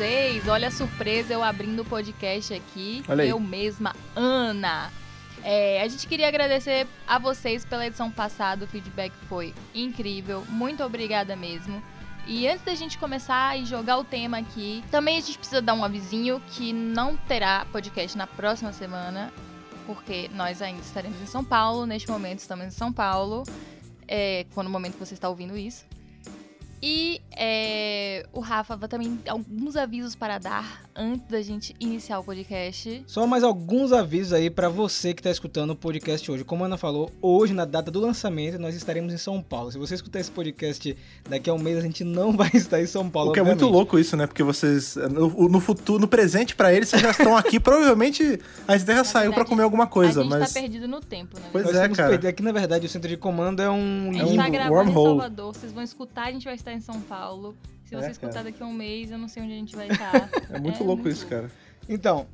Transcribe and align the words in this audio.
vocês. 0.00 0.48
Olha 0.48 0.68
a 0.68 0.70
surpresa 0.70 1.34
eu 1.34 1.44
abrindo 1.44 1.82
o 1.82 1.84
podcast 1.84 2.54
aqui. 2.54 3.02
Eu 3.28 3.38
mesma, 3.38 3.94
Ana. 4.16 4.90
É, 5.44 5.82
a 5.82 5.88
gente 5.88 6.06
queria 6.06 6.26
agradecer 6.26 6.86
a 7.06 7.18
vocês 7.18 7.66
pela 7.66 7.86
edição 7.86 8.10
passada. 8.10 8.64
O 8.64 8.68
feedback 8.68 9.12
foi 9.28 9.52
incrível. 9.74 10.42
Muito 10.48 10.82
obrigada 10.82 11.36
mesmo. 11.36 11.82
E 12.26 12.48
antes 12.48 12.64
da 12.64 12.74
gente 12.74 12.96
começar 12.96 13.58
e 13.58 13.66
jogar 13.66 13.98
o 13.98 14.04
tema 14.04 14.38
aqui, 14.38 14.82
também 14.90 15.18
a 15.18 15.20
gente 15.20 15.36
precisa 15.36 15.60
dar 15.60 15.74
um 15.74 15.84
avisinho 15.84 16.40
que 16.52 16.72
não 16.72 17.14
terá 17.18 17.66
podcast 17.70 18.16
na 18.16 18.26
próxima 18.26 18.72
semana, 18.72 19.30
porque 19.86 20.30
nós 20.32 20.62
ainda 20.62 20.80
estaremos 20.80 21.20
em 21.20 21.26
São 21.26 21.44
Paulo. 21.44 21.84
Neste 21.84 22.08
momento 22.08 22.38
estamos 22.38 22.64
em 22.64 22.70
São 22.70 22.90
Paulo, 22.90 23.42
é, 24.08 24.46
quando 24.54 24.68
no 24.68 24.72
momento 24.72 24.94
que 24.94 25.04
você 25.04 25.12
está 25.12 25.28
ouvindo 25.28 25.58
isso. 25.58 25.84
E 26.82 27.20
é, 27.36 28.26
o 28.32 28.40
Rafa 28.40 28.74
vai 28.76 28.88
também 28.88 29.18
alguns 29.28 29.76
avisos 29.76 30.14
para 30.14 30.38
dar 30.38 30.82
antes 30.96 31.28
da 31.28 31.42
gente 31.42 31.74
iniciar 31.78 32.18
o 32.18 32.24
podcast. 32.24 33.02
Só 33.06 33.26
mais 33.26 33.44
alguns 33.44 33.92
avisos 33.92 34.32
aí 34.32 34.48
pra 34.48 34.68
você 34.68 35.12
que 35.12 35.22
tá 35.22 35.30
escutando 35.30 35.70
o 35.70 35.76
podcast 35.76 36.30
hoje. 36.30 36.42
Como 36.44 36.64
a 36.64 36.66
Ana 36.66 36.78
falou, 36.78 37.10
hoje, 37.20 37.52
na 37.52 37.64
data 37.64 37.90
do 37.90 38.00
lançamento, 38.00 38.58
nós 38.58 38.74
estaremos 38.74 39.12
em 39.12 39.18
São 39.18 39.42
Paulo. 39.42 39.70
Se 39.70 39.78
você 39.78 39.94
escutar 39.94 40.20
esse 40.20 40.30
podcast 40.30 40.96
daqui 41.28 41.50
a 41.50 41.54
um 41.54 41.58
mês, 41.58 41.76
a 41.78 41.82
gente 41.82 42.02
não 42.02 42.32
vai 42.36 42.50
estar 42.54 42.80
em 42.80 42.86
São 42.86 43.08
Paulo. 43.10 43.30
O 43.30 43.32
que 43.34 43.40
é 43.40 43.42
muito 43.42 43.56
obviamente. 43.56 43.74
louco 43.76 43.98
isso, 43.98 44.16
né? 44.16 44.26
Porque 44.26 44.42
vocês, 44.42 44.96
no, 44.96 45.48
no 45.48 45.60
futuro, 45.60 45.98
no 46.00 46.08
presente 46.08 46.56
pra 46.56 46.72
eles, 46.72 46.88
vocês 46.88 47.02
já 47.02 47.10
estão 47.10 47.36
aqui. 47.36 47.60
Provavelmente 47.60 48.38
a 48.66 48.76
já 48.78 49.04
saiu 49.04 49.30
pra 49.32 49.40
verdade, 49.42 49.48
comer 49.48 49.62
alguma 49.64 49.86
coisa, 49.86 50.20
a 50.20 50.22
gente 50.22 50.30
mas. 50.30 50.52
tá 50.52 50.60
perdido 50.60 50.88
no 50.88 51.00
tempo, 51.00 51.38
né? 51.38 51.46
Pois 51.52 51.64
Nós 51.66 51.74
é, 51.76 51.88
cara. 51.90 52.08
perdidos. 52.08 52.30
Aqui, 52.30 52.42
na 52.42 52.52
verdade, 52.52 52.86
o 52.86 52.88
centro 52.88 53.08
de 53.08 53.16
comando 53.16 53.60
é 53.60 53.70
um 53.70 54.10
A 54.12 54.16
É 54.16 54.18
gente 54.20 54.32
um 54.32 54.36
tá 54.36 54.48
gravando 54.48 54.74
wormhole. 54.74 55.14
em 55.14 55.18
Salvador, 55.20 55.54
vocês 55.54 55.72
vão 55.72 55.82
escutar, 55.82 56.28
a 56.28 56.32
gente 56.32 56.44
vai 56.44 56.54
estar 56.54 56.69
em 56.72 56.80
São 56.80 57.00
Paulo. 57.00 57.56
Se 57.84 57.94
você 57.94 58.06
É, 58.06 58.10
escutar 58.10 58.32
cara. 58.34 58.44
daqui 58.44 58.62
a 58.62 58.66
um 58.66 58.72
mês, 58.72 59.10
eu 59.10 59.18
não 59.18 59.26
sei 59.28 59.42
onde 59.42 59.52
a 59.52 59.56
gente 59.56 59.74
vai 59.76 59.88
estar. 59.88 60.30
É 60.50 60.60
muito 60.60 60.82
louco 60.84 61.08
isso, 61.08 61.26
cara. 61.26 61.50
Então, 61.88 62.26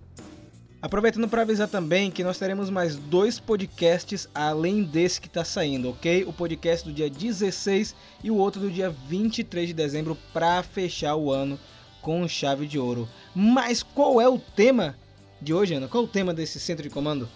aproveitando 0.83 1.29
para 1.29 1.43
avisar 1.43 1.69
também 1.69 2.11
que 2.11 2.23
nós 2.23 2.39
teremos 2.39 2.69
mais 2.71 2.97
dois 2.97 3.41
podcasts 3.41 4.29
além 4.35 4.83
desse 4.85 5.21
que 5.21 5.29
tá 5.29 5.45
saindo, 5.45 5.91
ok? 5.91 6.25
O 6.25 6.33
podcast 6.33 6.87
do 6.87 6.93
dia 6.93 7.09
16 7.09 7.95
e 8.23 8.31
o 8.31 8.37
outro 8.37 8.61
do 8.61 8.71
dia 8.71 8.91
23 8.91 9.69
de 9.69 9.75
dezembro 9.75 10.17
para 10.33 10.63
fechar 10.63 11.17
o 11.17 11.31
ano 11.33 11.59
com 12.03 12.27
chave 12.29 12.67
de 12.67 12.79
ouro. 12.79 13.09
Mas 13.35 13.83
qual 13.83 14.21
é 14.21 14.29
o 14.29 14.39
tema 14.39 14.95
de 15.41 15.53
hoje, 15.53 15.75
Ana? 15.75 15.89
Qual 15.89 16.05
é 16.05 16.07
o 16.07 16.11
tema 16.11 16.33
desse 16.35 16.61
centro 16.61 16.83
de 16.83 16.91
comando? 16.91 17.29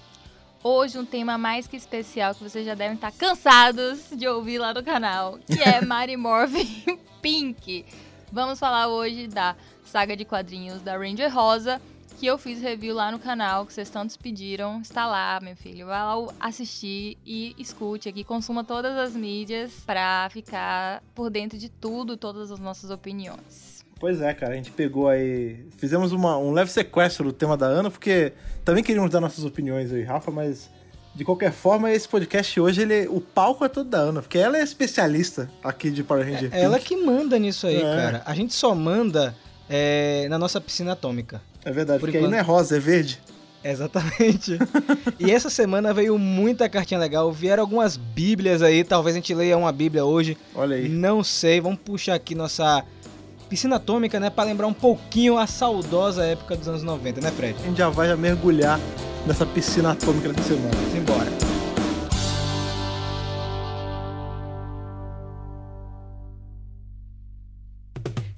Hoje 0.62 0.98
um 0.98 1.06
tema 1.06 1.38
mais 1.38 1.66
que 1.66 1.74
especial 1.74 2.34
que 2.34 2.42
vocês 2.42 2.66
já 2.66 2.74
devem 2.74 2.94
estar 2.94 3.10
cansados 3.12 4.10
de 4.10 4.28
ouvir 4.28 4.58
lá 4.58 4.74
no 4.74 4.82
canal, 4.82 5.38
que 5.46 5.58
é 5.58 5.80
Mary 5.86 6.18
Morphin 6.18 6.98
Pink. 7.22 7.86
Vamos 8.30 8.58
falar 8.58 8.88
hoje 8.88 9.26
da 9.26 9.56
saga 9.86 10.14
de 10.14 10.26
quadrinhos 10.26 10.82
da 10.82 10.98
Ranger 10.98 11.34
Rosa, 11.34 11.80
que 12.18 12.26
eu 12.26 12.36
fiz 12.36 12.60
review 12.60 12.94
lá 12.94 13.10
no 13.10 13.18
canal, 13.18 13.64
que 13.64 13.72
vocês 13.72 13.88
tantos 13.88 14.18
pediram. 14.18 14.82
Está 14.82 15.06
lá, 15.06 15.40
meu 15.40 15.56
filho. 15.56 15.86
Vai 15.86 15.98
lá 15.98 16.14
assistir 16.38 17.16
e 17.24 17.54
escute 17.56 18.10
aqui, 18.10 18.22
consuma 18.22 18.62
todas 18.62 18.98
as 18.98 19.16
mídias 19.16 19.72
pra 19.86 20.28
ficar 20.30 21.02
por 21.14 21.30
dentro 21.30 21.56
de 21.56 21.70
tudo, 21.70 22.18
todas 22.18 22.50
as 22.50 22.60
nossas 22.60 22.90
opiniões. 22.90 23.69
Pois 24.00 24.20
é, 24.22 24.32
cara, 24.34 24.54
a 24.54 24.56
gente 24.56 24.70
pegou 24.72 25.08
aí. 25.08 25.58
Fizemos 25.76 26.10
uma- 26.10 26.36
um 26.38 26.50
leve 26.52 26.70
sequestro 26.72 27.26
do 27.26 27.32
tema 27.32 27.54
da 27.56 27.66
Ana, 27.66 27.90
porque 27.90 28.32
também 28.64 28.82
queríamos 28.82 29.10
dar 29.10 29.20
nossas 29.20 29.44
opiniões 29.44 29.92
aí, 29.92 30.02
Rafa, 30.02 30.30
mas 30.30 30.70
de 31.14 31.22
qualquer 31.24 31.52
forma, 31.52 31.90
esse 31.92 32.08
podcast 32.08 32.58
hoje, 32.58 32.80
ele, 32.82 33.06
o 33.08 33.20
palco 33.20 33.62
é 33.64 33.68
todo 33.68 33.90
da 33.90 33.98
Ana, 33.98 34.22
porque 34.22 34.38
ela 34.38 34.56
é 34.56 34.62
especialista 34.62 35.50
aqui 35.62 35.90
de 35.90 36.02
Power 36.02 36.24
Ranger. 36.24 36.48
É 36.52 36.62
ela 36.62 36.78
que 36.78 36.96
manda 36.96 37.38
nisso 37.38 37.66
aí, 37.66 37.76
É. 37.76 37.80
cara. 37.82 38.22
A 38.24 38.34
gente 38.34 38.54
só 38.54 38.74
manda 38.74 39.34
é, 39.68 40.26
na 40.30 40.38
nossa 40.38 40.60
piscina 40.60 40.92
atômica. 40.92 41.40
É 41.64 41.70
verdade, 41.70 42.00
Por 42.00 42.06
porque 42.06 42.16
aí 42.16 42.22
enquanto. 42.24 42.32
não 42.32 42.38
é 42.38 42.42
rosa, 42.42 42.76
é 42.76 42.80
verde. 42.80 43.20
Exatamente. 43.62 44.58
e 45.20 45.30
essa 45.30 45.50
semana 45.50 45.92
veio 45.92 46.18
muita 46.18 46.68
cartinha 46.68 46.98
legal. 46.98 47.30
Vieram 47.30 47.62
algumas 47.62 47.96
bíblias 47.96 48.62
aí. 48.62 48.82
Talvez 48.82 49.14
a 49.14 49.18
gente 49.18 49.34
leia 49.34 49.56
uma 49.58 49.70
bíblia 49.70 50.04
hoje. 50.04 50.36
Olha 50.54 50.76
aí. 50.76 50.88
Não 50.88 51.22
sei. 51.22 51.60
Vamos 51.60 51.78
puxar 51.84 52.14
aqui 52.14 52.34
nossa 52.34 52.82
piscina 53.50 53.76
atômica, 53.76 54.20
né? 54.20 54.30
Pra 54.30 54.44
lembrar 54.44 54.68
um 54.68 54.72
pouquinho 54.72 55.36
a 55.36 55.44
saudosa 55.44 56.24
época 56.24 56.56
dos 56.56 56.68
anos 56.68 56.84
90, 56.84 57.20
né, 57.20 57.32
Fred? 57.32 57.58
A 57.60 57.66
gente 57.66 57.78
já 57.78 57.88
vai 57.88 58.06
já 58.06 58.16
mergulhar 58.16 58.78
nessa 59.26 59.44
piscina 59.44 59.90
atômica 59.90 60.32
da 60.32 60.40
semana. 60.40 60.70
Vamos 60.70 60.94
embora. 60.94 61.28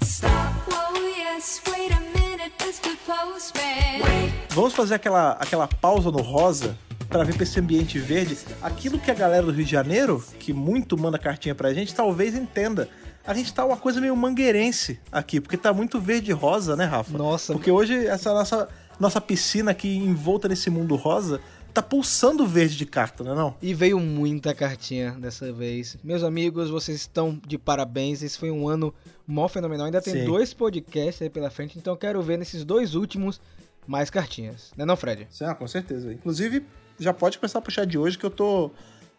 Stop, 0.02 0.32
whoa, 0.70 0.98
yes, 0.98 1.60
wait 1.68 1.92
a 1.92 2.00
minute, 2.00 2.54
Mr. 2.62 2.96
Postman. 3.06 4.32
Vamos 4.48 4.72
fazer 4.72 4.94
aquela, 4.94 5.32
aquela 5.32 5.68
pausa 5.68 6.10
no 6.10 6.22
rosa 6.22 6.74
para 7.10 7.22
ver 7.22 7.34
pra 7.34 7.42
esse 7.42 7.60
ambiente 7.60 7.98
verde. 7.98 8.38
Aquilo 8.62 8.98
que 8.98 9.10
a 9.10 9.14
galera 9.14 9.44
do 9.44 9.52
Rio 9.52 9.66
de 9.66 9.70
Janeiro, 9.70 10.24
que 10.38 10.54
muito 10.54 10.96
manda 10.96 11.18
cartinha 11.18 11.54
pra 11.54 11.74
gente, 11.74 11.94
talvez 11.94 12.34
entenda. 12.34 12.88
A 13.24 13.34
gente 13.34 13.52
tá 13.54 13.64
uma 13.64 13.76
coisa 13.76 14.00
meio 14.00 14.16
mangueirense 14.16 14.98
aqui, 15.10 15.40
porque 15.40 15.56
tá 15.56 15.72
muito 15.72 16.00
verde 16.00 16.30
e 16.30 16.34
rosa, 16.34 16.74
né, 16.74 16.84
Rafa? 16.84 17.16
Nossa, 17.16 17.52
Porque 17.52 17.70
hoje 17.70 18.06
essa 18.06 18.32
nossa, 18.34 18.68
nossa 18.98 19.20
piscina 19.20 19.70
aqui 19.70 19.96
envolta 19.96 20.48
nesse 20.48 20.68
mundo 20.70 20.96
rosa 20.96 21.40
tá 21.72 21.82
pulsando 21.82 22.46
verde 22.46 22.76
de 22.76 22.84
carta, 22.84 23.24
né 23.24 23.34
não? 23.34 23.54
E 23.62 23.72
veio 23.72 23.98
muita 23.98 24.54
cartinha 24.54 25.12
dessa 25.12 25.50
vez. 25.52 25.96
Meus 26.04 26.22
amigos, 26.22 26.68
vocês 26.68 26.98
estão 26.98 27.40
de 27.46 27.56
parabéns. 27.56 28.22
Esse 28.22 28.38
foi 28.38 28.50
um 28.50 28.68
ano 28.68 28.92
mó 29.26 29.48
fenomenal. 29.48 29.86
Ainda 29.86 30.02
tem 30.02 30.12
Sim. 30.12 30.24
dois 30.24 30.52
podcasts 30.52 31.22
aí 31.22 31.30
pela 31.30 31.50
frente, 31.50 31.78
então 31.78 31.94
eu 31.94 31.96
quero 31.96 32.20
ver 32.20 32.36
nesses 32.36 32.64
dois 32.64 32.94
últimos 32.94 33.40
mais 33.86 34.10
cartinhas. 34.10 34.70
Né 34.76 34.84
não, 34.84 34.96
Fred? 34.96 35.26
Sim, 35.30 35.44
ah, 35.44 35.54
com 35.54 35.66
certeza. 35.66 36.12
Inclusive, 36.12 36.64
já 36.98 37.12
pode 37.14 37.38
começar 37.38 37.58
a 37.58 37.62
puxar 37.62 37.86
de 37.86 37.96
hoje 37.96 38.18
que 38.18 38.26
eu 38.26 38.30
tô, 38.30 38.70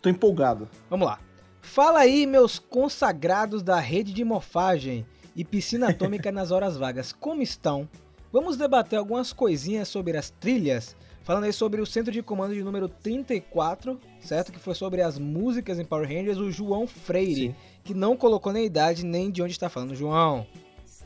tô 0.02 0.10
empolgado. 0.10 0.70
Vamos 0.90 1.08
lá. 1.08 1.20
Fala 1.64 2.00
aí, 2.02 2.28
meus 2.28 2.60
consagrados 2.60 3.64
da 3.64 3.80
rede 3.80 4.14
de 4.14 4.24
morfagem 4.24 5.06
e 5.36 5.44
piscina 5.44 5.90
atômica 5.90 6.32
nas 6.32 6.52
horas 6.52 6.78
vagas. 6.78 7.12
Como 7.14 7.42
estão? 7.42 7.90
Vamos 8.32 8.58
debater 8.58 9.00
algumas 9.00 9.34
coisinhas 9.34 9.88
sobre 9.88 10.16
as 10.16 10.30
trilhas. 10.30 10.96
Falando 11.24 11.46
aí 11.46 11.54
sobre 11.54 11.82
o 11.82 11.86
centro 11.86 12.12
de 12.12 12.22
comando 12.22 12.54
de 12.54 12.62
número 12.62 12.90
34, 12.90 14.00
certo? 14.20 14.52
Que 14.52 14.60
foi 14.60 14.76
sobre 14.76 15.02
as 15.02 15.18
músicas 15.18 15.80
em 15.80 15.86
Power 15.86 16.08
Rangers, 16.08 16.38
o 16.38 16.52
João 16.52 16.86
Freire, 16.86 17.48
Sim. 17.48 17.56
que 17.84 17.94
não 17.94 18.18
colocou 18.18 18.52
nem 18.52 18.66
idade 18.66 19.06
nem 19.06 19.32
de 19.32 19.42
onde 19.42 19.54
está 19.54 19.70
falando. 19.70 19.96
João, 19.96 20.46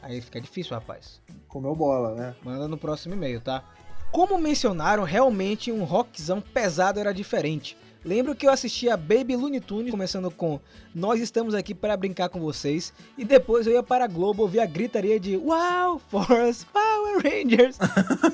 aí 0.01 0.19
fica 0.19 0.41
difícil, 0.41 0.73
rapaz. 0.73 1.21
Comeu 1.47 1.75
bola, 1.75 2.15
né? 2.15 2.35
Manda 2.43 2.67
no 2.67 2.79
próximo 2.79 3.13
e-mail, 3.13 3.39
tá? 3.39 3.63
Como 4.11 4.37
mencionaram, 4.39 5.03
realmente 5.03 5.71
um 5.71 5.83
rockzão 5.83 6.41
pesado 6.41 6.99
era 6.99 7.13
diferente. 7.13 7.77
Lembro 8.03 8.35
que 8.35 8.45
eu 8.45 8.51
assistia 8.51 8.95
Baby 8.95 9.35
Looney 9.35 9.59
Tunes, 9.59 9.91
começando 9.91 10.29
com 10.31 10.59
Nós 10.93 11.19
estamos 11.19 11.53
aqui 11.53 11.73
para 11.73 11.97
brincar 11.97 12.29
com 12.29 12.39
vocês, 12.39 12.93
e 13.17 13.25
depois 13.25 13.67
eu 13.67 13.73
ia 13.73 13.83
para 13.83 14.05
a 14.05 14.07
Globo 14.07 14.43
ouvir 14.43 14.59
a 14.59 14.65
gritaria 14.65 15.19
de 15.19 15.35
Wow, 15.35 15.99
Force 16.09 16.65
Power 16.65 17.21
Rangers! 17.23 17.77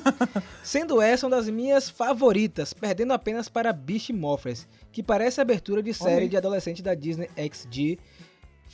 Sendo 0.62 1.00
essa 1.00 1.26
uma 1.26 1.36
das 1.36 1.48
minhas 1.48 1.88
favoritas, 1.88 2.72
perdendo 2.72 3.12
apenas 3.12 3.48
para 3.48 3.72
Beast 3.72 4.10
Morphers, 4.10 4.66
que 4.92 5.02
parece 5.02 5.40
abertura 5.40 5.82
de 5.82 5.92
série 5.92 6.28
de 6.28 6.36
adolescente 6.36 6.82
da 6.82 6.94
Disney 6.94 7.28
XD, 7.36 7.98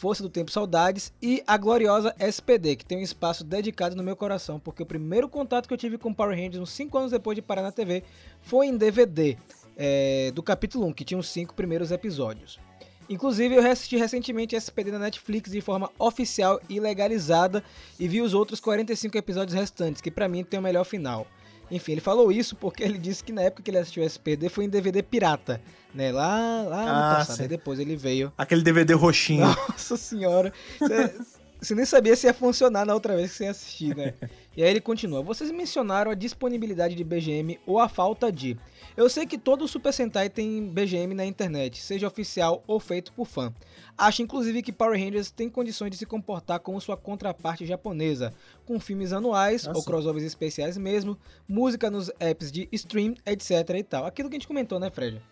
Força 0.00 0.22
do 0.22 0.30
Tempo 0.30 0.50
Saudades 0.50 1.12
e 1.20 1.42
a 1.46 1.58
gloriosa 1.58 2.14
SPD, 2.18 2.76
que 2.76 2.86
tem 2.86 2.96
um 2.96 3.02
espaço 3.02 3.44
dedicado 3.44 3.94
no 3.94 4.02
meu 4.02 4.16
coração, 4.16 4.58
porque 4.58 4.82
o 4.82 4.86
primeiro 4.86 5.28
contato 5.28 5.68
que 5.68 5.74
eu 5.74 5.78
tive 5.78 5.98
com 5.98 6.14
Power 6.14 6.34
Rangers, 6.34 6.56
uns 6.56 6.70
5 6.70 6.96
anos 6.96 7.10
depois 7.10 7.36
de 7.36 7.42
parar 7.42 7.60
na 7.60 7.70
TV, 7.70 8.02
foi 8.40 8.66
em 8.66 8.78
DVD, 8.78 9.36
é, 9.82 10.30
do 10.34 10.42
capítulo 10.42 10.86
1, 10.88 10.92
que 10.92 11.04
tinha 11.06 11.18
os 11.18 11.26
5 11.30 11.54
primeiros 11.54 11.91
episódios. 11.91 12.60
Inclusive, 13.09 13.54
eu 13.56 13.66
assisti 13.72 13.97
recentemente 13.97 14.54
SPD 14.54 14.92
na 14.92 14.98
Netflix 14.98 15.50
de 15.50 15.60
forma 15.62 15.91
oficial 15.98 16.60
e 16.68 16.78
legalizada 16.78 17.65
e 17.98 18.06
vi 18.06 18.21
os 18.21 18.34
outros 18.34 18.60
45 18.60 19.16
episódios 19.16 19.54
restantes, 19.56 20.03
que 20.03 20.10
pra 20.10 20.28
mim 20.28 20.44
tem 20.44 20.60
o 20.60 20.62
melhor 20.62 20.84
final. 20.84 21.27
Enfim, 21.71 21.92
ele 21.92 22.00
falou 22.00 22.30
isso 22.30 22.54
porque 22.56 22.82
ele 22.82 22.98
disse 22.98 23.24
que 23.24 23.32
na 23.32 23.42
época 23.42 23.62
que 23.62 23.71
ele 23.71 23.78
assistiu 23.78 24.03
SPD 24.04 24.48
foi 24.48 24.65
em 24.65 24.68
DVD 24.68 25.03
pirata, 25.03 25.60
né? 25.94 26.12
Lá, 26.12 26.62
lá 26.62 26.82
no 26.84 26.91
Ah, 26.91 27.15
passado. 27.16 27.36
sim. 27.36 27.42
Aí 27.44 27.48
depois 27.48 27.78
ele 27.78 27.97
veio 27.97 28.32
Aquele 28.36 28.60
DVD 28.62 28.92
roxinho. 28.92 29.47
nossa 29.71 29.97
senhora. 29.97 30.53
Você, 31.60 31.74
nem 31.74 31.84
sabia 31.84 32.16
se 32.16 32.27
ia 32.27 32.33
funcionar 32.33 32.86
na 32.86 32.95
outra 32.95 33.15
vez 33.15 33.30
que 33.30 33.36
você 33.36 33.45
ia 33.45 33.51
assistir, 33.51 33.97
né? 33.97 34.15
E 34.57 34.65
aí 34.65 34.71
ele 34.71 34.80
continua. 34.80 35.22
Vocês 35.22 35.51
mencionaram 35.53 36.10
a 36.10 36.15
disponibilidade 36.15 36.97
de 36.97 37.04
BGM 37.04 37.60
ou 37.65 37.78
a 37.78 37.89
falta 37.89 38.33
de. 38.33 38.59
Eu 38.97 39.09
sei 39.09 39.24
que 39.24 39.39
todo 39.39 39.66
Super 39.68 39.92
Sentai 39.92 40.28
tem 40.28 40.66
BGM 40.66 41.15
na 41.15 41.24
internet, 41.24 41.80
seja 41.80 42.09
oficial 42.09 42.62
ou 42.66 42.80
feito 42.80 43.12
por 43.12 43.27
fã. 43.27 43.54
Acho 43.97 44.22
inclusive 44.22 44.60
que 44.60 44.72
Power 44.72 44.98
Rangers 44.98 45.30
tem 45.30 45.48
condições 45.48 45.91
de 45.92 45.97
se 45.97 46.04
comportar 46.04 46.59
como 46.59 46.80
sua 46.80 46.97
contraparte 46.97 47.65
japonesa, 47.65 48.34
com 48.66 48.80
filmes 48.80 49.13
anuais 49.13 49.68
Ah, 49.68 49.72
ou 49.72 49.84
crossovers 49.84 50.24
especiais 50.24 50.77
mesmo, 50.77 51.16
música 51.48 51.89
nos 51.89 52.10
apps 52.18 52.51
de 52.51 52.68
stream, 52.72 53.15
etc 53.24 53.71
e 53.78 53.84
tal. 53.84 54.04
Aquilo 54.04 54.28
que 54.28 54.34
a 54.34 54.39
gente 54.39 54.48
comentou, 54.48 54.80
né, 54.80 54.91
Fred? 54.91 55.22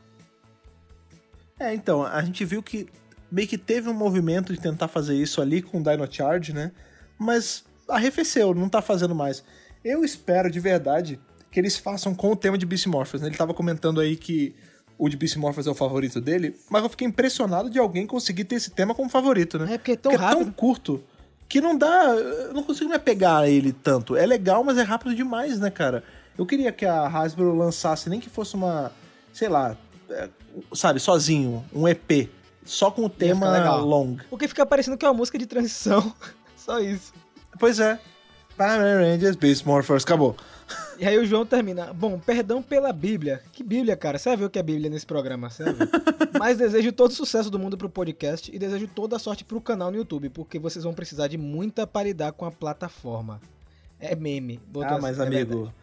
É, 1.58 1.74
então, 1.74 2.06
a 2.06 2.22
gente 2.22 2.44
viu 2.44 2.62
que 2.62 2.86
meio 3.30 3.46
que 3.46 3.58
teve 3.58 3.88
um 3.88 3.94
movimento 3.94 4.52
de 4.52 4.60
tentar 4.60 4.88
fazer 4.88 5.14
isso 5.14 5.40
ali 5.40 5.62
com 5.62 5.80
o 5.80 5.82
Dino 5.82 6.06
Charge, 6.10 6.52
né? 6.52 6.72
Mas 7.18 7.64
arrefeceu, 7.88 8.54
não 8.54 8.68
tá 8.68 8.80
fazendo 8.80 9.14
mais. 9.14 9.42
Eu 9.84 10.04
espero 10.04 10.50
de 10.50 10.60
verdade 10.60 11.20
que 11.50 11.58
eles 11.58 11.76
façam 11.76 12.14
com 12.14 12.32
o 12.32 12.36
tema 12.36 12.58
de 12.58 12.66
Beast 12.66 12.86
Morphers. 12.86 13.22
Né? 13.22 13.28
Ele 13.28 13.36
tava 13.36 13.54
comentando 13.54 14.00
aí 14.00 14.16
que 14.16 14.54
o 14.98 15.08
de 15.08 15.16
Beast 15.16 15.36
Morphers 15.36 15.66
é 15.66 15.70
o 15.70 15.74
favorito 15.74 16.20
dele, 16.20 16.56
mas 16.68 16.82
eu 16.82 16.88
fiquei 16.88 17.06
impressionado 17.06 17.70
de 17.70 17.78
alguém 17.78 18.06
conseguir 18.06 18.44
ter 18.44 18.56
esse 18.56 18.70
tema 18.70 18.94
como 18.94 19.08
favorito, 19.08 19.58
né? 19.58 19.74
É 19.74 19.78
porque 19.78 19.92
é 19.92 19.96
tão 19.96 20.12
Porque 20.12 20.24
é 20.24 20.30
tão 20.30 20.50
curto 20.50 21.02
que 21.48 21.60
não 21.60 21.76
dá. 21.76 22.04
Eu 22.14 22.52
não 22.52 22.62
consigo 22.62 22.90
me 22.90 22.96
apegar 22.96 23.42
a 23.42 23.48
ele 23.48 23.72
tanto. 23.72 24.16
É 24.16 24.26
legal, 24.26 24.62
mas 24.64 24.76
é 24.76 24.82
rápido 24.82 25.14
demais, 25.14 25.58
né, 25.58 25.70
cara? 25.70 26.02
Eu 26.36 26.44
queria 26.44 26.70
que 26.70 26.84
a 26.84 27.06
Hasbro 27.06 27.56
lançasse, 27.56 28.10
nem 28.10 28.20
que 28.20 28.28
fosse 28.28 28.54
uma. 28.54 28.92
Sei 29.32 29.48
lá. 29.48 29.76
é, 30.10 30.28
sabe, 30.74 31.00
sozinho, 31.00 31.64
um 31.72 31.86
EP. 31.88 32.28
Só 32.68 32.90
com 32.90 33.06
o 33.06 33.08
tema 33.08 33.76
long. 33.76 34.18
Porque 34.28 34.46
fica 34.46 34.66
parecendo 34.66 34.98
que 34.98 35.04
é 35.06 35.08
uma 35.08 35.14
música 35.14 35.38
de 35.38 35.46
transição. 35.46 36.14
Só 36.54 36.78
isso. 36.78 37.14
Pois 37.58 37.80
é. 37.80 37.98
Power 38.58 38.98
Rangers, 38.98 39.36
Beast 39.36 39.64
Morphers, 39.64 40.04
acabou. 40.04 40.36
E 40.98 41.06
aí 41.06 41.16
o 41.16 41.24
João 41.24 41.46
termina. 41.46 41.94
Bom, 41.94 42.18
perdão 42.18 42.62
pela 42.62 42.92
Bíblia. 42.92 43.40
Que 43.52 43.62
Bíblia, 43.64 43.96
cara? 43.96 44.18
Você 44.18 44.28
vai 44.28 44.36
ver 44.36 44.44
o 44.44 44.50
que 44.50 44.58
é 44.58 44.62
Bíblia 44.62 44.90
nesse 44.90 45.06
programa, 45.06 45.48
você 45.48 45.64
vai 45.64 45.72
ver. 45.72 45.88
Mas 46.38 46.58
desejo 46.58 46.92
todo 46.92 47.10
o 47.10 47.14
sucesso 47.14 47.48
do 47.48 47.58
mundo 47.58 47.78
pro 47.78 47.88
podcast 47.88 48.54
e 48.54 48.58
desejo 48.58 48.86
toda 48.86 49.16
a 49.16 49.18
sorte 49.18 49.44
pro 49.46 49.62
canal 49.62 49.90
no 49.90 49.96
YouTube, 49.96 50.28
porque 50.28 50.58
vocês 50.58 50.84
vão 50.84 50.92
precisar 50.92 51.28
de 51.28 51.38
muita 51.38 51.86
pra 51.86 52.02
lidar 52.02 52.32
com 52.32 52.44
a 52.44 52.50
plataforma. 52.50 53.40
É 53.98 54.14
meme. 54.14 54.60
botou 54.66 54.98
Ah, 54.98 55.00
mas 55.00 55.18
é 55.18 55.22
amigo, 55.22 55.54
verdade. 55.54 55.74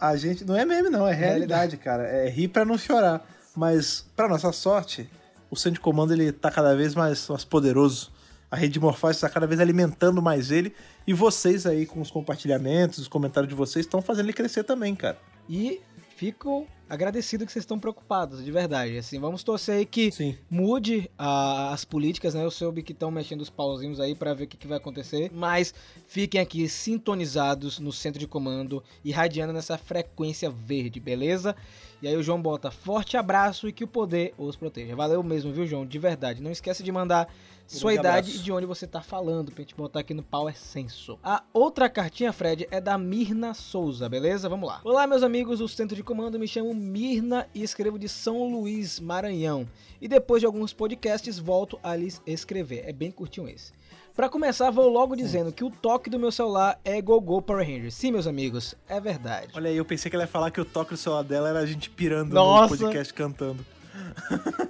a 0.00 0.16
gente 0.16 0.44
não 0.44 0.56
é 0.56 0.64
meme 0.64 0.90
não, 0.90 1.06
é 1.06 1.14
realidade, 1.14 1.76
cara. 1.76 2.02
É 2.02 2.28
rir 2.28 2.48
pra 2.48 2.64
não 2.64 2.76
chorar. 2.76 3.24
Mas, 3.54 4.04
pra 4.16 4.26
nossa 4.28 4.50
sorte, 4.50 5.08
o 5.50 5.56
centro 5.56 5.74
de 5.74 5.80
comando 5.80 6.12
ele 6.12 6.32
tá 6.32 6.50
cada 6.50 6.74
vez 6.74 6.94
mais, 6.94 7.28
mais 7.28 7.44
poderoso. 7.44 8.12
A 8.50 8.56
rede 8.56 8.74
de 8.74 8.80
morfagem 8.80 9.16
está 9.16 9.28
cada 9.28 9.46
vez 9.46 9.60
alimentando 9.60 10.22
mais 10.22 10.50
ele. 10.50 10.74
E 11.06 11.12
vocês 11.12 11.66
aí, 11.66 11.84
com 11.84 12.00
os 12.00 12.10
compartilhamentos, 12.10 12.98
os 12.98 13.08
comentários 13.08 13.48
de 13.48 13.54
vocês, 13.54 13.84
estão 13.84 14.00
fazendo 14.00 14.26
ele 14.26 14.32
crescer 14.32 14.64
também, 14.64 14.94
cara. 14.94 15.18
E 15.48 15.80
fico 16.16 16.66
agradecido 16.88 17.44
que 17.44 17.52
vocês 17.52 17.62
estão 17.64 17.78
preocupados, 17.78 18.44
de 18.44 18.50
verdade. 18.52 18.96
Assim, 18.96 19.18
vamos 19.18 19.42
torcer 19.42 19.76
aí 19.78 19.86
que 19.86 20.10
Sim. 20.12 20.36
mude 20.48 21.10
a- 21.18 21.72
as 21.72 21.84
políticas, 21.84 22.34
né? 22.34 22.44
Eu 22.44 22.50
soube 22.50 22.82
que 22.82 22.92
estão 22.92 23.10
mexendo 23.10 23.40
os 23.40 23.50
pauzinhos 23.50 23.98
aí 24.00 24.14
pra 24.14 24.34
ver 24.34 24.44
o 24.44 24.46
que, 24.46 24.56
que 24.56 24.66
vai 24.66 24.78
acontecer. 24.78 25.30
Mas 25.34 25.74
fiquem 26.06 26.40
aqui 26.40 26.68
sintonizados 26.68 27.78
no 27.78 27.92
centro 27.92 28.18
de 28.20 28.26
comando, 28.26 28.82
irradiando 29.04 29.52
nessa 29.52 29.76
frequência 29.78 30.50
verde, 30.50 31.00
beleza? 31.00 31.54
E 32.02 32.06
aí 32.06 32.16
o 32.16 32.22
João 32.22 32.40
bota 32.40 32.70
forte 32.70 33.16
abraço 33.16 33.68
e 33.68 33.72
que 33.72 33.82
o 33.84 33.88
poder 33.88 34.34
os 34.36 34.54
proteja. 34.54 34.94
Valeu 34.94 35.22
mesmo, 35.22 35.52
viu, 35.52 35.66
João? 35.66 35.86
De 35.86 35.98
verdade. 35.98 36.42
Não 36.42 36.50
esquece 36.50 36.82
de 36.82 36.92
mandar 36.92 37.26
sua 37.66 37.94
idade 37.94 38.30
abraço. 38.30 38.36
e 38.36 38.38
de 38.44 38.52
onde 38.52 38.66
você 38.66 38.86
tá 38.86 39.00
falando 39.00 39.50
pra 39.50 39.62
gente 39.62 39.74
botar 39.74 40.00
aqui 40.00 40.14
no 40.14 40.22
Power 40.22 40.56
Senso. 40.56 41.18
A 41.22 41.42
outra 41.52 41.88
cartinha, 41.88 42.32
Fred, 42.32 42.66
é 42.70 42.80
da 42.80 42.96
Mirna 42.96 43.54
Souza, 43.54 44.08
beleza? 44.08 44.48
Vamos 44.48 44.68
lá. 44.68 44.80
Olá, 44.84 45.06
meus 45.06 45.22
amigos 45.22 45.58
do 45.58 45.68
Centro 45.68 45.96
de 45.96 46.02
Comando. 46.02 46.38
Me 46.38 46.46
chamo 46.46 46.72
Mirna 46.72 47.48
e 47.54 47.62
escrevo 47.62 47.98
de 47.98 48.08
São 48.08 48.48
Luís, 48.48 49.00
Maranhão. 49.00 49.68
E 50.00 50.06
depois 50.06 50.40
de 50.40 50.46
alguns 50.46 50.72
podcasts, 50.72 51.38
volto 51.38 51.78
a 51.82 51.96
lhes 51.96 52.22
escrever. 52.26 52.84
É 52.86 52.92
bem 52.92 53.10
curtinho 53.10 53.48
esse. 53.48 53.72
Pra 54.14 54.30
começar, 54.30 54.70
vou 54.70 54.88
logo 54.88 55.14
dizendo 55.14 55.52
que 55.52 55.62
o 55.62 55.70
toque 55.70 56.08
do 56.08 56.18
meu 56.18 56.32
celular 56.32 56.80
é 56.82 57.02
Gogô 57.02 57.42
Power 57.42 57.66
Rangers. 57.66 57.92
Sim, 57.92 58.12
meus 58.12 58.26
amigos, 58.26 58.74
é 58.88 58.98
verdade. 58.98 59.48
Olha 59.54 59.68
aí, 59.68 59.76
eu 59.76 59.84
pensei 59.84 60.08
que 60.08 60.16
ela 60.16 60.24
ia 60.24 60.28
falar 60.28 60.50
que 60.50 60.58
o 60.58 60.64
toque 60.64 60.92
do 60.92 60.96
celular 60.96 61.22
dela 61.22 61.50
era 61.50 61.58
a 61.58 61.66
gente 61.66 61.90
pirando 61.90 62.32
Nossa. 62.32 62.72
no 62.72 62.80
podcast 62.80 63.12
cantando. 63.12 63.62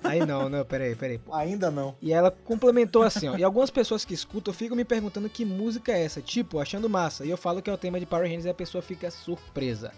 Aí 0.04 0.24
não, 0.24 0.48
não, 0.48 0.64
peraí, 0.64 0.94
peraí. 0.94 1.20
Ainda 1.32 1.70
não. 1.70 1.94
E 2.00 2.12
ela 2.12 2.30
complementou 2.30 3.02
assim, 3.02 3.28
ó. 3.28 3.36
E 3.36 3.44
algumas 3.44 3.70
pessoas 3.70 4.04
que 4.04 4.14
escutam 4.14 4.52
ficam 4.52 4.76
me 4.76 4.84
perguntando 4.84 5.28
que 5.28 5.44
música 5.44 5.92
é 5.92 6.04
essa, 6.04 6.20
tipo, 6.20 6.58
achando 6.58 6.88
massa. 6.88 7.24
E 7.24 7.30
eu 7.30 7.36
falo 7.36 7.62
que 7.62 7.70
é 7.70 7.72
o 7.72 7.78
tema 7.78 7.98
de 7.98 8.06
Power 8.06 8.24
Rangers 8.24 8.44
e 8.44 8.50
a 8.50 8.54
pessoa 8.54 8.82
fica 8.82 9.10
surpresa. 9.10 9.92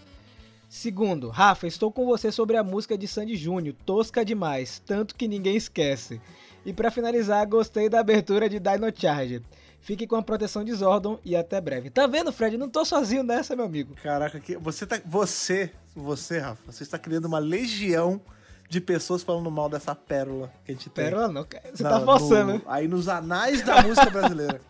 Segundo, 0.68 1.30
Rafa, 1.30 1.66
estou 1.66 1.90
com 1.90 2.04
você 2.04 2.30
sobre 2.30 2.56
a 2.56 2.62
música 2.62 2.98
de 2.98 3.08
Sandy 3.08 3.36
Júnior, 3.36 3.74
tosca 3.86 4.22
demais, 4.22 4.82
tanto 4.84 5.14
que 5.14 5.26
ninguém 5.26 5.56
esquece. 5.56 6.20
E 6.64 6.74
pra 6.74 6.90
finalizar, 6.90 7.46
gostei 7.46 7.88
da 7.88 8.00
abertura 8.00 8.48
de 8.48 8.60
Dino 8.60 8.92
Charge. 8.94 9.42
Fique 9.80 10.06
com 10.06 10.16
a 10.16 10.22
proteção 10.22 10.62
de 10.62 10.74
Zordon 10.74 11.18
e 11.24 11.34
até 11.34 11.60
breve. 11.60 11.88
Tá 11.88 12.06
vendo, 12.06 12.32
Fred? 12.32 12.58
Não 12.58 12.68
tô 12.68 12.84
sozinho 12.84 13.22
nessa, 13.22 13.56
meu 13.56 13.64
amigo. 13.64 13.94
Caraca, 14.02 14.38
que 14.38 14.56
você 14.56 14.86
tá. 14.86 15.00
Você, 15.06 15.70
você, 15.94 16.38
Rafa, 16.38 16.70
você 16.70 16.82
está 16.82 16.98
criando 16.98 17.24
uma 17.24 17.38
legião 17.38 18.20
de 18.68 18.80
pessoas 18.80 19.22
falando 19.22 19.50
mal 19.50 19.68
dessa 19.68 19.94
pérola 19.94 20.52
que 20.64 20.72
a 20.72 20.74
gente 20.74 20.90
tem. 20.90 21.04
Pérola 21.06 21.28
não, 21.28 21.44
cara. 21.44 21.64
Você 21.74 21.82
tá 21.82 22.00
forçando, 22.00 22.52
no- 22.52 22.58
né? 22.58 22.62
Aí 22.66 22.86
nos 22.88 23.08
anais 23.08 23.62
da 23.62 23.82
música 23.82 24.10
brasileira. 24.10 24.60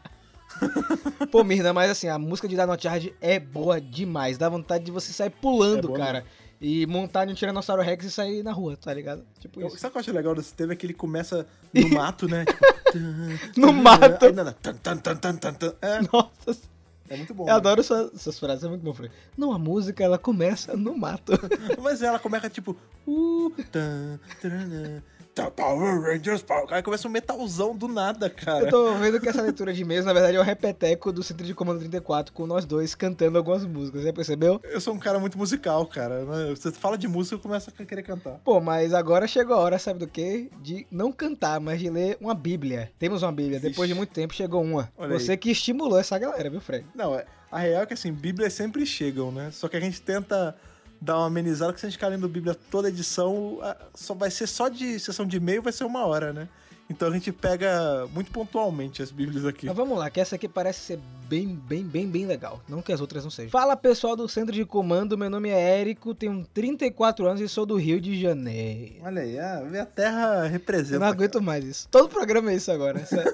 Pô, 1.31 1.45
Mirna, 1.45 1.73
mas 1.73 1.91
assim, 1.91 2.09
a 2.09 2.19
música 2.19 2.49
de 2.49 2.57
Dino 2.57 2.81
Charge 2.81 3.15
é 3.21 3.39
boa 3.39 3.81
demais. 3.81 4.39
Dá 4.39 4.49
vontade 4.49 4.85
de 4.85 4.91
você 4.91 5.13
sair 5.13 5.27
É 5.29 5.31
pulando, 5.31 5.89
boa 5.89 5.99
cara. 5.99 6.25
E 6.61 6.87
montar 6.87 7.29
em 7.29 7.31
um 7.31 7.35
Tiranossauro 7.35 7.83
Rex 7.83 8.05
e 8.07 8.11
sair 8.11 8.43
na 8.43 8.51
rua, 8.53 8.77
tá 8.77 8.93
ligado? 8.93 9.25
Tipo 9.39 9.61
Eu- 9.61 9.69
isso. 9.69 9.79
Sabe 9.79 9.91
o 9.91 9.93
que 9.93 9.99
eu 9.99 10.01
acho 10.01 10.13
legal 10.13 10.35
desse 10.35 10.53
tema? 10.55 10.73
É 10.73 10.77
que 10.77 10.87
ele 10.87 10.95
começa 10.95 11.47
no 11.73 11.89
mato, 11.91 12.27
né? 12.29 12.45
Tipo, 12.93 13.61
No 13.61 13.73
mato. 13.75 14.25
Aí, 14.25 14.33
tan, 14.33 14.75
tan, 14.77 14.97
tan, 15.17 15.37
tan, 15.37 15.53
tan. 15.55 15.75
É, 15.81 16.01
Nossa, 16.13 16.61
é 17.09 17.17
muito 17.17 17.35
bom. 17.35 17.45
eu 17.45 17.47
né? 17.47 17.53
adoro 17.53 17.83
suas, 17.83 18.21
suas 18.21 18.39
frases, 18.39 18.65
é 18.65 18.69
muito 18.69 18.83
bom, 18.83 18.93
Fred. 18.93 19.13
Não, 19.37 19.53
a 19.53 19.59
música, 19.59 20.03
ela 20.05 20.19
começa 20.19 20.77
no 20.77 20.97
mato. 20.97 21.33
Mas 21.83 22.03
ela 22.03 22.19
começa 22.19 22.49
tipo. 22.51 22.77
Uh, 23.07 23.51
tan, 23.71 24.21
taranã, 24.41 25.03
Power 25.47 26.01
Rangers 26.03 26.43
Power. 26.43 26.67
Aí 26.71 26.83
começa 26.83 27.07
um 27.09 27.11
metalzão 27.11 27.77
do 27.77 27.89
nada, 27.89 28.29
cara. 28.29 28.65
Eu 28.67 28.71
tô 28.71 28.95
vendo 28.95 29.21
que 29.21 29.29
essa 29.29 29.41
leitura 29.43 29.73
de 29.73 29.85
mesa, 29.85 30.07
na 30.07 30.13
verdade, 30.13 30.37
é 30.37 30.41
um 30.41 30.45
repeteco 30.45 31.13
do 31.13 31.23
Centro 31.23 31.47
de 31.47 31.55
Comando 31.55 31.79
34, 31.81 32.33
com 32.33 32.47
nós 32.47 32.65
dois 32.65 32.95
cantando 32.95 33.39
algumas 33.39 33.65
músicas, 33.65 34.03
já 34.03 34.13
percebeu? 34.13 34.61
Eu 34.65 34.81
sou 34.81 34.95
um 34.95 34.99
cara 34.99 35.19
muito 35.19 35.39
musical, 35.39 35.87
cara. 35.87 36.25
Você 36.51 36.71
fala 36.73 36.97
de 36.99 37.09
música, 37.09 37.37
eu 37.37 37.41
começo 37.41 37.71
a 37.71 37.85
querer 37.85 38.03
cantar. 38.03 38.41
Pô, 38.45 38.61
mas 38.61 38.93
agora 38.95 39.27
chegou 39.27 39.55
a 39.57 39.59
hora, 39.61 39.79
sabe 39.79 39.99
do 40.01 40.09
quê? 40.09 40.51
De 40.61 40.87
não 40.91 41.11
cantar, 41.13 41.61
mas 41.61 41.81
de 41.81 41.89
ler 41.91 42.17
uma 42.21 42.35
bíblia. 42.35 42.91
Temos 42.99 43.23
uma 43.23 43.33
bíblia, 43.33 43.61
depois 43.61 43.89
de 43.89 43.95
muito 43.95 44.11
tempo 44.13 44.35
chegou 44.35 44.63
uma. 44.63 44.91
Olha 44.97 45.15
aí. 45.15 45.21
Você 45.21 45.37
que 45.37 45.51
estimulou 45.51 45.99
essa 45.99 46.19
galera, 46.19 46.51
viu, 46.51 46.61
Fred? 46.61 46.85
Não, 46.95 47.15
é- 47.15 47.25
a 47.51 47.59
real 47.61 47.83
é 47.83 47.87
que 47.87 47.95
assim, 47.95 48.13
Bíblias 48.13 48.53
sempre 48.53 48.85
chegam, 48.85 49.33
né? 49.33 49.51
Só 49.53 49.69
que 49.69 49.77
a 49.77 49.81
gente 49.81 50.03
tenta 50.03 50.55
dar 51.01 51.19
uma 51.19 51.27
amenizada, 51.27 51.73
que 51.73 51.81
se 51.81 51.87
a 51.87 51.89
gente 51.89 51.97
ficar 51.97 52.09
lendo 52.09 52.29
Bíblia 52.29 52.57
toda 52.71 52.89
edição, 52.89 53.59
só 53.95 54.15
vai 54.15 54.31
ser 54.31 54.47
só 54.47 54.69
de 54.69 54.99
sessão 54.99 55.27
de 55.27 55.37
e-mail, 55.37 55.63
vai 55.63 55.73
ser 55.73 55.85
uma 55.85 56.05
hora, 56.05 56.33
né? 56.33 56.49
Então 56.91 57.09
a 57.09 57.11
gente 57.13 57.31
pega 57.31 58.07
muito 58.15 58.31
pontualmente 58.31 59.03
as 59.03 59.11
Bíblias 59.11 59.45
aqui. 59.45 59.67
Mas 59.67 59.77
vamos 59.77 59.99
lá, 59.99 60.09
que 60.09 60.21
essa 60.21 60.37
aqui 60.37 60.49
parece 60.49 60.81
ser 60.81 61.01
bem, 61.29 61.47
bem, 61.47 61.85
bem, 61.85 62.07
bem 62.07 62.27
legal. 62.27 62.61
Não 62.67 62.81
que 62.81 62.93
as 62.93 63.01
outras 63.01 63.23
não 63.23 63.31
sejam. 63.31 63.51
Fala 63.51 63.77
pessoal 63.77 64.17
do 64.17 64.27
Centro 64.29 64.55
de 64.55 64.65
Comando, 64.65 65.19
meu 65.19 65.29
nome 65.29 65.51
é 65.51 65.81
Érico, 65.81 66.15
tenho 66.15 66.47
34 66.55 67.27
anos 67.27 67.41
e 67.41 67.49
sou 67.49 67.67
do 67.67 67.77
Rio 67.77 68.01
de 68.01 68.19
Janeiro. 68.19 68.95
Olha 69.03 69.23
aí, 69.23 69.39
a 69.39 69.61
minha 69.61 69.85
terra 69.85 70.47
representa. 70.47 70.97
Eu 70.97 71.01
não 71.01 71.07
aguento 71.09 71.43
mais 71.43 71.65
isso. 71.65 71.89
Todo 71.91 72.09
programa 72.09 72.51
é 72.51 72.57
isso 72.57 72.73
agora. 72.73 73.01
cara. 73.05 73.31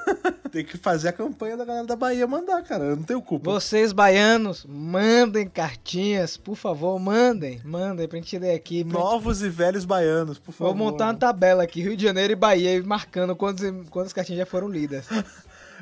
Tem 0.51 0.65
que 0.65 0.77
fazer 0.77 1.09
a 1.09 1.13
campanha 1.13 1.57
da 1.57 1.65
galera 1.65 1.87
da 1.87 1.97
Bahia 1.97 2.27
mandar, 2.27 2.63
cara. 2.63 2.85
Eu 2.85 2.97
não 2.97 3.03
tenho 3.03 3.23
culpa. 3.23 3.51
Vocês 3.51 3.93
baianos, 3.93 4.65
mandem 4.69 5.49
cartinhas, 5.49 6.37
por 6.37 6.57
favor, 6.57 6.99
mandem. 6.99 7.61
Mandem 7.65 8.09
pra 8.09 8.19
gente 8.19 8.39
ler 8.39 8.55
aqui. 8.55 8.83
Novos 8.85 9.43
e 9.43 9.49
velhos 9.49 9.85
baianos, 9.85 10.39
por 10.39 10.53
favor. 10.53 10.75
Vou 10.75 10.77
montar 10.77 11.07
uma 11.07 11.15
tabela 11.15 11.63
aqui, 11.63 11.81
Rio 11.81 11.97
de 11.97 12.03
Janeiro 12.03 12.33
e 12.33 12.37
Bahia, 12.37 12.83
marcando 12.85 13.37
quantas, 13.45 13.89
quantas 13.91 14.13
cartinhas 14.13 14.39
já 14.39 14.47
foram 14.47 14.69
lidas. 14.69 15.07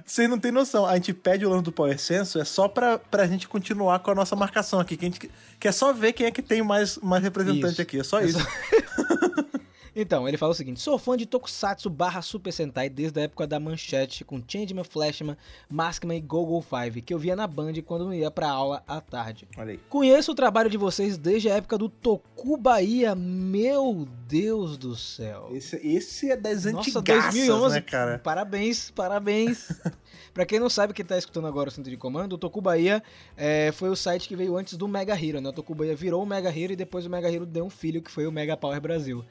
Vocês 0.04 0.28
não 0.28 0.38
tem 0.38 0.50
noção. 0.50 0.84
A 0.84 0.96
gente 0.96 1.14
pede 1.14 1.46
o 1.46 1.50
lance 1.50 1.62
do 1.62 1.70
Power 1.70 1.96
Senso 1.98 2.40
é 2.40 2.44
só 2.44 2.66
pra, 2.66 2.98
pra 2.98 3.26
gente 3.26 3.46
continuar 3.46 4.00
com 4.00 4.10
a 4.10 4.14
nossa 4.14 4.34
marcação 4.34 4.80
aqui. 4.80 4.96
Que 4.96 5.04
a 5.04 5.08
gente 5.08 5.30
quer 5.60 5.72
só 5.72 5.92
ver 5.92 6.12
quem 6.12 6.26
é 6.26 6.30
que 6.32 6.42
tem 6.42 6.60
mais, 6.60 6.98
mais 6.98 7.22
representante 7.22 7.74
Isso. 7.74 7.82
aqui. 7.82 8.00
É 8.00 8.04
só 8.04 8.20
É 8.20 8.24
isso. 8.24 8.38
Então, 9.94 10.26
ele 10.26 10.36
fala 10.36 10.52
o 10.52 10.54
seguinte: 10.54 10.80
sou 10.80 10.98
fã 10.98 11.16
de 11.16 11.26
Tokusatsu 11.26 11.90
barra 11.90 12.22
Super 12.22 12.52
Sentai 12.52 12.88
desde 12.88 13.20
a 13.20 13.24
época 13.24 13.46
da 13.46 13.60
manchete 13.60 14.24
com 14.24 14.42
Changeman, 14.46 14.84
Flashman, 14.84 15.36
Maskman 15.68 16.16
e 16.16 16.20
Gogo 16.20 16.62
5, 16.62 17.04
que 17.04 17.12
eu 17.12 17.18
via 17.18 17.36
na 17.36 17.46
Band 17.46 17.74
quando 17.84 18.06
não 18.06 18.14
ia 18.14 18.30
pra 18.30 18.48
aula 18.48 18.82
à 18.86 19.00
tarde. 19.00 19.46
Olha 19.56 19.72
aí. 19.72 19.80
Conheço 19.88 20.32
o 20.32 20.34
trabalho 20.34 20.70
de 20.70 20.78
vocês 20.78 21.18
desde 21.18 21.50
a 21.50 21.54
época 21.54 21.76
do 21.76 21.88
Toku 21.88 22.56
Bahia, 22.56 23.14
meu 23.14 24.08
Deus 24.26 24.78
do 24.78 24.96
céu. 24.96 25.50
Esse, 25.52 25.76
esse 25.76 26.30
é 26.30 26.36
das 26.36 26.64
Nossa, 26.64 26.78
antigaças, 26.98 27.34
2011. 27.34 27.74
né, 27.74 27.80
cara? 27.82 28.18
Parabéns, 28.18 28.90
parabéns. 28.90 29.68
pra 30.32 30.46
quem 30.46 30.58
não 30.58 30.70
sabe, 30.70 30.94
quem 30.94 31.04
tá 31.04 31.18
escutando 31.18 31.46
agora 31.46 31.68
o 31.68 31.72
Centro 31.72 31.90
de 31.90 31.96
Comando, 31.96 32.34
o 32.34 32.38
Toku 32.38 32.60
Bahia 32.60 33.02
é, 33.36 33.70
foi 33.72 33.90
o 33.90 33.96
site 33.96 34.26
que 34.26 34.36
veio 34.36 34.56
antes 34.56 34.76
do 34.76 34.88
Mega 34.88 35.14
Hero, 35.14 35.40
né? 35.40 35.50
O 35.50 35.52
Toku 35.52 35.74
Bahia 35.74 35.94
virou 35.94 36.22
o 36.22 36.26
Mega 36.26 36.48
Hero 36.48 36.72
e 36.72 36.76
depois 36.76 37.04
o 37.04 37.10
Mega 37.10 37.30
Hero 37.30 37.44
deu 37.44 37.64
um 37.64 37.70
filho 37.70 38.00
que 38.00 38.10
foi 38.10 38.26
o 38.26 38.32
Mega 38.32 38.56
Power 38.56 38.80
Brasil. 38.80 39.24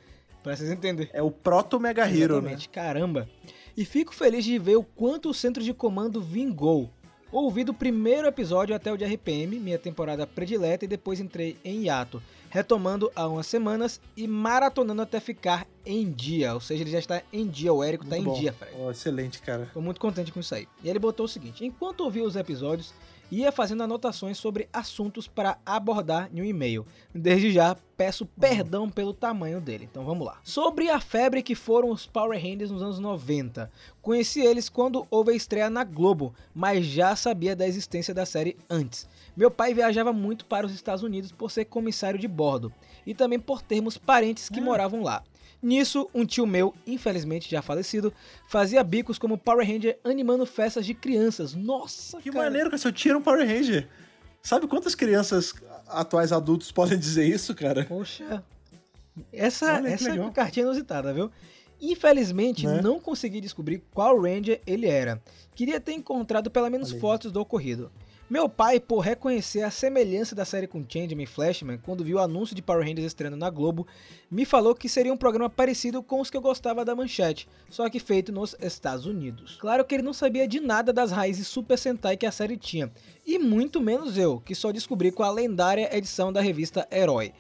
Pra 0.44 0.56
vocês 0.56 0.72
entenderem. 0.72 1.12
É 1.14 1.22
o 1.22 1.32
proto 1.32 1.80
Mega 1.80 2.04
Hero, 2.04 2.36
né? 2.36 2.50
Exatamente, 2.50 2.70
caramba. 2.70 3.30
E 3.76 3.86
fico 3.86 4.14
feliz 4.14 4.44
de 4.44 4.58
ver 4.58 4.76
o 4.76 4.84
quanto 4.84 5.30
o 5.30 5.34
Centro 5.34 5.64
de 5.64 5.74
Comando 5.74 6.22
vingou. 6.22 6.90
Ouvi 7.32 7.64
do 7.64 7.74
primeiro 7.74 8.28
episódio 8.28 8.76
até 8.76 8.92
o 8.92 8.98
de 8.98 9.06
RPM, 9.06 9.58
minha 9.58 9.80
temporada 9.80 10.28
predileta, 10.28 10.84
e 10.84 10.88
depois 10.88 11.22
entrei 11.22 11.56
em 11.64 11.84
hiato, 11.86 12.22
retomando 12.50 13.10
há 13.16 13.26
umas 13.26 13.48
semanas 13.48 14.02
e 14.18 14.28
maratonando 14.28 15.02
até 15.02 15.18
ficar 15.22 15.66
em 15.86 16.12
dia. 16.12 16.54
Ou 16.54 16.60
seja, 16.60 16.84
ele 16.84 16.92
já 16.92 17.00
está 17.00 17.22
em 17.32 17.48
dia, 17.48 17.72
o 17.72 17.82
Érico 17.82 18.04
tá 18.06 18.18
Muito 18.18 18.22
em 18.28 18.34
bom. 18.34 18.38
dia, 18.40 18.52
Fred. 18.52 18.76
Ó, 18.78 18.92
excelente, 18.92 19.42
cara. 19.42 19.70
Tô 19.74 19.80
muito 19.80 20.02
contente 20.02 20.30
com 20.34 20.42
isso 20.42 20.54
aí. 20.54 20.68
E 20.84 20.90
ele 20.90 21.00
botou 21.00 21.26
o 21.26 21.30
seguinte: 21.30 21.64
enquanto 21.66 22.02
ouvi 22.02 22.22
os 22.22 22.36
episódios, 22.36 22.94
ia 23.32 23.52
fazendo 23.52 23.84
anotações 23.84 24.38
sobre 24.38 24.68
assuntos 24.74 25.28
para 25.28 25.58
abordar 25.66 26.30
em 26.34 26.42
um 26.42 26.46
e-mail. 26.46 26.86
Desde 27.16 27.52
já, 27.52 27.76
peço 27.96 28.26
perdão 28.26 28.90
pelo 28.90 29.14
tamanho 29.14 29.62
dele. 29.62 29.88
Então 29.90 30.04
vamos 30.04 30.28
lá. 30.28 30.40
Sobre 30.44 30.90
a 30.90 31.00
febre 31.00 31.42
que 31.42 31.56
foram 31.56 31.90
os 31.90 32.06
Power 32.06 32.40
Rangers 32.40 32.70
nos 32.70 32.82
anos 32.82 33.00
90. 33.00 33.72
Conheci 34.02 34.42
eles 34.42 34.68
quando 34.68 35.08
houve 35.10 35.32
a 35.32 35.36
estreia 35.36 35.70
na 35.70 35.84
Globo, 35.84 36.34
mas 36.54 36.86
já 36.86 37.16
sabia 37.16 37.56
da 37.56 37.68
existência 37.68 38.14
da 38.14 38.26
série 38.26 38.58
antes. 38.70 39.08
Meu 39.38 39.50
pai 39.50 39.74
viajava 39.74 40.12
muito 40.12 40.46
para 40.46 40.66
os 40.66 40.74
Estados 40.74 41.04
Unidos 41.04 41.32
por 41.32 41.50
ser 41.50 41.66
comissário 41.66 42.20
de 42.20 42.28
bordo 42.28 42.74
e 43.06 43.14
também 43.14 43.40
por 43.40 43.62
termos 43.62 43.98
parentes 43.98 44.50
que 44.50 44.60
moravam 44.60 45.02
lá. 45.02 45.24
Nisso, 45.62 46.10
um 46.14 46.26
tio 46.26 46.46
meu, 46.48 46.74
infelizmente 46.88 47.50
já 47.50 47.62
falecido, 47.62 48.12
fazia 48.48 48.84
bicos 48.84 49.20
como 49.20 49.38
Power 49.38 49.66
Ranger 49.68 50.00
animando 50.04 50.46
festas 50.46 50.86
de 50.86 50.94
crianças. 50.94 51.54
Nossa, 51.54 52.20
Que 52.20 52.32
cara. 52.32 52.46
maneiro 52.46 52.70
que 52.72 52.78
seu 52.78 52.92
tio 52.92 53.10
era 53.12 53.18
um 53.20 53.22
Power 53.22 53.46
Ranger. 53.48 53.88
Sabe 54.42 54.68
quantas 54.68 54.96
crianças 54.96 55.54
atuais 55.88 56.32
adultos 56.32 56.72
podem 56.72 56.98
dizer 56.98 57.26
isso, 57.28 57.54
cara? 57.54 57.86
Poxa, 57.86 58.44
essa, 59.32 59.76
Olha 59.76 59.90
essa 59.90 60.10
é 60.10 60.32
cartinha 60.32 60.64
inusitada, 60.66 61.14
viu? 61.14 61.30
Infelizmente, 61.80 62.66
Né? 62.66 62.82
não 62.82 63.00
consegui 63.00 63.42
descobrir 63.42 63.84
qual 63.92 64.20
Ranger 64.20 64.62
ele 64.66 64.88
era. 64.88 65.22
Queria 65.56 65.80
ter 65.80 65.94
encontrado 65.94 66.50
pelo 66.50 66.70
menos 66.70 66.92
Olha 66.92 67.00
fotos 67.02 67.32
do 67.32 67.40
ocorrido. 67.42 67.92
Meu 68.32 68.48
pai, 68.48 68.80
por 68.80 69.00
reconhecer 69.00 69.62
a 69.62 69.70
semelhança 69.70 70.34
da 70.34 70.46
série 70.46 70.66
com 70.66 70.86
Changeman 70.88 71.26
e 71.26 71.28
Flashman, 71.28 71.78
quando 71.78 72.02
viu 72.02 72.16
o 72.16 72.22
anúncio 72.22 72.56
de 72.56 72.62
Power 72.62 72.82
Rangers 72.82 73.08
estreando 73.08 73.36
na 73.36 73.50
Globo, 73.50 73.86
me 74.32 74.46
falou 74.46 74.74
que 74.74 74.88
seria 74.88 75.12
um 75.12 75.18
programa 75.18 75.50
parecido 75.50 76.02
com 76.02 76.22
os 76.22 76.30
que 76.30 76.38
eu 76.38 76.42
gostava 76.42 76.86
da 76.86 76.96
Manchete, 76.96 77.46
só 77.70 77.90
que 77.90 78.00
feito 78.00 78.32
nos 78.32 78.56
Estados 78.62 79.06
Unidos. 79.06 79.58
Claro 79.60 79.84
que 79.84 79.96
ele 79.96 80.02
não 80.02 80.14
sabia 80.14 80.48
de 80.48 80.62
nada 80.62 80.94
das 80.94 81.12
raízes 81.12 81.46
Super 81.46 81.78
Sentai 81.78 82.16
que 82.16 82.26
a 82.26 82.32
série 82.32 82.56
tinha, 82.56 82.90
e 83.28 83.38
muito 83.38 83.82
menos 83.82 84.18
eu, 84.18 84.40
que 84.40 84.56
só 84.56 84.72
descobri 84.72 85.12
com 85.12 85.24
a 85.24 85.30
lendária 85.30 85.94
edição 85.94 86.32
da 86.32 86.40
revista 86.40 86.88
Herói. 86.90 87.34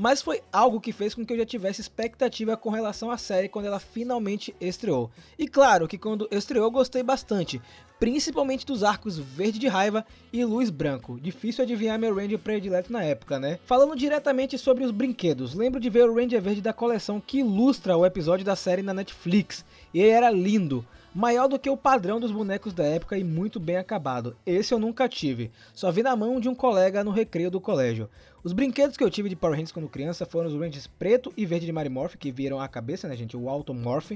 Mas 0.00 0.22
foi 0.22 0.40
algo 0.52 0.80
que 0.80 0.92
fez 0.92 1.12
com 1.12 1.26
que 1.26 1.32
eu 1.32 1.38
já 1.38 1.44
tivesse 1.44 1.80
expectativa 1.80 2.56
com 2.56 2.70
relação 2.70 3.10
à 3.10 3.18
série 3.18 3.48
quando 3.48 3.66
ela 3.66 3.80
finalmente 3.80 4.54
estreou. 4.60 5.10
E 5.36 5.48
claro 5.48 5.88
que 5.88 5.98
quando 5.98 6.28
estreou 6.30 6.66
eu 6.66 6.70
gostei 6.70 7.02
bastante, 7.02 7.60
principalmente 7.98 8.64
dos 8.64 8.84
arcos 8.84 9.18
Verde 9.18 9.58
de 9.58 9.68
Raiva 9.68 10.04
e 10.32 10.44
Luz 10.44 10.70
Branco. 10.70 11.18
Difícil 11.20 11.64
adivinhar 11.64 11.98
meu 11.98 12.14
Ranger 12.14 12.38
predileto 12.38 12.92
na 12.92 13.02
época, 13.02 13.38
né? 13.38 13.58
Falando 13.64 13.96
diretamente 13.96 14.56
sobre 14.56 14.84
os 14.84 14.90
brinquedos, 14.90 15.54
lembro 15.54 15.80
de 15.80 15.90
ver 15.90 16.08
o 16.08 16.14
Ranger 16.14 16.40
Verde 16.40 16.60
da 16.60 16.72
coleção 16.72 17.20
que 17.20 17.38
ilustra 17.38 17.96
o 17.96 18.06
episódio 18.06 18.44
da 18.44 18.54
série 18.54 18.82
na 18.82 18.94
Netflix. 18.94 19.64
E 19.92 20.00
ele 20.00 20.10
era 20.10 20.30
lindo. 20.30 20.84
Maior 21.14 21.48
do 21.48 21.58
que 21.58 21.70
o 21.70 21.76
padrão 21.76 22.20
dos 22.20 22.30
bonecos 22.30 22.72
da 22.72 22.84
época 22.84 23.18
e 23.18 23.24
muito 23.24 23.58
bem 23.58 23.76
acabado. 23.76 24.36
Esse 24.46 24.72
eu 24.72 24.78
nunca 24.78 25.08
tive. 25.08 25.50
Só 25.74 25.90
vi 25.90 26.02
na 26.02 26.14
mão 26.14 26.38
de 26.38 26.48
um 26.48 26.54
colega 26.54 27.02
no 27.02 27.10
recreio 27.10 27.50
do 27.50 27.60
colégio. 27.60 28.08
Os 28.44 28.52
brinquedos 28.52 28.96
que 28.96 29.02
eu 29.02 29.10
tive 29.10 29.28
de 29.28 29.34
Power 29.34 29.56
Rangers 29.56 29.72
quando 29.72 29.88
criança 29.88 30.24
foram 30.24 30.48
os 30.48 30.54
Rangers 30.54 30.86
preto 30.86 31.32
e 31.36 31.44
verde 31.44 31.66
de 31.66 31.72
Marimorph, 31.72 32.14
que 32.14 32.30
viram 32.30 32.60
a 32.60 32.68
cabeça, 32.68 33.08
né, 33.08 33.16
gente? 33.16 33.36
O 33.36 33.48
Automorph. 33.48 34.12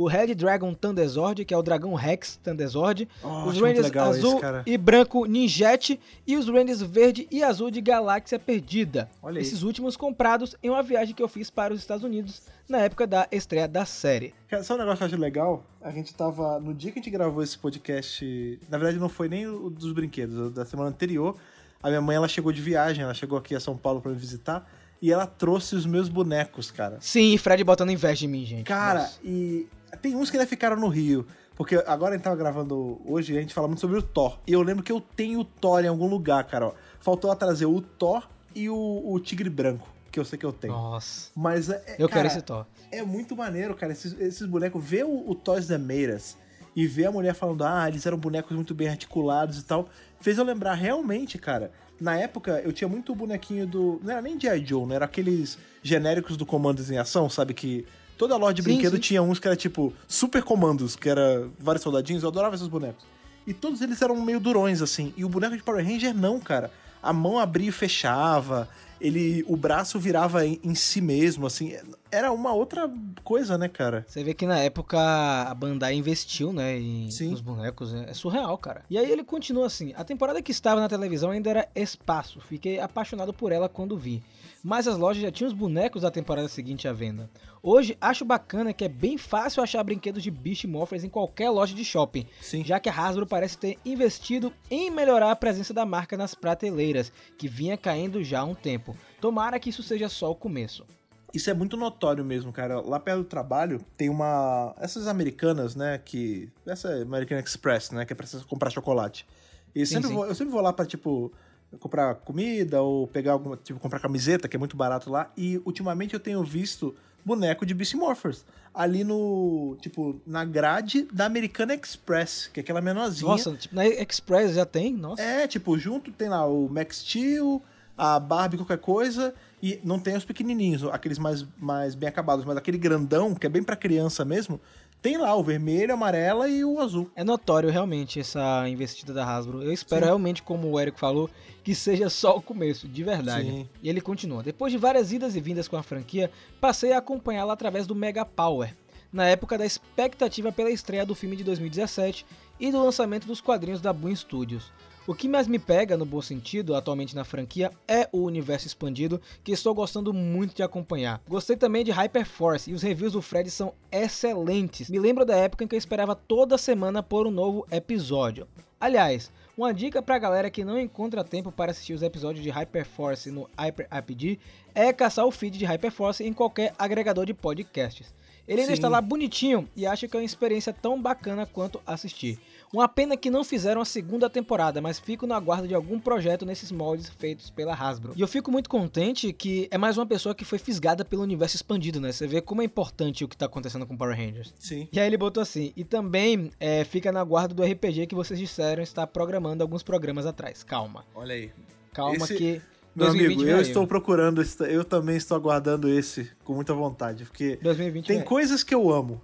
O 0.00 0.08
Red 0.08 0.34
Dragon 0.34 0.72
Thunderzord, 0.72 1.44
que 1.44 1.52
é 1.52 1.56
o 1.58 1.62
dragão 1.62 1.92
Rex 1.92 2.40
Thunderzord. 2.42 3.06
Oh, 3.22 3.44
os 3.44 3.60
Rangers 3.60 3.94
azul 3.94 4.38
esse, 4.38 4.62
e 4.64 4.78
branco 4.78 5.26
Ninjet. 5.26 6.00
E 6.26 6.38
os 6.38 6.48
Rangers 6.48 6.80
verde 6.80 7.28
e 7.30 7.42
azul 7.42 7.70
de 7.70 7.82
Galáxia 7.82 8.38
Perdida. 8.38 9.10
Olha 9.22 9.36
aí. 9.36 9.42
Esses 9.42 9.62
últimos 9.62 9.98
comprados 9.98 10.56
em 10.62 10.70
uma 10.70 10.82
viagem 10.82 11.14
que 11.14 11.22
eu 11.22 11.28
fiz 11.28 11.50
para 11.50 11.74
os 11.74 11.80
Estados 11.80 12.02
Unidos 12.02 12.40
na 12.66 12.78
época 12.78 13.06
da 13.06 13.28
estreia 13.30 13.68
da 13.68 13.84
série. 13.84 14.32
Cara, 14.48 14.62
Sabe 14.62 14.80
um 14.80 14.84
negócio 14.84 14.96
que 15.00 15.04
eu 15.04 15.08
acho 15.08 15.20
legal? 15.20 15.66
A 15.82 15.90
gente 15.90 16.14
tava. 16.14 16.58
No 16.58 16.72
dia 16.72 16.90
que 16.92 16.98
a 16.98 17.02
gente 17.02 17.12
gravou 17.12 17.42
esse 17.42 17.58
podcast. 17.58 18.58
Na 18.70 18.78
verdade, 18.78 18.98
não 18.98 19.10
foi 19.10 19.28
nem 19.28 19.46
o 19.46 19.68
dos 19.68 19.92
brinquedos, 19.92 20.50
da 20.54 20.64
semana 20.64 20.88
anterior. 20.88 21.36
A 21.82 21.88
minha 21.88 22.00
mãe 22.00 22.16
ela 22.16 22.26
chegou 22.26 22.52
de 22.52 22.62
viagem, 22.62 23.04
ela 23.04 23.12
chegou 23.12 23.36
aqui 23.36 23.54
a 23.54 23.60
São 23.60 23.76
Paulo 23.76 24.00
pra 24.00 24.10
me 24.10 24.16
visitar. 24.16 24.66
E 25.02 25.12
ela 25.12 25.26
trouxe 25.26 25.74
os 25.74 25.84
meus 25.84 26.08
bonecos, 26.08 26.70
cara. 26.70 26.98
Sim, 27.00 27.36
Fred 27.38 27.62
botando 27.64 27.90
inveja 27.90 28.26
em 28.26 28.28
mim, 28.28 28.44
gente. 28.44 28.64
Cara, 28.64 29.00
Nossa. 29.00 29.18
e 29.24 29.66
tem 30.02 30.14
uns 30.16 30.30
que 30.30 30.36
ainda 30.36 30.48
ficaram 30.48 30.76
no 30.76 30.88
Rio. 30.88 31.26
Porque 31.56 31.76
agora 31.86 32.14
a 32.14 32.16
gente 32.16 32.24
tava 32.24 32.36
gravando 32.36 33.00
hoje 33.04 33.34
e 33.34 33.38
a 33.38 33.40
gente 33.40 33.52
fala 33.52 33.66
muito 33.68 33.80
sobre 33.80 33.98
o 33.98 34.02
Thor. 34.02 34.38
E 34.46 34.52
eu 34.52 34.62
lembro 34.62 34.82
que 34.82 34.90
eu 34.90 35.00
tenho 35.00 35.40
o 35.40 35.44
Thor 35.44 35.84
em 35.84 35.88
algum 35.88 36.06
lugar, 36.08 36.44
cara. 36.44 36.68
ó. 36.68 36.72
Faltou 37.00 37.28
ela 37.30 37.36
trazer 37.38 37.66
o 37.66 37.80
Thor 37.82 38.26
e 38.54 38.70
o, 38.70 39.02
o 39.04 39.20
Tigre 39.20 39.50
Branco, 39.50 39.86
que 40.10 40.18
eu 40.18 40.24
sei 40.24 40.38
que 40.38 40.46
eu 40.46 40.52
tenho. 40.54 40.72
Nossa. 40.72 41.30
Mas 41.36 41.68
é, 41.68 41.96
Eu 41.98 42.08
cara, 42.08 42.22
quero 42.22 42.26
esse 42.28 42.40
Thor. 42.42 42.64
é 42.90 43.02
muito 43.02 43.36
maneiro, 43.36 43.74
cara, 43.74 43.92
esses, 43.92 44.18
esses 44.18 44.46
bonecos. 44.46 44.82
Ver 44.82 45.04
o, 45.04 45.28
o 45.30 45.34
Toys 45.34 45.66
the 45.66 45.76
Meiras 45.76 46.36
e 46.74 46.86
ver 46.86 47.06
a 47.06 47.12
mulher 47.12 47.34
falando, 47.34 47.62
ah, 47.64 47.86
eles 47.88 48.06
eram 48.06 48.16
bonecos 48.16 48.54
muito 48.56 48.74
bem 48.74 48.88
articulados 48.88 49.58
e 49.58 49.64
tal, 49.64 49.88
fez 50.20 50.38
eu 50.38 50.44
lembrar 50.44 50.74
realmente, 50.74 51.36
cara. 51.36 51.72
Na 52.00 52.16
época, 52.16 52.62
eu 52.64 52.72
tinha 52.72 52.88
muito 52.88 53.12
o 53.12 53.14
bonequinho 53.14 53.66
do. 53.66 54.00
Não 54.02 54.12
era 54.12 54.22
nem 54.22 54.40
G.I. 54.40 54.64
Joe, 54.64 54.86
não 54.86 54.94
era 54.94 55.04
aqueles 55.04 55.58
genéricos 55.82 56.38
do 56.38 56.46
Comandos 56.46 56.90
em 56.90 56.96
Ação, 56.96 57.28
sabe? 57.28 57.52
Que 57.52 57.84
toda 58.20 58.36
loja 58.36 58.52
de 58.52 58.62
Sim, 58.62 58.68
brinquedo 58.68 58.96
sim. 58.96 59.00
tinha 59.00 59.22
uns 59.22 59.38
que 59.38 59.48
era 59.48 59.56
tipo 59.56 59.94
super 60.06 60.42
comandos, 60.42 60.94
que 60.94 61.08
era 61.08 61.48
vários 61.58 61.82
soldadinhos. 61.82 62.22
Eu 62.22 62.28
adorava 62.28 62.54
esses 62.54 62.68
bonecos. 62.68 63.02
E 63.46 63.54
todos 63.54 63.80
eles 63.80 64.02
eram 64.02 64.14
meio 64.20 64.38
durões, 64.38 64.82
assim. 64.82 65.14
E 65.16 65.24
o 65.24 65.28
boneco 65.28 65.56
de 65.56 65.62
Power 65.62 65.82
Ranger 65.82 66.14
não, 66.14 66.38
cara. 66.38 66.70
A 67.02 67.14
mão 67.14 67.38
abria 67.38 67.70
e 67.70 67.72
fechava. 67.72 68.68
Ele, 69.00 69.42
o 69.48 69.56
braço 69.56 69.98
virava 69.98 70.44
em, 70.44 70.60
em 70.62 70.74
si 70.74 71.00
mesmo, 71.00 71.46
assim. 71.46 71.74
Era 72.12 72.30
uma 72.30 72.52
outra 72.52 72.90
coisa, 73.24 73.56
né, 73.56 73.68
cara? 73.68 74.04
Você 74.06 74.22
vê 74.22 74.34
que 74.34 74.46
na 74.46 74.58
época 74.58 74.98
a 75.00 75.54
Bandai 75.54 75.94
investiu, 75.94 76.52
né, 76.52 76.78
em, 76.78 77.10
Sim. 77.10 77.30
nos 77.30 77.40
bonecos, 77.40 77.90
né? 77.94 78.04
é 78.06 78.12
surreal, 78.12 78.58
cara. 78.58 78.84
E 78.90 78.98
aí 78.98 79.10
ele 79.10 79.24
continua 79.24 79.66
assim, 79.66 79.94
a 79.96 80.04
temporada 80.04 80.42
que 80.42 80.52
estava 80.52 80.78
na 80.78 80.90
televisão 80.90 81.30
ainda 81.30 81.48
era 81.48 81.68
Espaço, 81.74 82.38
fiquei 82.42 82.78
apaixonado 82.78 83.32
por 83.32 83.50
ela 83.50 83.66
quando 83.66 83.96
vi. 83.96 84.22
Mas 84.62 84.86
as 84.86 84.98
lojas 84.98 85.22
já 85.22 85.30
tinham 85.30 85.48
os 85.48 85.54
bonecos 85.54 86.02
da 86.02 86.10
temporada 86.10 86.46
seguinte 86.48 86.86
à 86.86 86.92
venda. 86.92 87.30
Hoje, 87.62 87.96
acho 88.00 88.24
bacana 88.24 88.72
que 88.72 88.84
é 88.84 88.88
bem 88.88 89.16
fácil 89.16 89.62
achar 89.62 89.82
brinquedos 89.82 90.22
de 90.22 90.30
Beast 90.30 90.64
Morphers 90.64 91.02
em 91.02 91.08
qualquer 91.08 91.48
loja 91.50 91.74
de 91.74 91.84
shopping, 91.84 92.26
Sim. 92.40 92.64
já 92.64 92.78
que 92.78 92.88
a 92.88 92.92
Hasbro 92.92 93.26
parece 93.26 93.56
ter 93.56 93.78
investido 93.84 94.52
em 94.70 94.90
melhorar 94.90 95.30
a 95.30 95.36
presença 95.36 95.72
da 95.72 95.86
marca 95.86 96.16
nas 96.16 96.34
prateleiras, 96.34 97.10
que 97.38 97.48
vinha 97.48 97.76
caindo 97.76 98.22
já 98.22 98.40
há 98.40 98.44
um 98.44 98.54
tempo. 98.54 98.94
Tomara 99.20 99.58
que 99.58 99.70
isso 99.70 99.82
seja 99.82 100.08
só 100.08 100.30
o 100.30 100.34
começo. 100.34 100.84
Isso 101.32 101.48
é 101.48 101.54
muito 101.54 101.76
notório 101.76 102.24
mesmo, 102.24 102.52
cara. 102.52 102.80
Lá 102.80 102.98
perto 102.98 103.18
do 103.18 103.24
trabalho 103.24 103.80
tem 103.96 104.08
uma. 104.08 104.74
Essas 104.78 105.06
americanas, 105.06 105.76
né? 105.76 105.96
Que. 105.98 106.50
Essa 106.66 106.92
American 107.00 107.38
Express, 107.38 107.92
né? 107.92 108.04
Que 108.04 108.12
é 108.12 108.16
pra 108.16 108.26
comprar 108.48 108.68
chocolate. 108.70 109.24
E 109.72 109.86
Sim, 109.86 109.94
sempre 109.94 110.08
sim. 110.08 110.14
Vou, 110.14 110.26
eu 110.26 110.34
sempre 110.34 110.52
vou 110.52 110.60
lá 110.60 110.72
pra, 110.72 110.84
tipo, 110.84 111.32
comprar 111.78 112.14
comida 112.16 112.82
ou 112.82 113.06
pegar 113.06 113.32
alguma. 113.32 113.56
Tipo, 113.56 113.78
comprar 113.78 114.00
camiseta, 114.00 114.48
que 114.48 114.56
é 114.56 114.58
muito 114.58 114.76
barato 114.76 115.10
lá. 115.10 115.30
E 115.36 115.60
ultimamente 115.64 116.14
eu 116.14 116.20
tenho 116.20 116.42
visto 116.42 116.94
boneco 117.24 117.64
de 117.64 117.74
Beast 117.74 117.94
Morphers. 117.94 118.44
Ali 118.72 119.04
no. 119.04 119.76
Tipo, 119.80 120.20
na 120.26 120.44
grade 120.44 121.08
da 121.12 121.26
Americana 121.26 121.74
Express, 121.74 122.48
que 122.52 122.60
é 122.60 122.62
aquela 122.62 122.80
menorzinha. 122.80 123.30
Nossa, 123.30 123.52
tipo, 123.52 123.74
na 123.74 123.86
Express 123.86 124.54
já 124.54 124.64
tem? 124.64 124.94
Nossa. 124.94 125.22
É, 125.22 125.46
tipo, 125.46 125.78
junto 125.78 126.12
tem 126.12 126.28
lá 126.28 126.46
o 126.46 126.68
Max 126.68 126.98
Steel, 126.98 127.62
a 127.96 128.18
Barbie 128.18 128.56
qualquer 128.56 128.78
coisa, 128.78 129.34
e 129.62 129.78
não 129.84 129.98
tem 129.98 130.16
os 130.16 130.24
pequenininhos, 130.24 130.84
aqueles 130.84 131.18
mais, 131.18 131.44
mais 131.58 131.94
bem 131.94 132.08
acabados, 132.08 132.44
mas 132.46 132.56
aquele 132.56 132.78
grandão, 132.78 133.34
que 133.34 133.46
é 133.46 133.50
bem 133.50 133.62
pra 133.62 133.76
criança 133.76 134.24
mesmo, 134.24 134.58
tem 135.02 135.16
lá 135.16 135.34
o 135.34 135.42
vermelho, 135.42 135.94
amarela 135.94 136.48
e 136.48 136.64
o 136.64 136.78
azul. 136.78 137.10
É 137.14 137.24
notório 137.24 137.70
realmente 137.70 138.20
essa 138.20 138.68
investida 138.68 139.12
da 139.12 139.24
Hasbro. 139.24 139.62
Eu 139.62 139.72
espero 139.72 140.02
Sim. 140.02 140.06
realmente, 140.06 140.42
como 140.42 140.70
o 140.70 140.78
Eric 140.78 140.98
falou, 140.98 141.30
que 141.64 141.74
seja 141.74 142.10
só 142.10 142.36
o 142.36 142.42
começo, 142.42 142.86
de 142.86 143.02
verdade. 143.02 143.50
Sim. 143.50 143.68
E 143.82 143.88
ele 143.88 144.00
continua. 144.00 144.42
Depois 144.42 144.72
de 144.72 144.78
várias 144.78 145.12
idas 145.12 145.34
e 145.34 145.40
vindas 145.40 145.68
com 145.68 145.76
a 145.76 145.82
franquia, 145.82 146.30
passei 146.60 146.92
a 146.92 146.98
acompanhá-la 146.98 147.52
através 147.52 147.86
do 147.86 147.94
Mega 147.94 148.24
Power. 148.24 148.76
Na 149.12 149.26
época 149.26 149.58
da 149.58 149.66
expectativa 149.66 150.52
pela 150.52 150.70
estreia 150.70 151.04
do 151.04 151.14
filme 151.14 151.34
de 151.34 151.44
2017 151.44 152.24
e 152.60 152.70
do 152.70 152.82
lançamento 152.82 153.26
dos 153.26 153.40
quadrinhos 153.40 153.80
da 153.80 153.92
Boom 153.92 154.14
Studios. 154.14 154.70
O 155.10 155.14
que 155.16 155.26
mais 155.26 155.48
me 155.48 155.58
pega, 155.58 155.96
no 155.96 156.06
bom 156.06 156.22
sentido, 156.22 156.72
atualmente 156.72 157.16
na 157.16 157.24
franquia, 157.24 157.72
é 157.88 158.08
o 158.12 158.18
universo 158.18 158.68
expandido, 158.68 159.20
que 159.42 159.50
estou 159.50 159.74
gostando 159.74 160.14
muito 160.14 160.54
de 160.54 160.62
acompanhar. 160.62 161.20
Gostei 161.28 161.56
também 161.56 161.84
de 161.84 161.90
Hyperforce, 161.90 162.70
e 162.70 162.74
os 162.74 162.82
reviews 162.82 163.14
do 163.14 163.20
Fred 163.20 163.50
são 163.50 163.74
excelentes. 163.90 164.88
Me 164.88 165.00
lembro 165.00 165.24
da 165.24 165.34
época 165.34 165.64
em 165.64 165.66
que 165.66 165.74
eu 165.74 165.78
esperava 165.78 166.14
toda 166.14 166.56
semana 166.56 167.02
por 167.02 167.26
um 167.26 167.32
novo 167.32 167.66
episódio. 167.72 168.46
Aliás, 168.80 169.32
uma 169.58 169.74
dica 169.74 170.00
pra 170.00 170.16
galera 170.16 170.48
que 170.48 170.64
não 170.64 170.78
encontra 170.78 171.24
tempo 171.24 171.50
para 171.50 171.72
assistir 171.72 171.92
os 171.92 172.02
episódios 172.02 172.44
de 172.44 172.50
Hyperforce 172.50 173.32
no 173.32 173.50
Hyper 173.58 173.88
RPG 173.90 174.38
é 174.76 174.92
caçar 174.92 175.26
o 175.26 175.32
feed 175.32 175.58
de 175.58 175.64
Hyperforce 175.64 176.22
em 176.22 176.32
qualquer 176.32 176.72
agregador 176.78 177.26
de 177.26 177.34
podcasts. 177.34 178.14
Ele 178.50 178.62
ainda 178.62 178.72
Sim. 178.72 178.78
está 178.78 178.88
lá 178.88 179.00
bonitinho 179.00 179.68
e 179.76 179.86
acha 179.86 180.08
que 180.08 180.16
é 180.16 180.20
uma 180.20 180.24
experiência 180.26 180.72
tão 180.72 181.00
bacana 181.00 181.46
quanto 181.46 181.80
assistir. 181.86 182.38
Uma 182.72 182.86
pena 182.88 183.16
que 183.16 183.30
não 183.30 183.42
fizeram 183.42 183.80
a 183.80 183.84
segunda 183.84 184.30
temporada, 184.30 184.80
mas 184.80 184.98
fico 185.00 185.26
no 185.26 185.34
aguardo 185.34 185.66
de 185.66 185.74
algum 185.74 185.98
projeto 185.98 186.46
nesses 186.46 186.70
moldes 186.70 187.08
feitos 187.08 187.50
pela 187.50 187.74
Hasbro. 187.74 188.12
E 188.14 188.20
eu 188.20 188.28
fico 188.28 188.48
muito 188.48 188.70
contente 188.70 189.32
que 189.32 189.66
é 189.72 189.76
mais 189.76 189.98
uma 189.98 190.06
pessoa 190.06 190.36
que 190.36 190.44
foi 190.44 190.56
fisgada 190.56 191.04
pelo 191.04 191.22
universo 191.22 191.56
expandido, 191.56 192.00
né? 192.00 192.12
Você 192.12 192.28
vê 192.28 192.40
como 192.40 192.62
é 192.62 192.64
importante 192.64 193.24
o 193.24 193.28
que 193.28 193.36
tá 193.36 193.46
acontecendo 193.46 193.84
com 193.86 193.96
Power 193.96 194.16
Rangers. 194.16 194.54
Sim. 194.56 194.86
E 194.92 195.00
aí 195.00 195.06
ele 195.08 195.16
botou 195.16 195.42
assim, 195.42 195.72
e 195.76 195.82
também 195.82 196.52
é, 196.60 196.84
fica 196.84 197.10
na 197.10 197.24
guarda 197.24 197.52
do 197.52 197.64
RPG 197.64 198.06
que 198.06 198.14
vocês 198.14 198.38
disseram 198.38 198.84
estar 198.84 199.04
programando 199.08 199.64
alguns 199.64 199.82
programas 199.82 200.24
atrás. 200.24 200.62
Calma, 200.62 201.04
Olha 201.12 201.34
aí. 201.34 201.50
calma 201.92 202.14
Esse- 202.24 202.36
que 202.36 202.62
Meu 202.94 203.06
2020 203.06 203.34
amigo, 203.34 203.50
eu 203.50 203.56
aí. 203.56 203.62
estou 203.62 203.84
procurando, 203.84 204.42
eu 204.68 204.84
também 204.84 205.16
estou 205.16 205.36
aguardando 205.36 205.88
esse 205.88 206.30
com 206.44 206.54
muita 206.54 206.72
vontade, 206.72 207.24
porque 207.24 207.58
2020 207.60 208.06
tem 208.06 208.22
coisas 208.22 208.62
que 208.62 208.72
eu 208.72 208.92
amo. 208.92 209.20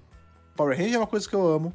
Power 0.56 0.76
Ranger 0.76 0.94
é 0.94 0.98
uma 0.98 1.06
coisa 1.06 1.28
que 1.28 1.34
eu 1.36 1.46
amo, 1.46 1.72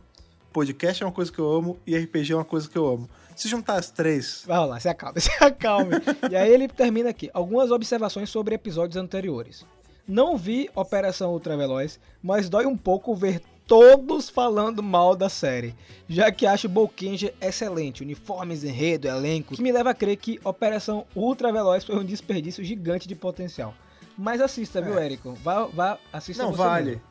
podcast 0.52 1.02
é 1.02 1.06
uma 1.06 1.12
coisa 1.12 1.32
que 1.32 1.40
eu 1.40 1.52
amo 1.52 1.80
e 1.86 1.98
RPG 1.98 2.34
é 2.34 2.36
uma 2.36 2.46
coisa 2.46 2.68
que 2.70 2.78
eu 2.78 2.88
amo. 2.88 3.10
Se 3.36 3.48
juntar 3.48 3.76
as 3.76 3.90
três, 3.90 4.44
Vai 4.46 4.68
lá, 4.68 4.80
se 4.80 4.90
acalme, 4.90 5.20
se 5.22 5.32
acalme. 5.44 5.96
e 6.30 6.36
aí 6.36 6.52
ele 6.52 6.68
termina 6.68 7.10
aqui. 7.10 7.30
Algumas 7.34 7.72
observações 7.72 8.30
sobre 8.30 8.54
episódios 8.56 8.98
anteriores. 8.98 9.66
Não 10.08 10.38
vi 10.38 10.70
Operação 10.76 11.32
Ultraveloz, 11.32 12.00
mas 12.22 12.50
dói 12.50 12.66
um 12.66 12.76
pouco 12.78 13.16
ver 13.16 13.42
todos 13.66 14.30
falando 14.30 14.84
mal 14.84 15.16
da 15.16 15.30
série, 15.30 15.74
já 16.10 16.30
que 16.30 16.46
acho 16.46 16.68
Bolkenja 16.68 17.34
excelente, 17.40 18.04
uniformes, 18.04 18.66
enredo, 18.66 19.08
elenco, 19.08 19.56
que 19.56 19.62
me 19.62 19.72
leva 19.72 19.92
a 19.92 19.94
crer 19.94 20.18
que 20.18 20.40
Operação 20.44 21.06
Ultraveloz 21.16 21.86
foi 21.86 21.96
um 21.96 22.04
desperdício 22.04 22.64
gigante 22.66 23.08
de 23.08 23.16
potencial. 23.16 23.74
Mas 24.18 24.42
assista, 24.42 24.82
viu, 24.82 25.00
É. 25.00 25.06
Érico? 25.06 25.34
Vá, 25.36 25.66
vá 25.68 25.98
assista 26.12 26.44
não 26.44 26.52
vale. 26.52 26.86
mesmo. 26.92 27.02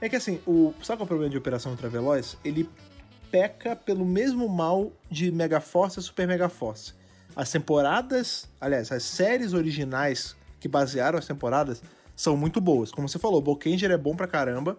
É 0.00 0.08
que 0.08 0.16
assim, 0.16 0.40
o, 0.46 0.74
sabe 0.82 0.98
qual 0.98 1.00
é 1.00 1.04
o 1.04 1.06
problema 1.06 1.30
de 1.30 1.38
Operação 1.38 1.70
Ultraveloz? 1.72 2.36
Ele 2.44 2.68
peca 3.30 3.76
pelo 3.76 4.04
mesmo 4.04 4.48
mal 4.48 4.92
de 5.10 5.30
Mega 5.30 5.60
Force 5.60 5.98
e 5.98 6.02
Super 6.02 6.26
Mega 6.26 6.48
Force. 6.48 6.92
As 7.36 7.50
temporadas, 7.50 8.48
aliás, 8.60 8.90
as 8.90 9.02
séries 9.02 9.52
originais 9.52 10.36
que 10.58 10.68
basearam 10.68 11.18
as 11.18 11.26
temporadas 11.26 11.82
são 12.16 12.36
muito 12.36 12.60
boas. 12.60 12.90
Como 12.90 13.08
você 13.08 13.18
falou, 13.18 13.40
Bokenger 13.40 13.90
é 13.90 13.96
bom 13.96 14.16
pra 14.16 14.26
caramba. 14.26 14.76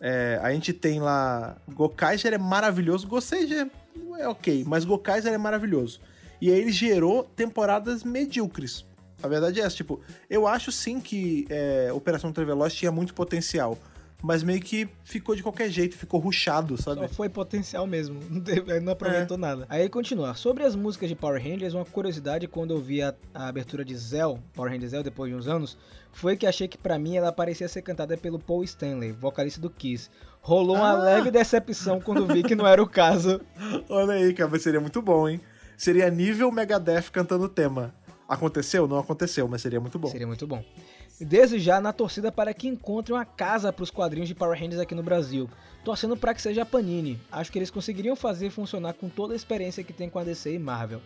É, 0.00 0.38
a 0.42 0.52
gente 0.52 0.72
tem 0.72 1.00
lá. 1.00 1.56
Gokaiger 1.72 2.32
é 2.32 2.38
maravilhoso. 2.38 3.06
Goseiger 3.06 3.70
é 4.18 4.28
ok, 4.28 4.64
mas 4.66 4.84
Gokaiger 4.84 5.32
é 5.32 5.38
maravilhoso. 5.38 6.00
E 6.40 6.50
aí 6.50 6.58
ele 6.58 6.72
gerou 6.72 7.24
temporadas 7.24 8.02
medíocres. 8.02 8.84
A 9.22 9.28
verdade 9.28 9.60
é 9.60 9.64
essa, 9.64 9.76
tipo, 9.76 10.00
eu 10.28 10.46
acho 10.46 10.70
sim 10.70 11.00
que 11.00 11.46
é, 11.48 11.90
Operação 11.92 12.28
Ultraveloz 12.28 12.74
tinha 12.74 12.92
muito 12.92 13.14
potencial. 13.14 13.78
Mas 14.22 14.42
meio 14.42 14.60
que 14.60 14.88
ficou 15.04 15.36
de 15.36 15.42
qualquer 15.42 15.68
jeito, 15.68 15.98
ficou 15.98 16.18
ruchado, 16.18 16.80
sabe? 16.80 17.00
Só 17.02 17.08
foi 17.08 17.28
potencial 17.28 17.86
mesmo, 17.86 18.18
não, 18.30 18.40
teve- 18.40 18.80
não 18.80 18.92
aproveitou 18.92 19.36
nada. 19.36 19.66
Aí 19.68 19.82
ele 19.82 19.90
continua. 19.90 20.34
Sobre 20.34 20.64
as 20.64 20.74
músicas 20.74 21.10
de 21.10 21.14
Power 21.14 21.42
Rangers, 21.42 21.74
uma 21.74 21.84
curiosidade 21.84 22.48
quando 22.48 22.72
eu 22.72 22.80
vi 22.80 23.02
a, 23.02 23.14
a 23.34 23.48
abertura 23.48 23.84
de 23.84 23.94
Zell, 23.94 24.38
Power 24.54 24.72
Rangers 24.72 24.92
Zell, 24.92 25.02
depois 25.02 25.30
de 25.30 25.36
uns 25.36 25.46
anos, 25.46 25.76
foi 26.10 26.36
que 26.38 26.46
achei 26.46 26.66
que 26.66 26.78
pra 26.78 26.98
mim 26.98 27.16
ela 27.16 27.30
parecia 27.32 27.68
ser 27.68 27.82
cantada 27.82 28.16
pelo 28.16 28.38
Paul 28.38 28.64
Stanley, 28.64 29.12
vocalista 29.12 29.60
do 29.60 29.68
Kiss. 29.68 30.08
Rolou 30.40 30.76
uma 30.76 30.90
Ah! 30.90 30.94
leve 31.02 31.30
decepção 31.30 32.00
quando 32.00 32.26
vi 32.26 32.42
que 32.42 32.54
não 32.54 32.66
era 32.66 32.82
o 32.82 32.88
caso. 32.88 33.40
Olha 33.90 34.14
aí, 34.14 34.32
cara, 34.32 34.48
mas 34.50 34.62
seria 34.62 34.80
muito 34.80 35.02
bom, 35.02 35.28
hein? 35.28 35.38
Seria 35.76 36.08
nível 36.08 36.50
Megadeth 36.50 37.10
cantando 37.12 37.44
o 37.44 37.48
tema. 37.48 37.92
Aconteceu? 38.26 38.88
Não 38.88 38.98
aconteceu, 38.98 39.46
mas 39.48 39.60
seria 39.60 39.80
muito 39.80 39.98
bom. 39.98 40.08
Seria 40.08 40.26
muito 40.26 40.46
bom. 40.46 40.64
Desde 41.20 41.58
já 41.58 41.80
na 41.80 41.92
torcida 41.92 42.32
para 42.32 42.52
que 42.52 42.66
encontrem 42.68 43.16
uma 43.16 43.24
casa 43.24 43.72
para 43.72 43.82
os 43.82 43.90
quadrinhos 43.90 44.28
de 44.28 44.34
Power 44.34 44.58
Rangers 44.58 44.80
aqui 44.80 44.94
no 44.94 45.02
Brasil. 45.02 45.48
Torcendo 45.84 46.16
para 46.16 46.34
que 46.34 46.42
seja 46.42 46.62
a 46.62 46.66
Panini. 46.66 47.20
Acho 47.30 47.52
que 47.52 47.58
eles 47.58 47.70
conseguiriam 47.70 48.16
fazer 48.16 48.50
funcionar 48.50 48.94
com 48.94 49.08
toda 49.08 49.32
a 49.32 49.36
experiência 49.36 49.84
que 49.84 49.92
tem 49.92 50.08
com 50.10 50.18
a 50.18 50.24
DC 50.24 50.54
e 50.54 50.58
Marvel. 50.58 51.00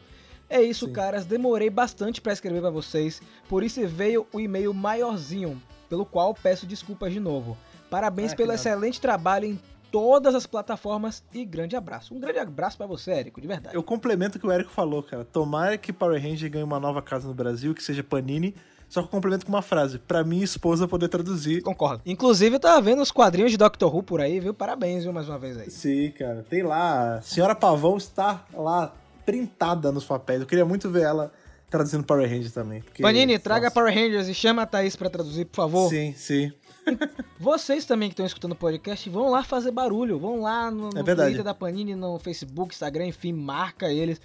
É 0.49 0.62
isso, 0.62 0.87
Sim. 0.87 0.93
caras. 0.93 1.27
Demorei 1.27 1.69
bastante 1.69 2.21
para 2.21 2.33
escrever 2.33 2.61
para 2.61 2.71
vocês, 2.71 3.21
por 3.49 3.62
isso 3.62 3.87
veio 3.87 4.27
o 4.33 4.41
e-mail 4.41 4.73
maiorzinho, 4.73 5.61
pelo 5.91 6.07
qual 6.07 6.33
peço 6.33 6.65
desculpas 6.65 7.12
de 7.12 7.21
novo. 7.21 7.57
Parabéns 7.91 8.33
Ah, 8.33 8.37
pelo 8.37 8.49
nada. 8.49 8.59
excelente 8.59 9.00
trabalho 9.00 9.45
em 9.45 9.61
todas 9.91 10.35
as 10.35 10.47
plataformas 10.47 11.23
e 11.35 11.45
grande 11.45 11.77
abraço. 11.77 12.15
Um 12.15 12.21
grande 12.21 12.38
abraço 12.38 12.79
para 12.79 12.87
você, 12.87 13.11
Érico, 13.11 13.40
de 13.40 13.47
verdade. 13.47 13.75
Eu 13.77 13.83
complemento 13.83 14.38
o 14.38 14.40
que 14.40 14.47
o 14.47 14.51
Érico 14.51 14.71
falou, 14.71 15.03
cara. 15.03 15.25
Tomara 15.25 15.77
que 15.77 15.92
Power 15.92 16.23
Ranger 16.23 16.51
ganhe 16.51 16.64
uma 16.64 16.81
nova 16.81 17.03
casa 17.03 17.29
no 17.29 17.35
Brasil, 17.35 17.75
que 17.75 17.83
seja 17.83 18.03
Panini. 18.03 18.55
Só 18.88 19.01
que 19.03 19.07
eu 19.07 19.11
complemento 19.11 19.44
com 19.44 19.53
uma 19.53 19.61
frase. 19.62 19.98
Pra 19.98 20.24
minha 20.24 20.44
esposa 20.44 20.88
poder 20.88 21.09
traduzir. 21.09 21.61
Concordo. 21.62 22.01
Inclusive, 22.07 22.57
eu 22.57 22.61
tava 22.61 22.81
vendo 22.81 23.03
os 23.03 23.11
quadrinhos 23.11 23.51
de 23.51 23.57
Doctor 23.59 23.94
Who 23.94 24.03
por 24.03 24.20
aí, 24.20 24.40
viu? 24.40 24.55
Parabéns, 24.55 25.05
viu, 25.05 25.12
mais 25.12 25.29
uma 25.29 25.38
vez 25.38 25.59
aí. 25.59 25.70
Sim, 25.70 26.11
cara. 26.18 26.44
Tem 26.48 26.62
lá. 26.62 27.16
A 27.16 27.22
Senhora 27.22 27.55
Pavão 27.55 27.96
está 27.98 28.44
lá 28.55 28.94
printada 29.27 29.92
nos 29.92 30.05
papéis. 30.05 30.40
Eu 30.40 30.46
queria 30.46 30.64
muito 30.64 30.88
ver 30.88 31.03
ela 31.03 31.31
traduzindo 31.68 32.03
Power 32.03 32.27
Ranger 32.29 32.51
também. 32.51 32.81
porque- 32.81 33.03
Panini, 33.03 33.38
traga 33.38 33.66
Nossa. 33.66 33.74
Power 33.74 33.92
Rangers 33.94 34.27
e 34.27 34.33
chama 34.35 34.62
a 34.62 34.66
Thaís 34.66 34.96
pra 34.96 35.11
traduzir, 35.11 35.44
por 35.44 35.57
favor. 35.57 35.90
Sim, 35.90 36.14
sim. 36.16 36.51
Vocês 37.38 37.85
também 37.85 38.09
que 38.09 38.14
estão 38.14 38.24
escutando 38.24 38.53
o 38.53 38.57
podcast, 38.57 39.11
vão 39.11 39.29
lá 39.31 39.44
fazer 39.44 39.70
barulho. 39.70 40.18
Vão 40.18 40.40
lá 40.40 40.70
no, 40.70 40.88
no 40.88 40.98
É. 40.98 41.03
Twitter 41.14 41.42
da 41.42 41.53
Panini, 41.53 41.94
no 41.94 42.18
Facebook, 42.18 42.72
Instagram, 42.74 43.07
enfim, 43.09 43.33
marca 43.35 43.92
eles 43.92 44.18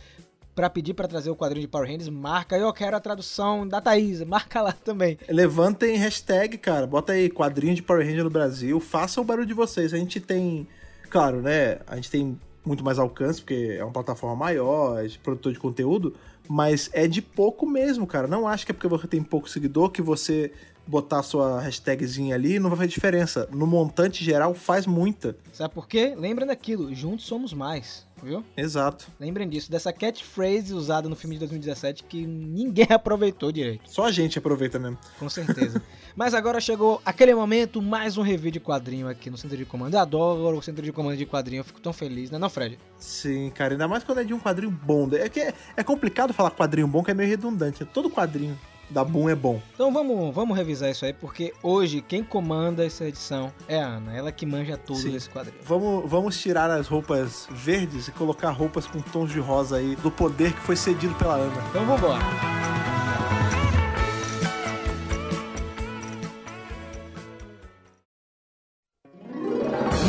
pra 0.56 0.70
pedir 0.70 0.94
pra 0.94 1.08
trazer 1.08 1.30
o 1.30 1.36
quadrinho 1.36 1.62
de 1.62 1.68
Power 1.68 1.88
Rangers. 1.88 2.10
Marca, 2.10 2.58
eu 2.58 2.72
quero 2.74 2.96
a 2.96 3.00
tradução 3.00 3.68
da 3.68 3.82
Thaís, 3.82 4.24
marca 4.26 4.62
lá 4.62 4.72
também. 4.72 5.18
Levantem 5.28 5.98
hashtag, 5.98 6.58
cara. 6.58 6.88
Bota 6.88 7.13
aí 7.13 7.30
quadrinho 7.30 7.76
de 7.76 7.82
Power 7.82 8.06
Ranger 8.06 8.24
no 8.24 8.30
Brasil. 8.30 8.80
Faça 8.80 9.20
o 9.20 9.24
barulho 9.24 9.48
de 9.48 9.54
vocês. 9.54 9.94
A 9.94 9.98
gente 9.98 10.20
tem, 10.20 10.68
claro, 11.10 11.42
né? 11.42 11.80
A 11.88 11.96
gente 11.96 12.10
tem 12.10 12.39
muito 12.66 12.84
mais 12.84 12.98
alcance, 12.98 13.42
porque 13.42 13.76
é 13.78 13.84
uma 13.84 13.92
plataforma 13.92 14.36
maior, 14.36 15.04
é 15.04 15.08
de 15.08 15.20
produtor 15.20 15.52
de 15.52 15.60
conteúdo, 15.60 16.16
mas 16.48 16.89
é 16.94 17.08
de 17.08 17.22
pouco 17.22 17.66
mesmo, 17.66 18.08
cara. 18.08 18.28
Não 18.28 18.48
acho 18.48 18.66
que 18.66 18.72
é 18.72 18.74
porque 18.74 18.88
você 18.88 19.08
tem 19.08 19.22
pouco 19.22 19.50
seguidor 19.50 19.89
que 19.89 20.02
você 20.02 20.52
botar 20.86 21.20
a 21.20 21.24
sua 21.24 21.62
hashtagzinha 21.62 22.36
ali 22.36 22.60
não 22.60 22.70
vai 22.70 22.78
fazer 22.80 22.89
diferença. 22.89 23.48
No 23.52 23.66
montante 23.66 24.24
geral 24.24 24.54
faz 24.54 24.86
muita. 24.86 25.36
Sabe 25.52 25.74
por 25.74 25.88
quê? 25.88 26.13
Lembrem 26.18 26.48
daquilo, 26.48 26.94
juntos 26.94 27.26
somos 27.26 27.54
mais, 27.54 28.06
viu? 28.24 28.44
Exato. 28.56 29.08
Lembrem 29.20 29.48
disso, 29.48 29.70
dessa 29.70 29.92
catchphrase 29.92 30.74
usada 30.74 31.10
no 31.10 31.16
filme 31.16 31.36
de 31.36 31.40
2017 31.40 32.04
que 32.04 32.26
ninguém 32.26 32.88
aproveitou 32.92 33.52
direito. 33.52 33.90
Só 33.90 34.06
a 34.06 34.12
gente 34.12 34.38
aproveita 34.38 34.80
mesmo. 34.80 34.98
Com 35.20 35.30
certeza. 35.30 35.82
Mas 36.16 36.34
agora 36.34 36.60
chegou 36.60 37.02
aquele 37.06 37.34
momento, 37.34 37.82
mais 37.82 38.18
um 38.18 38.22
review 38.22 38.52
de 38.52 38.60
quadrinho 38.60 39.08
aqui 39.08 39.30
no 39.30 39.38
Centro 39.38 39.58
de 39.58 39.66
Comando. 39.66 39.96
Eu 39.96 40.00
adoro 40.00 40.58
o 40.58 40.62
Centro 40.62 40.84
de 40.84 40.92
Comando 40.92 41.18
de 41.18 41.26
quadrinho, 41.26 41.62
eu 41.62 41.66
fico 41.66 41.82
tão 41.82 41.92
feliz, 41.92 42.30
né 42.30 42.38
não, 42.38 42.50
Fred? 42.50 42.78
Sim, 42.98 43.50
cara, 43.50 43.74
ainda 43.74 43.88
mais 43.88 44.04
quando 44.04 44.20
é 44.20 44.24
de 44.24 44.34
um 44.34 44.40
quadrinho 44.40 44.72
bom. 44.72 45.10
É 45.14 45.28
que 45.28 45.40
é, 45.40 45.54
é 45.76 45.84
complicado 45.84 46.34
falar 46.34 46.52
quadrinho 46.52 46.88
bom, 46.88 47.04
que 47.04 47.12
é 47.12 47.14
meio 47.14 47.30
redundante. 47.30 47.84
Todo 47.86 48.10
quadrinho 48.10 48.58
da 48.93 49.03
Boom 49.03 49.27
é 49.27 49.36
bom. 49.36 49.60
Então 49.73 49.91
vamos, 49.91 50.34
vamos 50.34 50.56
revisar 50.56 50.91
isso 50.91 51.03
aí, 51.03 51.12
porque 51.12 51.51
hoje 51.63 52.01
quem 52.01 52.23
comanda 52.23 52.86
essa 52.86 53.06
edição 53.06 53.51
é 53.67 53.82
a 53.82 53.88
Ana, 53.88 54.15
ela 54.15 54.32
que 54.32 54.45
manja 54.45 54.77
tudo 54.77 54.99
Sim. 54.99 55.12
desse 55.12 55.29
quadrinho. 55.29 55.58
Vamos, 55.65 56.10
vamos 56.10 56.39
tirar 56.39 56.69
as 56.69 56.88
roupas 56.88 57.47
verdes 57.51 58.08
e 58.08 58.12
colocar 58.12 58.51
roupas 58.51 58.86
com 58.86 59.01
tons 59.01 59.32
de 59.32 59.39
rosa 59.39 59.77
aí, 59.77 59.95
do 59.97 60.12
poder 60.12 60.53
que 60.53 60.60
foi 60.60 60.75
cedido 60.75 61.15
pela 61.15 61.36
Ana. 61.36 61.63
Então 61.69 61.86
vambora. 61.86 62.23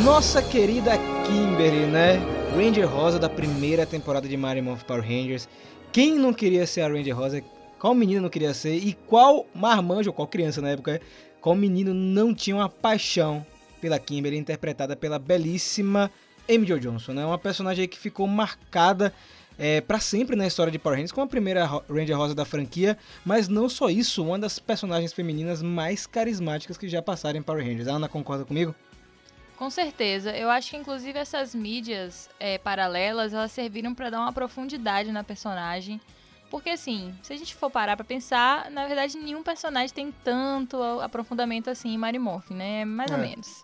Nossa 0.03 0.43
querida 0.43 0.91
Kimberly, 1.25 1.87
né? 1.87 2.19
Ranger 2.55 2.87
Rosa 2.87 3.17
da 3.17 3.27
primeira 3.27 3.85
temporada 3.85 4.29
de 4.29 4.37
Mario 4.37 4.63
Morph 4.63 4.83
Power 4.83 5.01
Rangers. 5.01 5.49
Quem 5.91 6.15
não 6.15 6.31
queria 6.31 6.67
ser 6.67 6.81
a 6.81 6.87
Ranger 6.87 7.17
Rosa? 7.17 7.43
Qual 7.85 7.93
menina 7.93 8.19
não 8.19 8.29
queria 8.29 8.51
ser? 8.51 8.77
E 8.77 8.93
qual 8.93 9.45
marmanjo, 9.53 10.09
ou 10.09 10.13
qual 10.15 10.27
criança 10.27 10.59
na 10.59 10.69
época, 10.69 10.99
qual 11.39 11.55
menino 11.55 11.93
não 11.93 12.33
tinha 12.33 12.55
uma 12.55 12.67
paixão 12.67 13.45
pela 13.79 13.99
Kimberly, 13.99 14.39
interpretada 14.39 14.95
pela 14.95 15.19
belíssima 15.19 16.09
Amy 16.49 16.65
Jo 16.65 16.79
Johnson, 16.79 17.13
né? 17.13 17.23
Uma 17.23 17.37
personagem 17.37 17.87
que 17.87 17.99
ficou 17.99 18.25
marcada 18.25 19.13
é, 19.55 19.81
para 19.81 19.99
sempre 19.99 20.35
na 20.35 20.47
história 20.47 20.71
de 20.71 20.79
Power 20.79 20.97
Rangers, 20.97 21.11
como 21.11 21.25
a 21.25 21.29
primeira 21.29 21.63
Ranger 21.63 22.17
Rosa 22.17 22.33
da 22.33 22.43
franquia, 22.43 22.97
mas 23.23 23.47
não 23.47 23.69
só 23.69 23.87
isso, 23.87 24.23
uma 24.25 24.39
das 24.39 24.57
personagens 24.57 25.13
femininas 25.13 25.61
mais 25.61 26.07
carismáticas 26.07 26.79
que 26.79 26.89
já 26.89 27.03
passaram 27.03 27.37
em 27.37 27.43
Power 27.43 27.63
Rangers. 27.63 27.87
A 27.87 27.91
Ana 27.91 28.09
concorda 28.09 28.45
comigo? 28.45 28.73
Com 29.57 29.69
certeza. 29.69 30.35
Eu 30.35 30.49
acho 30.49 30.71
que, 30.71 30.77
inclusive, 30.77 31.19
essas 31.19 31.53
mídias 31.53 32.31
é, 32.39 32.57
paralelas, 32.57 33.31
elas 33.31 33.51
serviram 33.51 33.93
pra 33.93 34.09
dar 34.09 34.21
uma 34.21 34.33
profundidade 34.33 35.11
na 35.11 35.23
personagem. 35.23 36.01
Porque, 36.55 36.69
assim, 36.69 37.13
se 37.21 37.33
a 37.33 37.35
gente 37.35 37.53
for 37.53 37.69
parar 37.69 37.97
pra 37.97 38.05
pensar, 38.05 38.71
na 38.71 38.87
verdade, 38.87 39.17
nenhum 39.17 39.43
personagem 39.43 39.93
tem 39.93 40.09
tanto 40.23 40.81
aprofundamento 41.01 41.69
assim 41.69 41.93
em 41.93 41.97
Mary 41.97 42.17
Morphin, 42.17 42.53
né? 42.53 42.85
Mais 42.85 43.11
ou 43.11 43.17
É. 43.17 43.21
menos. 43.21 43.61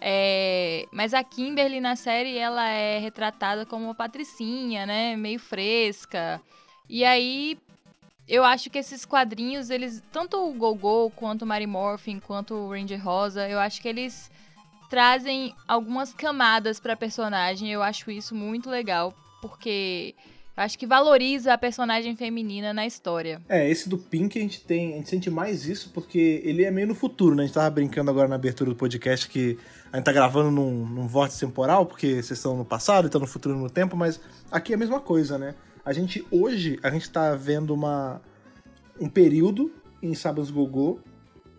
É, 0.00 0.86
mas 0.92 1.14
a 1.14 1.24
Kimberly 1.24 1.80
na 1.80 1.96
série, 1.96 2.38
ela 2.38 2.68
é 2.68 3.00
retratada 3.00 3.66
como 3.66 3.86
uma 3.86 3.94
patricinha, 3.94 4.86
né? 4.86 5.16
Meio 5.16 5.40
fresca. 5.40 6.40
E 6.88 7.04
aí, 7.04 7.58
eu 8.28 8.44
acho 8.44 8.70
que 8.70 8.78
esses 8.78 9.04
quadrinhos, 9.04 9.68
eles... 9.68 10.00
Tanto 10.12 10.48
o 10.48 10.52
Gogol, 10.52 11.10
quanto 11.10 11.42
o 11.42 11.46
Mary 11.46 11.66
Morphin, 11.66 12.20
quanto 12.20 12.54
o 12.54 12.70
Ranger 12.70 13.04
Rosa, 13.04 13.48
eu 13.48 13.58
acho 13.58 13.82
que 13.82 13.88
eles 13.88 14.30
trazem 14.88 15.56
algumas 15.66 16.14
camadas 16.14 16.78
pra 16.78 16.94
personagem. 16.94 17.68
Eu 17.68 17.82
acho 17.82 18.12
isso 18.12 18.32
muito 18.32 18.70
legal, 18.70 19.12
porque 19.40 20.14
acho 20.56 20.78
que 20.78 20.86
valoriza 20.86 21.52
a 21.52 21.58
personagem 21.58 22.14
feminina 22.16 22.72
na 22.72 22.86
história. 22.86 23.40
É, 23.48 23.68
esse 23.68 23.88
do 23.88 23.96
Pink 23.98 24.38
a 24.38 24.42
gente 24.42 24.60
tem. 24.62 24.94
A 24.94 24.96
gente 24.96 25.08
sente 25.08 25.30
mais 25.30 25.66
isso 25.66 25.90
porque 25.92 26.42
ele 26.44 26.64
é 26.64 26.70
meio 26.70 26.86
no 26.86 26.94
futuro, 26.94 27.34
né? 27.34 27.44
A 27.44 27.46
gente 27.46 27.54
tava 27.54 27.70
brincando 27.70 28.10
agora 28.10 28.28
na 28.28 28.34
abertura 28.34 28.70
do 28.70 28.76
podcast 28.76 29.28
que 29.28 29.58
a 29.92 29.96
gente 29.96 30.04
tá 30.04 30.12
gravando 30.12 30.50
num, 30.50 30.86
num 30.86 31.06
vórtice 31.06 31.40
temporal, 31.40 31.86
porque 31.86 32.14
vocês 32.22 32.32
estão 32.32 32.56
no 32.56 32.64
passado 32.64 33.06
estão 33.06 33.20
no 33.20 33.26
futuro 33.26 33.56
no 33.56 33.70
tempo, 33.70 33.96
mas 33.96 34.20
aqui 34.50 34.72
é 34.72 34.76
a 34.76 34.78
mesma 34.78 35.00
coisa, 35.00 35.38
né? 35.38 35.54
A 35.84 35.92
gente, 35.92 36.24
hoje, 36.30 36.78
a 36.82 36.90
gente 36.90 37.10
tá 37.10 37.34
vendo 37.34 37.74
uma, 37.74 38.20
um 39.00 39.08
período 39.08 39.72
em 40.02 40.14
Saban's 40.14 40.50
Gogô, 40.50 41.00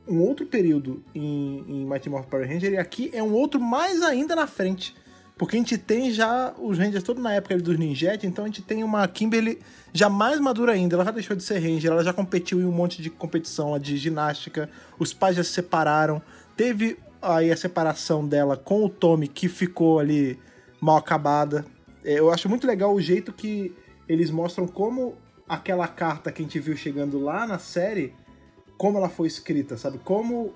um 0.07 0.21
outro 0.21 0.45
período 0.45 1.03
em, 1.13 1.63
em 1.67 1.85
Mighty 1.85 2.09
Morphin 2.09 2.29
Power 2.29 2.47
Ranger, 2.47 2.73
e 2.73 2.77
aqui 2.77 3.09
é 3.13 3.21
um 3.21 3.33
outro 3.33 3.59
mais 3.59 4.01
ainda 4.01 4.35
na 4.35 4.47
frente. 4.47 4.95
Porque 5.37 5.55
a 5.55 5.59
gente 5.59 5.77
tem 5.77 6.11
já 6.11 6.53
os 6.59 6.77
Rangers 6.77 7.03
todo 7.03 7.19
na 7.19 7.33
época 7.33 7.57
dos 7.57 7.77
Ninjet, 7.77 8.25
então 8.25 8.45
a 8.45 8.47
gente 8.47 8.61
tem 8.61 8.83
uma 8.83 9.07
Kimberly 9.07 9.59
já 9.91 10.07
mais 10.07 10.39
madura 10.39 10.73
ainda. 10.73 10.95
Ela 10.95 11.05
já 11.05 11.11
deixou 11.11 11.35
de 11.35 11.43
ser 11.43 11.57
Ranger, 11.59 11.91
ela 11.91 12.03
já 12.03 12.13
competiu 12.13 12.61
em 12.61 12.65
um 12.65 12.71
monte 12.71 13.01
de 13.01 13.09
competição 13.09 13.77
de 13.79 13.97
ginástica, 13.97 14.69
os 14.99 15.11
pais 15.13 15.35
já 15.35 15.43
se 15.43 15.51
separaram. 15.51 16.21
Teve 16.55 16.99
aí 17.21 17.51
a 17.51 17.57
separação 17.57 18.27
dela 18.27 18.55
com 18.55 18.85
o 18.85 18.89
Tommy, 18.89 19.27
que 19.27 19.49
ficou 19.49 19.99
ali 19.99 20.39
mal 20.79 20.97
acabada. 20.97 21.65
É, 22.03 22.19
Eu 22.19 22.31
acho 22.31 22.47
muito 22.47 22.67
legal 22.67 22.93
o 22.93 23.01
jeito 23.01 23.33
que 23.33 23.73
eles 24.07 24.29
mostram 24.29 24.67
como 24.67 25.15
aquela 25.47 25.87
carta 25.87 26.31
que 26.31 26.41
a 26.41 26.45
gente 26.45 26.59
viu 26.59 26.75
chegando 26.75 27.19
lá 27.19 27.47
na 27.47 27.57
série, 27.57 28.13
como 28.77 28.97
ela 28.97 29.09
foi 29.09 29.27
escrita, 29.27 29.77
sabe? 29.77 29.97
Como 29.97 30.53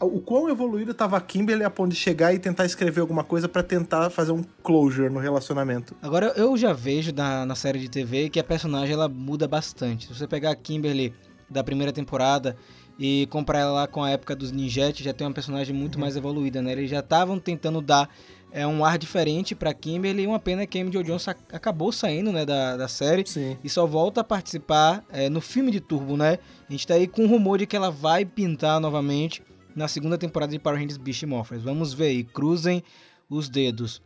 o 0.00 0.20
quão 0.20 0.48
evoluído 0.48 0.92
tava 0.92 1.16
a 1.16 1.20
Kimberly 1.20 1.64
a 1.64 1.70
ponto 1.70 1.90
de 1.90 1.96
chegar 1.96 2.34
e 2.34 2.38
tentar 2.38 2.64
escrever 2.66 3.00
alguma 3.00 3.24
coisa 3.24 3.48
pra 3.48 3.62
tentar 3.62 4.10
fazer 4.10 4.32
um 4.32 4.42
closure 4.62 5.08
no 5.08 5.18
relacionamento. 5.20 5.94
Agora, 6.02 6.32
eu 6.36 6.56
já 6.56 6.72
vejo 6.72 7.12
na, 7.14 7.46
na 7.46 7.54
série 7.54 7.78
de 7.78 7.88
TV 7.88 8.28
que 8.28 8.38
a 8.40 8.44
personagem 8.44 8.92
ela 8.94 9.08
muda 9.08 9.46
bastante. 9.48 10.06
Se 10.08 10.14
você 10.14 10.26
pegar 10.26 10.50
a 10.50 10.56
Kimberly 10.56 11.14
da 11.48 11.62
primeira 11.62 11.92
temporada 11.92 12.56
e 12.98 13.26
comparar 13.30 13.60
ela 13.60 13.72
lá 13.72 13.86
com 13.86 14.02
a 14.02 14.10
época 14.10 14.34
dos 14.36 14.52
Ninjet, 14.52 15.02
já 15.02 15.12
tem 15.12 15.26
uma 15.26 15.32
personagem 15.32 15.74
muito 15.74 15.98
mais 15.98 16.16
evoluída, 16.16 16.60
né? 16.60 16.72
Eles 16.72 16.90
já 16.90 17.00
estavam 17.00 17.38
tentando 17.38 17.80
dar 17.80 18.08
é, 18.52 18.66
um 18.66 18.84
ar 18.84 18.98
diferente 18.98 19.54
pra 19.54 19.72
Kimberly. 19.74 20.26
Uma 20.26 20.38
pena 20.38 20.66
que 20.66 20.78
a 20.78 20.82
Amy 20.82 20.92
Jo 20.92 21.02
Johnson 21.02 21.30
ac- 21.32 21.40
acabou 21.52 21.90
saindo 21.90 22.30
né, 22.32 22.44
da, 22.44 22.76
da 22.76 22.88
série 22.88 23.24
Sim. 23.26 23.56
e 23.64 23.68
só 23.68 23.84
volta 23.86 24.20
a 24.20 24.24
participar 24.24 25.04
é, 25.10 25.28
no 25.28 25.40
filme 25.40 25.70
de 25.70 25.80
Turbo, 25.80 26.16
né? 26.16 26.38
A 26.68 26.72
gente 26.72 26.86
tá 26.86 26.94
aí 26.94 27.06
com 27.06 27.24
o 27.24 27.28
rumor 27.28 27.58
de 27.58 27.66
que 27.66 27.76
ela 27.76 27.90
vai 27.90 28.24
pintar 28.24 28.80
novamente 28.80 29.42
na 29.74 29.88
segunda 29.88 30.16
temporada 30.16 30.52
de 30.52 30.58
Power 30.58 30.78
Rangers 30.78 30.96
Beast 30.96 31.22
Morphers. 31.24 31.62
Vamos 31.62 31.92
ver 31.92 32.06
aí, 32.06 32.24
cruzem 32.24 32.82
os 33.28 33.48
dedos. 33.48 34.02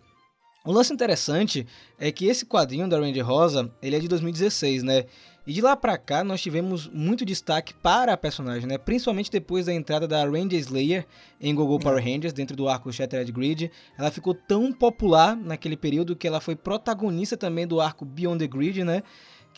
O 0.64 0.72
lance 0.72 0.92
interessante 0.92 1.66
é 1.98 2.12
que 2.12 2.26
esse 2.26 2.44
quadrinho 2.44 2.88
da 2.88 2.98
Ranger 2.98 3.26
Rosa, 3.26 3.72
ele 3.80 3.96
é 3.96 3.98
de 3.98 4.08
2016, 4.08 4.82
né? 4.82 5.04
E 5.46 5.52
de 5.54 5.62
lá 5.62 5.74
pra 5.74 5.96
cá 5.96 6.22
nós 6.22 6.42
tivemos 6.42 6.86
muito 6.88 7.24
destaque 7.24 7.72
para 7.72 8.12
a 8.12 8.16
personagem, 8.18 8.68
né? 8.68 8.76
Principalmente 8.76 9.30
depois 9.30 9.64
da 9.64 9.72
entrada 9.72 10.06
da 10.06 10.22
Ranger 10.24 10.58
Slayer 10.58 11.06
em 11.40 11.54
Gogo 11.54 11.78
Power 11.78 12.04
Rangers 12.04 12.34
dentro 12.34 12.54
do 12.54 12.68
arco 12.68 12.92
Shattered 12.92 13.32
Grid. 13.32 13.70
Ela 13.96 14.10
ficou 14.10 14.34
tão 14.34 14.70
popular 14.70 15.34
naquele 15.34 15.74
período 15.74 16.14
que 16.14 16.28
ela 16.28 16.38
foi 16.38 16.54
protagonista 16.54 17.34
também 17.34 17.66
do 17.66 17.80
arco 17.80 18.04
Beyond 18.04 18.40
the 18.40 18.46
Grid, 18.46 18.84
né? 18.84 19.02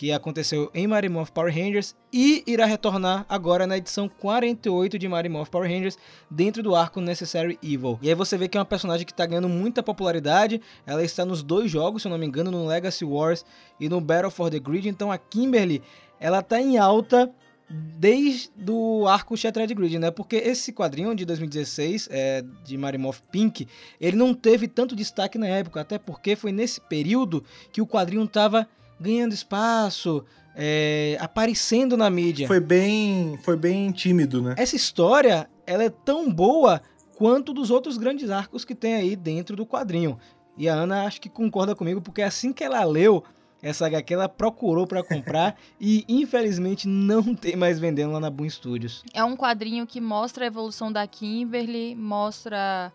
Que 0.01 0.13
aconteceu 0.13 0.71
em 0.73 0.87
Mighty 0.87 1.11
Morph 1.11 1.29
Power 1.29 1.55
Rangers 1.55 1.95
e 2.11 2.43
irá 2.47 2.65
retornar 2.65 3.27
agora 3.29 3.67
na 3.67 3.77
edição 3.77 4.09
48 4.09 4.99
de 4.99 5.07
Mighty 5.07 5.29
Morph 5.29 5.51
Power 5.51 5.71
Rangers 5.71 5.99
dentro 6.31 6.63
do 6.63 6.75
arco 6.75 7.03
Necessary 7.03 7.59
Evil. 7.63 7.99
E 8.01 8.09
aí 8.09 8.15
você 8.15 8.39
vê 8.39 8.49
que 8.49 8.57
é 8.57 8.61
uma 8.61 8.65
personagem 8.65 9.05
que 9.05 9.13
está 9.13 9.27
ganhando 9.27 9.47
muita 9.47 9.83
popularidade. 9.83 10.63
Ela 10.87 11.05
está 11.05 11.23
nos 11.27 11.43
dois 11.43 11.71
jogos, 11.71 12.01
se 12.01 12.09
eu 12.09 12.11
não 12.13 12.17
me 12.17 12.25
engano, 12.25 12.51
no 12.51 12.67
Legacy 12.67 13.05
Wars 13.05 13.45
e 13.79 13.91
no 13.91 14.01
Battle 14.01 14.31
for 14.31 14.51
the 14.51 14.59
Grid. 14.59 14.89
Então 14.89 15.13
a 15.13 15.19
Kimberly, 15.19 15.83
ela 16.19 16.41
tá 16.41 16.59
em 16.59 16.79
alta 16.79 17.31
desde 17.69 18.51
o 18.71 19.07
arco 19.07 19.37
Shattered 19.37 19.75
Grid, 19.75 19.99
né? 19.99 20.11
Porque 20.11 20.37
esse 20.37 20.73
quadrinho 20.73 21.15
de 21.15 21.27
2016, 21.27 22.09
é, 22.11 22.43
de 22.65 22.79
Marimoth 22.79 23.21
Pink, 23.31 23.69
ele 24.01 24.17
não 24.17 24.33
teve 24.33 24.67
tanto 24.67 24.97
destaque 24.97 25.37
na 25.37 25.47
época, 25.47 25.83
até 25.83 25.99
porque 25.99 26.35
foi 26.35 26.53
nesse 26.53 26.81
período 26.81 27.45
que 27.71 27.83
o 27.83 27.87
quadrinho 27.87 28.27
tava 28.27 28.67
ganhando 29.01 29.33
espaço, 29.33 30.25
é, 30.55 31.17
aparecendo 31.21 31.97
na 31.97 32.11
mídia. 32.11 32.47
Foi 32.47 32.61
bem, 32.61 33.39
foi 33.43 33.57
bem 33.57 33.91
tímido, 33.91 34.43
né? 34.43 34.55
Essa 34.59 34.77
história, 34.77 35.49
ela 35.67 35.85
é 35.85 35.91
tão 35.91 36.31
boa 36.31 36.83
quanto 37.17 37.53
dos 37.53 37.71
outros 37.71 37.97
grandes 37.97 38.31
arcos 38.31 38.65
que 38.65 38.75
tem 38.75 38.95
aí 38.95 39.17
dentro 39.17 39.57
do 39.57 39.67
quadrinho. 39.67 40.19
E 40.57 40.69
a 40.69 40.75
Ana 40.75 41.05
acho 41.05 41.21
que 41.21 41.29
concorda 41.29 41.75
comigo, 41.75 42.01
porque 42.01 42.23
assim 42.23 42.53
que 42.53 42.63
ela 42.63 42.85
leu 42.85 43.25
essa 43.63 43.87
HQ, 43.87 44.15
ela 44.15 44.29
procurou 44.29 44.87
pra 44.87 45.03
comprar 45.03 45.57
e 45.79 46.05
infelizmente 46.09 46.89
não 46.89 47.35
tem 47.35 47.57
mais 47.57 47.79
vendendo 47.79 48.13
lá 48.13 48.21
na 48.21 48.31
Boom 48.31 48.49
Studios. 48.49 49.03
É 49.13 49.23
um 49.23 49.37
quadrinho 49.37 49.87
que 49.87 50.01
mostra 50.01 50.45
a 50.45 50.47
evolução 50.47 50.91
da 50.91 51.07
Kimberly, 51.07 51.95
mostra 51.95 52.93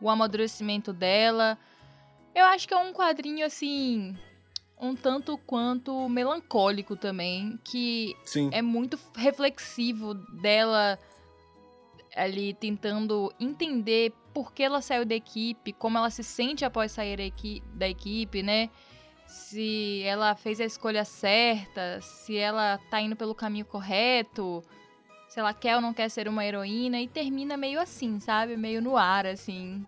o 0.00 0.10
amadurecimento 0.10 0.92
dela. 0.92 1.56
Eu 2.34 2.44
acho 2.46 2.66
que 2.66 2.74
é 2.74 2.78
um 2.78 2.92
quadrinho 2.92 3.46
assim, 3.46 4.16
um 4.82 4.96
tanto 4.96 5.38
quanto 5.38 6.08
melancólico 6.08 6.96
também, 6.96 7.56
que 7.64 8.16
Sim. 8.24 8.50
é 8.52 8.60
muito 8.60 8.98
reflexivo 9.14 10.12
dela 10.14 10.98
ali 12.16 12.52
tentando 12.52 13.32
entender 13.38 14.12
por 14.34 14.52
que 14.52 14.62
ela 14.62 14.82
saiu 14.82 15.04
da 15.04 15.14
equipe, 15.14 15.72
como 15.72 15.96
ela 15.96 16.10
se 16.10 16.24
sente 16.24 16.64
após 16.64 16.90
sair 16.90 17.16
da 17.16 17.22
equi- 17.22 17.62
da 17.74 17.88
equipe, 17.88 18.42
né? 18.42 18.68
Se 19.26 20.02
ela 20.02 20.34
fez 20.34 20.60
a 20.60 20.64
escolha 20.64 21.04
certa, 21.04 22.00
se 22.00 22.36
ela 22.36 22.78
tá 22.90 23.00
indo 23.00 23.14
pelo 23.16 23.34
caminho 23.34 23.64
correto, 23.64 24.62
se 25.28 25.38
ela 25.38 25.54
quer 25.54 25.76
ou 25.76 25.80
não 25.80 25.94
quer 25.94 26.10
ser 26.10 26.28
uma 26.28 26.44
heroína, 26.44 27.00
e 27.00 27.06
termina 27.08 27.56
meio 27.56 27.80
assim, 27.80 28.18
sabe? 28.20 28.56
Meio 28.56 28.82
no 28.82 28.96
ar, 28.96 29.26
assim, 29.26 29.86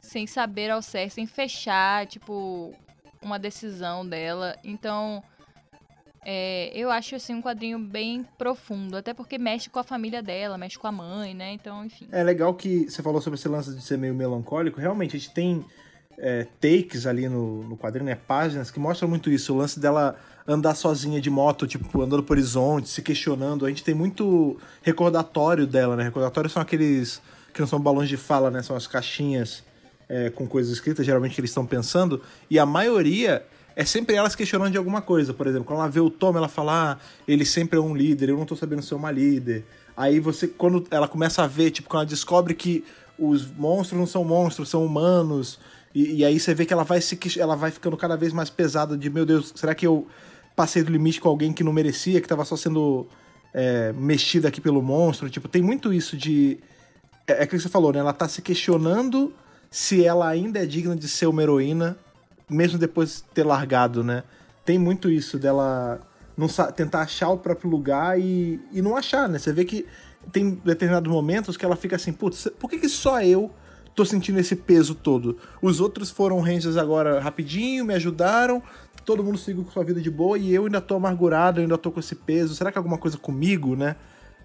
sem 0.00 0.26
saber 0.26 0.70
ao 0.70 0.80
certo, 0.80 1.12
sem 1.14 1.26
fechar, 1.26 2.06
tipo, 2.06 2.74
uma 3.22 3.38
decisão 3.38 4.06
dela. 4.06 4.56
Então, 4.64 5.22
é, 6.24 6.70
eu 6.74 6.90
acho 6.90 7.14
assim 7.14 7.34
um 7.34 7.42
quadrinho 7.42 7.78
bem 7.78 8.26
profundo, 8.36 8.96
até 8.96 9.14
porque 9.14 9.38
mexe 9.38 9.70
com 9.70 9.78
a 9.78 9.84
família 9.84 10.22
dela, 10.22 10.58
mexe 10.58 10.78
com 10.78 10.86
a 10.86 10.92
mãe, 10.92 11.34
né? 11.34 11.52
Então, 11.52 11.84
enfim. 11.84 12.08
É 12.12 12.22
legal 12.22 12.52
que 12.54 12.90
você 12.90 13.02
falou 13.02 13.20
sobre 13.20 13.38
esse 13.38 13.48
lance 13.48 13.74
de 13.74 13.82
ser 13.82 13.96
meio 13.96 14.14
melancólico. 14.14 14.80
Realmente, 14.80 15.16
a 15.16 15.18
gente 15.18 15.32
tem 15.32 15.64
é, 16.18 16.46
takes 16.60 17.06
ali 17.06 17.28
no, 17.28 17.62
no 17.64 17.76
quadrinho, 17.76 18.06
né? 18.06 18.14
Páginas 18.14 18.70
que 18.70 18.78
mostram 18.78 19.08
muito 19.08 19.30
isso. 19.30 19.54
O 19.54 19.56
lance 19.56 19.80
dela 19.80 20.16
andar 20.46 20.74
sozinha 20.74 21.20
de 21.20 21.30
moto, 21.30 21.66
tipo, 21.66 22.02
andando 22.02 22.22
por 22.22 22.34
horizonte, 22.34 22.88
se 22.88 23.00
questionando. 23.00 23.64
A 23.64 23.68
gente 23.68 23.82
tem 23.82 23.94
muito 23.94 24.58
recordatório 24.82 25.66
dela, 25.66 25.96
né? 25.96 26.04
Recordatórios 26.04 26.52
são 26.52 26.60
aqueles 26.60 27.22
que 27.54 27.60
não 27.60 27.66
são 27.66 27.80
balões 27.80 28.08
de 28.08 28.16
fala, 28.16 28.50
né? 28.50 28.62
São 28.62 28.76
as 28.76 28.86
caixinhas 28.86 29.64
é, 30.10 30.28
com 30.28 30.46
coisas 30.46 30.72
escritas, 30.72 31.06
geralmente 31.06 31.36
que 31.36 31.40
eles 31.40 31.50
estão 31.50 31.64
pensando. 31.64 32.20
E 32.50 32.58
a 32.58 32.66
maioria 32.66 33.46
é 33.76 33.84
sempre 33.84 34.16
elas 34.16 34.34
questionando 34.34 34.72
de 34.72 34.76
alguma 34.76 35.00
coisa. 35.00 35.32
Por 35.32 35.46
exemplo, 35.46 35.66
quando 35.66 35.78
ela 35.78 35.88
vê 35.88 36.00
o 36.00 36.10
Tom, 36.10 36.36
ela 36.36 36.48
fala, 36.48 36.92
ah, 36.92 36.98
ele 37.28 37.44
sempre 37.44 37.78
é 37.78 37.80
um 37.80 37.94
líder, 37.94 38.30
eu 38.30 38.36
não 38.36 38.44
tô 38.44 38.56
sabendo 38.56 38.82
ser 38.82 38.96
uma 38.96 39.12
líder. 39.12 39.64
Aí 39.96 40.18
você, 40.18 40.48
quando 40.48 40.84
ela 40.90 41.06
começa 41.06 41.44
a 41.44 41.46
ver, 41.46 41.70
tipo, 41.70 41.88
quando 41.88 42.00
ela 42.00 42.08
descobre 42.08 42.54
que 42.54 42.84
os 43.16 43.46
monstros 43.46 43.98
não 44.00 44.06
são 44.06 44.24
monstros, 44.24 44.68
são 44.68 44.84
humanos. 44.84 45.60
E, 45.94 46.16
e 46.16 46.24
aí 46.24 46.40
você 46.40 46.52
vê 46.54 46.66
que 46.66 46.72
ela 46.72 46.82
vai 46.84 47.00
se 47.00 47.18
ela 47.38 47.54
vai 47.54 47.70
ficando 47.70 47.96
cada 47.96 48.16
vez 48.16 48.32
mais 48.32 48.50
pesada 48.50 48.96
de, 48.96 49.08
meu 49.08 49.24
Deus, 49.24 49.52
será 49.54 49.74
que 49.74 49.86
eu 49.86 50.06
passei 50.56 50.82
do 50.82 50.90
limite 50.90 51.20
com 51.20 51.28
alguém 51.28 51.52
que 51.52 51.62
não 51.62 51.72
merecia, 51.72 52.20
que 52.20 52.26
tava 52.26 52.44
só 52.44 52.56
sendo 52.56 53.06
é, 53.54 53.92
mexida 53.92 54.48
aqui 54.48 54.60
pelo 54.60 54.82
monstro? 54.82 55.30
Tipo, 55.30 55.46
tem 55.46 55.62
muito 55.62 55.92
isso 55.92 56.16
de. 56.16 56.58
É, 57.26 57.44
é 57.44 57.46
que 57.46 57.56
você 57.56 57.68
falou, 57.68 57.92
né? 57.92 58.00
Ela 58.00 58.12
tá 58.12 58.26
se 58.26 58.42
questionando 58.42 59.32
se 59.70 60.04
ela 60.04 60.28
ainda 60.28 60.58
é 60.58 60.66
digna 60.66 60.96
de 60.96 61.08
ser 61.08 61.26
uma 61.26 61.42
heroína, 61.42 61.96
mesmo 62.48 62.78
depois 62.78 63.16
de 63.16 63.22
ter 63.34 63.44
largado, 63.44 64.02
né? 64.02 64.24
Tem 64.64 64.78
muito 64.78 65.08
isso 65.08 65.38
dela 65.38 66.00
não 66.36 66.48
tentar 66.74 67.02
achar 67.02 67.28
o 67.30 67.38
próprio 67.38 67.70
lugar 67.70 68.18
e, 68.18 68.60
e 68.72 68.82
não 68.82 68.96
achar, 68.96 69.28
né? 69.28 69.38
Você 69.38 69.52
vê 69.52 69.64
que 69.64 69.86
tem 70.32 70.50
determinados 70.64 71.10
momentos 71.10 71.56
que 71.56 71.64
ela 71.64 71.76
fica 71.76 71.96
assim, 71.96 72.12
putz, 72.12 72.48
por 72.58 72.68
que, 72.68 72.78
que 72.78 72.88
só 72.88 73.22
eu 73.22 73.50
tô 73.94 74.04
sentindo 74.04 74.38
esse 74.38 74.56
peso 74.56 74.94
todo? 74.94 75.38
Os 75.62 75.80
outros 75.80 76.10
foram 76.10 76.40
Rangers 76.40 76.76
agora 76.76 77.20
rapidinho, 77.20 77.84
me 77.84 77.94
ajudaram, 77.94 78.62
todo 79.04 79.22
mundo 79.22 79.38
seguiu 79.38 79.64
com 79.64 79.70
sua 79.70 79.84
vida 79.84 80.00
de 80.00 80.10
boa 80.10 80.38
e 80.38 80.52
eu 80.52 80.64
ainda 80.64 80.80
tô 80.80 80.96
amargurado, 80.96 81.60
eu 81.60 81.62
ainda 81.62 81.78
tô 81.78 81.90
com 81.90 82.00
esse 82.00 82.14
peso. 82.14 82.54
Será 82.54 82.72
que 82.72 82.78
é 82.78 82.80
alguma 82.80 82.98
coisa 82.98 83.16
comigo, 83.16 83.76
né? 83.76 83.96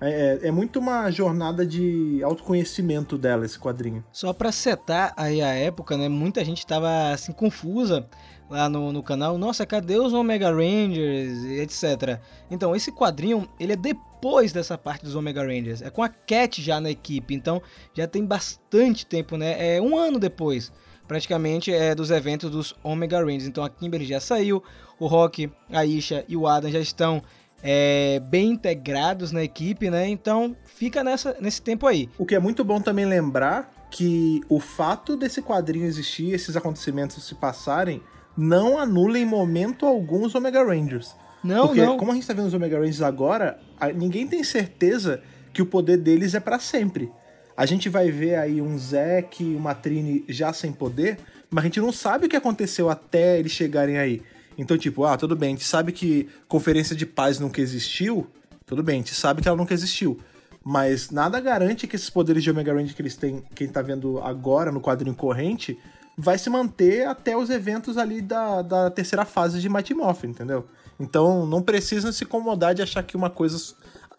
É, 0.01 0.39
é 0.43 0.51
muito 0.51 0.79
uma 0.79 1.09
jornada 1.09 1.65
de 1.65 2.21
autoconhecimento 2.23 3.17
dela, 3.17 3.45
esse 3.45 3.57
quadrinho. 3.57 4.03
Só 4.11 4.33
pra 4.33 4.51
setar 4.51 5.13
aí 5.15 5.41
a 5.41 5.53
época, 5.53 5.97
né? 5.97 6.09
Muita 6.09 6.43
gente 6.43 6.65
tava 6.65 7.11
assim 7.11 7.31
confusa 7.31 8.07
lá 8.49 8.69
no, 8.69 8.91
no 8.91 9.01
canal. 9.01 9.37
Nossa, 9.37 9.65
cadê 9.65 9.97
os 9.97 10.13
Omega 10.13 10.49
Rangers, 10.49 11.43
e 11.43 11.59
etc. 11.59 12.19
Então, 12.49 12.75
esse 12.75 12.91
quadrinho, 12.91 13.47
ele 13.59 13.73
é 13.73 13.75
depois 13.75 14.51
dessa 14.51 14.77
parte 14.77 15.03
dos 15.03 15.15
Omega 15.15 15.41
Rangers. 15.41 15.81
É 15.81 15.89
com 15.89 16.03
a 16.03 16.09
Cat 16.09 16.61
já 16.61 16.79
na 16.79 16.91
equipe, 16.91 17.33
então 17.33 17.61
já 17.93 18.07
tem 18.07 18.25
bastante 18.25 19.05
tempo, 19.05 19.37
né? 19.37 19.75
É 19.75 19.81
um 19.81 19.97
ano 19.97 20.19
depois, 20.19 20.71
praticamente, 21.07 21.73
é 21.73 21.95
dos 21.95 22.11
eventos 22.11 22.49
dos 22.49 22.75
Omega 22.83 23.19
Rangers. 23.19 23.47
Então 23.47 23.63
a 23.63 23.69
Kimberly 23.69 24.05
já 24.05 24.19
saiu, 24.19 24.63
o 24.99 25.07
Rock, 25.07 25.49
a 25.69 25.85
Isha 25.85 26.25
e 26.27 26.37
o 26.37 26.47
Adam 26.47 26.71
já 26.71 26.79
estão 26.79 27.21
é, 27.67 28.19
bem 28.19 28.51
integrados 28.51 29.31
na 29.31 29.43
equipe, 29.43 29.89
né? 29.89 30.07
Então 30.07 30.55
fica 30.65 31.03
nessa, 31.03 31.35
nesse 31.41 31.59
tempo 31.59 31.87
aí. 31.87 32.07
O 32.15 32.23
que 32.23 32.35
é 32.35 32.39
muito 32.39 32.63
bom 32.63 32.79
também 32.79 33.05
lembrar 33.05 33.73
que 33.89 34.41
o 34.47 34.59
fato 34.59 35.17
desse 35.17 35.41
quadrinho 35.41 35.87
existir, 35.87 36.31
esses 36.31 36.55
acontecimentos 36.55 37.25
se 37.25 37.33
passarem, 37.33 38.03
não 38.37 38.77
anula 38.77 39.17
em 39.17 39.25
momento 39.25 39.87
algum 39.87 40.25
os 40.25 40.35
Omega 40.35 40.63
Rangers. 40.63 41.15
Não, 41.43 41.67
Porque, 41.67 41.81
não. 41.81 41.97
como 41.97 42.11
a 42.11 42.15
gente 42.15 42.27
tá 42.27 42.33
vendo 42.33 42.47
os 42.47 42.53
Omega 42.53 42.77
Rangers 42.77 43.01
agora, 43.01 43.59
ninguém 43.95 44.27
tem 44.27 44.43
certeza 44.43 45.23
que 45.51 45.61
o 45.61 45.65
poder 45.65 45.97
deles 45.97 46.35
é 46.35 46.39
pra 46.39 46.59
sempre. 46.59 47.11
A 47.57 47.65
gente 47.65 47.89
vai 47.89 48.11
ver 48.11 48.35
aí 48.35 48.61
um 48.61 48.77
Zack 48.77 49.43
e 49.43 49.55
uma 49.55 49.73
Trini 49.73 50.23
já 50.27 50.53
sem 50.53 50.71
poder, 50.71 51.17
mas 51.49 51.63
a 51.63 51.67
gente 51.67 51.79
não 51.79 51.91
sabe 51.91 52.25
o 52.27 52.29
que 52.29 52.35
aconteceu 52.35 52.89
até 52.89 53.39
eles 53.39 53.53
chegarem 53.53 53.97
aí. 53.97 54.21
Então, 54.57 54.77
tipo, 54.77 55.03
ah, 55.03 55.17
tudo 55.17 55.35
bem, 55.35 55.49
a 55.49 55.51
gente 55.51 55.65
sabe 55.65 55.91
que 55.91 56.29
Conferência 56.47 56.95
de 56.95 57.05
Paz 57.05 57.39
nunca 57.39 57.61
existiu, 57.61 58.27
tudo 58.65 58.81
bem, 58.81 58.95
a 58.95 58.97
gente 58.99 59.13
sabe 59.13 59.41
que 59.41 59.47
ela 59.47 59.57
nunca 59.57 59.73
existiu. 59.73 60.19
Mas 60.63 61.11
nada 61.11 61.39
garante 61.39 61.85
que 61.85 61.95
esses 61.95 62.09
poderes 62.09 62.43
de 62.43 62.49
Omega 62.49 62.73
Ranger 62.73 62.95
que 62.95 63.01
eles 63.01 63.15
têm, 63.15 63.43
quem 63.53 63.67
tá 63.67 63.81
vendo 63.81 64.19
agora 64.19 64.71
no 64.71 64.81
quadrinho 64.81 65.15
corrente, 65.15 65.77
vai 66.17 66.37
se 66.37 66.49
manter 66.49 67.05
até 67.05 67.37
os 67.37 67.49
eventos 67.49 67.97
ali 67.97 68.21
da, 68.21 68.61
da 68.61 68.89
terceira 68.89 69.25
fase 69.25 69.59
de 69.59 69.69
Mighty 69.69 69.93
Morphin, 69.93 70.29
entendeu? 70.29 70.65
Então 70.99 71.45
não 71.45 71.61
precisa 71.61 72.11
se 72.11 72.23
incomodar 72.23 72.73
de 72.73 72.81
achar 72.81 73.03
que 73.03 73.15
uma 73.15 73.29
coisa 73.29 73.57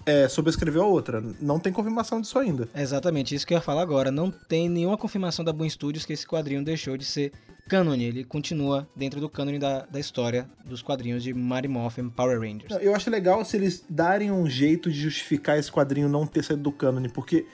é, 0.07 0.29
sobrescreveu 0.29 0.83
a 0.83 0.87
outra. 0.87 1.23
Não 1.40 1.59
tem 1.59 1.73
confirmação 1.73 2.21
disso 2.21 2.38
ainda. 2.38 2.69
É 2.73 2.81
exatamente 2.81 3.35
isso 3.35 3.47
que 3.47 3.53
eu 3.53 3.59
ia 3.59 3.62
falar 3.62 3.83
agora. 3.83 4.11
Não 4.11 4.31
tem 4.31 4.69
nenhuma 4.69 4.97
confirmação 4.97 5.45
da 5.45 5.53
Boom 5.53 5.69
Studios 5.69 6.07
que 6.07 6.12
esse 6.12 6.27
quadrinho 6.27 6.64
deixou 6.64 6.97
de 6.97 7.05
ser 7.05 7.33
cânone. 7.69 8.05
Ele 8.05 8.25
continua 8.25 8.88
dentro 8.95 9.21
do 9.21 9.29
cânone 9.29 9.59
da, 9.59 9.81
da 9.81 9.99
história 9.99 10.49
dos 10.64 10.81
quadrinhos 10.81 11.25
de 11.25 11.35
Mighty 11.35 11.66
Morphin 11.66 12.09
Power 12.09 12.38
Rangers. 12.38 12.71
Eu 12.81 12.95
acho 12.95 13.11
legal 13.11 13.45
se 13.45 13.57
eles 13.57 13.85
darem 13.90 14.31
um 14.31 14.49
jeito 14.49 14.90
de 14.90 15.01
justificar 15.01 15.59
esse 15.59 15.71
quadrinho 15.71 16.09
não 16.09 16.25
ter 16.25 16.45
saído 16.45 16.62
do 16.62 16.73
cânone, 16.73 17.09
porque, 17.09 17.45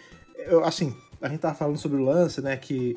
eu, 0.46 0.62
assim, 0.62 0.94
a 1.20 1.28
gente 1.28 1.40
tava 1.40 1.54
falando 1.54 1.78
sobre 1.78 1.98
o 1.98 2.04
lance, 2.04 2.42
né, 2.42 2.56
que 2.56 2.96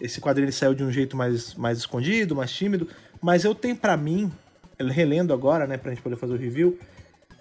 esse 0.00 0.20
quadrinho 0.20 0.46
ele 0.46 0.52
saiu 0.52 0.74
de 0.74 0.82
um 0.82 0.90
jeito 0.90 1.16
mais, 1.16 1.54
mais 1.54 1.78
escondido, 1.78 2.34
mais 2.34 2.50
tímido, 2.50 2.88
mas 3.20 3.44
eu 3.44 3.54
tenho 3.54 3.76
pra 3.76 3.96
mim, 3.96 4.32
relendo 4.78 5.32
agora, 5.32 5.66
né, 5.66 5.76
pra 5.76 5.90
gente 5.92 6.02
poder 6.02 6.16
fazer 6.16 6.32
o 6.32 6.36
review, 6.36 6.78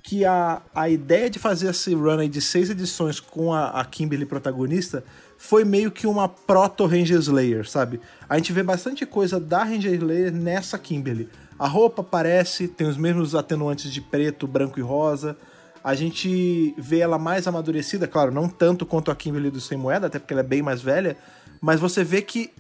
que 0.04 0.26
a, 0.26 0.62
a 0.76 0.90
ideia 0.90 1.30
de 1.30 1.40
fazer 1.40 1.70
esse 1.70 1.94
run 1.96 2.20
aí 2.20 2.28
de 2.28 2.42
seis 2.42 2.70
edições 2.70 3.22
com 3.22 3.54
a, 3.54 3.70
a 3.70 3.86
Kimberly 3.86 4.26
protagonista 4.26 5.02
foi 5.38 5.64
meio 5.64 5.90
que 5.92 6.06
uma 6.06 6.28
proto-Ranger 6.28 7.18
Slayer, 7.20 7.68
sabe? 7.68 8.02
A 8.28 8.38
gente 8.38 8.52
vê 8.52 8.62
bastante 8.62 9.06
coisa 9.06 9.40
da 9.40 9.64
Ranger 9.64 9.94
Slayer 9.94 10.32
nessa 10.32 10.78
Kimberly. 10.78 11.30
A 11.58 11.68
roupa 11.68 12.04
parece, 12.04 12.68
tem 12.68 12.86
os 12.86 12.98
mesmos 12.98 13.34
atenuantes 13.34 13.92
de 13.92 14.02
preto, 14.02 14.46
branco 14.46 14.78
e 14.78 14.82
rosa. 14.82 15.38
A 15.82 15.96
gente 15.96 16.76
vê 16.78 17.00
ela 17.00 17.18
mais 17.18 17.48
amadurecida, 17.48 18.06
claro, 18.06 18.32
não 18.32 18.50
tanto 18.50 18.86
quanto 18.86 19.10
a 19.10 19.16
Kimberly 19.16 19.50
do 19.50 19.62
Sem 19.62 19.78
Moeda, 19.78 20.08
até 20.08 20.20
porque 20.20 20.34
ela 20.34 20.42
é 20.42 20.46
bem 20.46 20.62
mais 20.62 20.82
velha, 20.82 21.16
mas 21.62 21.80
você 21.80 22.04
vê 22.04 22.22
que 22.22 22.52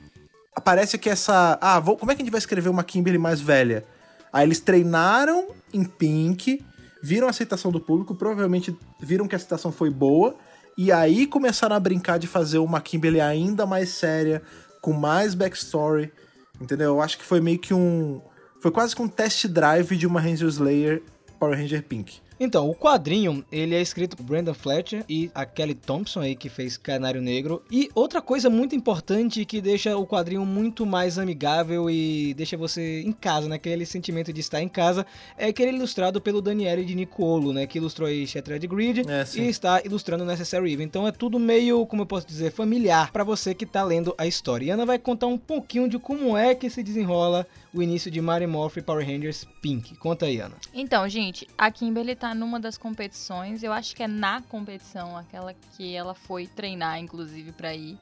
parece 0.64 0.98
que 0.98 1.10
essa. 1.10 1.58
Ah, 1.62 1.80
vou, 1.80 1.98
como 1.98 2.12
é 2.12 2.16
que 2.16 2.22
a 2.22 2.26
gente 2.26 2.32
vai 2.32 2.40
escrever 2.40 2.70
uma 2.70 2.84
Kimberly 2.84 3.18
mais 3.18 3.42
velha? 3.42 3.84
Aí 4.32 4.46
eles 4.46 4.60
treinaram 4.60 5.50
em 5.74 5.84
Pink, 5.84 6.64
viram 7.04 7.28
a 7.28 7.32
aceitação 7.32 7.70
do 7.70 7.82
público, 7.82 8.16
provavelmente 8.16 8.74
viram 8.98 9.28
que 9.28 9.36
a 9.36 9.38
aceitação 9.38 9.74
foi 9.74 9.90
boa, 9.90 10.38
e 10.78 10.90
aí 10.90 11.28
começaram 11.28 11.76
a 11.76 11.80
brincar 11.80 12.18
de 12.18 12.28
fazer 12.28 12.60
uma 12.60 12.80
Kimberly 12.80 13.20
ainda 13.20 13.66
mais 13.66 13.90
séria, 13.90 14.42
com 14.82 14.94
mais 14.94 15.36
backstory, 15.36 16.14
entendeu? 16.62 16.88
Eu 16.92 17.02
acho 17.02 17.18
que 17.18 17.26
foi 17.26 17.42
meio 17.42 17.60
que 17.60 17.74
um. 17.74 18.22
Foi 18.62 18.72
quase 18.72 18.96
que 18.96 19.02
um 19.02 19.10
test 19.10 19.48
drive 19.48 19.98
de 19.98 20.08
uma 20.08 20.22
Ranger 20.22 20.48
Slayer 20.48 21.04
Power 21.38 21.58
Ranger 21.58 21.84
Pink. 21.84 22.22
Então, 22.44 22.70
o 22.70 22.76
quadrinho, 22.76 23.42
ele 23.50 23.74
é 23.74 23.82
escrito 23.82 24.18
por 24.18 24.24
Brandon 24.24 24.54
Fletcher 24.54 25.06
e 25.08 25.32
a 25.34 25.46
Kelly 25.46 25.74
Thompson 25.74 26.20
aí, 26.20 26.36
que 26.36 26.50
fez 26.50 26.76
Canário 26.76 27.22
Negro. 27.22 27.64
E 27.72 27.90
outra 27.96 28.22
coisa 28.22 28.50
muito 28.50 28.76
importante 28.76 29.46
que 29.46 29.62
deixa 29.62 29.96
o 29.96 30.06
quadrinho 30.06 30.46
muito 30.46 30.86
mais 30.86 31.18
amigável 31.18 31.90
e 31.90 32.34
deixa 32.34 32.58
você 32.58 33.02
em 33.02 33.14
casa, 33.14 33.48
né? 33.48 33.56
Aquele 33.56 33.86
sentimento 33.86 34.34
de 34.34 34.42
estar 34.42 34.62
em 34.62 34.68
casa, 34.68 35.06
é 35.38 35.54
que 35.54 35.64
ele 35.64 35.72
é 35.72 35.76
ilustrado 35.76 36.20
pelo 36.20 36.42
Daniele 36.42 36.84
de 36.84 36.94
Nicolo, 36.94 37.54
né? 37.54 37.66
Que 37.66 37.78
ilustrou 37.78 38.10
aí 38.10 38.28
Shattered 38.28 38.68
Grid 38.68 39.04
É, 39.08 39.26
e 39.40 39.48
está 39.48 39.82
ilustrando 39.86 40.26
Necessary 40.26 40.74
Evil. 40.74 40.86
Então 40.86 41.08
é 41.08 41.14
tudo 41.14 41.40
meio, 41.40 41.86
como 41.86 42.02
eu 42.02 42.06
posso 42.06 42.28
dizer, 42.28 42.52
familiar 42.52 43.10
para 43.10 43.24
você 43.24 43.56
que 43.56 43.66
tá 43.66 43.86
lendo 43.86 44.14
a 44.18 44.28
história. 44.28 44.66
E 44.66 44.70
Ana 44.70 44.86
vai 44.86 45.00
contar 45.00 45.28
um 45.28 45.38
pouquinho 45.38 45.88
de 45.88 45.98
como 45.98 46.36
é 46.36 46.54
que 46.54 46.70
se 46.70 46.84
desenrola 46.84 47.48
o 47.74 47.82
início 47.82 48.12
de 48.12 48.20
Mighty 48.20 48.48
Morphin 48.48 48.82
Power 48.82 49.06
Rangers 49.06 49.48
Pink. 49.62 49.96
Conta 49.96 50.26
aí, 50.26 50.40
Ana. 50.40 50.56
Então, 50.74 51.08
gente, 51.08 51.48
a 51.58 51.72
Kimberly 51.72 52.16
tá 52.16 52.33
numa 52.34 52.60
das 52.60 52.78
competições, 52.78 53.64
eu 53.64 53.72
acho 53.72 53.96
que 53.96 54.04
é 54.04 54.08
na 54.08 54.42
competição, 54.42 55.18
aquela 55.18 55.54
que 55.54 55.96
ela 55.96 56.14
foi 56.14 56.48
treinar, 56.48 57.00
inclusive, 57.00 57.52
pra 57.52 57.74
ir. 57.74 57.98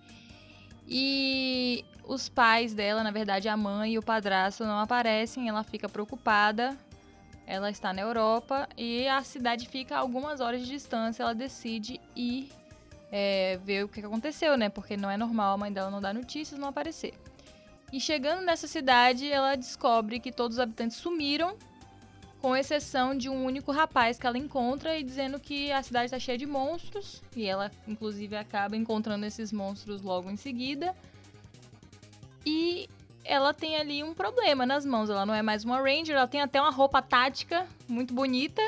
E 0.88 1.86
os 2.04 2.28
pais 2.28 2.74
dela, 2.74 3.04
na 3.04 3.12
verdade, 3.12 3.48
a 3.48 3.56
mãe 3.56 3.94
e 3.94 3.98
o 3.98 4.04
padrasto 4.04 4.66
não 4.66 4.80
aparecem, 4.80 5.48
ela 5.48 5.64
fica 5.64 5.88
preocupada. 5.88 6.78
Ela 7.46 7.70
está 7.70 7.92
na 7.92 8.02
Europa 8.02 8.68
e 8.78 9.08
a 9.08 9.24
cidade 9.24 9.68
fica 9.68 9.96
a 9.96 10.00
algumas 10.00 10.40
horas 10.40 10.62
de 10.62 10.68
distância. 10.68 11.24
Ela 11.24 11.36
decide 11.36 12.00
ir 12.16 12.50
é, 13.12 13.60
ver 13.64 13.84
o 13.84 13.90
que 13.90 14.00
aconteceu, 14.00 14.58
né? 14.58 14.70
Porque 14.70 14.96
não 14.96 15.10
é 15.10 15.18
normal 15.18 15.54
a 15.54 15.58
mãe 15.58 15.72
dela 15.72 15.92
não 15.92 16.00
dar 16.00 16.14
notícias, 16.14 16.60
não 16.60 16.70
aparecer. 16.70 17.14
E 17.92 18.00
chegando 18.00 18.42
nessa 18.42 18.68
cidade, 18.68 19.30
ela 19.30 19.56
descobre 19.56 20.20
que 20.20 20.32
todos 20.32 20.58
os 20.58 20.62
habitantes 20.62 20.96
sumiram 20.96 21.58
com 22.42 22.56
exceção 22.56 23.16
de 23.16 23.30
um 23.30 23.46
único 23.46 23.72
rapaz 23.72 24.18
que 24.18 24.26
ela 24.26 24.38
encontra 24.38 24.98
e 24.98 25.04
dizendo 25.04 25.40
que 25.40 25.72
a 25.72 25.84
cidade 25.84 26.06
está 26.06 26.18
cheia 26.18 26.38
de 26.38 26.48
monstros. 26.48 27.22
E 27.36 27.46
ela, 27.46 27.72
inclusive, 27.88 28.36
acaba 28.36 28.76
encontrando 28.76 29.26
esses 29.26 29.54
monstros 29.54 30.02
logo 30.02 30.30
em 30.30 30.36
seguida. 30.36 30.96
E 32.44 32.90
ela 33.24 33.54
tem 33.54 33.78
ali 33.78 34.04
um 34.04 34.16
problema 34.16 34.66
nas 34.66 34.84
mãos. 34.84 35.10
Ela 35.10 35.26
não 35.26 35.36
é 35.36 35.44
mais 35.44 35.64
uma 35.64 35.78
Ranger, 35.78 36.16
ela 36.16 36.28
tem 36.28 36.42
até 36.42 36.60
uma 36.60 36.72
roupa 36.72 37.00
tática 37.00 37.68
muito 37.88 38.12
bonita. 38.12 38.62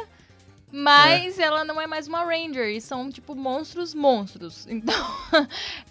Mas 0.72 1.38
ela 1.38 1.64
não 1.64 1.80
é 1.82 1.88
mais 1.88 2.08
uma 2.08 2.24
Ranger. 2.24 2.68
E 2.70 2.80
são, 2.80 3.10
tipo, 3.10 3.36
monstros, 3.36 3.94
monstros. 3.94 4.66
Então, 4.70 4.96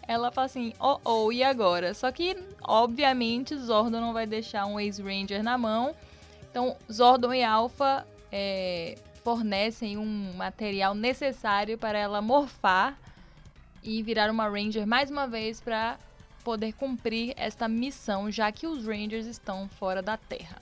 ela 0.07 0.31
fala 0.31 0.47
assim: 0.47 0.73
oh, 0.79 0.99
oh, 1.05 1.33
e 1.33 1.42
agora? 1.42 1.95
Só 1.95 2.12
que, 2.12 2.37
obviamente, 2.62 3.57
Zordon 3.57 4.01
não 4.01 4.12
vai 4.12 4.27
deixar 4.27 4.66
um 4.66 4.79
ex-Ranger 4.79 5.42
na 5.42 5.59
mão. 5.59 5.95
Então, 6.53 6.77
Zordon 6.93 7.33
e 7.33 7.43
Alpha 7.43 8.07
é, 8.31 8.95
fornecem 9.25 9.97
um 9.97 10.35
material 10.35 10.95
necessário 10.95 11.79
para 11.79 11.99
ela 11.99 12.21
morfar 12.21 12.99
e 13.83 14.03
virar 14.03 14.31
uma 14.31 14.47
Ranger 14.47 14.87
mais 14.87 15.11
uma 15.11 15.27
vez 15.27 15.62
para 15.62 15.99
poder 16.45 16.75
cumprir 16.75 17.33
esta 17.38 17.67
missão, 17.67 18.31
já 18.31 18.53
que 18.53 18.67
os 18.67 18.87
Rangers 18.87 19.25
estão 19.25 19.67
fora 19.67 20.03
da 20.03 20.19
Terra. 20.19 20.61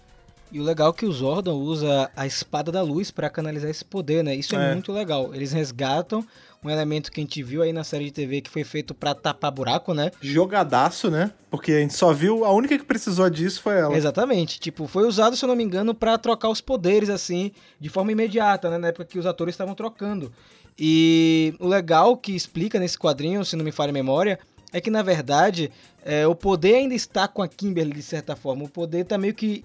E 0.53 0.61
o 0.61 0.62
legal 0.62 0.90
é 0.90 0.92
que 0.92 1.07
o 1.07 1.12
Zordon 1.12 1.59
usa 1.59 2.09
a 2.14 2.24
espada 2.24 2.70
da 2.70 2.83
luz 2.83 3.11
para 3.11 3.29
canalizar 3.29 3.68
esse 3.68 3.85
poder, 3.85 4.22
né? 4.22 4.35
Isso 4.37 4.55
é. 4.55 4.70
É. 4.70 4.72
muito 4.72 4.92
legal. 4.92 5.35
Eles 5.35 5.53
resgatam 5.53 6.24
um 6.62 6.68
elemento 6.68 7.10
que 7.10 7.20
a 7.20 7.24
gente 7.24 7.42
viu 7.42 7.62
aí 7.62 7.72
na 7.72 7.82
série 7.82 8.06
de 8.06 8.10
TV 8.12 8.42
que 8.42 8.50
foi 8.50 8.64
feito 8.64 8.94
para 8.94 9.14
tapar 9.14 9.50
buraco, 9.50 9.94
né? 9.94 10.10
Jogadaço, 10.20 11.10
né? 11.10 11.32
Porque 11.50 11.72
a 11.72 11.80
gente 11.80 11.94
só 11.94 12.12
viu, 12.12 12.44
a 12.44 12.52
única 12.52 12.78
que 12.78 12.84
precisou 12.84 13.28
disso 13.30 13.62
foi 13.62 13.78
ela. 13.78 13.96
Exatamente. 13.96 14.60
Tipo, 14.60 14.86
foi 14.86 15.06
usado, 15.06 15.36
se 15.36 15.44
eu 15.44 15.48
não 15.48 15.56
me 15.56 15.64
engano, 15.64 15.94
para 15.94 16.18
trocar 16.18 16.50
os 16.50 16.60
poderes, 16.60 17.08
assim, 17.08 17.52
de 17.80 17.88
forma 17.88 18.12
imediata, 18.12 18.68
né? 18.68 18.76
Na 18.76 18.88
época 18.88 19.06
que 19.06 19.18
os 19.18 19.24
atores 19.24 19.54
estavam 19.54 19.74
trocando. 19.74 20.32
E 20.78 21.54
o 21.58 21.66
legal 21.66 22.16
que 22.16 22.36
explica 22.36 22.78
nesse 22.78 22.98
quadrinho, 22.98 23.44
se 23.44 23.56
não 23.56 23.64
me 23.64 23.72
falha 23.72 23.90
a 23.90 23.94
memória, 23.94 24.38
é 24.70 24.80
que, 24.80 24.90
na 24.90 25.02
verdade, 25.02 25.72
é, 26.04 26.26
o 26.26 26.34
poder 26.34 26.74
ainda 26.74 26.94
está 26.94 27.26
com 27.26 27.42
a 27.42 27.48
Kimberly, 27.48 27.94
de 27.94 28.02
certa 28.02 28.36
forma. 28.36 28.64
O 28.64 28.68
poder 28.68 29.04
tá 29.04 29.16
meio 29.16 29.34
que 29.34 29.64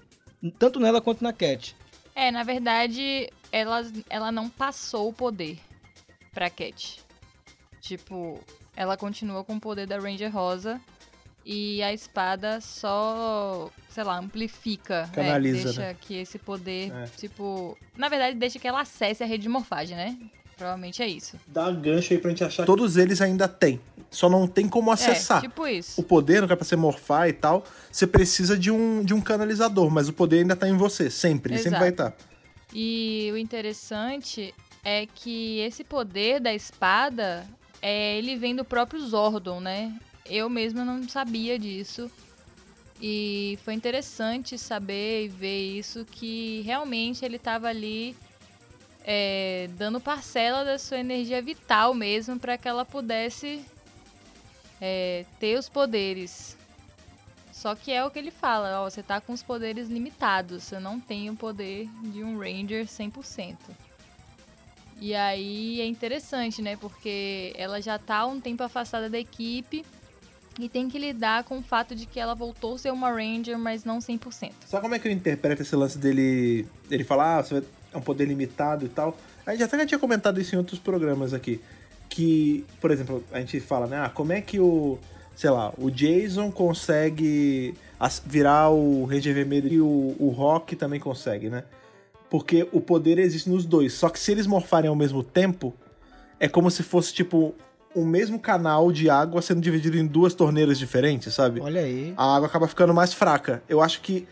tanto 0.58 0.80
nela 0.80 1.00
quanto 1.00 1.22
na 1.22 1.32
Cat. 1.32 1.76
É, 2.14 2.30
na 2.30 2.42
verdade, 2.42 3.30
ela, 3.52 3.82
ela 4.08 4.32
não 4.32 4.48
passou 4.48 5.10
o 5.10 5.12
poder 5.12 5.58
pra 6.36 6.50
Cat. 6.50 7.00
Tipo, 7.80 8.38
ela 8.76 8.94
continua 8.94 9.42
com 9.42 9.56
o 9.56 9.60
poder 9.60 9.86
da 9.86 9.98
Ranger 9.98 10.30
Rosa 10.30 10.78
e 11.46 11.82
a 11.82 11.94
espada 11.94 12.60
só, 12.60 13.70
sei 13.88 14.04
lá, 14.04 14.18
amplifica, 14.18 15.06
né? 15.06 15.10
Canaliza, 15.14 15.64
Deixa 15.64 15.80
né? 15.80 15.96
que 15.98 16.14
esse 16.14 16.38
poder, 16.38 16.92
É. 16.92 17.06
tipo... 17.16 17.78
Na 17.96 18.10
verdade, 18.10 18.36
deixa 18.36 18.58
que 18.58 18.68
ela 18.68 18.82
acesse 18.82 19.22
a 19.22 19.26
rede 19.26 19.44
de 19.44 19.48
morfagem, 19.48 19.96
né? 19.96 20.14
Provavelmente 20.58 21.02
é 21.02 21.08
isso. 21.08 21.38
Dá 21.46 21.70
gancho 21.70 22.12
aí 22.12 22.18
pra 22.18 22.30
gente 22.30 22.44
achar. 22.44 22.64
que 22.64 22.66
Todos 22.66 22.98
eles 22.98 23.22
ainda 23.22 23.48
têm. 23.48 23.80
Só 24.10 24.28
não 24.28 24.46
tem 24.46 24.68
como 24.68 24.90
acessar. 24.90 25.38
É, 25.38 25.40
tipo 25.48 25.66
isso. 25.66 25.98
O 25.98 26.04
poder 26.04 26.42
não 26.42 26.48
é 26.50 26.56
pra 26.56 26.64
você 26.66 26.76
morfar 26.76 27.28
e 27.30 27.32
tal. 27.32 27.64
Você 27.90 28.06
precisa 28.06 28.58
de 28.58 28.70
um, 28.70 29.02
de 29.02 29.14
um 29.14 29.20
canalizador, 29.22 29.90
mas 29.90 30.08
o 30.08 30.12
poder 30.12 30.40
ainda 30.40 30.54
tá 30.56 30.68
em 30.68 30.76
você, 30.76 31.08
sempre. 31.10 31.54
Ele 31.54 31.62
sempre 31.62 31.78
Exato. 31.78 31.80
vai 31.80 31.90
estar. 31.90 32.16
E 32.74 33.30
o 33.32 33.36
interessante 33.38 34.54
é 34.88 35.04
que 35.04 35.58
esse 35.58 35.82
poder 35.82 36.38
da 36.38 36.54
espada, 36.54 37.44
é, 37.82 38.16
ele 38.18 38.36
vem 38.36 38.54
do 38.54 38.64
próprio 38.64 39.00
Zordon, 39.00 39.58
né? 39.58 39.92
Eu 40.24 40.48
mesma 40.48 40.84
não 40.84 41.08
sabia 41.08 41.58
disso. 41.58 42.08
E 43.02 43.58
foi 43.64 43.74
interessante 43.74 44.56
saber 44.56 45.24
e 45.24 45.28
ver 45.28 45.76
isso, 45.76 46.04
que 46.04 46.62
realmente 46.64 47.24
ele 47.24 47.34
estava 47.34 47.66
ali 47.66 48.16
é, 49.04 49.68
dando 49.72 50.00
parcela 50.00 50.64
da 50.64 50.78
sua 50.78 51.00
energia 51.00 51.42
vital 51.42 51.92
mesmo 51.92 52.38
para 52.38 52.56
que 52.56 52.68
ela 52.68 52.84
pudesse 52.84 53.64
é, 54.80 55.26
ter 55.40 55.58
os 55.58 55.68
poderes. 55.68 56.56
Só 57.52 57.74
que 57.74 57.90
é 57.90 58.04
o 58.04 58.10
que 58.12 58.20
ele 58.20 58.30
fala, 58.30 58.80
ó, 58.80 58.88
você 58.88 59.02
tá 59.02 59.20
com 59.20 59.32
os 59.32 59.42
poderes 59.42 59.88
limitados, 59.88 60.62
você 60.62 60.78
não 60.78 61.00
tem 61.00 61.28
o 61.28 61.34
poder 61.34 61.88
de 62.12 62.22
um 62.22 62.38
Ranger 62.38 62.86
100%. 62.86 63.56
E 65.00 65.14
aí 65.14 65.80
é 65.80 65.86
interessante, 65.86 66.62
né? 66.62 66.76
Porque 66.76 67.52
ela 67.56 67.80
já 67.80 67.98
tá 67.98 68.26
um 68.26 68.40
tempo 68.40 68.62
afastada 68.62 69.10
da 69.10 69.18
equipe 69.18 69.84
e 70.58 70.68
tem 70.68 70.88
que 70.88 70.98
lidar 70.98 71.44
com 71.44 71.58
o 71.58 71.62
fato 71.62 71.94
de 71.94 72.06
que 72.06 72.18
ela 72.18 72.34
voltou 72.34 72.74
a 72.74 72.78
ser 72.78 72.90
uma 72.90 73.10
Ranger, 73.10 73.58
mas 73.58 73.84
não 73.84 73.98
100%. 73.98 74.52
Sabe 74.66 74.82
como 74.82 74.94
é 74.94 74.98
que 74.98 75.06
eu 75.06 75.12
interpreto 75.12 75.62
esse 75.62 75.76
lance 75.76 75.98
dele. 75.98 76.66
Ele 76.90 77.04
falar, 77.04 77.38
ah, 77.38 77.42
você 77.42 77.62
é 77.92 77.96
um 77.96 78.00
poder 78.00 78.24
limitado 78.26 78.86
e 78.86 78.88
tal. 78.88 79.16
A 79.44 79.52
gente 79.52 79.64
até 79.64 79.78
já 79.78 79.86
tinha 79.86 79.98
comentado 79.98 80.40
isso 80.40 80.54
em 80.54 80.58
outros 80.58 80.78
programas 80.78 81.34
aqui. 81.34 81.60
Que, 82.08 82.64
por 82.80 82.90
exemplo, 82.90 83.22
a 83.32 83.40
gente 83.40 83.60
fala, 83.60 83.86
né? 83.86 83.98
Ah, 83.98 84.08
como 84.08 84.32
é 84.32 84.40
que 84.40 84.58
o. 84.58 84.98
Sei 85.34 85.50
lá, 85.50 85.70
o 85.76 85.90
Jason 85.90 86.50
consegue 86.50 87.74
virar 88.24 88.70
o 88.70 89.04
Ranger 89.04 89.34
Vermelho 89.34 89.68
e 89.70 89.80
o, 89.82 90.16
o 90.18 90.30
Rock 90.30 90.74
também 90.74 90.98
consegue, 90.98 91.50
né? 91.50 91.62
Porque 92.30 92.66
o 92.72 92.80
poder 92.80 93.18
existe 93.18 93.48
nos 93.48 93.64
dois. 93.64 93.92
Só 93.94 94.08
que 94.08 94.18
se 94.18 94.32
eles 94.32 94.46
morfarem 94.46 94.88
ao 94.88 94.96
mesmo 94.96 95.22
tempo, 95.22 95.72
é 96.40 96.48
como 96.48 96.70
se 96.70 96.82
fosse, 96.82 97.12
tipo, 97.14 97.54
o 97.94 98.04
mesmo 98.04 98.38
canal 98.38 98.90
de 98.92 99.08
água 99.08 99.40
sendo 99.40 99.60
dividido 99.60 99.96
em 99.96 100.06
duas 100.06 100.34
torneiras 100.34 100.78
diferentes, 100.78 101.32
sabe? 101.32 101.60
Olha 101.60 101.80
aí. 101.80 102.12
a 102.16 102.36
água 102.36 102.48
acaba 102.48 102.66
ficando 102.68 102.92
mais 102.92 103.14
fraca. 103.14 103.62
Eu 103.68 103.80
acho 103.80 104.00
que 104.02 104.26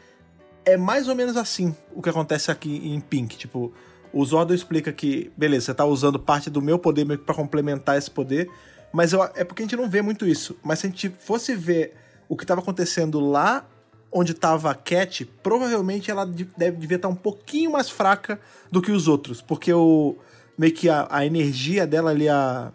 é 0.64 0.76
mais 0.76 1.08
ou 1.08 1.14
menos 1.14 1.36
assim 1.36 1.74
o 1.94 2.02
que 2.02 2.08
acontece 2.08 2.50
aqui 2.50 2.76
em 2.88 3.00
Pink. 3.00 3.36
Tipo, 3.36 3.72
o 4.12 4.24
Zordon 4.24 4.54
explica 4.54 4.92
que, 4.92 5.30
beleza, 5.36 5.66
você 5.66 5.74
tá 5.74 5.84
usando 5.84 6.18
parte 6.18 6.50
do 6.50 6.60
meu 6.60 6.78
poder 6.78 7.04
meio 7.06 7.18
que 7.18 7.24
pra 7.24 7.34
complementar 7.34 7.96
esse 7.96 8.10
poder, 8.10 8.50
mas 8.92 9.12
eu- 9.12 9.22
é 9.34 9.44
porque 9.44 9.62
a 9.62 9.64
gente 9.66 9.76
não 9.76 9.88
vê 9.88 10.02
muito 10.02 10.26
isso. 10.26 10.56
Mas 10.62 10.80
se 10.80 10.86
a 10.86 10.90
gente 10.90 11.08
fosse 11.20 11.54
ver 11.54 11.94
o 12.28 12.36
que 12.36 12.44
tava 12.44 12.60
acontecendo 12.60 13.18
lá 13.20 13.66
onde 14.14 14.32
tava 14.32 14.70
a 14.70 14.74
Cat, 14.74 15.24
provavelmente 15.42 16.08
ela 16.08 16.24
de- 16.24 16.48
deve, 16.56 16.76
devia 16.76 16.96
estar 16.96 17.08
um 17.08 17.16
pouquinho 17.16 17.72
mais 17.72 17.90
fraca 17.90 18.40
do 18.70 18.80
que 18.80 18.92
os 18.92 19.08
outros, 19.08 19.42
porque 19.42 19.72
o 19.72 20.16
meio 20.56 20.72
que 20.72 20.88
a, 20.88 21.08
a 21.10 21.26
energia 21.26 21.84
dela 21.84 22.12
ali, 22.12 22.28
a, 22.28 22.72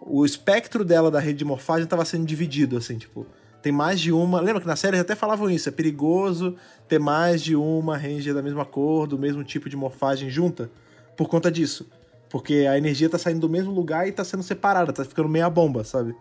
o 0.00 0.24
espectro 0.24 0.84
dela 0.84 1.10
da 1.10 1.18
rede 1.18 1.38
de 1.38 1.44
morfagem 1.44 1.88
tava 1.88 2.04
sendo 2.04 2.24
dividido, 2.24 2.76
assim, 2.76 2.96
tipo, 2.96 3.26
tem 3.60 3.72
mais 3.72 4.00
de 4.00 4.12
uma. 4.12 4.40
Lembra 4.40 4.60
que 4.60 4.66
na 4.66 4.76
série 4.76 4.98
até 4.98 5.16
falavam 5.16 5.50
isso, 5.50 5.68
é 5.68 5.72
perigoso 5.72 6.54
ter 6.86 7.00
mais 7.00 7.42
de 7.42 7.56
uma 7.56 7.96
Ranger 7.96 8.34
da 8.34 8.42
mesma 8.42 8.64
cor, 8.64 9.08
do 9.08 9.18
mesmo 9.18 9.42
tipo 9.42 9.68
de 9.68 9.76
morfagem 9.76 10.30
junta, 10.30 10.70
por 11.16 11.28
conta 11.28 11.50
disso. 11.50 11.88
Porque 12.28 12.66
a 12.70 12.76
energia 12.76 13.08
tá 13.08 13.18
saindo 13.18 13.40
do 13.40 13.48
mesmo 13.48 13.72
lugar 13.72 14.06
e 14.06 14.12
tá 14.12 14.22
sendo 14.22 14.42
separada, 14.42 14.92
tá 14.92 15.04
ficando 15.04 15.28
meia 15.28 15.48
bomba, 15.48 15.82
sabe? 15.82 16.14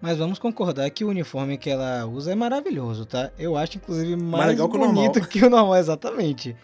Mas 0.00 0.16
vamos 0.18 0.38
concordar 0.38 0.88
que 0.90 1.04
o 1.04 1.08
uniforme 1.08 1.58
que 1.58 1.68
ela 1.68 2.06
usa 2.06 2.32
é 2.32 2.34
maravilhoso, 2.34 3.04
tá? 3.04 3.32
Eu 3.38 3.56
acho, 3.56 3.78
inclusive, 3.78 4.14
mais, 4.16 4.46
legal 4.46 4.68
que 4.68 4.76
o 4.76 4.80
bonito 4.80 5.28
que 5.28 5.44
o 5.44 5.50
normal, 5.50 5.76
exatamente. 5.76 6.56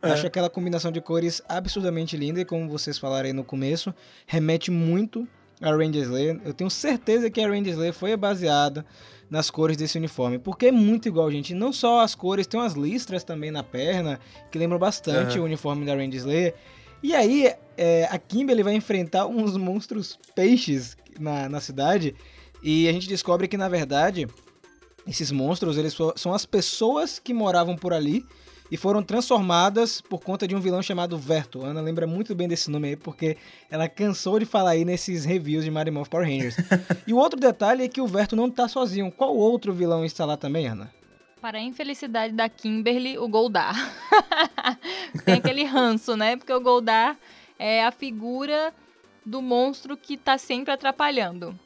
É. 0.00 0.10
Acho 0.10 0.26
aquela 0.26 0.48
combinação 0.48 0.92
de 0.92 1.00
cores 1.00 1.42
absurdamente 1.48 2.16
linda 2.16 2.40
e 2.40 2.44
como 2.44 2.68
vocês 2.68 2.96
falaram 2.96 3.26
aí 3.26 3.32
no 3.32 3.42
começo, 3.42 3.92
remete 4.26 4.70
muito 4.70 5.26
a 5.60 5.70
Ranger 5.70 6.02
Slayer. 6.02 6.40
Eu 6.44 6.54
tenho 6.54 6.70
certeza 6.70 7.30
que 7.30 7.40
a 7.40 7.48
Ranger 7.48 7.72
Slayer 7.72 7.92
foi 7.92 8.16
baseada 8.16 8.86
nas 9.28 9.50
cores 9.50 9.76
desse 9.76 9.98
uniforme, 9.98 10.38
porque 10.38 10.66
é 10.66 10.72
muito 10.72 11.08
igual, 11.08 11.30
gente. 11.30 11.54
Não 11.54 11.72
só 11.72 12.00
as 12.00 12.14
cores, 12.14 12.46
tem 12.46 12.60
umas 12.60 12.74
listras 12.74 13.24
também 13.24 13.50
na 13.50 13.62
perna, 13.62 14.20
que 14.50 14.58
lembram 14.58 14.78
bastante 14.78 15.38
o 15.38 15.44
uniforme 15.44 15.84
da 15.84 15.94
Ranger 15.94 16.14
Slayer. 16.14 16.54
E 17.02 17.14
aí, 17.14 17.52
é, 17.76 18.04
a 18.10 18.18
Kimberly 18.18 18.62
vai 18.62 18.74
enfrentar 18.74 19.26
uns 19.26 19.56
monstros 19.56 20.18
peixes 20.34 20.96
na, 21.18 21.48
na 21.48 21.60
cidade, 21.60 22.14
e 22.68 22.88
a 22.88 22.92
gente 22.92 23.06
descobre 23.06 23.46
que, 23.46 23.56
na 23.56 23.68
verdade, 23.68 24.26
esses 25.06 25.30
monstros, 25.30 25.78
eles 25.78 25.96
são 26.16 26.34
as 26.34 26.44
pessoas 26.44 27.20
que 27.20 27.32
moravam 27.32 27.76
por 27.76 27.92
ali 27.92 28.26
e 28.68 28.76
foram 28.76 29.04
transformadas 29.04 30.00
por 30.00 30.20
conta 30.20 30.48
de 30.48 30.56
um 30.56 30.58
vilão 30.58 30.82
chamado 30.82 31.16
Verto. 31.16 31.64
A 31.64 31.68
Ana 31.68 31.80
lembra 31.80 32.08
muito 32.08 32.34
bem 32.34 32.48
desse 32.48 32.68
nome 32.68 32.88
aí, 32.88 32.96
porque 32.96 33.36
ela 33.70 33.88
cansou 33.88 34.40
de 34.40 34.44
falar 34.44 34.70
aí 34.70 34.84
nesses 34.84 35.24
reviews 35.24 35.64
de 35.64 35.70
Morphin 35.70 36.10
Power 36.10 36.26
Rangers. 36.26 36.56
e 37.06 37.12
o 37.12 37.18
outro 37.18 37.38
detalhe 37.38 37.84
é 37.84 37.88
que 37.88 38.00
o 38.00 38.06
Verto 38.08 38.34
não 38.34 38.50
tá 38.50 38.66
sozinho. 38.66 39.12
Qual 39.12 39.36
outro 39.36 39.72
vilão 39.72 40.04
está 40.04 40.24
lá 40.24 40.36
também, 40.36 40.66
Ana? 40.66 40.92
Para 41.40 41.58
a 41.58 41.62
infelicidade 41.62 42.34
da 42.34 42.48
Kimberly, 42.48 43.16
o 43.16 43.28
Goldar. 43.28 43.76
Tem 45.24 45.36
aquele 45.36 45.62
ranço, 45.62 46.16
né? 46.16 46.36
Porque 46.36 46.52
o 46.52 46.60
Goldar 46.60 47.16
é 47.60 47.84
a 47.84 47.92
figura 47.92 48.74
do 49.24 49.40
monstro 49.40 49.96
que 49.96 50.16
tá 50.16 50.36
sempre 50.36 50.72
atrapalhando. 50.72 51.56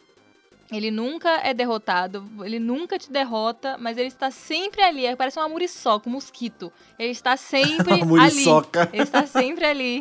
Ele 0.72 0.90
nunca 0.90 1.28
é 1.42 1.52
derrotado, 1.52 2.24
ele 2.42 2.58
nunca 2.58 2.98
te 2.98 3.10
derrota, 3.10 3.76
mas 3.78 3.98
ele 3.98 4.08
está 4.08 4.30
sempre 4.30 4.82
ali. 4.82 5.04
é- 5.06 5.16
Parece 5.16 5.38
uma 5.38 5.48
muriçoca, 5.48 6.08
um 6.08 6.12
mosquito. 6.12 6.72
Ele 6.98 7.10
está 7.10 7.36
sempre 7.36 7.92
Uma 7.94 7.96
ali. 7.96 8.04
muriçoca. 8.04 8.88
Ele 8.92 9.02
está 9.02 9.26
sempre 9.26 9.64
ali, 9.64 10.00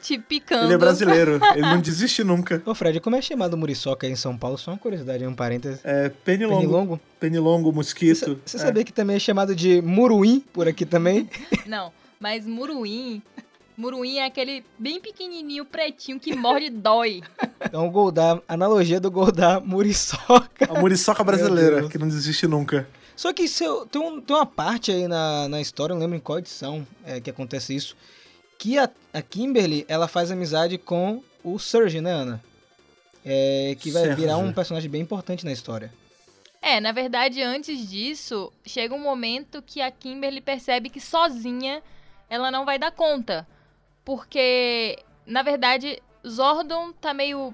te 0.00 0.18
picando. 0.18 0.64
Ele 0.66 0.74
é 0.74 0.78
brasileiro, 0.78 1.40
ele 1.52 1.62
não 1.62 1.80
desiste 1.80 2.22
nunca. 2.22 2.62
Ô 2.64 2.74
Fred, 2.74 3.00
como 3.00 3.16
é 3.16 3.20
chamado 3.22 3.56
Muriçoca 3.56 4.06
aí 4.06 4.12
em 4.12 4.16
São 4.16 4.36
Paulo? 4.38 4.56
Só 4.56 4.70
uma 4.70 4.78
curiosidade, 4.78 5.26
um 5.26 5.34
parênteses. 5.34 5.80
É 5.84 6.08
pernilongo. 6.08 6.60
Pernilongo? 6.60 7.00
Pernilongo, 7.18 7.72
mosquito. 7.72 8.40
Você 8.44 8.56
é. 8.58 8.60
sabia 8.60 8.84
que 8.84 8.92
também 8.92 9.16
é 9.16 9.18
chamado 9.18 9.54
de 9.56 9.82
Muruim 9.82 10.40
por 10.52 10.68
aqui 10.68 10.86
também? 10.86 11.28
Não, 11.66 11.92
mas 12.20 12.46
muruim... 12.46 13.20
Muruim 13.76 14.16
é 14.16 14.24
aquele 14.26 14.64
bem 14.78 15.00
pequenininho, 15.00 15.64
pretinho, 15.64 16.18
que 16.18 16.34
morde 16.34 16.66
e 16.66 16.70
dói. 16.70 17.22
Então 17.64 17.86
o 17.88 17.90
Goldar, 17.90 18.40
analogia 18.48 18.98
do 18.98 19.10
Goldar 19.10 19.60
Muriçoca. 19.64 20.66
A 20.70 20.80
muriçoca 20.80 21.22
brasileira, 21.22 21.86
que 21.88 21.98
não 21.98 22.08
desiste 22.08 22.46
nunca. 22.46 22.88
Só 23.14 23.32
que 23.32 23.46
se 23.48 23.64
eu- 23.64 23.86
tem, 23.86 24.00
um- 24.00 24.20
tem 24.20 24.34
uma 24.36 24.46
parte 24.46 24.90
aí 24.92 25.06
na, 25.06 25.48
na 25.48 25.60
história, 25.60 25.92
eu 25.92 25.96
não 25.96 26.02
lembro 26.02 26.16
em 26.16 26.20
qual 26.20 26.38
edição 26.38 26.86
é, 27.04 27.20
que 27.20 27.30
acontece 27.30 27.74
isso, 27.74 27.96
que 28.58 28.78
a, 28.78 28.88
a 29.12 29.20
Kimberly, 29.22 29.84
ela 29.88 30.08
faz 30.08 30.30
amizade 30.30 30.78
com 30.78 31.22
o 31.44 31.58
Surge, 31.58 32.00
né, 32.00 32.12
Ana? 32.12 32.42
É, 33.24 33.76
que 33.80 33.90
vai 33.90 34.02
Serge. 34.04 34.20
virar 34.20 34.36
um 34.38 34.52
personagem 34.52 34.88
bem 34.88 35.02
importante 35.02 35.44
na 35.44 35.52
história. 35.52 35.92
É, 36.62 36.80
na 36.80 36.92
verdade, 36.92 37.42
antes 37.42 37.88
disso, 37.90 38.52
chega 38.64 38.94
um 38.94 39.02
momento 39.02 39.62
que 39.62 39.80
a 39.80 39.90
Kimberly 39.90 40.40
percebe 40.40 40.88
que 40.88 41.00
sozinha 41.00 41.82
ela 42.30 42.50
não 42.50 42.64
vai 42.64 42.78
dar 42.78 42.90
conta. 42.90 43.46
Porque, 44.06 45.02
na 45.26 45.42
verdade, 45.42 46.00
Zordon 46.24 46.92
tá 46.92 47.12
meio 47.12 47.52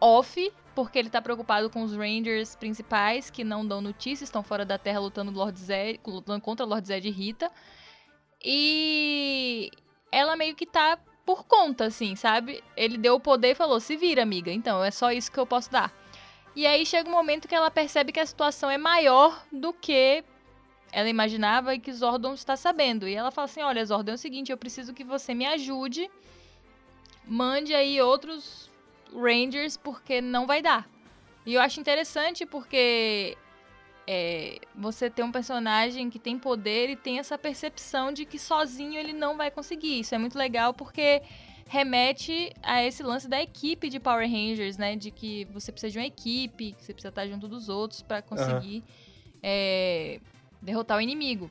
off, 0.00 0.50
porque 0.74 0.98
ele 0.98 1.10
tá 1.10 1.20
preocupado 1.20 1.68
com 1.68 1.82
os 1.82 1.94
Rangers 1.94 2.56
principais, 2.56 3.28
que 3.28 3.44
não 3.44 3.66
dão 3.66 3.82
notícias, 3.82 4.28
estão 4.28 4.42
fora 4.42 4.64
da 4.64 4.78
Terra 4.78 4.98
lutando, 4.98 5.30
Lord 5.30 5.60
Zed, 5.60 6.00
lutando 6.06 6.40
contra 6.40 6.64
Lord 6.64 6.88
Zed 6.88 7.06
e 7.06 7.10
Rita. 7.10 7.52
E 8.42 9.70
ela 10.10 10.34
meio 10.36 10.54
que 10.54 10.64
tá 10.64 10.98
por 11.26 11.44
conta, 11.44 11.84
assim, 11.84 12.16
sabe? 12.16 12.64
Ele 12.74 12.96
deu 12.96 13.16
o 13.16 13.20
poder 13.20 13.50
e 13.50 13.54
falou: 13.54 13.78
se 13.78 13.94
vira, 13.94 14.22
amiga. 14.22 14.50
Então, 14.50 14.82
é 14.82 14.90
só 14.90 15.12
isso 15.12 15.30
que 15.30 15.38
eu 15.38 15.46
posso 15.46 15.70
dar. 15.70 15.92
E 16.56 16.66
aí 16.66 16.86
chega 16.86 17.10
um 17.10 17.12
momento 17.12 17.46
que 17.46 17.54
ela 17.54 17.70
percebe 17.70 18.10
que 18.10 18.20
a 18.20 18.26
situação 18.26 18.70
é 18.70 18.78
maior 18.78 19.44
do 19.52 19.70
que 19.74 20.24
ela 20.94 21.08
imaginava 21.08 21.74
e 21.74 21.80
que 21.80 21.92
Zordon 21.92 22.34
está 22.34 22.56
sabendo. 22.56 23.08
E 23.08 23.14
ela 23.14 23.32
fala 23.32 23.46
assim: 23.46 23.62
Olha, 23.62 23.84
Zordon, 23.84 24.12
é 24.12 24.14
o 24.14 24.18
seguinte, 24.18 24.52
eu 24.52 24.56
preciso 24.56 24.94
que 24.94 25.02
você 25.02 25.34
me 25.34 25.44
ajude. 25.44 26.08
Mande 27.26 27.74
aí 27.74 28.00
outros 28.00 28.70
Rangers, 29.12 29.76
porque 29.76 30.20
não 30.20 30.46
vai 30.46 30.62
dar. 30.62 30.88
E 31.44 31.54
eu 31.54 31.60
acho 31.60 31.80
interessante 31.80 32.46
porque 32.46 33.36
é, 34.06 34.60
você 34.74 35.10
tem 35.10 35.24
um 35.24 35.32
personagem 35.32 36.08
que 36.08 36.18
tem 36.18 36.38
poder 36.38 36.90
e 36.90 36.96
tem 36.96 37.18
essa 37.18 37.36
percepção 37.36 38.12
de 38.12 38.24
que 38.24 38.38
sozinho 38.38 38.98
ele 38.98 39.12
não 39.12 39.36
vai 39.36 39.50
conseguir. 39.50 40.00
Isso 40.00 40.14
é 40.14 40.18
muito 40.18 40.38
legal 40.38 40.72
porque 40.72 41.22
remete 41.66 42.52
a 42.62 42.84
esse 42.84 43.02
lance 43.02 43.26
da 43.26 43.42
equipe 43.42 43.88
de 43.88 43.98
Power 43.98 44.30
Rangers, 44.30 44.78
né? 44.78 44.94
De 44.94 45.10
que 45.10 45.44
você 45.46 45.72
precisa 45.72 45.90
de 45.90 45.98
uma 45.98 46.06
equipe, 46.06 46.72
que 46.72 46.84
você 46.84 46.92
precisa 46.92 47.08
estar 47.08 47.26
junto 47.26 47.48
dos 47.48 47.68
outros 47.68 48.00
pra 48.00 48.22
conseguir 48.22 48.84
é, 49.46 50.20
derrotar 50.64 50.98
o 50.98 51.00
inimigo. 51.00 51.50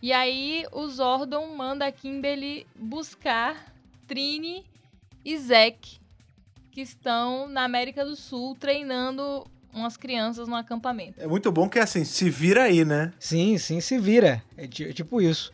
E 0.00 0.12
aí 0.12 0.64
o 0.72 0.86
Zordon 0.88 1.54
manda 1.56 1.86
a 1.86 1.92
Kimberly 1.92 2.66
buscar 2.76 3.74
Trini 4.06 4.64
e 5.24 5.36
Zack 5.38 5.98
que 6.70 6.80
estão 6.80 7.48
na 7.48 7.64
América 7.64 8.04
do 8.04 8.14
Sul 8.16 8.56
treinando 8.58 9.46
umas 9.72 9.96
crianças 9.96 10.46
no 10.46 10.54
acampamento. 10.54 11.20
É 11.20 11.26
muito 11.26 11.50
bom 11.50 11.68
que 11.68 11.78
assim, 11.78 12.04
se 12.04 12.28
vira 12.30 12.64
aí, 12.64 12.84
né? 12.84 13.12
Sim, 13.18 13.58
sim, 13.58 13.80
se 13.80 13.98
vira. 13.98 14.42
É 14.56 14.66
ti- 14.66 14.92
tipo 14.92 15.20
isso. 15.20 15.52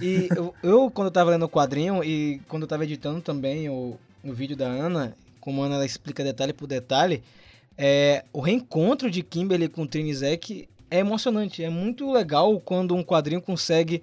E 0.00 0.28
eu, 0.36 0.54
eu, 0.62 0.90
quando 0.90 1.06
eu 1.06 1.12
tava 1.12 1.30
lendo 1.30 1.44
o 1.44 1.48
quadrinho 1.48 2.02
e 2.02 2.40
quando 2.48 2.62
eu 2.64 2.68
tava 2.68 2.84
editando 2.84 3.20
também 3.20 3.68
o, 3.68 3.98
o 4.24 4.32
vídeo 4.32 4.56
da 4.56 4.66
Ana, 4.66 5.16
como 5.40 5.62
a 5.62 5.66
Ana 5.66 5.76
ela 5.76 5.86
explica 5.86 6.24
detalhe 6.24 6.52
por 6.52 6.66
detalhe, 6.66 7.22
é, 7.78 8.24
o 8.32 8.40
reencontro 8.40 9.10
de 9.10 9.22
Kimberly 9.22 9.68
com 9.68 9.86
Trini 9.86 10.10
e 10.10 10.14
Zack 10.14 10.68
é 10.92 10.98
emocionante. 10.98 11.64
É 11.64 11.70
muito 11.70 12.12
legal 12.12 12.60
quando 12.60 12.94
um 12.94 13.02
quadrinho 13.02 13.40
consegue 13.40 14.02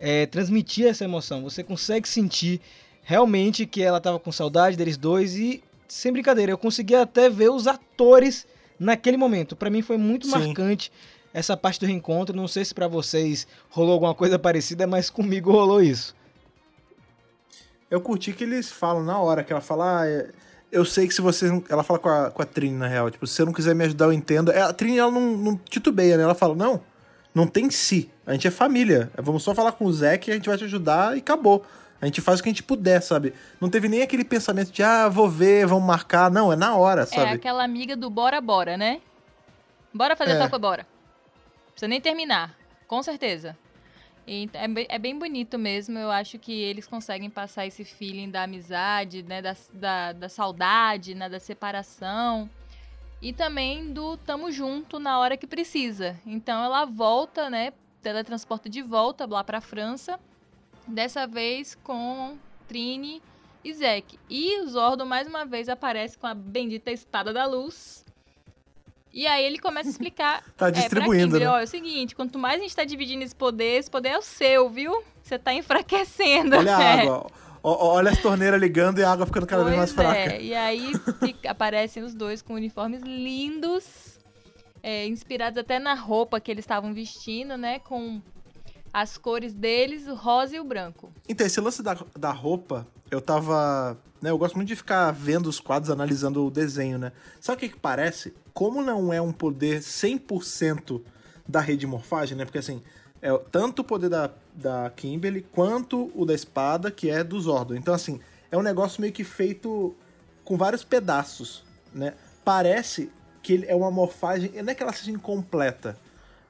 é, 0.00 0.26
transmitir 0.26 0.86
essa 0.88 1.04
emoção. 1.04 1.44
Você 1.44 1.62
consegue 1.62 2.08
sentir 2.08 2.60
realmente 3.02 3.64
que 3.66 3.80
ela 3.80 4.00
tava 4.00 4.18
com 4.18 4.32
saudade 4.32 4.76
deles 4.76 4.96
dois 4.96 5.36
e, 5.36 5.62
sem 5.86 6.12
brincadeira, 6.12 6.50
eu 6.50 6.58
consegui 6.58 6.96
até 6.96 7.30
ver 7.30 7.50
os 7.50 7.68
atores 7.68 8.46
naquele 8.80 9.16
momento. 9.16 9.54
Pra 9.54 9.70
mim 9.70 9.80
foi 9.80 9.96
muito 9.96 10.26
Sim. 10.26 10.32
marcante 10.32 10.90
essa 11.32 11.56
parte 11.56 11.78
do 11.78 11.86
reencontro. 11.86 12.34
Não 12.34 12.48
sei 12.48 12.64
se 12.64 12.74
pra 12.74 12.88
vocês 12.88 13.46
rolou 13.70 13.92
alguma 13.92 14.14
coisa 14.14 14.36
parecida, 14.36 14.88
mas 14.88 15.08
comigo 15.08 15.52
rolou 15.52 15.80
isso. 15.80 16.16
Eu 17.88 18.00
curti 18.00 18.32
que 18.32 18.42
eles 18.42 18.72
falam 18.72 19.04
na 19.04 19.20
hora, 19.20 19.44
que 19.44 19.52
ela 19.52 19.62
fala, 19.62 20.00
ah, 20.00 20.06
é- 20.08 20.30
eu 20.72 20.84
sei 20.84 21.06
que 21.06 21.14
se 21.14 21.20
vocês 21.20 21.50
não... 21.50 21.62
Ela 21.68 21.82
fala 21.82 21.98
com 21.98 22.08
a, 22.08 22.30
com 22.30 22.42
a 22.42 22.44
Trini, 22.44 22.76
na 22.76 22.86
real, 22.88 23.10
tipo, 23.10 23.26
se 23.26 23.34
você 23.34 23.44
não 23.44 23.52
quiser 23.52 23.74
me 23.74 23.84
ajudar, 23.84 24.06
eu 24.06 24.12
entendo. 24.12 24.50
É, 24.50 24.62
A 24.62 24.72
Trini, 24.72 24.98
ela 24.98 25.10
não, 25.10 25.36
não 25.36 25.56
titubeia, 25.56 26.16
né? 26.16 26.22
Ela 26.24 26.34
fala, 26.34 26.54
não, 26.54 26.80
não 27.34 27.46
tem 27.46 27.70
si, 27.70 28.10
a 28.26 28.32
gente 28.32 28.46
é 28.46 28.50
família. 28.50 29.10
Vamos 29.16 29.42
só 29.42 29.54
falar 29.54 29.72
com 29.72 29.84
o 29.84 29.92
Zack, 29.92 30.30
a 30.30 30.34
gente 30.34 30.48
vai 30.48 30.58
te 30.58 30.64
ajudar 30.64 31.16
e 31.16 31.20
acabou. 31.20 31.64
A 32.00 32.06
gente 32.06 32.20
faz 32.20 32.38
o 32.38 32.42
que 32.42 32.48
a 32.48 32.52
gente 32.52 32.62
puder, 32.62 33.00
sabe? 33.00 33.32
Não 33.60 33.70
teve 33.70 33.88
nem 33.88 34.02
aquele 34.02 34.24
pensamento 34.24 34.70
de, 34.70 34.82
ah, 34.82 35.08
vou 35.08 35.28
ver, 35.28 35.66
vamos 35.66 35.84
marcar. 35.86 36.30
Não, 36.30 36.52
é 36.52 36.56
na 36.56 36.76
hora, 36.76 37.02
É 37.02 37.06
sabe? 37.06 37.32
aquela 37.32 37.64
amiga 37.64 37.96
do 37.96 38.10
bora 38.10 38.40
bora, 38.40 38.76
né? 38.76 39.00
Bora 39.92 40.14
fazer 40.16 40.32
É. 40.32 40.38
tal 40.38 40.50
coisa, 40.50 40.60
bora. 40.60 40.86
Precisa 41.70 41.88
nem 41.88 42.00
terminar, 42.00 42.54
com 42.86 43.02
certeza. 43.02 43.56
E 44.26 44.48
é, 44.54 44.66
bem- 44.66 44.86
é 44.88 44.98
bem 44.98 45.18
bonito 45.18 45.58
mesmo, 45.58 45.98
eu 45.98 46.10
acho 46.10 46.38
que 46.38 46.52
eles 46.52 46.86
conseguem 46.86 47.28
passar 47.28 47.66
esse 47.66 47.84
feeling 47.84 48.30
da 48.30 48.44
amizade, 48.44 49.22
né, 49.22 49.42
da, 49.42 49.54
da, 49.72 50.12
da 50.12 50.28
saudade, 50.28 51.14
né, 51.14 51.28
da 51.28 51.38
separação. 51.38 52.48
E 53.20 53.32
também 53.32 53.92
do 53.92 54.16
tamo 54.16 54.50
junto 54.50 54.98
na 54.98 55.18
hora 55.18 55.36
que 55.36 55.46
precisa. 55.46 56.18
Então 56.26 56.62
ela 56.64 56.84
volta, 56.84 57.48
né, 57.50 57.72
teletransporta 58.02 58.68
de 58.68 58.82
volta 58.82 59.26
lá 59.26 59.42
pra 59.44 59.60
França, 59.60 60.18
dessa 60.86 61.26
vez 61.26 61.74
com 61.74 62.36
Trini 62.68 63.22
e 63.62 63.72
Zack. 63.72 64.18
E 64.28 64.60
o 64.60 64.68
Zordon 64.68 65.06
mais 65.06 65.26
uma 65.26 65.44
vez 65.46 65.68
aparece 65.68 66.18
com 66.18 66.26
a 66.26 66.34
bendita 66.34 66.90
espada 66.90 67.32
da 67.32 67.46
luz. 67.46 68.03
E 69.16 69.26
aí 69.28 69.44
ele 69.44 69.58
começa 69.58 69.88
a 69.88 69.92
explicar 69.92 70.42
Tá 70.58 70.68
é, 70.68 70.70
distribuindo, 70.72 71.26
Kimberly, 71.36 71.44
né? 71.44 71.50
ó, 71.50 71.60
é 71.60 71.64
o 71.64 71.66
seguinte, 71.68 72.16
quanto 72.16 72.36
mais 72.38 72.58
a 72.58 72.62
gente 72.64 72.74
tá 72.74 72.82
dividindo 72.84 73.22
esse 73.22 73.34
poder, 73.34 73.78
esse 73.78 73.88
poder 73.90 74.08
é 74.08 74.18
o 74.18 74.22
seu, 74.22 74.68
viu? 74.68 75.02
Você 75.22 75.38
tá 75.38 75.54
enfraquecendo. 75.54 76.56
Olha 76.56 76.76
a 76.76 76.82
É. 76.82 77.00
água. 77.02 77.26
olha 77.62 78.10
as 78.10 78.20
torneiras 78.20 78.60
ligando 78.60 78.98
e 78.98 79.04
a 79.04 79.10
água 79.12 79.24
ficando 79.24 79.46
cada 79.46 79.62
vez 79.64 79.76
mais 79.76 79.92
Pois 79.92 80.06
fraca. 80.08 80.34
é, 80.34 80.42
E 80.42 80.52
aí 80.54 80.92
aparecem 81.48 82.02
os 82.02 82.12
dois 82.14 82.42
com 82.42 82.54
uniformes 82.54 83.00
lindos, 83.02 84.18
é, 84.82 85.06
inspirados 85.06 85.56
até 85.58 85.78
na 85.78 85.94
roupa 85.94 86.40
que 86.40 86.50
eles 86.50 86.64
estavam 86.64 86.92
vestindo, 86.92 87.56
né? 87.56 87.78
Com 87.78 88.20
as 88.92 89.16
cores 89.16 89.54
deles, 89.54 90.06
o 90.06 90.14
rosa 90.14 90.56
e 90.56 90.60
o 90.60 90.64
branco. 90.64 91.12
Então, 91.28 91.46
esse 91.46 91.60
lance 91.60 91.82
da, 91.82 91.96
da 92.18 92.30
roupa, 92.32 92.86
eu 93.14 93.20
tava. 93.20 93.96
Né, 94.20 94.30
eu 94.30 94.38
gosto 94.38 94.56
muito 94.56 94.68
de 94.68 94.76
ficar 94.76 95.10
vendo 95.12 95.46
os 95.46 95.60
quadros, 95.60 95.90
analisando 95.90 96.44
o 96.44 96.50
desenho, 96.50 96.98
né? 96.98 97.12
Sabe 97.40 97.56
o 97.56 97.60
que, 97.60 97.68
que 97.70 97.80
parece? 97.80 98.34
Como 98.52 98.82
não 98.82 99.12
é 99.12 99.20
um 99.20 99.32
poder 99.32 99.80
100% 99.80 101.00
da 101.46 101.60
rede 101.60 101.86
morfagem, 101.86 102.36
né? 102.36 102.44
Porque 102.44 102.58
assim, 102.58 102.82
é 103.20 103.36
tanto 103.50 103.80
o 103.80 103.84
poder 103.84 104.08
da, 104.08 104.30
da 104.54 104.90
Kimberly 104.90 105.42
quanto 105.52 106.10
o 106.14 106.24
da 106.24 106.34
espada, 106.34 106.90
que 106.90 107.10
é 107.10 107.22
do 107.22 107.38
Zordon. 107.40 107.74
Então, 107.74 107.94
assim, 107.94 108.20
é 108.50 108.56
um 108.56 108.62
negócio 108.62 109.00
meio 109.00 109.12
que 109.12 109.24
feito 109.24 109.94
com 110.44 110.56
vários 110.56 110.84
pedaços, 110.84 111.64
né? 111.92 112.14
Parece 112.44 113.10
que 113.42 113.64
é 113.66 113.74
uma 113.74 113.90
morfagem. 113.90 114.50
Não 114.62 114.70
é 114.70 114.74
que 114.74 114.82
ela 114.82 114.92
seja 114.92 115.10
incompleta, 115.10 115.98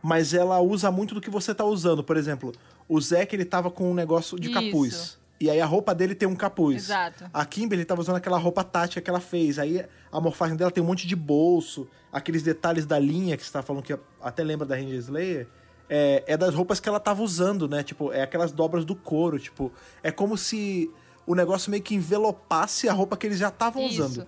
mas 0.02 0.34
ela 0.34 0.60
usa 0.60 0.90
muito 0.90 1.14
do 1.14 1.20
que 1.20 1.30
você 1.30 1.54
tá 1.54 1.64
usando. 1.64 2.02
Por 2.04 2.16
exemplo, 2.16 2.52
o 2.88 3.00
Zack 3.00 3.34
ele 3.34 3.44
tava 3.44 3.70
com 3.70 3.90
um 3.90 3.94
negócio 3.94 4.38
de 4.38 4.50
Isso. 4.50 4.60
capuz. 4.60 5.23
E 5.40 5.50
aí 5.50 5.60
a 5.60 5.66
roupa 5.66 5.94
dele 5.94 6.14
tem 6.14 6.28
um 6.28 6.36
capuz. 6.36 6.84
Exato. 6.84 7.24
A 7.32 7.44
Kimberly 7.44 7.84
tava 7.84 8.00
usando 8.00 8.16
aquela 8.16 8.38
roupa 8.38 8.62
tática 8.62 9.00
que 9.00 9.10
ela 9.10 9.20
fez. 9.20 9.58
Aí 9.58 9.84
a 10.10 10.20
morfagem 10.20 10.56
dela 10.56 10.70
tem 10.70 10.82
um 10.82 10.86
monte 10.86 11.06
de 11.06 11.16
bolso, 11.16 11.88
aqueles 12.12 12.42
detalhes 12.42 12.86
da 12.86 12.98
linha 12.98 13.36
que 13.36 13.44
você 13.44 13.52
tá 13.52 13.62
falando 13.62 13.82
que 13.82 13.98
até 14.22 14.42
lembra 14.44 14.64
da 14.66 14.76
Ranger 14.76 14.94
Slayer. 14.98 15.48
É, 15.90 16.24
é 16.26 16.36
das 16.36 16.54
roupas 16.54 16.80
que 16.80 16.88
ela 16.88 17.00
tava 17.00 17.22
usando, 17.22 17.68
né? 17.68 17.82
Tipo, 17.82 18.10
é 18.12 18.22
aquelas 18.22 18.52
dobras 18.52 18.84
do 18.84 18.94
couro, 18.94 19.38
tipo, 19.38 19.70
é 20.02 20.10
como 20.10 20.36
se 20.38 20.90
o 21.26 21.34
negócio 21.34 21.70
meio 21.70 21.82
que 21.82 21.94
envelopasse 21.94 22.88
a 22.88 22.92
roupa 22.92 23.16
que 23.16 23.26
eles 23.26 23.38
já 23.38 23.48
estavam 23.48 23.84
usando. 23.84 24.26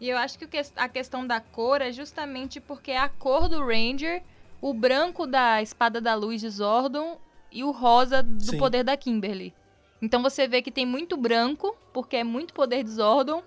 E 0.00 0.08
eu 0.10 0.18
acho 0.18 0.38
que- 0.38 0.48
a 0.76 0.88
questão 0.88 1.26
da 1.26 1.40
cor 1.40 1.80
é 1.80 1.92
justamente 1.92 2.60
porque 2.60 2.90
é 2.90 2.98
a 2.98 3.08
cor 3.08 3.48
do 3.48 3.64
Ranger, 3.64 4.22
o 4.60 4.74
branco 4.74 5.26
da 5.26 5.62
espada 5.62 6.00
da 6.00 6.14
luz 6.14 6.40
de 6.40 6.50
Zordon 6.50 7.18
e 7.50 7.64
o 7.64 7.70
rosa 7.70 8.22
do 8.22 8.42
Sim. 8.42 8.58
poder 8.58 8.82
da 8.84 8.96
Kimberly. 8.96 9.54
Então 10.02 10.22
você 10.22 10.48
vê 10.48 10.62
que 10.62 10.70
tem 10.70 10.86
muito 10.86 11.16
branco, 11.16 11.76
porque 11.92 12.16
é 12.16 12.24
muito 12.24 12.54
poder 12.54 12.82
de 12.84 12.90
Zordon, 12.90 13.42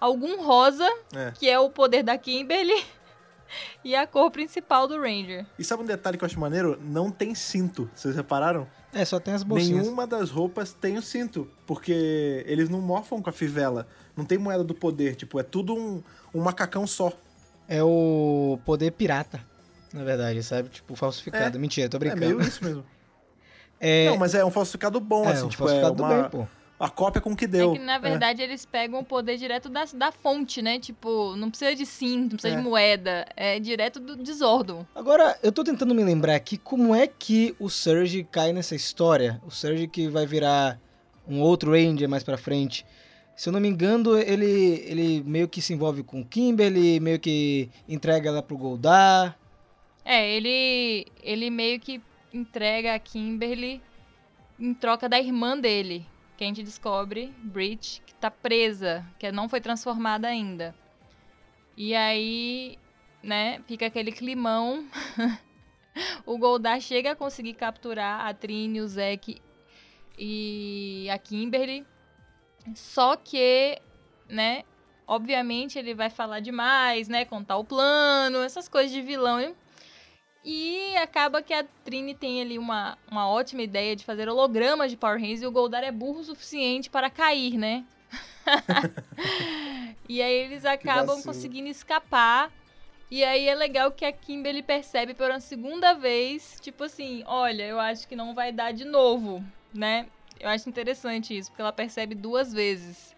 algum 0.00 0.42
rosa, 0.42 0.88
É. 1.14 1.32
que 1.32 1.48
é 1.48 1.58
o 1.58 1.68
poder 1.70 2.02
da 2.02 2.16
Kimberly, 2.16 2.84
e 3.84 3.94
a 3.96 4.06
cor 4.06 4.30
principal 4.30 4.86
do 4.86 4.96
Ranger. 5.00 5.44
E 5.58 5.64
sabe 5.64 5.82
um 5.82 5.86
detalhe 5.86 6.16
que 6.16 6.24
eu 6.24 6.26
acho 6.26 6.38
maneiro? 6.38 6.78
Não 6.82 7.10
tem 7.10 7.34
cinto. 7.34 7.90
Vocês 7.94 8.14
repararam? 8.14 8.68
É, 8.92 9.04
só 9.04 9.18
tem 9.20 9.34
as 9.34 9.42
bolsinhas. 9.42 9.82
Nenhuma 9.82 10.06
das 10.06 10.30
roupas 10.30 10.72
tem 10.72 10.96
o 10.96 11.02
cinto, 11.02 11.48
porque 11.66 12.42
eles 12.46 12.68
não 12.68 12.80
morfam 12.80 13.20
com 13.20 13.28
a 13.28 13.32
fivela. 13.32 13.86
Não 14.16 14.24
tem 14.24 14.38
moeda 14.38 14.64
do 14.64 14.74
poder, 14.74 15.14
tipo, 15.14 15.38
é 15.38 15.42
tudo 15.42 15.74
um, 15.74 16.02
um 16.34 16.40
macacão 16.40 16.86
só. 16.86 17.12
É 17.68 17.82
o 17.82 18.58
poder 18.64 18.92
pirata, 18.92 19.44
na 19.92 20.02
verdade, 20.04 20.42
sabe? 20.42 20.70
Tipo, 20.70 20.94
falsificado. 20.96 21.58
Mentira, 21.58 21.88
tô 21.88 21.96
É 21.98 22.00
brincando. 22.00 22.20
meio 22.20 22.40
isso 22.40 22.64
mesmo. 22.64 22.84
É, 23.80 24.06
Não, 24.10 24.16
mas 24.16 24.34
é 24.34 24.44
um 24.44 24.50
falsificado 24.50 24.98
bom, 25.00 25.24
é, 25.24 25.32
assim, 25.32 25.46
um 25.46 25.48
tipo, 25.48 25.62
falsificado 25.64 26.02
é 26.02 26.06
uma, 26.06 26.22
bem, 26.22 26.30
pô. 26.30 26.46
a 26.80 26.88
cópia 26.88 27.20
com 27.20 27.32
o 27.32 27.36
que 27.36 27.46
deu. 27.46 27.74
É 27.74 27.78
que, 27.78 27.84
na 27.84 27.98
verdade, 27.98 28.42
eles 28.42 28.64
pegam 28.66 29.00
o 29.00 29.04
poder 29.04 29.36
direto 29.36 29.68
da, 29.68 29.84
da 29.94 30.10
fonte, 30.12 30.60
né? 30.60 30.78
Tipo, 30.78 31.36
não 31.36 31.48
precisa 31.48 31.74
de 31.74 31.86
cinto, 31.86 32.30
não 32.32 32.36
precisa 32.38 32.54
É. 32.54 32.56
de 32.56 32.62
moeda. 32.62 33.26
É 33.36 33.60
direto 33.60 34.00
do, 34.00 34.16
de 34.16 34.32
Zordon. 34.32 34.84
Agora, 34.94 35.38
eu 35.42 35.52
tô 35.52 35.62
tentando 35.62 35.94
me 35.94 36.02
lembrar 36.02 36.34
aqui 36.34 36.56
como 36.58 36.94
é 36.94 37.06
que 37.06 37.54
o 37.58 37.68
Surge 37.68 38.24
cai 38.30 38.52
nessa 38.52 38.74
história. 38.74 39.40
O 39.46 39.50
Surge 39.50 39.86
que 39.86 40.08
vai 40.08 40.26
virar 40.26 40.78
um 41.26 41.40
outro 41.40 41.70
Ranger 41.72 42.08
mais 42.08 42.24
pra 42.24 42.36
frente. 42.36 42.84
Se 43.36 43.48
eu 43.48 43.52
não 43.52 43.60
me 43.60 43.68
engano, 43.68 44.18
ele, 44.18 44.82
ele 44.86 45.22
meio 45.24 45.46
que 45.46 45.62
se 45.62 45.72
envolve 45.72 46.02
com 46.02 46.24
Kimberly, 46.24 46.98
meio 46.98 47.20
que 47.20 47.70
entrega 47.88 48.30
ela 48.30 48.42
pro 48.42 48.56
Goldar. 48.58 49.38
É, 50.04 50.28
ele, 50.28 51.06
ele 51.22 51.48
meio 51.48 51.78
que 51.78 52.00
entrega 52.32 52.94
a 52.94 52.98
Kimberly 52.98 53.82
em 54.58 54.74
troca 54.74 55.08
da 55.08 55.18
irmã 55.18 55.58
dele. 55.58 56.06
Que 56.36 56.44
a 56.44 56.46
gente 56.46 56.62
descobre, 56.62 57.34
Brit, 57.38 58.02
que 58.06 58.14
tá 58.14 58.30
presa, 58.30 59.04
que 59.18 59.30
não 59.32 59.48
foi 59.48 59.60
transformada 59.60 60.28
ainda. 60.28 60.74
E 61.76 61.94
aí, 61.94 62.78
né, 63.22 63.60
fica 63.66 63.86
aquele 63.86 64.12
climão. 64.12 64.86
o 66.24 66.38
Goldar 66.38 66.80
chega 66.80 67.12
a 67.12 67.16
conseguir 67.16 67.54
capturar 67.54 68.26
a 68.26 68.34
Trini, 68.34 68.80
o 68.80 68.88
Zack 68.88 69.40
e 70.16 71.08
a 71.10 71.18
Kimberly. 71.18 71.84
Só 72.74 73.16
que, 73.16 73.80
né, 74.28 74.62
obviamente 75.06 75.78
ele 75.78 75.94
vai 75.94 76.10
falar 76.10 76.40
demais, 76.40 77.08
né, 77.08 77.24
contar 77.24 77.56
o 77.56 77.64
plano, 77.64 78.38
essas 78.38 78.68
coisas 78.68 78.92
de 78.92 79.00
vilão. 79.00 79.56
E 80.50 80.96
acaba 80.96 81.42
que 81.42 81.52
a 81.52 81.62
Trini 81.84 82.14
tem 82.14 82.40
ali 82.40 82.58
uma, 82.58 82.96
uma 83.10 83.28
ótima 83.28 83.60
ideia 83.60 83.94
de 83.94 84.02
fazer 84.02 84.30
hologramas 84.30 84.90
de 84.90 84.96
Power 84.96 85.20
Rangers 85.20 85.42
e 85.42 85.46
o 85.46 85.52
Goldar 85.52 85.84
é 85.84 85.92
burro 85.92 86.20
o 86.20 86.24
suficiente 86.24 86.88
para 86.88 87.10
cair, 87.10 87.58
né? 87.58 87.84
e 90.08 90.22
aí 90.22 90.32
eles 90.32 90.64
acabam 90.64 91.22
conseguindo 91.22 91.68
escapar. 91.68 92.50
E 93.10 93.22
aí 93.22 93.46
é 93.46 93.54
legal 93.54 93.92
que 93.92 94.06
a 94.06 94.10
Kimberly 94.10 94.62
percebe 94.62 95.12
pela 95.12 95.38
segunda 95.38 95.92
vez, 95.92 96.58
tipo 96.62 96.84
assim, 96.84 97.22
olha, 97.26 97.64
eu 97.64 97.78
acho 97.78 98.08
que 98.08 98.16
não 98.16 98.34
vai 98.34 98.50
dar 98.50 98.72
de 98.72 98.86
novo, 98.86 99.44
né? 99.74 100.06
Eu 100.40 100.48
acho 100.48 100.66
interessante 100.66 101.36
isso, 101.36 101.50
porque 101.50 101.60
ela 101.60 101.74
percebe 101.74 102.14
duas 102.14 102.54
vezes. 102.54 103.14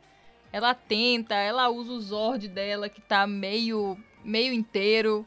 Ela 0.53 0.75
tenta, 0.75 1.37
ela 1.37 1.69
usa 1.69 1.93
o 1.93 2.01
Zord 2.01 2.49
dela, 2.49 2.89
que 2.89 3.01
tá 3.01 3.25
meio, 3.25 3.97
meio 4.25 4.53
inteiro. 4.53 5.25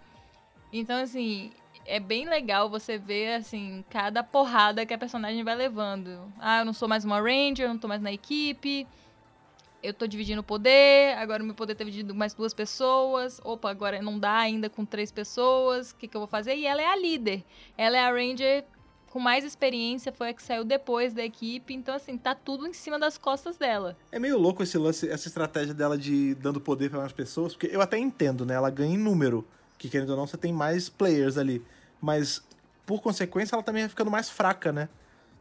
Então, 0.74 0.98
assim, 1.02 1.54
é 1.86 2.00
bem 2.00 2.28
legal 2.28 2.70
você 2.70 2.98
ver, 2.98 3.36
assim, 3.36 3.84
cada 3.90 4.24
porrada 4.24 4.86
que 4.86 4.94
a 4.94 4.98
personagem 4.98 5.44
vai 5.44 5.56
levando. 5.56 6.32
Ah, 6.40 6.60
eu 6.60 6.66
não 6.66 6.74
sou 6.74 6.88
mais 6.88 7.04
uma 7.06 7.20
Ranger, 7.20 7.66
eu 7.66 7.70
não 7.70 7.78
tô 7.78 7.88
mais 7.88 8.02
na 8.02 8.12
equipe. 8.12 8.88
eu 9.82 9.94
tô 9.94 10.08
dividindo 10.08 10.40
o 10.40 10.44
poder, 10.44 11.18
agora 11.18 11.44
o 11.44 11.46
meu 11.46 11.54
poder 11.56 11.76
tá 11.76 11.84
dividido 11.84 12.16
mais 12.16 12.34
duas 12.34 12.54
pessoas. 12.54 13.42
Opa, 13.44 13.70
agora 13.70 14.02
não 14.02 14.18
dá 14.18 14.38
ainda 14.38 14.70
com 14.70 14.86
três 14.86 15.12
pessoas. 15.12 15.92
O 15.92 15.96
que, 15.96 16.08
que 16.08 16.16
eu 16.16 16.22
vou 16.22 16.28
fazer? 16.28 16.56
E 16.56 16.66
ela 16.66 16.82
é 16.82 16.88
a 16.88 16.96
líder. 16.96 17.44
Ela 17.78 17.98
é 17.98 18.00
a 18.00 18.12
Ranger 18.12 18.64
com 19.10 19.20
mais 19.20 19.44
experiência, 19.46 20.12
foi 20.12 20.30
a 20.30 20.34
que 20.34 20.42
saiu 20.42 20.64
depois 20.64 21.14
da 21.14 21.24
equipe. 21.24 21.72
Então, 21.74 21.94
assim, 21.94 22.18
tá 22.18 22.34
tudo 22.34 22.66
em 22.66 22.74
cima 22.74 22.98
das 22.98 23.16
costas 23.16 23.58
dela. 23.58 23.96
É 24.12 24.18
meio 24.18 24.40
louco 24.40 24.64
esse 24.64 24.76
lance, 24.76 25.08
essa 25.08 25.28
estratégia 25.28 25.74
dela 25.74 25.96
de 25.96 26.34
dando 26.36 26.60
poder 26.60 26.90
pra 26.90 27.00
mais 27.00 27.12
pessoas, 27.12 27.54
porque 27.54 27.76
eu 27.76 27.80
até 27.80 27.98
entendo, 28.00 28.44
né? 28.44 28.56
Ela 28.56 28.72
ganha 28.72 28.96
em 28.96 28.98
número, 28.98 29.46
que 29.78 29.90
querendo 29.90 30.12
ou 30.12 30.18
não, 30.18 30.28
você 30.28 30.38
tem 30.38 30.54
mais 30.54 30.90
players 30.90 31.38
ali. 31.38 31.62
Mas, 32.02 32.42
por 32.86 33.02
consequência, 33.02 33.56
ela 33.56 33.64
também 33.64 33.84
vai 33.84 33.90
ficando 33.90 34.12
mais 34.12 34.30
fraca, 34.30 34.72
né? 34.72 34.90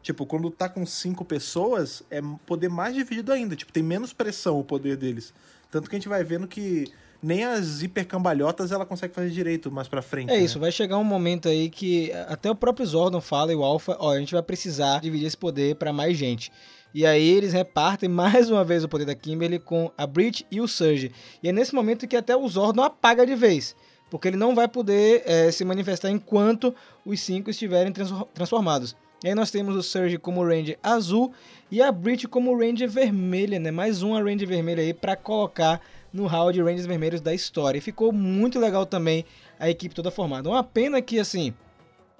Tipo, 0.02 0.26
quando 0.26 0.50
tá 0.50 0.68
com 0.68 0.84
cinco 0.84 1.24
pessoas, 1.24 2.02
é 2.10 2.20
poder 2.44 2.68
mais 2.68 2.94
dividido 2.94 3.32
ainda. 3.32 3.54
Tipo, 3.54 3.72
tem 3.72 3.82
menos 3.82 4.12
pressão 4.12 4.58
o 4.58 4.64
poder 4.64 4.96
deles. 4.96 5.32
Tanto 5.70 5.88
que 5.88 5.96
a 5.96 5.98
gente 5.98 6.08
vai 6.08 6.24
vendo 6.24 6.48
que 6.48 6.92
nem 7.22 7.44
as 7.44 7.82
hipercambalhotas 7.82 8.72
ela 8.72 8.84
consegue 8.84 9.14
fazer 9.14 9.30
direito 9.30 9.70
mais 9.70 9.86
pra 9.86 10.02
frente. 10.02 10.30
É 10.30 10.36
né? 10.36 10.44
isso, 10.44 10.58
vai 10.58 10.72
chegar 10.72 10.98
um 10.98 11.04
momento 11.04 11.48
aí 11.48 11.70
que 11.70 12.12
até 12.26 12.50
o 12.50 12.54
próprio 12.54 12.84
Zordon 12.84 13.20
fala 13.20 13.52
e 13.52 13.56
o 13.56 13.62
Alpha, 13.62 13.96
ó, 14.00 14.10
a 14.10 14.18
gente 14.18 14.34
vai 14.34 14.42
precisar 14.42 15.00
dividir 15.00 15.26
esse 15.26 15.36
poder 15.36 15.76
pra 15.76 15.92
mais 15.92 16.18
gente. 16.18 16.50
E 16.92 17.06
aí 17.06 17.26
eles 17.26 17.52
repartem 17.52 18.08
mais 18.10 18.50
uma 18.50 18.64
vez 18.64 18.82
o 18.82 18.88
poder 18.88 19.04
da 19.04 19.14
Kimberly 19.14 19.60
com 19.60 19.90
a 19.96 20.04
Breach 20.04 20.44
e 20.50 20.60
o 20.60 20.66
Surge. 20.66 21.12
E 21.42 21.48
é 21.48 21.52
nesse 21.52 21.74
momento 21.74 22.08
que 22.08 22.16
até 22.16 22.36
o 22.36 22.46
Zordon 22.48 22.82
apaga 22.82 23.24
de 23.24 23.36
vez. 23.36 23.76
Porque 24.12 24.28
ele 24.28 24.36
não 24.36 24.54
vai 24.54 24.68
poder 24.68 25.22
eh, 25.24 25.50
se 25.50 25.64
manifestar 25.64 26.10
enquanto 26.10 26.74
os 27.02 27.18
cinco 27.18 27.48
estiverem 27.48 27.90
trans- 27.90 28.12
transformados. 28.34 28.94
E 29.24 29.28
aí 29.28 29.34
nós 29.34 29.50
temos 29.50 29.74
o 29.74 29.82
Surge 29.82 30.18
como 30.18 30.44
Ranger 30.44 30.78
azul 30.82 31.32
e 31.70 31.80
a 31.80 31.90
Breach 31.90 32.28
como 32.28 32.54
Ranger 32.54 32.90
vermelha, 32.90 33.58
né? 33.58 33.70
Mais 33.70 34.02
uma 34.02 34.22
Ranger 34.22 34.46
vermelha 34.46 34.82
aí 34.82 34.92
pra 34.92 35.16
colocar 35.16 35.80
no 36.12 36.26
hall 36.26 36.52
de 36.52 36.60
Rangers 36.60 36.84
vermelhos 36.84 37.22
da 37.22 37.32
história. 37.32 37.78
E 37.78 37.80
ficou 37.80 38.12
muito 38.12 38.58
legal 38.58 38.84
também 38.84 39.24
a 39.58 39.70
equipe 39.70 39.94
toda 39.94 40.10
formada. 40.10 40.46
Uma 40.50 40.62
pena 40.62 41.00
que, 41.00 41.18
assim, 41.18 41.54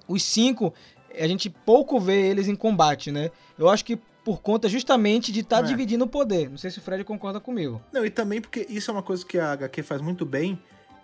os 0.07 0.23
cinco, 0.23 0.73
a 1.15 1.27
gente 1.27 1.47
pouco 1.47 1.99
vê 1.99 2.25
eles 2.27 2.47
em 2.47 2.55
combate, 2.55 3.11
né? 3.11 3.29
Eu 3.55 3.69
acho 3.69 3.85
que 3.85 3.99
por 4.25 4.41
conta 4.41 4.67
justamente 4.67 5.31
de 5.31 5.41
estar 5.41 5.59
É. 5.59 5.67
dividindo 5.67 6.05
o 6.05 6.07
poder. 6.07 6.49
Não 6.49 6.57
sei 6.57 6.71
se 6.71 6.79
o 6.79 6.81
Fred 6.81 7.03
concorda 7.03 7.39
comigo. 7.39 7.79
Não, 7.91 8.03
e 8.03 8.09
também 8.09 8.41
porque 8.41 8.65
isso 8.67 8.89
é 8.89 8.93
uma 8.95 9.03
coisa 9.03 9.23
que 9.23 9.37
a 9.37 9.51
HQ 9.51 9.83
faz 9.83 10.01
muito 10.01 10.25
bem. 10.25 10.57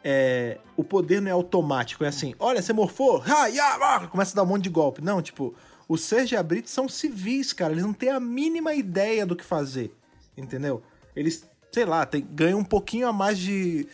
É, 0.04 0.60
o 0.78 0.84
poder 0.84 1.22
não 1.22 1.30
é 1.30 1.34
automático, 1.34 2.06
é 2.06 2.08
assim, 2.08 2.34
olha, 2.40 2.62
você 2.62 2.72
morfou, 2.72 3.22
ha, 3.26 3.48
ya, 3.48 3.78
ah, 3.82 4.08
começa 4.08 4.32
a 4.32 4.36
dar 4.38 4.44
um 4.44 4.46
monte 4.46 4.64
de 4.64 4.70
golpe. 4.70 5.02
Não, 5.02 5.22
tipo, 5.22 5.54
o 5.90 5.98
Serge 5.98 6.36
e 6.36 6.38
a 6.38 6.44
Brit 6.44 6.70
são 6.70 6.88
civis, 6.88 7.52
cara, 7.52 7.74
eles 7.74 7.84
não 7.84 7.94
têm 7.94 8.10
a 8.10 8.20
mínima 8.20 8.74
ideia 8.74 9.26
do 9.26 9.36
que 9.36 9.44
fazer, 9.44 9.94
entendeu? 10.38 10.82
Eles, 11.16 11.46
sei 11.72 11.84
lá, 11.84 12.06
tem, 12.06 12.26
ganham 12.32 12.60
um 12.60 12.64
pouquinho 12.64 13.08
a 13.08 13.14
mais 13.14 13.38
de 13.38 13.88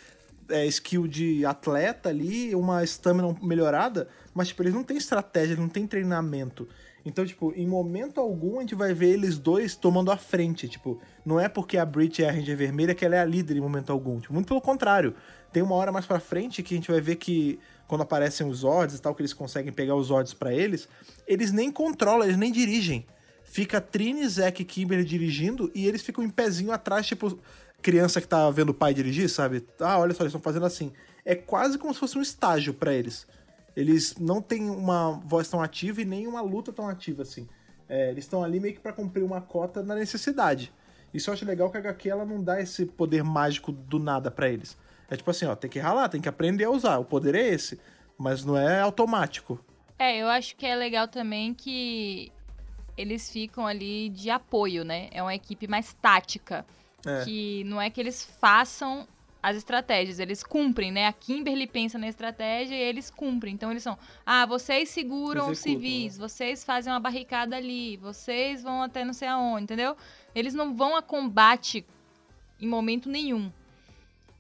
é, 0.49 0.65
skill 0.67 1.07
de 1.07 1.45
atleta 1.45 2.09
ali, 2.09 2.53
uma 2.53 2.83
stamina 2.83 3.35
melhorada, 3.41 4.07
mas, 4.33 4.49
tipo, 4.49 4.61
eles 4.61 4.73
não 4.73 4.83
têm 4.83 4.97
estratégia, 4.97 5.53
eles 5.53 5.59
não 5.59 5.69
têm 5.69 5.87
treinamento. 5.87 6.67
Então, 7.05 7.23
tipo, 7.23 7.53
em 7.55 7.67
momento 7.67 8.19
algum 8.19 8.57
a 8.57 8.61
gente 8.61 8.73
vai 8.73 8.91
ver 8.91 9.09
eles 9.09 9.37
dois 9.37 9.75
tomando 9.75 10.11
a 10.11 10.17
frente. 10.17 10.67
Tipo, 10.67 10.99
não 11.23 11.39
é 11.39 11.47
porque 11.47 11.77
a 11.77 11.85
Brit 11.85 12.23
é 12.23 12.29
a 12.29 12.31
Ranger 12.31 12.57
Vermelha 12.57 12.95
que 12.95 13.05
ela 13.05 13.15
é 13.15 13.19
a 13.19 13.25
líder 13.25 13.57
em 13.57 13.61
momento 13.61 13.91
algum. 13.91 14.19
Tipo, 14.19 14.33
muito 14.33 14.47
pelo 14.47 14.59
contrário. 14.59 15.15
Tem 15.55 15.63
uma 15.63 15.75
hora 15.75 15.89
mais 15.89 16.05
pra 16.05 16.19
frente 16.19 16.61
que 16.61 16.73
a 16.73 16.77
gente 16.77 16.91
vai 16.91 16.99
ver 16.99 17.15
que 17.15 17.57
quando 17.87 18.01
aparecem 18.01 18.45
os 18.45 18.57
Zords 18.57 18.97
e 18.97 19.01
tal, 19.01 19.15
que 19.15 19.21
eles 19.21 19.33
conseguem 19.33 19.71
pegar 19.71 19.95
os 19.95 20.07
Zords 20.07 20.33
pra 20.33 20.53
eles, 20.53 20.85
eles 21.25 21.53
nem 21.53 21.71
controlam, 21.71 22.25
eles 22.25 22.35
nem 22.35 22.51
dirigem. 22.51 23.05
Fica 23.41 23.79
Trini, 23.79 24.27
Zack 24.27 24.61
e 24.61 24.65
Kimberly 24.65 25.05
dirigindo 25.05 25.71
e 25.73 25.87
eles 25.87 26.01
ficam 26.01 26.21
em 26.25 26.29
pezinho 26.29 26.73
atrás, 26.73 27.07
tipo, 27.07 27.39
criança 27.81 28.19
que 28.19 28.27
tá 28.27 28.51
vendo 28.51 28.71
o 28.71 28.73
pai 28.73 28.93
dirigir, 28.93 29.29
sabe? 29.29 29.65
Ah, 29.79 29.97
olha 29.97 30.13
só, 30.13 30.23
eles 30.23 30.31
estão 30.31 30.41
fazendo 30.41 30.65
assim. 30.65 30.91
É 31.23 31.35
quase 31.35 31.77
como 31.77 31.93
se 31.93 32.01
fosse 32.01 32.17
um 32.17 32.21
estágio 32.21 32.73
pra 32.73 32.93
eles. 32.93 33.25
Eles 33.77 34.17
não 34.19 34.41
têm 34.41 34.69
uma 34.69 35.21
voz 35.23 35.47
tão 35.47 35.61
ativa 35.61 36.01
e 36.01 36.05
nem 36.05 36.27
uma 36.27 36.41
luta 36.41 36.73
tão 36.73 36.89
ativa 36.89 37.21
assim. 37.21 37.47
É, 37.87 38.11
eles 38.11 38.25
estão 38.25 38.43
ali 38.43 38.59
meio 38.59 38.73
que 38.73 38.81
pra 38.81 38.91
cumprir 38.91 39.23
uma 39.23 39.39
cota 39.39 39.81
na 39.81 39.95
necessidade. 39.95 40.73
Isso 41.13 41.29
eu 41.29 41.33
acho 41.33 41.45
legal 41.45 41.69
que 41.71 41.77
a 41.77 41.79
HQ 41.79 42.09
ela 42.09 42.25
não 42.25 42.43
dá 42.43 42.59
esse 42.59 42.85
poder 42.85 43.23
mágico 43.23 43.71
do 43.71 43.99
nada 43.99 44.29
pra 44.29 44.49
eles. 44.49 44.75
É 45.09 45.15
tipo 45.15 45.29
assim, 45.29 45.45
ó, 45.45 45.55
tem 45.55 45.69
que 45.69 45.79
ralar, 45.79 46.09
tem 46.09 46.21
que 46.21 46.29
aprender 46.29 46.65
a 46.65 46.69
usar. 46.69 46.97
O 46.97 47.05
poder 47.05 47.35
é 47.35 47.47
esse, 47.47 47.79
mas 48.17 48.43
não 48.43 48.57
é 48.57 48.81
automático. 48.81 49.63
É, 49.97 50.17
eu 50.17 50.27
acho 50.27 50.55
que 50.55 50.65
é 50.65 50.75
legal 50.75 51.07
também 51.07 51.53
que 51.53 52.31
eles 52.97 53.29
ficam 53.29 53.65
ali 53.65 54.09
de 54.09 54.29
apoio, 54.29 54.83
né? 54.83 55.09
É 55.11 55.21
uma 55.21 55.35
equipe 55.35 55.67
mais 55.67 55.93
tática. 55.93 56.65
É. 57.05 57.23
Que 57.23 57.63
não 57.65 57.79
é 57.79 57.89
que 57.89 58.01
eles 58.01 58.25
façam 58.39 59.07
as 59.45 59.55
estratégias, 59.57 60.17
eles 60.17 60.43
cumprem, 60.43 60.91
né? 60.91 61.05
A 61.05 61.13
Kimberly 61.13 61.67
pensa 61.67 61.99
na 61.99 62.07
estratégia 62.07 62.73
e 62.73 62.79
eles 62.79 63.11
cumprem. 63.11 63.53
Então 63.53 63.69
eles 63.69 63.83
são, 63.83 63.95
ah, 64.25 64.43
vocês 64.43 64.89
seguram 64.89 65.51
os 65.51 65.59
Executam, 65.59 65.81
civis, 65.83 66.17
vocês 66.17 66.63
fazem 66.63 66.91
uma 66.91 66.99
barricada 66.99 67.55
ali, 67.55 67.95
vocês 67.97 68.63
vão 68.63 68.81
até 68.81 69.05
não 69.05 69.13
sei 69.13 69.27
aonde, 69.27 69.65
entendeu? 69.65 69.95
Eles 70.33 70.55
não 70.55 70.73
vão 70.73 70.95
a 70.95 71.01
combate 71.03 71.85
em 72.59 72.67
momento 72.67 73.07
nenhum. 73.07 73.51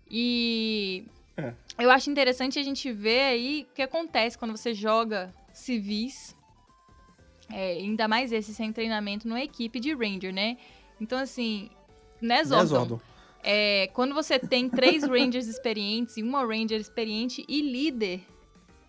E 0.09 1.05
É. 1.37 1.53
eu 1.79 1.89
acho 1.91 2.09
interessante 2.09 2.59
a 2.59 2.63
gente 2.63 2.91
ver 2.91 3.21
aí 3.21 3.67
o 3.69 3.73
que 3.73 3.81
acontece 3.81 4.37
quando 4.37 4.55
você 4.55 4.73
joga 4.73 5.33
civis, 5.53 6.35
é, 7.51 7.73
ainda 7.73 8.07
mais 8.07 8.31
esse 8.31 8.53
sem 8.53 8.71
treinamento 8.71 9.27
numa 9.27 9.41
equipe 9.41 9.79
de 9.79 9.93
Ranger, 9.93 10.33
né? 10.33 10.57
Então, 10.99 11.19
assim, 11.19 11.69
né, 12.21 12.37
Né, 12.37 12.43
Zordon? 12.43 12.65
Zordon? 12.67 12.99
É, 13.43 13.87
quando 13.93 14.15
você 14.15 14.39
tem 14.39 14.69
três 14.69 15.03
Rangers 15.07 15.47
experientes 15.47 16.17
e 16.17 16.23
uma 16.23 16.43
Ranger 16.45 16.79
experiente 16.79 17.45
e 17.47 17.61
líder, 17.61 18.21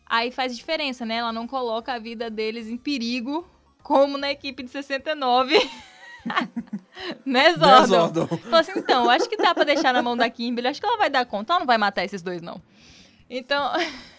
aí 0.07 0.31
faz 0.31 0.57
diferença, 0.57 1.05
né? 1.05 1.17
Ela 1.17 1.33
não 1.33 1.47
coloca 1.47 1.93
a 1.93 1.99
vida 1.99 2.31
deles 2.31 2.67
em 2.69 2.77
perigo, 2.77 3.47
como 3.83 4.17
na 4.17 4.31
equipe 4.31 4.63
de 4.63 4.71
69. 4.71 5.55
Zordon? 7.59 7.87
Zordon? 7.87 8.27
Falou 8.27 8.61
assim, 8.61 8.73
então, 8.77 9.05
eu 9.05 9.11
acho 9.11 9.29
que 9.29 9.37
dá 9.37 9.55
pra 9.55 9.65
deixar 9.65 9.93
na 9.93 10.03
mão 10.03 10.17
da 10.17 10.29
Kimberly, 10.29 10.69
acho 10.69 10.81
que 10.81 10.87
ela 10.87 10.97
vai 10.99 11.11
dar 11.11 11.25
conta, 11.27 11.53
ela 11.53 11.61
não 11.61 11.67
vai 11.67 11.79
matar 11.79 12.05
esses 12.05 12.23
dois, 12.23 12.41
não. 12.43 12.61
Então, 13.29 13.73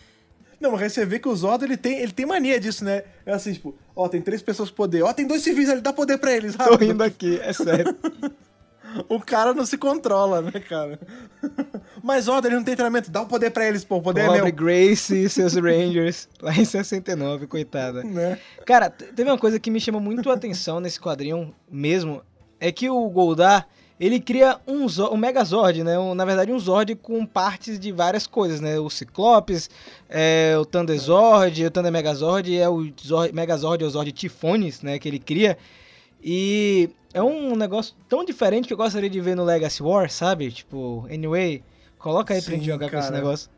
Não, 0.60 0.72
mas 0.72 0.82
aí 0.82 0.90
você 0.90 1.06
vê 1.06 1.20
que 1.20 1.28
o 1.28 1.36
Zordon 1.36 1.66
ele 1.66 1.78
tem, 1.78 2.00
ele 2.00 2.12
tem 2.12 2.26
mania 2.26 2.60
disso, 2.60 2.84
né? 2.84 3.04
É 3.26 3.32
assim, 3.32 3.54
tipo, 3.54 3.76
ó, 3.96 4.10
tem 4.10 4.22
três 4.22 4.42
pessoas 4.42 4.70
com 4.70 4.76
poder, 4.76 5.04
ó, 5.04 5.14
tem 5.14 5.28
dois 5.28 5.44
civis 5.44 5.70
ali, 5.70 5.82
dá 5.82 5.94
poder 5.94 6.18
pra 6.18 6.32
eles, 6.32 6.56
Tô 6.56 6.64
rápido. 6.64 6.88
rindo 6.90 7.04
aqui, 7.04 7.40
é 7.42 7.54
sério. 7.54 7.96
O 9.10 9.20
cara 9.20 9.54
não 9.54 9.66
se 9.66 9.78
controla, 9.78 10.42
né, 10.42 10.52
cara? 10.52 11.00
Mas 12.04 12.26
Zordon, 12.26 12.48
ele 12.48 12.56
não 12.56 12.64
tem 12.64 12.76
treinamento, 12.76 13.12
dá 13.12 13.22
o 13.22 13.26
poder 13.28 13.52
pra 13.52 13.68
eles, 13.68 13.84
pô, 13.84 13.98
o 13.98 14.02
poder 14.02 14.22
é 14.22 14.26
Pobre 14.26 14.42
meu. 14.44 14.52
Grace 14.54 15.16
e 15.16 15.30
seus 15.30 15.54
Rangers, 15.60 16.28
lá 16.42 16.54
em 16.56 16.66
69, 16.66 17.48
coitada. 17.48 18.04
Né? 18.04 18.40
Cara, 18.66 18.90
teve 18.90 19.30
uma 19.30 19.38
coisa 19.38 19.60
que 19.60 19.70
me 19.72 19.80
chama 19.80 20.00
muito 20.00 20.30
a 20.30 20.34
atenção 20.34 20.80
nesse 20.80 21.00
quadrinho 21.00 21.54
mesmo, 21.70 22.22
é 22.60 22.72
que 22.72 22.90
o 22.90 23.10
Goldar, 23.10 23.68
ele 24.00 24.20
cria 24.20 24.60
um, 24.68 24.86
um 25.12 25.18
Megazord, 25.18 25.84
né? 25.84 25.98
Um- 26.00 26.14
na 26.16 26.24
verdade, 26.26 26.52
um 26.52 26.60
Zord 26.60 26.96
com 26.96 27.26
partes 27.26 27.80
de 27.80 27.92
várias 27.92 28.26
coisas, 28.28 28.62
né? 28.62 28.80
O 28.80 28.90
Ciclopes, 28.90 29.70
é, 30.10 30.56
o 30.60 30.66
Thunder 30.66 30.98
Zord, 31.00 31.66
o 31.66 31.72
Thunder 31.72 31.92
Megazord, 31.92 32.56
é 32.58 32.70
o 32.70 32.88
Zord, 33.06 33.34
Megazord, 33.34 33.84
é 33.84 33.88
o 33.88 33.90
Zord 33.90 34.12
Tifones, 34.12 34.82
né? 34.82 34.98
Que 35.00 35.08
ele 35.08 35.20
cria. 35.20 35.58
E 36.24 36.90
é 37.14 37.22
um 37.22 37.56
negócio 37.56 37.96
tão 38.10 38.24
diferente 38.26 38.68
que 38.68 38.74
eu 38.74 38.78
gostaria 38.78 39.10
de 39.10 39.20
ver 39.22 39.36
no 39.36 39.44
Legacy 39.44 39.82
War, 39.84 40.10
sabe? 40.10 40.52
Tipo, 40.52 41.06
anyway, 41.12 41.64
coloca 41.98 42.34
aí 42.34 42.42
pra 42.42 42.52
gente 42.54 42.62
Sim, 42.66 42.72
jogar 42.72 42.90
com 42.90 42.98
esse 42.98 43.08
cara. 43.08 43.18
negócio. 43.18 43.50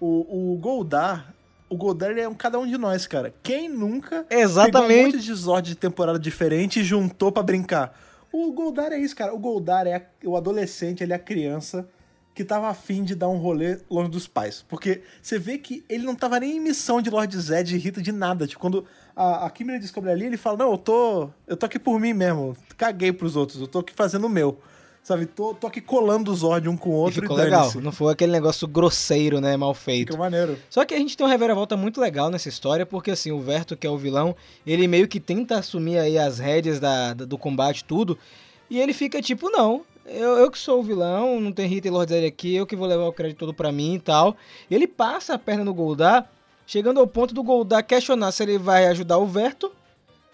O, 0.00 0.52
o 0.52 0.56
Goldar, 0.58 1.34
o 1.68 1.76
Goldar 1.76 2.16
é 2.18 2.28
um 2.28 2.34
cada 2.34 2.58
um 2.58 2.66
de 2.66 2.76
nós, 2.76 3.06
cara. 3.06 3.32
Quem 3.42 3.68
nunca 3.68 4.24
pegou 4.24 4.40
um 4.42 4.44
Exatamente. 4.44 5.14
monte 5.16 5.24
de 5.24 5.34
Zord 5.34 5.68
de 5.68 5.74
temporada 5.76 6.18
diferente 6.18 6.80
e 6.80 6.84
juntou 6.84 7.30
pra 7.32 7.42
brincar? 7.42 7.98
O 8.32 8.52
Goldar 8.52 8.92
é 8.92 8.98
isso, 8.98 9.14
cara. 9.16 9.34
O 9.34 9.38
Goldar 9.38 9.86
é 9.86 9.94
a- 9.94 10.02
o 10.24 10.36
adolescente, 10.36 11.02
ele 11.02 11.12
é 11.12 11.16
a 11.16 11.18
criança 11.18 11.88
que 12.34 12.44
tava 12.44 12.68
afim 12.68 13.02
de 13.02 13.14
dar 13.14 13.28
um 13.30 13.38
rolê 13.38 13.78
longe 13.88 14.10
dos 14.10 14.26
pais. 14.28 14.62
Porque 14.68 15.00
você 15.22 15.38
vê 15.38 15.56
que 15.56 15.82
ele 15.88 16.04
não 16.04 16.14
tava 16.14 16.38
nem 16.38 16.58
em 16.58 16.60
missão 16.60 17.00
de 17.00 17.08
Lord 17.08 17.34
Zed 17.40 17.74
e 17.74 17.78
Rita 17.78 18.02
de 18.02 18.12
nada. 18.12 18.46
Tipo, 18.46 18.60
quando 18.60 18.84
a, 19.16 19.46
a 19.46 19.50
Kimberly 19.50 19.80
descobre 19.80 20.10
ali, 20.10 20.26
ele 20.26 20.36
fala, 20.36 20.58
não, 20.58 20.72
eu 20.72 20.78
tô. 20.78 21.28
Eu 21.46 21.56
tô 21.56 21.64
aqui 21.66 21.78
por 21.78 21.98
mim 21.98 22.12
mesmo. 22.12 22.54
Caguei 22.76 23.12
pros 23.12 23.34
outros, 23.34 23.60
eu 23.60 23.66
tô 23.66 23.78
aqui 23.78 23.92
fazendo 23.94 24.26
o 24.26 24.30
meu. 24.30 24.58
Sabe, 25.02 25.24
tô, 25.24 25.54
tô 25.54 25.68
aqui 25.68 25.80
colando 25.80 26.32
os 26.32 26.40
Zord 26.40 26.68
um 26.68 26.76
com 26.76 26.90
o 26.90 26.92
E 26.94 26.96
outro 26.96 27.22
ficou 27.22 27.38
e 27.38 27.42
legal. 27.44 27.70
Não 27.80 27.92
foi 27.92 28.12
aquele 28.12 28.32
negócio 28.32 28.66
grosseiro, 28.66 29.40
né? 29.40 29.56
Mal 29.56 29.72
feito. 29.72 30.08
Fica 30.08 30.18
maneiro. 30.18 30.58
Só 30.68 30.84
que 30.84 30.92
a 30.94 30.98
gente 30.98 31.16
tem 31.16 31.24
uma 31.24 31.30
reviravolta 31.32 31.76
muito 31.76 32.00
legal 32.00 32.28
nessa 32.28 32.48
história, 32.48 32.84
porque 32.84 33.12
assim, 33.12 33.30
o 33.30 33.40
Verto, 33.40 33.76
que 33.76 33.86
é 33.86 33.90
o 33.90 33.96
vilão, 33.96 34.34
ele 34.66 34.88
meio 34.88 35.06
que 35.06 35.20
tenta 35.20 35.58
assumir 35.58 35.98
aí 35.98 36.18
as 36.18 36.40
rédeas 36.40 36.80
da, 36.80 37.14
da- 37.14 37.24
do 37.24 37.38
combate 37.38 37.84
tudo, 37.84 38.18
e 38.68 38.80
ele 38.80 38.92
fica 38.92 39.22
tipo, 39.22 39.48
não, 39.48 39.82
eu, 40.04 40.38
eu 40.38 40.50
que 40.50 40.58
sou 40.58 40.80
o 40.80 40.82
vilão, 40.82 41.38
não 41.40 41.52
tem 41.52 41.68
Rita 41.68 41.86
e 41.86 41.90
Lord 41.92 42.12
Zed 42.12 42.26
aqui, 42.26 42.56
eu 42.56 42.66
que 42.66 42.74
vou 42.74 42.88
levar 42.88 43.04
o 43.06 43.12
crédito 43.12 43.38
todo 43.38 43.54
pra 43.54 43.70
mim 43.70 43.94
e 43.94 44.00
tal. 44.00 44.36
Ele 44.68 44.88
passa 44.88 45.34
a 45.34 45.38
perna 45.38 45.64
no 45.64 45.72
Goldar, 45.72 46.28
chegando 46.66 47.00
ao 47.00 47.06
ponto 47.06 47.34
do 47.34 47.42
Goldar 47.42 47.84
questionar 47.84 48.32
se 48.32 48.42
ele 48.42 48.58
vai 48.58 48.86
ajudar 48.88 49.18
o 49.18 49.26
Verto, 49.26 49.72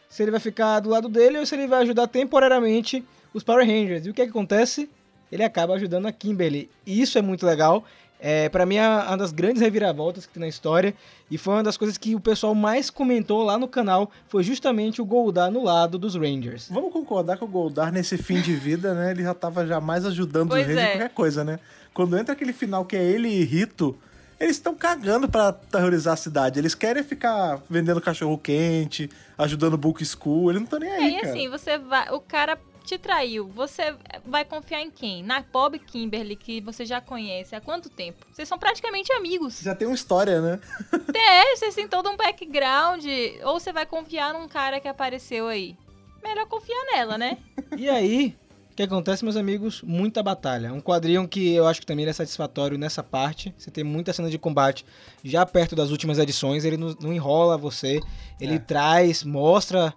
se 0.08 0.22
ele 0.22 0.30
vai 0.30 0.40
ficar 0.40 0.80
do 0.80 0.90
lado 0.90 1.08
dele 1.08 1.38
ou 1.38 1.46
se 1.46 1.54
ele 1.54 1.66
vai 1.66 1.82
ajudar 1.82 2.06
temporariamente 2.06 3.04
os 3.32 3.42
Power 3.42 3.66
Rangers. 3.66 4.06
E 4.06 4.10
o 4.10 4.14
que, 4.14 4.22
é 4.22 4.24
que 4.24 4.30
acontece? 4.30 4.88
ele 5.32 5.42
acaba 5.42 5.74
ajudando 5.74 6.06
a 6.06 6.12
Kimberly. 6.12 6.68
E 6.86 7.00
isso 7.00 7.16
é 7.16 7.22
muito 7.22 7.46
legal. 7.46 7.82
É, 8.20 8.48
para 8.50 8.64
mim 8.64 8.76
é 8.76 8.86
uma 8.86 9.16
das 9.16 9.32
grandes 9.32 9.60
reviravoltas 9.60 10.26
que 10.26 10.32
tem 10.34 10.42
na 10.42 10.46
história 10.46 10.94
e 11.28 11.36
foi 11.36 11.54
uma 11.54 11.62
das 11.62 11.76
coisas 11.76 11.98
que 11.98 12.14
o 12.14 12.20
pessoal 12.20 12.54
mais 12.54 12.88
comentou 12.88 13.42
lá 13.42 13.58
no 13.58 13.66
canal 13.66 14.12
foi 14.28 14.44
justamente 14.44 15.02
o 15.02 15.04
Goldar 15.04 15.50
no 15.50 15.64
lado 15.64 15.98
dos 15.98 16.14
Rangers. 16.14 16.68
Vamos 16.70 16.92
concordar 16.92 17.36
que 17.36 17.42
o 17.42 17.48
Goldar, 17.48 17.90
nesse 17.90 18.16
fim 18.16 18.40
de 18.40 18.54
vida, 18.54 18.94
né? 18.94 19.10
Ele 19.10 19.24
já 19.24 19.34
tava 19.34 19.66
jamais 19.66 20.06
ajudando 20.06 20.50
Pois 20.50 20.68
os 20.68 20.72
em 20.72 20.78
é. 20.78 20.90
qualquer 20.90 21.10
coisa, 21.10 21.42
né? 21.42 21.58
Quando 21.92 22.16
entra 22.16 22.32
aquele 22.34 22.52
final 22.52 22.84
que 22.84 22.94
é 22.94 23.02
ele 23.02 23.28
e 23.28 23.42
Rito, 23.42 23.98
eles 24.42 24.56
estão 24.56 24.74
cagando 24.74 25.28
pra 25.28 25.52
terrorizar 25.52 26.14
a 26.14 26.16
cidade. 26.16 26.58
Eles 26.58 26.74
querem 26.74 27.02
ficar 27.04 27.62
vendendo 27.70 28.00
cachorro 28.00 28.36
quente, 28.36 29.08
ajudando 29.38 29.74
o 29.74 29.78
Book 29.78 30.04
School. 30.04 30.50
Eles 30.50 30.60
não 30.60 30.64
estão 30.64 30.80
nem 30.80 30.90
É, 30.90 30.96
aí, 30.96 31.16
e 31.16 31.20
cara. 31.20 31.32
assim, 31.32 31.48
você 31.48 31.78
vai. 31.78 32.10
O 32.10 32.20
cara 32.20 32.58
te 32.84 32.98
traiu. 32.98 33.46
Você 33.54 33.94
vai 34.26 34.44
confiar 34.44 34.80
em 34.80 34.90
quem? 34.90 35.22
Na 35.22 35.40
pobre 35.42 35.78
Kimberly, 35.78 36.34
que 36.34 36.60
você 36.60 36.84
já 36.84 37.00
conhece 37.00 37.54
há 37.54 37.60
quanto 37.60 37.88
tempo? 37.88 38.26
Vocês 38.32 38.48
são 38.48 38.58
praticamente 38.58 39.12
amigos. 39.12 39.60
Já 39.60 39.74
tem 39.76 39.86
uma 39.86 39.94
história, 39.94 40.40
né? 40.40 40.58
É, 41.14 41.54
vocês 41.56 41.74
têm 41.76 41.86
todo 41.86 42.10
um 42.10 42.16
background. 42.16 43.04
Ou 43.44 43.60
você 43.60 43.72
vai 43.72 43.86
confiar 43.86 44.32
num 44.34 44.48
cara 44.48 44.80
que 44.80 44.88
apareceu 44.88 45.46
aí. 45.46 45.76
Melhor 46.22 46.46
confiar 46.46 46.84
nela, 46.92 47.16
né? 47.18 47.38
E 47.76 47.88
aí, 47.88 48.36
o 48.72 48.74
que 48.74 48.82
acontece, 48.82 49.22
meus 49.22 49.36
amigos? 49.36 49.82
Muita 49.82 50.22
batalha. 50.22 50.72
Um 50.72 50.80
quadrinho 50.80 51.28
que 51.28 51.52
eu 51.54 51.66
acho 51.66 51.80
que 51.80 51.86
também 51.86 52.06
é 52.06 52.12
satisfatório 52.12 52.78
nessa 52.78 53.02
parte. 53.02 53.54
Você 53.58 53.70
tem 53.70 53.84
muita 53.84 54.14
cena 54.14 54.30
de 54.30 54.38
combate 54.38 54.84
já 55.22 55.44
perto 55.44 55.76
das 55.76 55.90
últimas 55.90 56.18
edições. 56.18 56.64
Ele 56.64 56.78
não, 56.78 56.96
não 57.00 57.12
enrola 57.12 57.58
você. 57.58 58.00
Ele 58.40 58.54
É. 58.54 58.58
traz, 58.58 59.24
mostra 59.24 59.92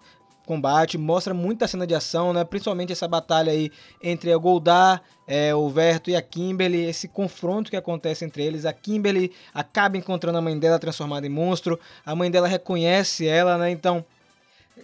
combate, 0.46 0.98
mostra 0.98 1.34
muita 1.34 1.68
cena 1.68 1.88
de 1.88 1.96
ação, 1.96 2.34
né? 2.34 2.44
Principalmente 2.44 2.92
essa 2.92 3.08
batalha 3.08 3.52
aí 3.52 3.72
entre 4.04 4.32
a 4.32 4.38
Goldar, 4.38 5.02
é, 5.26 5.56
o 5.56 5.70
Verto 5.70 6.10
e 6.10 6.16
a 6.16 6.22
Kimberly, 6.22 6.84
esse 6.84 7.08
confronto 7.08 7.72
que 7.72 7.78
acontece 7.78 8.26
entre 8.26 8.44
eles. 8.44 8.66
A 8.66 8.74
Kimberly 8.74 9.32
acaba 9.54 9.98
encontrando 9.98 10.38
a 10.38 10.42
mãe 10.42 10.60
dela 10.60 10.78
transformada 10.78 11.26
em 11.26 11.30
monstro. 11.30 11.80
A 12.06 12.14
mãe 12.14 12.30
dela 12.30 12.48
reconhece 12.48 13.26
ela, 13.26 13.58
né? 13.58 13.72
Então, 13.72 14.06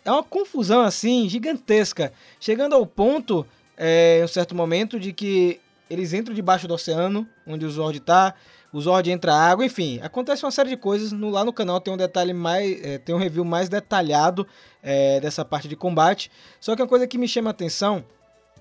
é 0.03 0.09
uma 0.09 0.23
confusão 0.23 0.81
assim 0.81 1.27
gigantesca, 1.29 2.11
chegando 2.39 2.73
ao 2.73 2.85
ponto, 2.85 3.45
é, 3.84 4.19
em 4.19 4.23
um 4.23 4.27
certo 4.27 4.53
momento, 4.53 4.99
de 4.99 5.11
que 5.11 5.59
eles 5.89 6.13
entram 6.13 6.36
debaixo 6.36 6.67
do 6.67 6.73
oceano, 6.75 7.27
onde 7.47 7.65
o 7.65 7.69
Zord 7.71 7.99
tá, 7.99 8.36
o 8.71 8.79
Zord 8.79 9.09
entra 9.09 9.34
água, 9.34 9.65
enfim, 9.65 9.99
acontece 10.03 10.45
uma 10.45 10.51
série 10.51 10.69
de 10.69 10.77
coisas. 10.77 11.11
No- 11.11 11.32
lá 11.32 11.43
no 11.43 11.51
canal 11.51 11.82
tem 11.82 11.91
um 11.91 11.97
detalhe 11.97 12.32
mais, 12.32 12.79
é, 12.86 12.99
tem 12.99 13.13
um 13.13 13.17
review 13.17 13.43
mais 13.43 13.67
detalhado 13.67 14.45
é, 14.84 15.19
dessa 15.19 15.43
parte 15.43 15.67
de 15.67 15.75
combate. 15.75 16.29
Só 16.59 16.75
que 16.75 16.82
uma 16.84 16.88
coisa 16.88 17.07
que 17.07 17.17
me 17.17 17.27
chama 17.27 17.49
a 17.49 17.51
atenção 17.51 18.05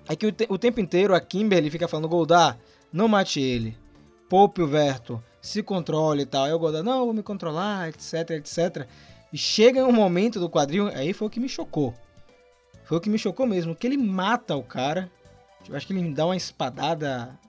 é 0.09 0.15
que 0.15 0.25
o, 0.25 0.31
te- 0.31 0.47
o 0.49 0.57
tempo 0.57 0.79
inteiro 0.81 1.13
a 1.13 1.21
Kimberly 1.21 1.69
fica 1.69 1.87
falando 1.87 2.09
Goldar, 2.09 2.57
não 2.91 3.07
mate 3.07 3.39
ele, 3.39 3.77
poupe 4.27 4.61
o 4.61 4.67
Verto, 4.67 5.23
se 5.39 5.61
controle 5.61 6.23
e 6.23 6.25
tal. 6.25 6.45
Aí 6.45 6.51
o 6.51 6.59
Goldar, 6.59 6.83
não, 6.83 7.05
vou 7.05 7.13
me 7.13 7.21
controlar, 7.23 7.87
etc, 7.89 8.31
etc. 8.31 8.87
E 9.31 9.37
chega 9.37 9.85
um 9.85 9.93
momento 9.93 10.39
do 10.39 10.49
quadrinho, 10.49 10.87
aí 10.89 11.13
foi 11.13 11.27
o 11.27 11.31
que 11.31 11.39
me 11.39 11.47
chocou. 11.47 11.93
Foi 12.91 12.97
o 12.97 13.01
que 13.01 13.09
me 13.09 13.17
chocou 13.17 13.47
mesmo, 13.47 13.73
que 13.73 13.87
ele 13.87 13.95
mata 13.95 14.53
o 14.53 14.61
cara. 14.61 15.09
Eu 15.69 15.77
acho 15.77 15.87
que 15.87 15.93
ele 15.93 16.13
dá 16.13 16.25
uma 16.25 16.35
espadada, 16.35 17.39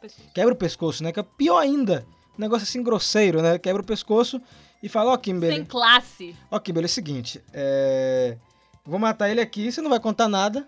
pessoa- 0.00 0.28
quebra 0.32 0.54
o 0.54 0.56
pescoço, 0.56 1.02
né? 1.02 1.10
Que 1.10 1.18
é 1.18 1.24
pior 1.24 1.58
ainda. 1.58 2.06
Um 2.38 2.40
negócio 2.40 2.62
assim 2.62 2.80
grosseiro, 2.84 3.42
né? 3.42 3.58
Quebra 3.58 3.82
o 3.82 3.84
pescoço 3.84 4.40
e 4.80 4.88
fala, 4.88 5.10
ó, 5.10 5.16
Kimberly. 5.16 5.56
Sem 5.56 5.64
classe. 5.64 6.36
Ó, 6.48 6.60
Kimberly, 6.60 6.84
é 6.84 6.86
o 6.86 6.88
seguinte, 6.88 7.42
é... 7.52 8.36
Vou 8.84 8.96
matar 9.00 9.28
ele 9.28 9.40
aqui, 9.40 9.72
você 9.72 9.82
não 9.82 9.90
vai 9.90 9.98
contar 9.98 10.28
nada 10.28 10.64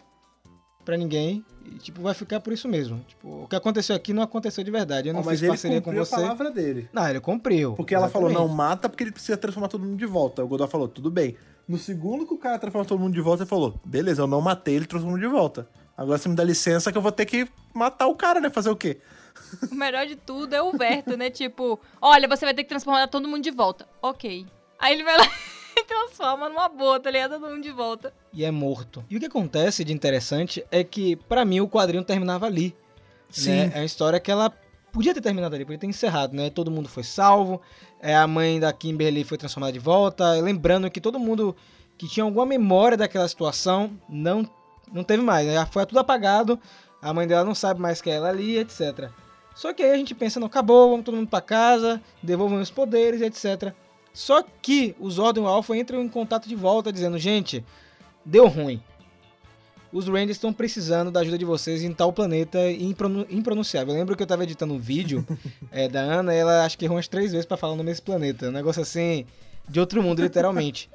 pra 0.85 0.97
ninguém. 0.97 1.45
E, 1.65 1.79
tipo, 1.79 2.03
vai 2.03 2.13
ficar 2.13 2.41
por 2.41 2.53
isso 2.53 2.67
mesmo. 2.67 2.99
Tipo, 3.07 3.45
o 3.45 3.47
que 3.47 3.55
aconteceu 3.55 3.95
aqui 3.95 4.13
não 4.13 4.25
aconteceu 4.25 4.65
de 4.65 4.71
verdade. 4.73 5.11
Eu 5.11 5.15
não 5.15 5.21
mas 5.21 5.35
fiz 5.35 5.43
ele 5.43 5.51
parceria 5.51 5.81
com 5.81 5.85
cumpriu 5.85 6.05
você. 6.05 6.15
a 6.17 6.19
palavra 6.19 6.51
dele. 6.51 6.89
Não, 6.93 7.09
ele 7.09 7.21
cumpriu. 7.21 7.75
Porque 7.75 7.95
ela 7.95 8.09
falou, 8.09 8.31
não, 8.33 8.49
mata 8.49 8.89
porque 8.89 9.05
ele 9.05 9.13
precisa 9.13 9.37
transformar 9.37 9.69
todo 9.69 9.85
mundo 9.85 9.97
de 9.97 10.07
volta. 10.07 10.43
O 10.43 10.49
Godot 10.49 10.69
falou, 10.69 10.89
tudo 10.89 11.09
bem. 11.09 11.37
No 11.69 11.77
segundo 11.77 12.27
que 12.27 12.33
o 12.33 12.39
cara 12.39 12.59
transforma 12.59 12.87
todo 12.87 12.99
mundo 12.99 13.13
de 13.13 13.21
volta, 13.21 13.43
ele 13.43 13.51
falou, 13.51 13.79
beleza, 13.85 14.23
eu 14.23 14.27
não 14.27 14.41
matei, 14.41 14.77
ele 14.77 14.87
transformou 14.87 15.19
de 15.19 15.27
volta. 15.27 15.69
Agora 15.97 16.17
você 16.17 16.29
me 16.29 16.35
dá 16.35 16.43
licença 16.43 16.91
que 16.91 16.97
eu 16.97 17.03
vou 17.03 17.13
ter 17.13 17.27
que 17.27 17.47
matar 17.75 18.07
o 18.07 18.15
cara, 18.15 18.41
né? 18.41 18.49
Fazer 18.49 18.71
o 18.71 18.77
quê? 18.77 19.01
O 19.71 19.75
melhor 19.75 20.07
de 20.07 20.17
tudo 20.17 20.55
é 20.55 20.63
o 20.63 20.73
Verto, 20.73 21.17
né? 21.17 21.29
Tipo, 21.29 21.79
olha, 22.01 22.27
você 22.27 22.45
vai 22.45 22.55
ter 22.55 22.63
que 22.63 22.69
transformar 22.69 23.07
todo 23.09 23.29
mundo 23.29 23.43
de 23.43 23.51
volta. 23.51 23.87
Ok. 24.01 24.47
Aí 24.79 24.95
ele 24.95 25.05
vai 25.05 25.17
lá 25.19 25.25
e 25.77 25.85
transforma 25.85 26.49
numa 26.49 26.69
boa, 26.69 26.99
tá 27.01 27.11
ligado? 27.11 27.33
Todo 27.39 27.51
mundo 27.51 27.63
de 27.63 27.71
volta. 27.73 28.15
E 28.33 28.45
é 28.45 28.51
morto. 28.51 29.05
E 29.11 29.17
o 29.17 29.21
que 29.21 29.27
acontece 29.27 29.85
de 29.85 29.93
interessante 29.93 30.65
é 30.71 30.83
que, 30.83 31.17
pra 31.17 31.45
mim, 31.45 31.61
o 31.61 31.69
quadrinho 31.69 32.05
terminava 32.05 32.47
ali. 32.47 32.75
né? 33.45 33.73
É 33.75 33.79
uma 33.81 33.85
história 33.85 34.19
que 34.21 34.31
ela 34.31 34.53
podia 34.99 35.15
ter 35.15 35.21
terminado 35.21 35.55
ali, 35.55 35.65
podia 35.65 35.79
ter 35.79 35.87
encerrado, 35.87 36.35
né? 36.35 36.51
Todo 36.51 36.73
mundo 36.73 36.89
foi 36.89 37.05
salvo, 37.05 37.63
é, 38.01 38.17
a 38.17 38.27
mãe 38.27 38.59
da 38.59 38.73
Kimberly 38.73 39.23
foi 39.23 39.39
transformada 39.39 39.73
de 39.73 39.79
volta, 39.79 40.33
lembrando 40.41 40.91
que 40.91 41.01
todo 41.01 41.21
mundo 41.21 41.55
que 41.97 42.09
tinha 42.09 42.25
alguma 42.25 42.45
memória 42.45 42.97
daquela 42.97 43.29
situação 43.29 43.93
não, 44.09 44.45
não 44.93 45.05
teve 45.05 45.23
mais, 45.23 45.47
né? 45.47 45.65
Foi 45.71 45.87
tudo 45.87 46.01
apagado, 46.01 46.59
a 47.01 47.15
mãe 47.15 47.29
dela 47.29 47.45
não 47.45 47.55
sabe 47.55 47.81
mais 47.81 48.03
que 48.03 48.11
é 48.11 48.15
ela 48.15 48.29
ali, 48.29 48.59
etc. 48.59 49.09
Só 49.55 49.73
que 49.73 49.85
aí 49.85 49.93
a 49.93 49.97
gente 49.97 50.17
pensa, 50.17 50.41
não, 50.41 50.49
acabou, 50.49 50.91
vamos 50.91 51.05
todo 51.05 51.15
mundo 51.15 51.29
pra 51.29 51.41
casa, 51.41 52.03
devolvam 52.21 52.61
os 52.61 52.71
poderes, 52.71 53.21
etc. 53.21 53.73
Só 54.13 54.43
que 54.43 54.97
os 54.99 55.15
Zordon 55.15 55.43
e 55.43 55.45
o 55.45 55.47
Alpha 55.47 55.77
entram 55.77 56.03
em 56.03 56.09
contato 56.09 56.49
de 56.49 56.57
volta, 56.57 56.93
dizendo, 56.93 57.17
gente, 57.19 57.65
deu 58.25 58.49
ruim. 58.49 58.83
Os 59.93 60.07
Rangers 60.07 60.33
estão 60.33 60.53
precisando 60.53 61.11
da 61.11 61.21
ajuda 61.21 61.39
de 61.39 61.45
vocês 61.45 61.83
em 61.83 61.93
tal 61.93 62.13
planeta 62.13 62.71
impronu- 62.71 63.27
impronunciável. 63.31 63.95
Eu 63.95 63.99
lembro 63.99 64.17
que 64.17 64.23
eu 64.23 64.27
tava 64.27 64.43
editando 64.45 64.75
um 64.75 64.79
vídeo 64.79 65.27
é, 65.73 65.89
da 65.89 66.01
Ana 66.01 66.35
e 66.35 66.39
ela 66.39 66.65
acho 66.65 66.77
que 66.77 66.85
errou 66.85 66.97
umas 66.97 67.09
três 67.09 67.31
vezes 67.33 67.47
pra 67.47 67.57
falar 67.57 67.73
o 67.73 67.77
nome 67.77 67.89
desse 67.91 68.03
planeta. 68.03 68.49
Um 68.49 68.53
negócio 68.53 68.83
assim, 68.83 69.25
de 69.69 69.81
outro 69.81 70.03
mundo, 70.03 70.23
literalmente. 70.23 70.91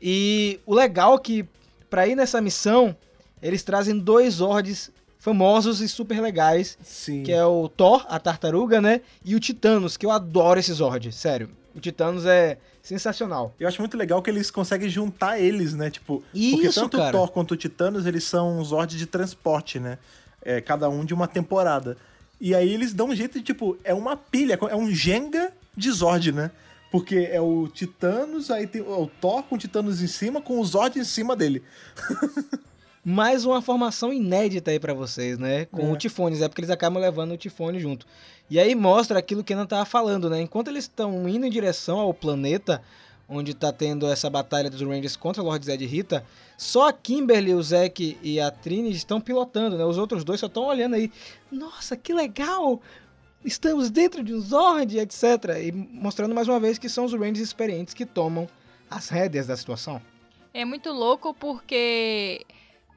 E 0.00 0.60
o 0.64 0.74
legal 0.74 1.14
é 1.16 1.18
que, 1.18 1.44
pra 1.90 2.06
ir 2.06 2.14
nessa 2.14 2.40
missão, 2.40 2.96
eles 3.42 3.62
trazem 3.64 3.98
dois 3.98 4.34
Zords 4.34 4.90
famosos 5.18 5.80
e 5.80 5.88
super 5.88 6.20
legais, 6.20 6.78
Sim. 6.80 7.24
que 7.24 7.32
é 7.32 7.44
o 7.44 7.68
Thor, 7.68 8.06
a 8.08 8.20
tartaruga, 8.20 8.80
né? 8.80 9.00
E 9.24 9.34
o 9.34 9.40
Titanos, 9.40 9.96
que 9.96 10.06
eu 10.06 10.12
adoro 10.12 10.60
esse 10.60 10.72
Zord, 10.72 11.10
sério. 11.12 11.50
O 11.74 11.80
Titanos 11.80 12.24
é 12.24 12.56
sensacional. 12.88 13.54
Eu 13.60 13.68
acho 13.68 13.80
muito 13.80 13.96
legal 13.96 14.22
que 14.22 14.30
eles 14.30 14.50
conseguem 14.50 14.88
juntar 14.88 15.38
eles, 15.38 15.74
né? 15.74 15.90
Tipo, 15.90 16.22
porque 16.32 16.66
Isso, 16.66 16.80
tanto 16.80 16.96
cara. 16.96 17.10
o 17.10 17.12
Thor 17.20 17.30
quanto 17.30 17.52
o 17.52 17.56
Titanos, 17.56 18.06
eles 18.06 18.24
são 18.24 18.60
os 18.60 18.68
Zords 18.68 18.98
de 18.98 19.06
transporte, 19.06 19.78
né? 19.78 19.98
É, 20.42 20.60
cada 20.60 20.88
um 20.88 21.04
de 21.04 21.12
uma 21.12 21.28
temporada. 21.28 21.96
E 22.40 22.54
aí 22.54 22.72
eles 22.72 22.94
dão 22.94 23.08
um 23.08 23.14
jeito 23.14 23.38
de, 23.38 23.44
tipo, 23.44 23.76
é 23.84 23.92
uma 23.92 24.16
pilha, 24.16 24.58
é 24.70 24.76
um 24.76 24.90
Jenga 24.90 25.52
de 25.76 25.90
Zord, 25.90 26.32
né? 26.32 26.50
Porque 26.90 27.28
é 27.30 27.40
o 27.40 27.68
Titanos, 27.68 28.50
aí 28.50 28.66
tem 28.66 28.80
o 28.80 29.06
Thor 29.20 29.42
com 29.42 29.56
o 29.56 29.58
Titanos 29.58 30.00
em 30.00 30.06
cima, 30.06 30.40
com 30.40 30.58
o 30.58 30.64
Zord 30.64 30.98
em 30.98 31.04
cima 31.04 31.36
dele. 31.36 31.62
Mais 33.10 33.46
uma 33.46 33.62
formação 33.62 34.12
inédita 34.12 34.70
aí 34.70 34.78
pra 34.78 34.92
vocês, 34.92 35.38
né? 35.38 35.64
Com 35.64 35.88
É. 35.88 35.92
o 35.92 35.96
Tifones, 35.96 36.42
é 36.42 36.48
porque 36.48 36.60
eles 36.60 36.70
acabam 36.70 37.00
levando 37.00 37.32
o 37.32 37.38
Tifone 37.38 37.80
junto. 37.80 38.06
E 38.50 38.60
aí 38.60 38.74
mostra 38.74 39.18
aquilo 39.18 39.42
que 39.42 39.54
Ana 39.54 39.64
tava 39.64 39.86
falando, 39.86 40.28
né? 40.28 40.42
Enquanto 40.42 40.68
eles 40.68 40.84
estão 40.84 41.26
indo 41.26 41.46
em 41.46 41.50
direção 41.50 41.98
ao 42.00 42.12
planeta, 42.12 42.82
onde 43.26 43.54
tá 43.54 43.72
tendo 43.72 44.06
essa 44.06 44.28
batalha 44.28 44.68
dos 44.68 44.82
Rangers 44.82 45.16
contra 45.16 45.42
Lord 45.42 45.64
Zed 45.64 45.82
e 45.82 45.86
Rita, 45.86 46.22
só 46.58 46.88
a 46.88 46.92
Kimberly, 46.92 47.54
o 47.54 47.62
Zack 47.62 48.18
e 48.22 48.38
a 48.38 48.50
Trini 48.50 48.90
estão 48.92 49.22
pilotando, 49.22 49.78
né? 49.78 49.86
Os 49.86 49.96
outros 49.96 50.22
dois 50.22 50.38
só 50.38 50.46
estão 50.46 50.64
olhando 50.66 50.94
aí. 50.94 51.10
Nossa, 51.50 51.96
que 51.96 52.12
legal! 52.12 52.78
Estamos 53.42 53.88
dentro 53.90 54.22
de 54.22 54.34
um 54.34 54.40
Zord, 54.40 54.98
etc. 54.98 55.22
E 55.64 55.72
mostrando 55.72 56.34
mais 56.34 56.46
uma 56.46 56.60
vez 56.60 56.76
que 56.76 56.90
são 56.90 57.06
os 57.06 57.14
Rangers 57.14 57.38
experientes 57.38 57.94
que 57.94 58.04
tomam 58.04 58.46
as 58.90 59.08
rédeas 59.08 59.46
da 59.46 59.56
situação. 59.56 59.98
É 60.52 60.66
muito 60.66 60.92
louco 60.92 61.32
porque 61.32 62.44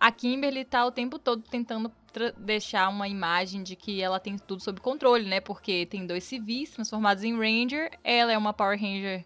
a 0.02 0.12
Kimberly 0.12 0.66
tá 0.66 0.84
o 0.84 0.92
tempo 0.92 1.20
todo 1.20 1.44
tentando 1.44 1.92
deixar 2.36 2.90
uma 2.90 3.08
imagem 3.08 3.62
de 3.62 3.76
que 3.76 4.02
ela 4.02 4.20
tem 4.20 4.36
tudo 4.36 4.64
sob 4.64 4.82
controle, 4.82 5.30
né? 5.30 5.40
Porque 5.40 5.86
tem 5.86 6.08
dois 6.08 6.24
civis 6.24 6.72
transformados 6.72 7.24
em 7.24 7.38
Ranger, 7.38 7.92
ela 8.04 8.32
é 8.32 8.38
uma 8.38 8.52
Power 8.52 8.82
Ranger, 8.82 9.24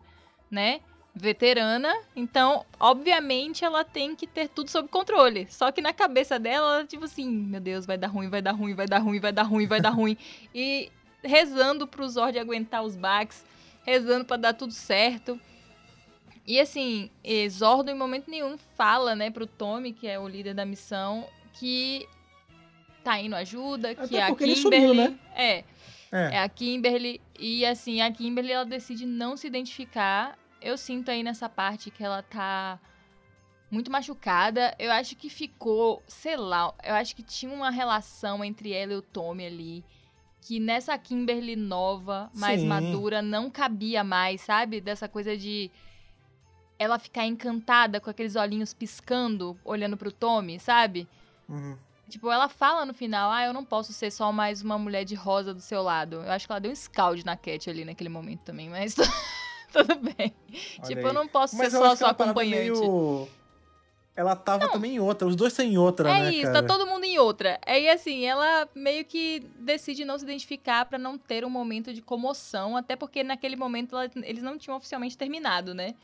né? 0.52 0.82
Veterana, 1.16 1.96
então, 2.14 2.66
obviamente, 2.78 3.64
ela 3.64 3.86
tem 3.86 4.18
que 4.18 4.28
ter 4.28 4.50
tudo 4.50 4.70
sob 4.70 4.90
controle. 4.90 5.48
Só 5.50 5.72
que 5.72 5.80
na 5.80 5.94
cabeça 5.94 6.38
dela, 6.38 6.80
ela, 6.80 6.86
tipo 6.86 7.06
assim, 7.06 7.26
meu 7.26 7.62
Deus, 7.62 7.86
vai 7.86 7.98
dar 7.98 8.08
ruim, 8.08 8.28
vai 8.28 8.42
dar 8.42 8.52
ruim, 8.52 8.76
vai 8.76 8.86
dar 8.86 9.00
ruim, 9.00 9.20
vai 9.22 9.32
dar 9.32 9.44
ruim, 9.44 9.68
vai 9.68 9.80
dar 9.80 9.92
ruim. 9.92 10.18
E 10.54 10.92
rezando 11.24 11.88
pro 11.88 12.10
Zord 12.10 12.38
aguentar 12.38 12.84
os 12.84 12.98
baques, 12.98 13.46
rezando 13.86 14.26
pra 14.26 14.36
dar 14.36 14.54
tudo 14.54 14.74
certo. 14.74 15.40
E 16.48 16.60
assim, 16.60 17.10
Zordon 17.50 17.92
em 17.92 17.98
momento 17.98 18.30
nenhum 18.30 18.58
fala, 18.76 19.16
né, 19.16 19.30
pro 19.32 19.48
Tommy, 19.48 19.92
que 19.94 20.08
é 20.08 20.20
o 20.20 20.28
líder 20.28 20.54
da 20.54 20.64
missão, 20.66 21.28
que 21.54 22.08
tá 23.04 23.20
indo 23.20 23.36
ajuda, 23.36 23.96
que 23.96 24.02
Até 24.02 24.18
é 24.18 24.22
a 24.24 24.28
Kimberly. 24.28 24.56
sumiu, 24.56 24.94
né? 24.94 25.20
É, 25.36 25.64
É. 26.12 26.36
é 26.36 26.40
a 26.40 26.50
Kimberly. 26.50 27.20
E 27.40 27.66
assim, 27.66 28.02
a 28.02 28.12
Kimberly 28.12 28.52
ela 28.52 28.66
decide 28.66 29.06
não 29.06 29.36
se 29.36 29.48
identificar. 29.48 30.38
Eu 30.62 30.78
sinto 30.78 31.10
aí 31.10 31.24
nessa 31.24 31.50
parte 31.50 31.90
que 31.92 32.04
ela 32.04 32.22
tá 32.22 32.80
muito 33.72 33.92
machucada. 33.92 34.76
Eu 34.80 34.92
acho 34.92 35.16
que 35.16 35.30
ficou, 35.30 36.02
sei 36.08 36.38
lá, 36.38 36.74
eu 36.84 36.94
acho 36.96 37.16
que 37.16 37.24
tinha 37.24 37.52
uma 37.54 37.70
relação 37.72 38.44
entre 38.44 38.72
ela 38.72 38.94
e 38.94 38.96
o 38.98 39.02
Tommy 39.02 39.46
ali. 39.48 39.86
Que 40.42 40.60
nessa 40.60 40.96
Kimberly 40.98 41.56
nova, 41.56 42.30
mais 42.36 42.62
Sim. 42.62 42.68
madura, 42.68 43.22
não 43.22 43.50
cabia 43.50 44.04
mais, 44.04 44.42
sabe? 44.42 44.80
Dessa 44.80 45.08
coisa 45.10 45.36
de 45.36 45.72
ela 46.78 47.00
ficar 47.00 47.26
encantada 47.26 48.00
com 48.00 48.10
aqueles 48.10 48.36
olhinhos 48.36 48.74
piscando, 48.74 49.58
olhando 49.64 49.96
pro 49.98 50.12
Tommy, 50.12 50.60
sabe? 50.60 51.08
Uhum. 51.48 51.78
Tipo, 52.10 52.30
ela 52.32 52.48
fala 52.48 52.86
no 52.86 52.94
final, 52.94 53.32
ah, 53.32 53.44
eu 53.46 53.54
não 53.54 53.66
posso 53.66 53.92
ser 53.92 54.12
só 54.12 54.32
mais 54.32 54.62
uma 54.62 54.78
mulher 54.78 55.04
de 55.06 55.16
rosa 55.16 55.54
do 55.54 55.62
seu 55.62 55.82
lado. 55.82 56.18
Eu 56.18 56.32
acho 56.32 56.46
que 56.46 56.52
ela 56.52 56.60
deu 56.62 56.72
um 56.72 56.76
scald 56.76 57.26
na 57.26 57.36
Cat 57.36 57.70
ali 57.70 57.84
naquele 57.84 58.10
momento 58.10 58.42
também, 58.42 58.70
mas 58.70 58.94
tudo 59.74 59.96
bem. 59.96 60.34
Olha 60.80 60.88
tipo, 60.88 61.00
aí. 61.00 61.06
eu 61.06 61.14
não 61.14 61.28
posso 61.28 61.56
Mas 61.58 61.72
ser 61.72 61.78
só 61.78 61.96
sua 61.96 62.10
é 62.10 62.14
parada 62.14 62.24
acompanhante. 62.32 62.80
meio- 62.80 63.28
Ela 64.16 64.36
tava 64.36 64.70
também 64.70 64.96
em 64.96 65.00
outra. 65.00 65.28
Os 65.28 65.36
dois 65.36 65.52
estão 65.52 65.66
em 65.66 65.78
outra, 65.78 66.10
É 66.10 66.24
né, 66.24 66.32
isso, 66.32 66.44
cara? 66.52 66.62
tá 66.62 66.68
todo 66.68 66.86
mundo 66.88 67.04
em 67.06 67.18
outra. 67.18 67.60
Aí, 67.66 67.90
assim, 67.90 68.24
ela 68.24 68.70
meio 68.76 69.04
que 69.04 69.40
decide 69.60 70.06
não 70.06 70.18
se 70.18 70.24
identificar 70.26 70.86
pra 70.86 70.98
não 71.00 71.18
ter 71.18 71.44
um 71.44 71.50
momento 71.50 71.92
de 71.94 72.02
comoção, 72.04 72.78
até 72.78 72.96
porque 72.96 73.24
naquele 73.24 73.56
momento 73.56 73.96
ela- 73.98 74.10
eles 74.24 74.44
não 74.44 74.58
tinham 74.58 74.78
oficialmente 74.78 75.18
terminado, 75.18 75.74
né? 75.74 75.96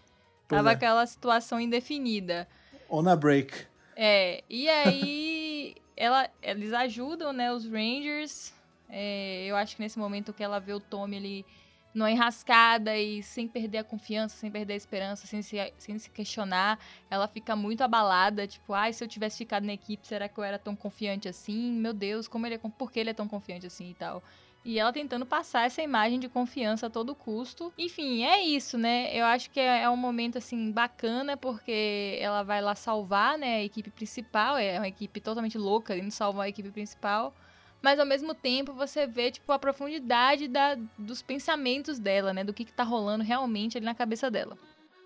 Pois 0.52 0.60
Tava 0.60 0.72
é. 0.72 0.74
aquela 0.74 1.06
situação 1.08 1.62
indefinida. 1.62 2.46
On 2.90 3.08
a 3.08 3.16
break. 3.16 3.54
É, 3.96 4.44
e 4.50 4.68
aí 4.68 5.76
ela, 5.96 6.30
eles 6.42 6.74
ajudam, 6.74 7.32
né, 7.32 7.54
os 7.54 7.66
Rangers. 7.66 8.54
É, 8.90 9.46
eu 9.46 9.56
acho 9.56 9.78
que 9.78 9.82
nesse 9.82 9.98
momento 9.98 10.34
que 10.34 10.44
ela 10.44 10.60
vê 10.60 10.74
o 10.74 10.80
Tommy 10.82 11.16
ele 11.16 11.46
numa 11.94 12.12
enrascada 12.12 12.98
e 12.98 13.24
sem 13.24 13.48
perder 13.48 13.78
a 13.78 13.84
confiança, 13.84 14.36
sem 14.36 14.52
perder 14.52 14.74
a 14.74 14.76
esperança, 14.76 15.26
sem 15.26 15.42
se, 15.42 15.56
sem 15.78 15.98
se 15.98 16.10
questionar, 16.10 16.78
ela 17.10 17.30
fica 17.30 17.56
muito 17.56 17.82
abalada, 17.82 18.46
tipo, 18.46 18.74
ai, 18.74 18.92
se 18.92 19.02
eu 19.02 19.08
tivesse 19.08 19.38
ficado 19.38 19.66
na 19.66 19.74
equipe, 19.74 20.06
será 20.06 20.28
que 20.28 20.38
eu 20.38 20.44
era 20.44 20.60
tão 20.60 20.76
confiante 20.76 21.30
assim? 21.30 21.72
Meu 21.72 21.94
Deus, 21.94 22.28
como 22.28 22.46
ele 22.46 22.56
é, 22.56 22.58
por 22.58 22.92
que 22.92 23.00
ele 23.00 23.10
é 23.10 23.14
tão 23.14 23.28
confiante 23.28 23.68
assim 23.68 23.90
e 23.90 23.94
tal? 23.94 24.22
E 24.64 24.78
ela 24.78 24.94
tentando 24.94 25.26
passar 25.26 25.66
essa 25.66 25.82
imagem 25.82 26.20
de 26.20 26.30
confiança 26.30 26.86
a 26.86 26.90
todo 26.90 27.16
custo. 27.16 27.74
Enfim, 27.78 28.24
é 28.24 28.44
isso, 28.44 28.78
né? 28.78 29.10
Eu 29.18 29.26
acho 29.26 29.50
que 29.50 29.60
é, 29.60 29.84
é 29.84 29.90
um 29.90 29.98
momento, 29.98 30.38
assim, 30.38 30.72
bacana, 30.72 31.36
porque 31.36 32.18
ela 32.22 32.44
vai 32.44 32.62
lá 32.62 32.76
salvar, 32.76 33.38
né, 33.40 33.56
a 33.56 33.64
equipe 33.64 33.90
principal. 33.90 34.58
É 34.58 34.78
uma 34.78 34.88
equipe 34.88 35.20
totalmente 35.20 35.58
louca, 35.58 35.98
indo 35.98 36.12
salvar 36.12 36.46
a 36.46 36.50
equipe 36.50 36.70
principal. 36.70 37.34
Mas, 37.82 38.00
ao 38.00 38.06
mesmo 38.06 38.36
tempo, 38.36 38.74
você 38.74 39.08
vê, 39.08 39.32
tipo, 39.32 39.52
a 39.52 39.58
profundidade 39.58 40.48
da, 40.48 40.78
dos 40.96 41.24
pensamentos 41.24 41.98
dela, 41.98 42.32
né? 42.32 42.44
Do 42.44 42.54
que, 42.54 42.64
que 42.64 42.74
tá 42.74 42.84
rolando 42.84 43.24
realmente 43.24 43.78
ali 43.78 43.86
na 43.86 43.96
cabeça 43.96 44.30
dela. 44.30 44.56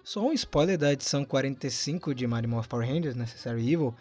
Só 0.04 0.22
um 0.22 0.34
spoiler 0.34 0.78
da 0.78 0.92
edição 0.92 1.24
45 1.24 2.14
de 2.14 2.28
Mighty 2.28 2.48
Morphin 2.48 2.70
Power 2.70 2.88
Rangers, 2.88 3.16
Necessary 3.16 3.72
Evil. 3.72 3.96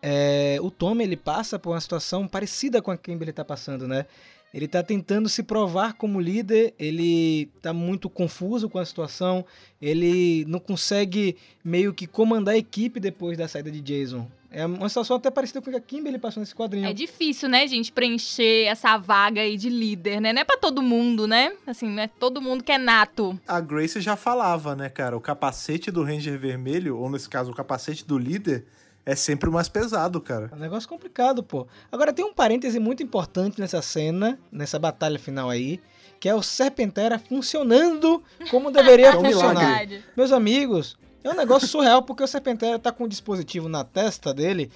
É, 0.00 0.58
o 0.62 0.70
Tommy 0.70 1.02
ele 1.02 1.16
passa 1.16 1.58
por 1.58 1.70
uma 1.70 1.80
situação 1.80 2.28
parecida 2.28 2.80
com 2.80 2.90
a 2.90 2.96
que 2.96 3.10
ele 3.10 3.32
tá 3.32 3.44
passando, 3.44 3.88
né? 3.88 4.06
Ele 4.52 4.66
tá 4.66 4.82
tentando 4.82 5.28
se 5.28 5.42
provar 5.42 5.94
como 5.94 6.20
líder, 6.20 6.74
ele 6.78 7.50
tá 7.60 7.72
muito 7.72 8.08
confuso 8.08 8.68
com 8.68 8.78
a 8.78 8.84
situação, 8.84 9.44
ele 9.80 10.44
não 10.46 10.58
consegue 10.58 11.36
meio 11.62 11.92
que 11.92 12.06
comandar 12.06 12.54
a 12.54 12.58
equipe 12.58 12.98
depois 12.98 13.36
da 13.36 13.46
saída 13.46 13.70
de 13.70 13.80
Jason. 13.80 14.26
É 14.50 14.64
uma 14.64 14.88
situação 14.88 15.18
até 15.18 15.30
parecida 15.30 15.60
com 15.60 15.68
a 15.68 15.72
que 15.74 15.78
a 15.78 15.80
Kimberly 15.80 16.18
passou 16.18 16.40
nesse 16.40 16.54
quadrinho. 16.54 16.86
É 16.86 16.92
difícil, 16.94 17.50
né, 17.50 17.66
gente, 17.66 17.92
preencher 17.92 18.64
essa 18.64 18.96
vaga 18.96 19.42
aí 19.42 19.58
de 19.58 19.68
líder, 19.68 20.20
né? 20.22 20.32
Não 20.32 20.40
é 20.40 20.44
pra 20.44 20.56
todo 20.56 20.80
mundo, 20.80 21.26
né? 21.26 21.52
Assim, 21.66 21.86
não 21.86 22.02
é 22.02 22.08
todo 22.08 22.40
mundo 22.40 22.64
que 22.64 22.72
é 22.72 22.78
nato. 22.78 23.38
A 23.46 23.60
Grace 23.60 24.00
já 24.00 24.16
falava, 24.16 24.74
né, 24.74 24.88
cara? 24.88 25.14
O 25.14 25.20
capacete 25.20 25.90
do 25.90 26.02
Ranger 26.02 26.38
Vermelho, 26.38 26.96
ou 26.96 27.10
nesse 27.10 27.28
caso, 27.28 27.50
o 27.50 27.54
capacete 27.54 28.06
do 28.06 28.16
líder, 28.16 28.64
é 29.04 29.14
sempre 29.14 29.48
o 29.48 29.52
mais 29.52 29.68
pesado, 29.68 30.20
cara. 30.20 30.48
É 30.52 30.54
um 30.54 30.58
negócio 30.58 30.88
complicado, 30.88 31.42
pô. 31.42 31.66
Agora 31.90 32.12
tem 32.12 32.24
um 32.24 32.32
parêntese 32.32 32.78
muito 32.78 33.02
importante 33.02 33.60
nessa 33.60 33.80
cena, 33.80 34.38
nessa 34.52 34.78
batalha 34.78 35.18
final 35.18 35.48
aí, 35.48 35.80
que 36.20 36.28
é 36.28 36.34
o 36.34 36.42
Serpentera 36.42 37.18
funcionando 37.18 38.22
como 38.50 38.70
deveria 38.70 39.08
É 39.12 39.16
um 39.16 39.24
funcionar. 39.24 39.54
milagre. 39.54 39.86
Verdade. 39.96 40.04
Meus 40.16 40.32
amigos, 40.32 40.98
é 41.24 41.30
um 41.30 41.36
negócio 41.36 41.68
surreal 41.68 42.02
porque 42.02 42.22
o 42.22 42.26
Serpentera 42.26 42.78
tá 42.78 42.92
com 42.92 43.04
um 43.04 43.08
dispositivo 43.08 43.68
na 43.68 43.84
testa 43.84 44.34
dele 44.34 44.70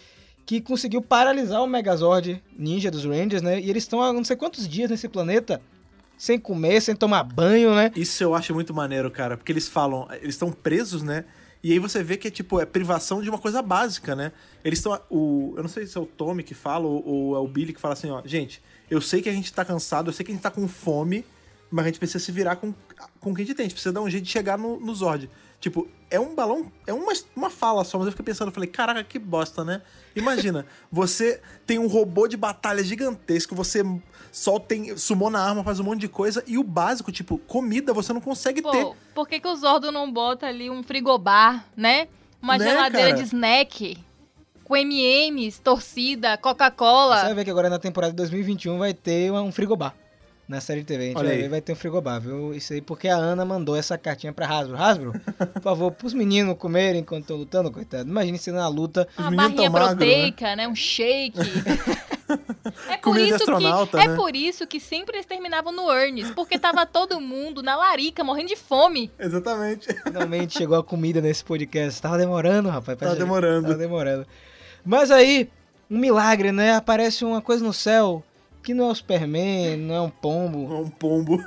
que 0.44 0.60
conseguiu 0.60 1.00
paralisar 1.00 1.62
o 1.62 1.66
Megazord 1.66 2.42
Ninja 2.58 2.90
dos 2.90 3.04
Rangers, 3.04 3.42
né? 3.42 3.60
E 3.60 3.70
eles 3.70 3.84
estão 3.84 4.02
há 4.02 4.12
não 4.12 4.24
sei 4.24 4.36
quantos 4.36 4.68
dias 4.68 4.90
nesse 4.90 5.08
planeta 5.08 5.60
sem 6.16 6.38
comer, 6.38 6.80
sem 6.80 6.94
tomar 6.94 7.22
banho, 7.24 7.74
né? 7.74 7.90
Isso 7.96 8.22
eu 8.22 8.34
acho 8.34 8.54
muito 8.54 8.72
maneiro, 8.72 9.10
cara, 9.10 9.36
porque 9.36 9.52
eles 9.52 9.68
falam, 9.68 10.06
eles 10.20 10.34
estão 10.34 10.50
presos, 10.52 11.02
né? 11.02 11.24
E 11.62 11.72
aí 11.72 11.78
você 11.78 12.02
vê 12.02 12.16
que 12.16 12.28
é 12.28 12.30
tipo, 12.30 12.60
é 12.60 12.66
privação 12.66 13.22
de 13.22 13.28
uma 13.28 13.38
coisa 13.38 13.62
básica, 13.62 14.16
né? 14.16 14.32
Eles 14.64 14.80
estão. 14.80 15.00
Eu 15.10 15.62
não 15.62 15.68
sei 15.68 15.86
se 15.86 15.96
é 15.96 16.00
o 16.00 16.06
Tommy 16.06 16.42
que 16.42 16.54
fala 16.54 16.86
ou, 16.86 17.06
ou 17.06 17.36
é 17.36 17.38
o 17.38 17.46
Billy 17.46 17.72
que 17.72 17.80
fala 17.80 17.94
assim, 17.94 18.10
ó, 18.10 18.20
gente, 18.24 18.60
eu 18.90 19.00
sei 19.00 19.22
que 19.22 19.28
a 19.28 19.32
gente 19.32 19.52
tá 19.52 19.64
cansado, 19.64 20.10
eu 20.10 20.12
sei 20.12 20.24
que 20.24 20.32
a 20.32 20.34
gente 20.34 20.42
tá 20.42 20.50
com 20.50 20.66
fome, 20.66 21.24
mas 21.70 21.84
a 21.84 21.88
gente 21.88 21.98
precisa 21.98 22.18
se 22.18 22.32
virar 22.32 22.56
com, 22.56 22.74
com 23.20 23.30
o 23.30 23.34
que 23.34 23.42
a 23.42 23.44
gente 23.44 23.54
tem, 23.54 23.64
a 23.64 23.68
gente 23.68 23.74
precisa 23.74 23.92
dar 23.92 24.02
um 24.02 24.10
jeito 24.10 24.24
de 24.24 24.30
chegar 24.30 24.58
no, 24.58 24.80
no 24.80 24.94
Zord. 24.94 25.30
Tipo, 25.60 25.88
é 26.10 26.18
um 26.18 26.34
balão, 26.34 26.70
é 26.88 26.92
uma, 26.92 27.12
uma 27.36 27.48
fala 27.48 27.84
só, 27.84 27.96
mas 27.96 28.06
eu 28.06 28.12
fiquei 28.12 28.24
pensando, 28.24 28.48
eu 28.48 28.52
falei, 28.52 28.68
caraca, 28.68 29.04
que 29.04 29.16
bosta, 29.16 29.64
né? 29.64 29.80
Imagina, 30.16 30.66
você 30.90 31.40
tem 31.64 31.78
um 31.78 31.86
robô 31.86 32.26
de 32.26 32.36
batalha 32.36 32.82
gigantesco, 32.82 33.54
você 33.54 33.84
só 34.32 34.58
tem, 34.58 34.96
sumona 34.96 35.38
a 35.38 35.48
arma, 35.48 35.62
faz 35.62 35.78
um 35.78 35.84
monte 35.84 36.00
de 36.00 36.08
coisa, 36.08 36.42
e 36.46 36.56
o 36.58 36.64
básico, 36.64 37.12
tipo, 37.12 37.36
comida, 37.38 37.92
você 37.92 38.12
não 38.12 38.20
consegue 38.20 38.62
ter. 38.62 38.70
Pô, 38.84 38.96
por 39.14 39.28
que, 39.28 39.38
que 39.38 39.46
o 39.46 39.54
Zordo 39.54 39.92
não 39.92 40.10
bota 40.10 40.46
ali 40.46 40.70
um 40.70 40.82
frigobar, 40.82 41.66
né? 41.76 42.08
Uma 42.40 42.56
Né, 42.58 42.64
geladeira 42.68 43.10
cara? 43.10 43.18
de 43.18 43.24
snack 43.24 43.98
com 44.64 44.76
M&M's, 44.76 45.58
torcida, 45.58 46.30
Você 46.30 46.36
Coca-Cola. 46.38 47.22
vai 47.24 47.34
ver 47.34 47.44
que 47.44 47.50
agora 47.50 47.68
na 47.68 47.78
temporada 47.78 48.10
de 48.12 48.16
2021 48.16 48.78
vai 48.78 48.94
ter 48.94 49.30
um 49.30 49.52
frigobar. 49.52 49.94
Na 50.48 50.60
série 50.60 50.80
de 50.80 50.86
TV, 50.86 51.02
a 51.04 51.06
gente 51.08 51.16
Olha 51.18 51.26
vai 51.28 51.36
aí. 51.36 51.42
ver, 51.42 51.48
vai 51.48 51.60
ter 51.60 51.72
um 51.72 51.76
frigobar, 51.76 52.20
viu? 52.20 52.52
Isso 52.52 52.72
aí 52.72 52.80
porque 52.80 53.08
a 53.08 53.16
Ana 53.16 53.44
mandou 53.44 53.76
essa 53.76 53.96
cartinha 53.96 54.32
pra 54.32 54.46
Hasbro. 54.48 54.76
Hasbro, 54.76 55.12
por 55.54 55.62
favor, 55.62 55.92
pros 55.92 56.12
meninos 56.12 56.56
comerem 56.58 57.00
enquanto 57.02 57.22
estão 57.22 57.36
lutando, 57.36 57.70
coitado. 57.70 58.08
Imagine 58.08 58.38
se 58.38 58.50
na 58.50 58.66
luta 58.66 59.06
Uma 59.16 59.30
barrinha 59.30 59.70
magro, 59.70 59.96
proteica, 59.98 60.56
né? 60.56 60.66
Um 60.66 60.74
shake. 60.74 61.38
é, 62.88 62.96
por 62.98 63.14
Comida 63.14 63.36
isso 63.36 63.44
que, 63.44 63.96
é 63.96 64.08
né? 64.08 64.16
por 64.16 64.36
isso 64.36 64.66
que 64.66 64.80
sempre 64.80 65.16
eles 65.16 65.26
terminavam 65.26 65.72
no 65.72 65.90
Ernest. 65.90 66.34
Porque 66.34 66.58
tava 66.58 66.86
todo 66.86 67.20
mundo 67.20 67.62
na 67.62 67.76
larica, 67.76 68.24
morrendo 68.24 68.48
de 68.48 68.56
fome. 68.56 69.10
Exatamente. 69.18 69.88
finalmente 70.02 70.58
chegou 70.58 70.78
a 70.78 70.84
comida 70.84 71.20
nesse 71.20 71.44
podcast. 71.44 72.00
Tava 72.00 72.18
demorando, 72.18 72.68
rapaz. 72.68 72.98
Tava 72.98 73.16
demorando. 73.16 73.68
Tava 73.68 73.78
demorando. 73.78 74.26
Mas 74.84 75.10
aí, 75.10 75.48
um 75.90 75.98
milagre, 75.98 76.52
né? 76.52 76.74
Aparece 76.74 77.24
uma 77.24 77.40
coisa 77.40 77.64
no 77.64 77.72
céu 77.72 78.24
que 78.62 78.72
não 78.72 78.88
é 78.88 78.92
o 78.92 78.94
Superman, 78.94 79.76
não 79.76 79.94
é 79.94 80.00
um 80.00 80.10
pombo. 80.10 80.82
Um 80.82 80.88
pombo. 80.88 81.42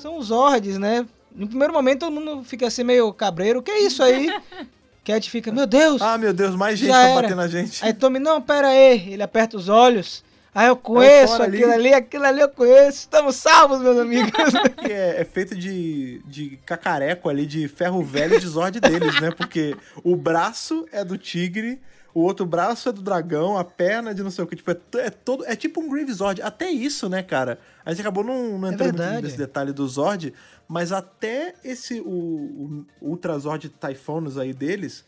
São 0.00 0.18
os 0.18 0.26
Zords, 0.26 0.78
né? 0.78 1.06
No 1.34 1.48
primeiro 1.48 1.72
momento 1.72 2.00
todo 2.00 2.12
mundo 2.12 2.44
fica 2.44 2.66
assim 2.66 2.84
meio 2.84 3.12
cabreiro. 3.12 3.62
Que 3.62 3.70
é 3.70 3.80
isso 3.82 4.02
aí? 4.02 4.28
Cat 5.04 5.30
fica, 5.30 5.52
meu 5.52 5.66
Deus! 5.66 6.00
Ah, 6.00 6.16
meu 6.16 6.32
Deus, 6.32 6.56
mais 6.56 6.78
gente 6.78 6.90
era. 6.90 7.20
bater 7.20 7.36
na 7.36 7.46
gente. 7.46 7.84
Aí 7.84 7.92
Tommy, 7.92 8.18
não, 8.18 8.40
pera 8.40 8.68
aí. 8.68 9.12
Ele 9.12 9.22
aperta 9.22 9.56
os 9.56 9.68
olhos. 9.68 10.24
Aí 10.54 10.68
eu 10.68 10.76
conheço 10.76 11.42
ali. 11.42 11.58
aquilo 11.58 11.72
ali. 11.72 11.92
aquilo 11.92 12.24
ali 12.24 12.40
eu 12.40 12.48
conheço. 12.48 13.00
Estamos 13.00 13.36
salvos, 13.36 13.80
meus 13.80 13.98
amigos. 13.98 14.32
Que 14.80 14.92
é, 14.92 15.20
é 15.20 15.24
feito 15.24 15.54
de, 15.54 16.22
de 16.26 16.58
cacareco 16.64 17.28
ali, 17.28 17.44
de 17.44 17.68
ferro 17.68 18.02
velho 18.02 18.40
de 18.40 18.46
Zord 18.46 18.80
deles, 18.80 19.20
né? 19.20 19.30
Porque 19.30 19.76
o 20.02 20.14
braço 20.14 20.86
é 20.92 21.04
do 21.04 21.18
tigre, 21.18 21.80
o 22.14 22.20
outro 22.20 22.46
braço 22.46 22.88
é 22.88 22.92
do 22.92 23.02
dragão, 23.02 23.58
a 23.58 23.64
perna 23.64 24.12
é 24.12 24.14
de 24.14 24.22
não 24.22 24.30
sei 24.30 24.44
o 24.44 24.46
que. 24.46 24.54
Tipo, 24.56 24.70
é, 24.70 24.76
é 24.98 25.10
todo. 25.10 25.44
É 25.44 25.56
tipo 25.56 25.80
um 25.80 25.88
Grave 25.90 26.12
Zord. 26.12 26.40
Até 26.40 26.70
isso, 26.70 27.08
né, 27.08 27.22
cara? 27.24 27.58
A 27.84 27.90
gente 27.90 28.00
acabou 28.02 28.22
não, 28.22 28.56
não 28.58 28.68
É 28.68 28.72
entrando 28.72 28.96
verdade. 28.98 29.22
nesse 29.22 29.36
detalhe 29.36 29.72
do 29.72 29.86
Zord, 29.88 30.32
mas 30.68 30.92
até 30.92 31.54
esse. 31.64 32.00
O, 32.00 32.06
o 32.08 32.86
Ultra 33.10 33.36
Zord 33.38 33.68
Typhonus 33.68 34.38
aí 34.38 34.52
deles. 34.54 35.04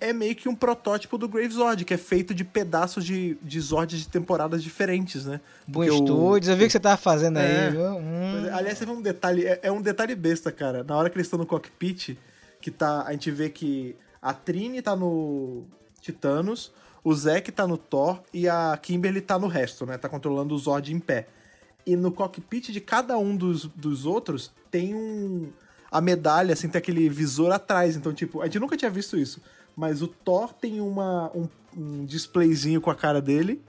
É 0.00 0.12
meio 0.12 0.34
que 0.36 0.48
um 0.50 0.54
protótipo 0.54 1.16
do 1.16 1.26
Grave 1.26 1.54
Zord, 1.54 1.82
que 1.84 1.94
é 1.94 1.96
feito 1.96 2.34
de 2.34 2.44
pedaços 2.44 3.06
de, 3.06 3.38
de 3.40 3.58
Zords 3.60 4.00
de 4.00 4.08
temporadas 4.08 4.62
diferentes, 4.62 5.24
né? 5.24 5.40
Bom 5.66 5.82
estúdios, 5.82 6.48
eu 6.50 6.56
vi 6.56 6.64
o 6.64 6.66
que 6.66 6.72
você 6.72 6.80
tava 6.80 6.98
fazendo 6.98 7.38
aí, 7.38 7.46
É. 7.46 7.70
viu? 7.70 7.80
Hum. 7.80 8.40
Mas, 8.42 8.52
aliás, 8.52 8.78
teve 8.78 8.90
um 8.90 9.00
detalhe, 9.00 9.46
é, 9.46 9.60
é 9.62 9.72
um 9.72 9.80
detalhe 9.80 10.14
besta, 10.14 10.52
cara. 10.52 10.84
Na 10.84 10.94
hora 10.96 11.08
que 11.08 11.16
eles 11.16 11.26
estão 11.26 11.38
no 11.38 11.46
cockpit, 11.46 12.18
que 12.60 12.70
tá. 12.70 13.04
A 13.06 13.12
gente 13.12 13.30
vê 13.30 13.48
que 13.48 13.96
a 14.20 14.34
Trini 14.34 14.82
tá 14.82 14.94
no 14.94 15.64
Titanos, 16.04 16.70
o 17.02 17.14
Zack 17.14 17.50
tá 17.50 17.66
no 17.66 17.78
Thor 17.78 18.20
e 18.32 18.46
a 18.46 18.78
Kimberly 18.80 19.22
tá 19.22 19.38
no 19.38 19.46
resto, 19.46 19.86
né? 19.86 19.96
Tá 19.96 20.08
controlando 20.08 20.54
o 20.54 20.58
Zord 20.58 20.92
em 20.92 21.00
pé. 21.00 21.26
E 21.86 21.96
no 21.96 22.12
cockpit 22.12 22.70
de 22.70 22.80
cada 22.80 23.16
um 23.16 23.34
dos, 23.34 23.64
dos 23.66 24.04
outros 24.04 24.52
tem 24.70 24.94
um. 24.94 25.50
A 25.90 26.00
medalha, 26.00 26.52
assim, 26.52 26.68
tem 26.68 26.78
aquele 26.78 27.08
visor 27.08 27.52
atrás. 27.52 27.96
Então, 27.96 28.12
tipo, 28.12 28.42
a 28.42 28.46
gente 28.46 28.58
nunca 28.58 28.76
tinha 28.76 28.90
visto 28.90 29.16
isso. 29.16 29.40
Mas 29.76 30.02
o 30.02 30.08
Thor 30.08 30.52
tem 30.52 30.80
uma, 30.80 31.30
um, 31.34 31.48
um 31.76 32.04
displayzinho 32.04 32.80
com 32.80 32.90
a 32.90 32.94
cara 32.94 33.20
dele. 33.20 33.62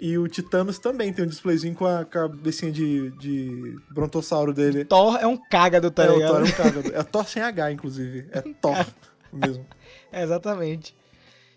E 0.00 0.18
o 0.18 0.26
Titanos 0.26 0.78
também 0.78 1.12
tem 1.12 1.24
um 1.24 1.28
displayzinho 1.28 1.74
com 1.74 1.86
a 1.86 2.04
cabecinha 2.04 2.72
de, 2.72 3.10
de 3.12 3.76
brontossauro 3.90 4.52
dele. 4.52 4.84
Thor 4.84 5.16
é 5.16 5.26
um 5.26 5.36
cágado, 5.36 5.90
tá 5.90 6.04
é, 6.04 6.10
o 6.10 6.14
ligado? 6.14 6.30
Thor 6.30 6.40
é 6.40 6.44
um 6.44 6.52
cagado. 6.52 6.94
É 6.94 7.02
Thor 7.02 7.28
sem 7.28 7.42
H, 7.42 7.72
inclusive. 7.72 8.26
É 8.32 8.40
Thor 8.40 8.86
mesmo. 9.32 9.64
É, 10.10 10.22
exatamente. 10.22 10.94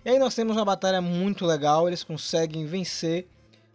E 0.05 0.09
aí 0.09 0.19
nós 0.19 0.35
temos 0.35 0.55
uma 0.55 0.63
batalha 0.63 1.01
muito 1.01 1.47
legal, 1.47 1.87
eles 1.87 2.03
conseguem 2.03 2.63
vencer 2.67 3.25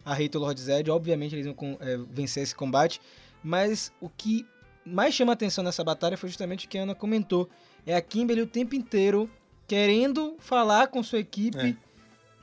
a 0.05 0.13
Rei 0.13 0.31
Lord 0.33 0.59
Zed, 0.61 0.89
obviamente 0.89 1.35
eles 1.35 1.45
vão 1.45 1.77
é, 1.81 1.97
vencer 2.09 2.41
esse 2.41 2.55
combate, 2.55 3.01
mas 3.43 3.91
o 3.99 4.07
que 4.09 4.47
mais 4.85 5.13
chama 5.13 5.33
atenção 5.33 5.61
nessa 5.61 5.83
batalha 5.83 6.17
foi 6.17 6.29
justamente 6.29 6.65
o 6.65 6.69
que 6.69 6.77
a 6.77 6.83
Ana 6.83 6.95
comentou, 6.95 7.49
é 7.85 7.93
a 7.93 8.01
Kimberly 8.01 8.41
o 8.41 8.47
tempo 8.47 8.75
inteiro 8.75 9.29
querendo 9.67 10.35
falar 10.39 10.87
com 10.87 11.03
sua 11.03 11.19
equipe 11.19 11.57
É. 11.57 11.75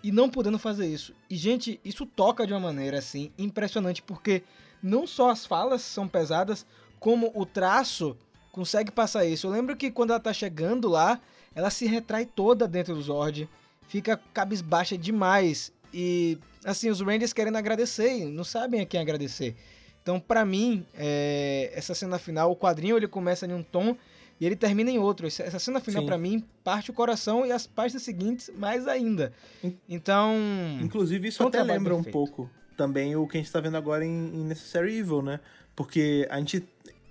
e 0.03 0.12
não 0.12 0.28
podendo 0.28 0.59
fazer 0.59 0.86
isso. 0.86 1.14
E 1.28 1.34
gente, 1.34 1.80
isso 1.84 2.05
toca 2.05 2.47
de 2.47 2.53
uma 2.53 2.61
maneira 2.61 2.99
assim 2.99 3.32
impressionante, 3.39 4.03
porque 4.03 4.43
não 4.82 5.07
só 5.07 5.30
as 5.30 5.47
falas 5.47 5.80
são 5.80 6.07
pesadas, 6.07 6.66
como 7.01 7.32
o 7.34 7.47
traço 7.47 8.16
consegue 8.53 8.91
passar 8.91 9.24
isso. 9.24 9.47
Eu 9.47 9.51
lembro 9.51 9.74
que 9.76 9.91
quando 9.91 10.11
ela 10.11 10.20
tá 10.20 10.32
chegando 10.32 10.89
lá, 10.89 11.20
ela 11.55 11.70
se 11.70 11.86
retrai 11.86 12.26
toda 12.26 12.68
dentro 12.68 12.95
do 12.95 13.03
Zord, 13.03 13.49
fica 13.89 14.20
cabisbaixa 14.32 14.97
demais. 14.97 15.72
E 15.93 16.39
assim, 16.64 16.91
os 16.91 17.01
Rangers 17.01 17.32
querendo 17.32 17.57
agradecer, 17.57 18.24
não 18.26 18.45
sabem 18.45 18.80
a 18.80 18.86
quem 18.86 19.01
agradecer. 19.01 19.57
Então, 20.03 20.18
pra 20.20 20.45
mim, 20.45 20.86
é, 20.97 21.70
essa 21.74 21.95
cena 21.95 22.18
final, 22.18 22.51
o 22.51 22.57
quadrinho 22.57 22.97
ele 22.97 23.09
começa 23.09 23.47
em 23.47 23.53
um 23.53 23.62
tom 23.62 23.97
e 24.41 24.47
ele 24.47 24.57
termina 24.57 24.91
em 24.91 24.99
outro. 24.99 25.26
Essa- 25.26 25.59
cena 25.59 25.80
final, 25.80 26.03
pra 26.07 26.16
mim, 26.16 26.45
parte 26.64 26.91
o 26.91 26.95
coração 26.95 27.45
e 27.45 27.53
as 27.53 27.66
páginas 27.66 28.03
seguintes 28.05 28.51
mais 28.57 28.86
ainda. 28.89 29.32
In- 29.62 29.76
Então, 29.89 30.34
Inclusive, 30.80 31.28
isso 31.28 31.43
até 31.43 31.59
lembra 31.74 31.95
um 31.95 32.03
pouco 32.12 32.51
também 32.76 33.16
o 33.16 33.26
que 33.26 33.36
a 33.36 33.41
gente 33.41 33.53
tá 33.53 33.61
vendo 33.61 33.76
agora 33.76 34.05
em, 34.05 34.09
em 34.11 34.45
Necessary 34.45 34.97
Evil, 34.99 35.20
né? 35.22 35.41
Porque 35.76 36.26
a 36.30 36.39
gente. 36.39 36.64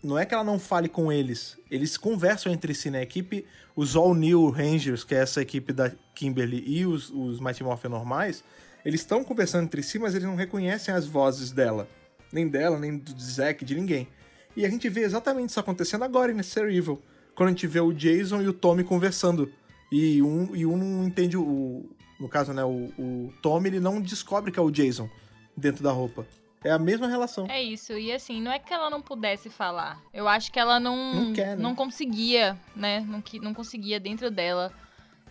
Não 0.04 0.18
é 0.18 0.26
que 0.26 0.34
ela 0.34 0.43
não 0.43 0.60
fale 0.60 0.88
com 0.88 1.12
eles, 1.12 1.58
eles 1.72 1.98
conversam 1.98 2.52
entre 2.52 2.74
si, 2.74 2.89
né? 2.89 3.00
A 3.00 3.04
equipe, 3.04 3.45
os 3.76 3.95
All 3.95 4.14
New 4.14 4.50
Rangers, 4.50 5.04
que 5.04 5.16
é 5.16 5.20
essa 5.20 5.41
equipe 5.41 5.74
da 5.74 5.91
Kimberly, 6.14 6.64
e 6.66 6.86
os, 6.86 7.10
os 7.10 7.39
Mighty 7.39 7.64
Morphin 7.64 7.89
normais, 7.89 8.43
eles 8.86 9.02
estão 9.02 9.24
conversando 9.24 9.66
entre 9.66 9.82
si, 9.82 10.00
mas 10.00 10.14
eles 10.14 10.28
não 10.28 10.36
reconhecem 10.36 10.93
as 10.93 11.06
vozes 11.06 11.52
dela. 11.52 11.89
Nem 12.32 12.48
dela, 12.48 12.80
nem 12.80 12.98
do 12.98 13.20
Zack, 13.20 13.66
de 13.66 13.76
ninguém. 13.76 14.08
E 14.56 14.66
a 14.66 14.70
gente 14.70 14.88
vê 14.89 15.02
exatamente 15.02 15.50
isso 15.50 15.60
acontecendo 15.60 16.04
agora 16.04 16.32
em 16.32 16.36
Necessary 16.36 16.76
Evil. 16.76 17.02
Quando 17.36 17.50
a 17.50 17.52
gente 17.52 17.68
vê 17.68 17.80
o 17.80 17.93
Jason 17.93 18.41
e 18.41 18.48
o 18.48 18.54
Tommy 18.54 18.84
conversando. 18.84 19.52
E 19.91 20.22
um, 20.22 20.56
e 20.56 20.66
um 20.66 20.76
não 20.76 21.08
entende 21.08 21.38
o. 21.38 21.86
No 22.20 22.28
caso, 22.28 22.54
né? 22.54 22.64
O, 22.64 22.91
o 22.98 23.34
Tommy 23.41 23.70
ele 23.70 23.80
não 23.80 24.02
descobre 24.02 24.52
que 24.52 24.60
é 24.60 24.62
o 24.62 24.72
Jason 24.72 25.10
dentro 25.56 25.84
da 25.84 25.91
roupa. 25.91 26.26
É 26.64 26.72
a 26.72 26.80
mesma 26.80 27.08
relação. 27.08 27.45
É 27.49 27.62
isso, 27.62 27.93
e 27.93 28.12
assim, 28.12 28.41
não 28.41 28.51
é 28.51 28.58
que 28.60 28.74
ela 28.74 28.89
não 28.89 29.01
pudesse 29.01 29.49
falar. 29.49 30.01
Eu 30.14 30.28
acho 30.28 30.51
que 30.51 30.60
ela 30.60 30.80
não, 30.80 31.14
Não 31.14 31.34
quer, 31.34 31.55
né? 31.55 31.62
não 31.64 31.76
conseguia, 31.76 32.58
né? 32.76 32.99
Não, 33.01 33.22
que- 33.22 33.39
não 33.39 33.53
conseguia 33.53 33.99
dentro 33.99 34.30
dela 34.32 34.72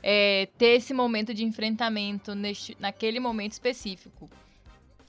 é, 0.03 0.49
ter 0.57 0.77
esse 0.77 0.95
momento 0.95 1.35
de 1.35 1.45
enfrentamento 1.45 2.35
neste, 2.35 2.77
naquele 2.79 3.19
momento 3.19 3.53
específico. 3.53 4.31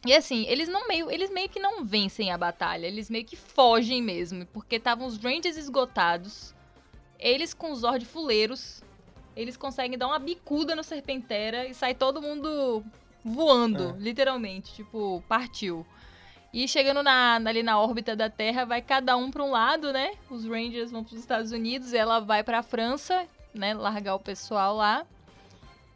E 0.06 0.14
assim, 0.14 0.46
eles 0.48 0.68
não 0.68 0.88
meio, 0.88 1.12
eles 1.12 1.30
meio 1.30 1.50
que 1.50 1.60
não 1.60 1.86
vencem 1.86 2.32
a 2.32 2.38
batalha, 2.38 2.88
eles 2.88 3.10
meio 3.10 3.26
que 3.26 3.36
fogem 3.36 4.02
mesmo, 4.02 4.46
porque 4.48 4.78
estavam 4.78 5.06
os 5.06 5.18
Rangers 5.18 5.58
esgotados, 5.58 6.54
eles 7.20 7.54
com 7.54 7.72
os 7.72 7.80
Zord 7.80 8.06
fuleiros, 8.06 8.82
eles 9.36 9.56
conseguem 9.58 9.98
dar 9.98 10.08
uma 10.08 10.20
bicuda 10.20 10.76
no 10.76 10.84
Serpentera 10.84 11.68
e 11.68 11.74
sai 11.74 11.94
todo 11.94 12.22
mundo 12.22 12.84
voando, 13.24 13.96
É. 13.98 14.02
literalmente, 14.02 14.74
tipo, 14.74 15.24
partiu. 15.28 15.86
E 16.54 16.68
chegando 16.68 17.04
na, 17.04 17.36
ali 17.36 17.62
na 17.62 17.80
órbita 17.80 18.16
da 18.16 18.30
Terra, 18.30 18.66
vai 18.66 18.82
cada 18.82 19.16
um 19.18 19.30
para 19.30 19.44
um 19.44 19.52
lado, 19.52 19.92
né? 19.92 20.14
Os 20.30 20.46
Rangers 20.46 20.92
vão 20.92 21.04
para 21.04 21.14
os 21.14 21.20
Estados 21.20 21.52
Unidos, 21.52 21.94
ela 21.94 22.20
vai 22.20 22.44
para 22.44 22.60
a 22.60 22.64
França, 22.64 23.28
né? 23.54 23.74
Largar 23.74 24.16
o 24.16 24.20
pessoal 24.20 24.76
lá. 24.76 25.06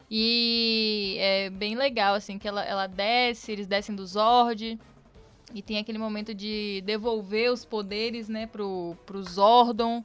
E 0.09 1.15
é 1.19 1.49
bem 1.49 1.75
legal, 1.75 2.15
assim, 2.15 2.37
que 2.37 2.47
ela, 2.47 2.63
ela 2.65 2.85
desce, 2.85 3.51
eles 3.51 3.65
descem 3.65 3.95
do 3.95 4.05
Zord. 4.05 4.77
E 5.53 5.61
tem 5.61 5.77
aquele 5.77 5.97
momento 5.97 6.33
de 6.33 6.81
devolver 6.85 7.51
os 7.51 7.63
poderes, 7.63 8.27
né, 8.27 8.45
pro, 8.45 8.95
pro 9.05 9.23
Zordon. 9.23 10.03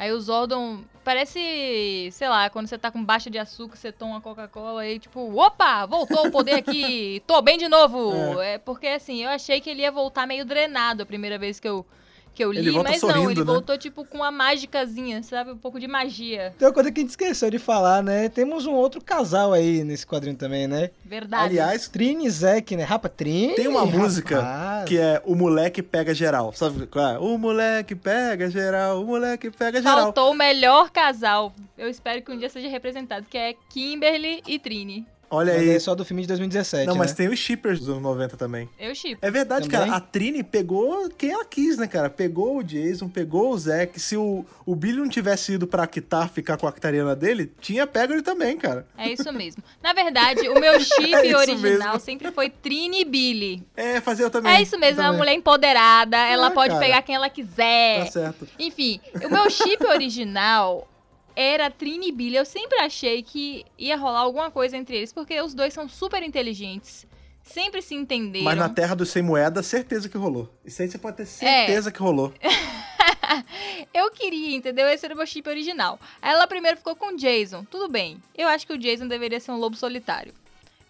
Aí 0.00 0.10
o 0.12 0.18
Zordon 0.18 0.78
parece, 1.04 2.08
sei 2.10 2.26
lá, 2.26 2.48
quando 2.48 2.66
você 2.66 2.78
tá 2.78 2.90
com 2.90 3.04
baixa 3.04 3.28
de 3.28 3.36
açúcar, 3.36 3.76
você 3.76 3.92
toma 3.92 4.12
uma 4.12 4.20
Coca-Cola 4.22 4.86
e 4.88 4.98
tipo, 4.98 5.20
opa, 5.38 5.84
voltou 5.84 6.26
o 6.26 6.30
poder 6.30 6.54
aqui, 6.54 7.22
tô 7.28 7.42
bem 7.42 7.58
de 7.58 7.68
novo. 7.68 8.40
É. 8.40 8.56
porque 8.56 8.86
assim, 8.86 9.22
eu 9.22 9.28
achei 9.28 9.60
que 9.60 9.68
ele 9.68 9.82
ia 9.82 9.92
voltar 9.92 10.26
meio 10.26 10.42
drenado 10.46 11.02
a 11.02 11.06
primeira 11.06 11.38
vez 11.38 11.60
que 11.60 11.68
eu, 11.68 11.84
que 12.32 12.42
eu 12.42 12.50
li, 12.50 12.60
Ele 12.60 12.70
volta 12.70 12.88
mas 12.88 13.02
não, 13.02 13.10
sorrindo, 13.10 13.30
ele 13.32 13.40
né? 13.40 13.44
voltou 13.44 13.76
tipo 13.76 14.02
com 14.06 14.16
uma 14.16 14.30
mágicazinha, 14.30 15.22
sabe? 15.22 15.50
Um 15.50 15.58
pouco 15.58 15.78
de 15.78 15.86
magia. 15.86 16.54
tem 16.58 16.66
uma 16.66 16.72
coisa 16.72 16.90
que 16.90 17.00
a 17.00 17.02
gente 17.02 17.10
esqueceu 17.10 17.50
de 17.50 17.58
falar, 17.58 18.02
né? 18.02 18.30
Temos 18.30 18.64
um 18.64 18.72
outro 18.72 19.02
casal 19.02 19.52
aí 19.52 19.84
nesse 19.84 20.06
quadrinho 20.06 20.36
também, 20.36 20.66
né? 20.66 20.90
Verdade. 21.04 21.44
Aliás, 21.44 21.88
Trini 21.88 22.24
e 22.24 22.30
Zack, 22.30 22.74
né? 22.74 22.84
Rapa, 22.84 23.10
Trini. 23.10 23.54
tem 23.54 23.68
uma 23.68 23.80
rapaz. 23.80 23.98
música 23.98 24.40
que 24.84 24.98
é 24.98 25.22
O 25.24 25.34
Moleque 25.34 25.82
Pega 25.82 26.14
Geral. 26.14 26.52
Sabe 26.52 26.86
qual 26.86 27.14
é? 27.14 27.18
O 27.18 27.38
moleque 27.38 27.94
pega 27.94 28.50
geral, 28.50 29.02
o 29.02 29.06
moleque 29.06 29.50
pega 29.50 29.80
geral. 29.80 30.04
Faltou 30.04 30.30
o 30.30 30.34
melhor 30.34 30.90
casal. 30.90 31.52
Eu 31.76 31.88
espero 31.88 32.22
que 32.22 32.30
um 32.32 32.38
dia 32.38 32.48
seja 32.48 32.68
representado, 32.68 33.26
que 33.28 33.38
é 33.38 33.54
Kimberly 33.70 34.42
e 34.46 34.58
Trini. 34.58 35.06
Olha 35.30 35.52
Mas 35.52 35.62
aí. 35.62 35.70
é 35.70 35.78
só 35.78 35.94
do 35.94 36.04
filme 36.04 36.22
de 36.22 36.28
2017, 36.28 36.86
Não, 36.88 36.96
mas 36.96 37.12
né? 37.12 37.16
tem 37.16 37.28
os 37.28 37.38
shippers 37.38 37.78
dos 37.78 37.88
anos 37.88 38.02
90 38.02 38.36
também. 38.36 38.68
Eu 38.78 38.92
chipo. 38.96 39.24
É 39.24 39.30
verdade, 39.30 39.68
Também? 39.68 39.86
cara. 39.88 39.96
A 39.96 40.00
Trini 40.00 40.42
pegou 40.42 41.08
quem 41.16 41.30
ela 41.30 41.44
quis, 41.44 41.76
né, 41.78 41.86
cara? 41.86 42.10
Pegou 42.10 42.56
o 42.58 42.62
Jason, 42.64 43.08
pegou 43.08 43.52
o 43.52 43.58
Zack. 43.58 44.00
Se 44.00 44.16
o, 44.16 44.44
o 44.66 44.74
Billy 44.74 44.98
não 44.98 45.08
tivesse 45.08 45.52
ido 45.52 45.68
pra 45.68 45.86
Kitar 45.86 46.28
ficar 46.28 46.56
com 46.56 46.66
a 46.66 46.70
Actariana 46.70 47.14
dele, 47.14 47.52
tinha 47.60 47.86
pego 47.86 48.12
ele 48.12 48.22
também, 48.22 48.56
cara. 48.56 48.86
É 48.98 49.08
isso 49.12 49.32
mesmo. 49.32 49.62
Na 49.80 49.92
verdade, 49.92 50.48
o 50.48 50.58
meu 50.58 50.78
chip 50.82 51.14
É 51.14 51.36
original 51.36 51.92
mesmo. 51.92 52.00
sempre 52.00 52.32
foi 52.32 52.50
Trini 52.50 53.02
e 53.02 53.04
Billy. 53.04 53.62
É, 53.76 54.00
fazer 54.00 54.24
eu 54.24 54.30
também. 54.30 54.52
É 54.52 54.60
isso 54.60 54.76
mesmo, 54.80 55.00
é 55.00 55.04
uma 55.10 55.16
mulher 55.16 55.34
empoderada, 55.34 56.16
ela 56.16 56.48
É, 56.48 56.50
pode 56.50 56.74
cara. 56.74 56.84
pegar 56.84 57.02
quem 57.02 57.14
ela 57.14 57.30
quiser. 57.30 58.04
Tá 58.06 58.10
certo. 58.10 58.48
Enfim, 58.58 59.00
o 59.24 59.28
meu 59.30 59.48
chip 59.48 59.84
original 59.86 60.88
era 61.34 61.70
Trini 61.70 62.08
e 62.08 62.12
Billy. 62.12 62.36
Eu 62.36 62.44
sempre 62.44 62.78
achei 62.78 63.22
que 63.22 63.64
ia 63.78 63.96
rolar 63.96 64.20
alguma 64.20 64.50
coisa 64.50 64.76
entre 64.76 64.96
eles, 64.96 65.12
porque 65.12 65.40
os 65.40 65.54
dois 65.54 65.72
são 65.72 65.88
super 65.88 66.22
inteligentes, 66.22 67.06
sempre 67.42 67.82
se 67.82 67.94
entenderam. 67.94 68.44
Mas 68.44 68.58
na 68.58 68.68
Terra 68.68 68.94
do 68.94 69.06
Sem 69.06 69.22
Moeda, 69.22 69.62
certeza 69.62 70.08
que 70.08 70.16
rolou. 70.16 70.52
Isso 70.64 70.82
aí 70.82 70.88
você 70.88 70.98
pode 70.98 71.18
ter 71.18 71.26
certeza 71.26 71.90
que 71.90 72.00
rolou. 72.00 72.32
Eu 73.94 74.10
queria, 74.10 74.56
entendeu? 74.56 74.88
Esse 74.88 75.04
era 75.04 75.14
o 75.14 75.16
meu 75.16 75.26
chip 75.26 75.48
original. 75.48 75.98
Aí 76.20 76.32
ela 76.32 76.46
primeiro 76.46 76.76
ficou 76.76 76.96
com 76.96 77.14
o 77.14 77.16
Jason. 77.16 77.64
Tudo 77.64 77.88
bem. 77.88 78.20
Eu 78.36 78.48
acho 78.48 78.66
que 78.66 78.72
o 78.72 78.78
Jason 78.78 79.06
deveria 79.06 79.38
ser 79.40 79.52
um 79.52 79.56
lobo 79.56 79.76
solitário. 79.76 80.32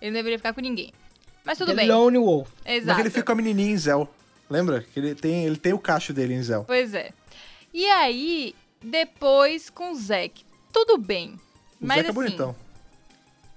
Ele 0.00 0.10
não 0.10 0.18
deveria 0.18 0.38
ficar 0.38 0.54
com 0.54 0.60
ninguém. 0.60 0.92
Mas 1.44 1.58
tudo 1.58 1.68
The 1.68 1.76
bem. 1.76 1.88
Lone 1.88 2.18
Wolf. 2.18 2.48
Mas 2.64 2.82
Exato. 2.82 3.00
ele 3.00 3.10
fica 3.10 3.24
com 3.24 3.32
a 3.32 3.34
menininha 3.34 3.72
em 3.72 3.76
Zell. 3.76 4.08
Lembra? 4.48 4.82
Que 4.82 4.98
ele 5.00 5.14
tem, 5.14 5.44
ele 5.44 5.56
tem 5.56 5.72
o 5.72 5.78
cacho 5.78 6.12
dele 6.12 6.34
em 6.34 6.42
Zell. 6.42 6.64
Pois 6.64 6.94
é. 6.94 7.12
E 7.72 7.86
aí, 7.86 8.54
depois 8.82 9.70
com 9.70 9.92
o 9.92 9.94
Zack. 9.94 10.44
Tudo 10.72 10.98
bem. 10.98 11.38
O 11.80 11.86
Mas 11.86 11.96
Zack 11.98 12.06
é 12.06 12.10
assim, 12.10 12.12
bonitão. 12.14 12.56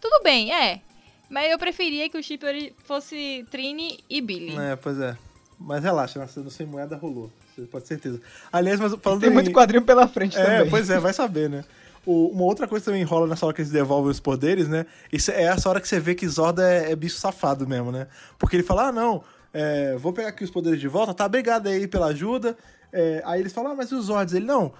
tudo 0.01 0.21
bem, 0.23 0.53
é. 0.53 0.81
Mas 1.29 1.49
eu 1.51 1.57
preferia 1.57 2.09
que 2.09 2.17
o 2.17 2.23
chip 2.23 2.43
fosse 2.83 3.45
Trini 3.49 3.99
e 4.09 4.21
Billy. 4.21 4.55
É, 4.57 4.75
pois 4.75 4.99
é. 4.99 5.17
Mas 5.59 5.83
relaxa, 5.83 6.19
na 6.19 6.27
no 6.43 6.51
Sem 6.51 6.65
Moeda 6.67 6.95
rolou. 6.97 7.31
Você 7.55 7.61
pode 7.63 7.83
ter 7.85 7.89
certeza. 7.95 8.21
Aliás, 8.51 8.79
mas 8.79 8.93
falando 8.95 9.21
Tem 9.21 9.29
em- 9.29 9.33
muito 9.33 9.51
quadrinho 9.51 9.83
pela 9.83 10.07
frente 10.07 10.37
É, 10.37 10.43
também. 10.57 10.69
pois 10.69 10.89
é, 10.89 10.99
vai 10.99 11.13
saber, 11.13 11.49
né? 11.49 11.63
O- 12.05 12.27
uma 12.29 12.43
outra 12.43 12.67
coisa 12.67 12.83
que 12.83 12.91
também 12.91 13.03
rola 13.03 13.27
nessa 13.27 13.45
hora 13.45 13.55
que 13.55 13.61
eles 13.61 13.71
devolvem 13.71 14.11
os 14.11 14.19
poderes, 14.19 14.67
né? 14.67 14.85
Isso 15.11 15.31
é 15.31 15.43
essa 15.43 15.69
hora 15.69 15.79
que 15.79 15.87
você 15.87 15.99
vê 15.99 16.13
que 16.15 16.27
Zorda 16.27 16.67
é, 16.67 16.91
é 16.91 16.95
bicho 16.95 17.15
safado 17.17 17.65
mesmo, 17.67 17.91
né? 17.91 18.07
Porque 18.37 18.55
ele 18.55 18.63
fala, 18.63 18.87
ah, 18.87 18.91
não, 18.91 19.23
é, 19.53 19.95
vou 19.97 20.11
pegar 20.11 20.29
aqui 20.29 20.43
os 20.43 20.49
poderes 20.51 20.79
de 20.79 20.87
volta, 20.87 21.13
tá, 21.13 21.25
obrigado 21.25 21.67
aí 21.67 21.87
pela 21.87 22.07
ajuda. 22.07 22.57
É, 22.91 23.21
aí 23.25 23.39
eles 23.39 23.53
falam, 23.53 23.71
ah, 23.71 23.75
mas 23.75 23.89
e 23.91 23.95
os 23.95 24.05
Zords? 24.05 24.33
Ele, 24.33 24.45
não, 24.45 24.73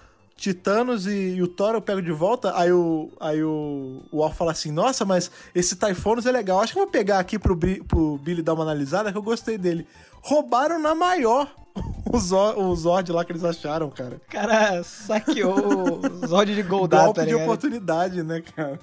Titanos 0.44 1.08
e, 1.08 1.36
e 1.36 1.42
o 1.42 1.48
Thor 1.48 1.74
eu 1.74 1.82
pego 1.82 2.02
de 2.02 2.12
volta. 2.12 2.52
Aí 2.58 2.70
o, 2.70 3.10
aí 3.18 3.42
o, 3.42 4.02
o 4.12 4.22
Alpha 4.22 4.36
fala 4.36 4.52
assim, 4.52 4.74
nossa, 4.74 5.06
mas 5.06 5.32
esse 5.56 5.78
Typhonus 5.78 6.26
é 6.26 6.34
legal, 6.34 6.60
acho 6.60 6.74
que 6.74 6.80
eu 6.80 6.84
vou 6.84 6.92
pegar 6.92 7.20
aqui 7.20 7.40
pro, 7.40 7.58
pro 7.88 8.18
Billy 8.18 8.42
dar 8.42 8.54
uma 8.54 8.64
analisada, 8.64 9.10
que 9.10 9.18
eu 9.18 9.24
gostei 9.24 9.58
dele. 9.58 9.88
Roubaram 10.22 10.80
na 10.80 10.94
maior 10.94 11.50
o 12.12 12.20
Zord, 12.20 12.60
o 12.60 12.76
Zord 12.76 13.10
lá 13.14 13.24
que 13.24 13.32
eles 13.32 13.44
acharam, 13.46 13.90
cara. 13.90 14.18
O 14.18 14.32
cara 14.32 14.84
saqueou 14.84 16.02
o 16.02 16.28
Zord 16.28 16.54
de 16.54 16.62
Goldar, 16.62 17.06
Golpe 17.06 17.22
tá 17.22 17.26
de 17.26 17.36
oportunidade, 17.36 18.22
né, 18.22 18.42
cara? 18.42 18.78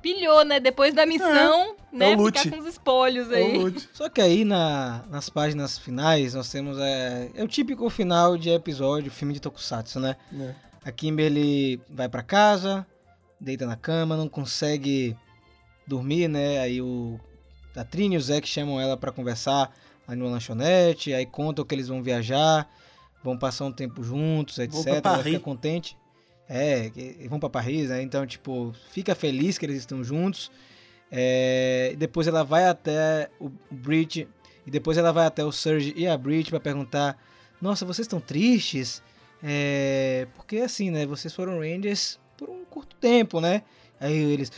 Pilhou, 0.00 0.42
né? 0.42 0.58
Depois 0.58 0.94
da 0.94 1.04
missão, 1.04 1.76
né? 1.92 2.12
é 2.12 2.16
o 2.16 2.18
loot. 2.18 2.38
Ficar 2.40 2.56
com 2.56 2.62
os 2.62 2.68
espolhos 2.68 3.30
É 3.30 3.36
aí. 3.36 3.58
o 3.58 3.62
Lute. 3.64 3.90
Só 3.92 4.08
que 4.08 4.22
aí 4.22 4.42
na- 4.42 5.02
nas 5.10 5.28
páginas 5.28 5.76
finais 5.76 6.32
nós 6.32 6.50
temos 6.50 6.78
é, 6.78 7.30
é 7.34 7.44
o 7.44 7.48
típico 7.48 7.90
final 7.90 8.38
de 8.38 8.48
episódio, 8.48 9.10
filme 9.10 9.34
de 9.34 9.40
Tokusatsu, 9.40 10.00
né? 10.00 10.16
né? 10.32 10.54
A 10.88 10.92
Kimberly 10.92 11.78
vai 11.90 12.08
pra 12.08 12.22
casa, 12.22 12.86
deita 13.38 13.66
na 13.66 13.76
cama, 13.76 14.16
não 14.16 14.26
consegue 14.26 15.14
dormir, 15.86 16.28
né? 16.28 16.60
Aí 16.60 16.80
o 16.80 17.20
a 17.76 17.84
Trini 17.84 18.14
e 18.14 18.18
o 18.18 18.20
Zack 18.22 18.48
chamam 18.48 18.80
ela 18.80 18.96
pra 18.96 19.12
conversar 19.12 19.70
lá 20.08 20.16
numa 20.16 20.30
lanchonete, 20.30 21.12
aí 21.12 21.26
contam 21.26 21.62
que 21.62 21.74
eles 21.74 21.88
vão 21.88 22.02
viajar, 22.02 22.66
vão 23.22 23.36
passar 23.36 23.66
um 23.66 23.72
tempo 23.72 24.02
juntos, 24.02 24.58
etc. 24.58 25.02
Pra 25.02 25.12
Ela 25.12 25.22
fica 25.22 25.40
contente. 25.40 25.94
É, 26.48 26.90
vão 27.28 27.38
pra 27.38 27.50
Paris, 27.50 27.90
né? 27.90 28.00
Então, 28.00 28.26
tipo, 28.26 28.74
fica 28.90 29.14
feliz 29.14 29.58
que 29.58 29.66
eles 29.66 29.76
estão 29.76 30.02
juntos. 30.02 30.50
É, 31.12 31.90
e 31.92 31.96
depois 31.96 32.26
ela 32.26 32.42
vai 32.42 32.66
até 32.66 33.28
o 33.38 33.50
Breach, 33.70 34.26
e 34.66 34.70
depois 34.70 34.96
ela 34.96 35.12
vai 35.12 35.26
até 35.26 35.44
o 35.44 35.52
Surge 35.52 35.92
e 35.94 36.08
a 36.08 36.16
Breach 36.16 36.48
pra 36.48 36.58
perguntar: 36.58 37.22
Nossa, 37.60 37.84
vocês 37.84 38.06
estão 38.06 38.20
tristes? 38.20 39.02
É, 39.42 40.26
porque 40.34 40.58
assim, 40.58 40.90
né? 40.90 41.06
Vocês 41.06 41.32
foram 41.34 41.58
Rangers 41.58 42.18
por 42.36 42.48
um 42.48 42.64
curto 42.64 42.96
tempo, 42.96 43.40
né? 43.40 43.62
Aí 44.00 44.16
eles. 44.16 44.50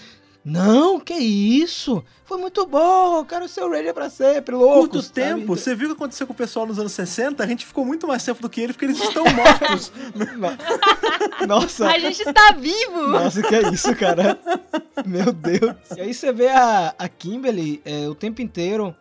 Não, 0.43 0.99
que 0.99 1.12
isso? 1.12 2.03
Foi 2.24 2.39
muito 2.39 2.64
bom, 2.64 3.18
eu 3.18 3.24
quero 3.26 3.47
ser 3.47 3.62
o 3.62 3.70
Ranger 3.70 3.93
pra 3.93 4.09
sempre, 4.09 4.55
louco. 4.55 4.89
Curto 4.89 5.12
tempo, 5.12 5.55
você 5.55 5.74
viu 5.74 5.89
o 5.89 5.91
que 5.91 5.97
aconteceu 5.97 6.26
com 6.26 6.33
o 6.33 6.37
pessoal 6.37 6.66
nos 6.66 6.78
anos 6.78 6.93
60? 6.93 7.45
A 7.45 7.47
gente 7.47 7.66
ficou 7.66 7.85
muito 7.85 8.09
mais 8.09 8.24
tempo 8.24 8.41
do 8.41 8.49
que 8.49 8.62
eles 8.62 8.74
porque 8.74 8.87
eles 8.87 8.99
estão 8.99 9.24
mortos. 9.24 9.93
Nossa, 11.47 11.89
A 11.89 11.99
gente 11.99 12.22
está 12.22 12.53
vivo! 12.53 13.09
Nossa, 13.09 13.43
que 13.43 13.55
é 13.55 13.68
isso, 13.70 13.95
cara? 13.95 14.39
Meu 15.05 15.31
Deus. 15.31 15.76
E 15.95 16.01
aí 16.01 16.14
você 16.14 16.33
vê 16.33 16.49
a, 16.49 16.95
a 16.99 17.07
Kimberly 17.07 17.83
é, 17.85 18.09
o 18.09 18.14
tempo 18.14 18.41
inteiro, 18.41 18.97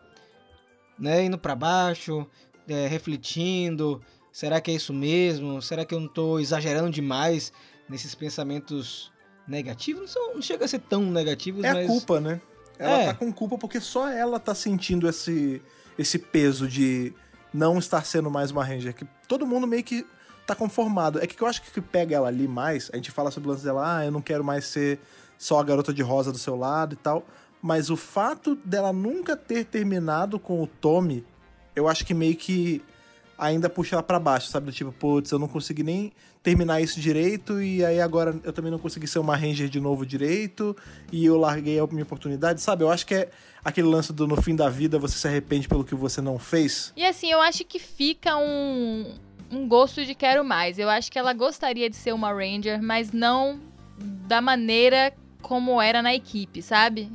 né, 0.99 1.23
indo 1.23 1.37
pra 1.37 1.55
baixo, 1.55 2.27
é, 2.67 2.85
refletindo. 2.87 4.01
Será 4.39 4.61
que 4.61 4.71
é 4.71 4.73
isso 4.75 4.93
mesmo? 4.93 5.61
Será 5.61 5.83
que 5.83 5.93
eu 5.93 5.99
não 5.99 6.07
tô 6.07 6.39
exagerando 6.39 6.89
demais 6.89 7.51
nesses 7.89 8.15
pensamentos 8.15 9.11
negativos? 9.45 9.99
Não, 10.03 10.07
são, 10.07 10.35
não 10.35 10.41
chega 10.41 10.63
a 10.63 10.67
ser 10.69 10.79
tão 10.79 11.01
negativos, 11.11 11.61
É 11.61 11.73
mas... 11.73 11.83
a 11.83 11.87
culpa, 11.89 12.21
né? 12.21 12.39
Ela 12.77 12.99
É. 12.99 13.05
tá 13.07 13.15
com 13.15 13.33
culpa 13.33 13.57
porque 13.57 13.81
só 13.81 14.07
ela 14.07 14.39
tá 14.39 14.55
sentindo 14.55 15.09
esse, 15.09 15.61
esse 15.97 16.17
peso 16.17 16.69
de 16.69 17.11
não 17.53 17.77
estar 17.79 18.05
sendo 18.05 18.31
mais 18.31 18.49
uma 18.49 18.63
Ranger. 18.63 18.95
Que 18.95 19.05
todo 19.27 19.45
mundo 19.45 19.67
meio 19.67 19.83
que 19.83 20.07
tá 20.47 20.55
conformado. 20.55 21.19
É 21.21 21.27
que 21.27 21.41
eu 21.41 21.45
acho 21.45 21.61
que 21.61 21.69
o 21.69 21.73
que 21.73 21.81
pega 21.81 22.15
ela 22.15 22.29
ali 22.29 22.47
mais, 22.47 22.89
a 22.93 22.95
gente 22.95 23.11
fala 23.11 23.31
sobre 23.31 23.49
o 23.49 23.51
lance 23.51 23.65
dela, 23.65 23.97
ah, 23.97 24.05
eu 24.05 24.11
não 24.11 24.21
quero 24.21 24.41
mais 24.41 24.63
ser 24.63 25.01
só 25.37 25.59
a 25.59 25.63
garota 25.65 25.93
de 25.93 26.01
rosa 26.01 26.31
do 26.31 26.37
seu 26.37 26.55
lado 26.55 26.93
e 26.93 26.95
tal. 26.95 27.25
Mas 27.61 27.89
o 27.89 27.97
fato 27.97 28.55
dela 28.55 28.93
nunca 28.93 29.35
ter 29.35 29.65
terminado 29.65 30.39
com 30.39 30.63
o 30.63 30.65
Tommy, 30.65 31.25
eu 31.75 31.89
acho 31.89 32.05
que 32.05 32.13
meio 32.13 32.37
que 32.37 32.81
ainda 33.39 33.69
puxa 33.69 33.95
ela 33.95 34.03
pra 34.03 34.19
baixo, 34.19 34.49
sabe? 34.49 34.67
Do 34.67 34.71
tipo, 34.71 34.91
putz, 34.91 35.31
eu 35.31 35.39
não 35.39 35.47
consegui 35.47 35.81
nem 35.81 36.11
terminar 36.43 36.81
isso 36.81 36.99
direito 36.99 37.61
e 37.61 37.83
aí 37.83 37.99
agora 37.99 38.39
eu 38.43 38.53
também 38.53 38.71
não 38.71 38.79
consegui 38.79 39.07
ser 39.07 39.19
uma 39.19 39.35
Ranger 39.35 39.69
de 39.69 39.79
novo 39.79 40.05
direito 40.05 40.75
e 41.11 41.25
eu 41.25 41.37
larguei 41.37 41.79
a 41.79 41.87
minha 41.87 42.03
oportunidade, 42.03 42.61
sabe? 42.61 42.83
Eu 42.83 42.91
acho 42.91 43.05
que 43.05 43.15
é 43.15 43.29
aquele 43.63 43.87
lance 43.87 44.13
do 44.13 44.27
no 44.27 44.41
fim 44.41 44.55
da 44.55 44.69
vida 44.69 44.99
você 44.99 45.17
se 45.17 45.27
arrepende 45.27 45.67
pelo 45.67 45.83
que 45.83 45.95
você 45.95 46.21
não 46.21 46.37
fez. 46.37 46.93
E 46.95 47.05
assim, 47.05 47.31
eu 47.31 47.41
acho 47.41 47.63
que 47.65 47.79
fica 47.79 48.37
um, 48.37 49.13
um 49.51 49.67
gosto 49.67 50.05
de 50.05 50.13
quero 50.13 50.43
mais. 50.43 50.77
Eu 50.77 50.89
acho 50.89 51.11
que 51.11 51.17
ela 51.17 51.33
gostaria 51.33 51.89
de 51.89 51.95
ser 51.95 52.13
uma 52.13 52.31
Ranger, 52.31 52.81
mas 52.81 53.11
não 53.11 53.59
da 54.27 54.41
maneira 54.41 55.13
como 55.41 55.81
era 55.81 56.01
na 56.01 56.13
equipe, 56.13 56.61
sabe? 56.61 57.11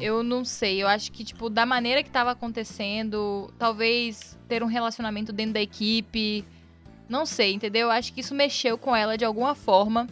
Eu 0.00 0.22
não 0.22 0.44
sei, 0.44 0.82
eu 0.82 0.88
acho 0.88 1.10
que, 1.12 1.24
tipo, 1.24 1.50
da 1.50 1.66
maneira 1.66 2.02
que 2.02 2.10
tava 2.10 2.30
acontecendo, 2.30 3.52
talvez 3.58 4.38
ter 4.52 4.62
um 4.62 4.66
relacionamento 4.66 5.32
dentro 5.32 5.54
da 5.54 5.62
equipe, 5.62 6.44
não 7.08 7.24
sei, 7.24 7.54
entendeu? 7.54 7.86
Eu 7.86 7.90
acho 7.90 8.12
que 8.12 8.20
isso 8.20 8.34
mexeu 8.34 8.76
com 8.76 8.94
ela 8.94 9.16
de 9.16 9.24
alguma 9.24 9.54
forma, 9.54 10.06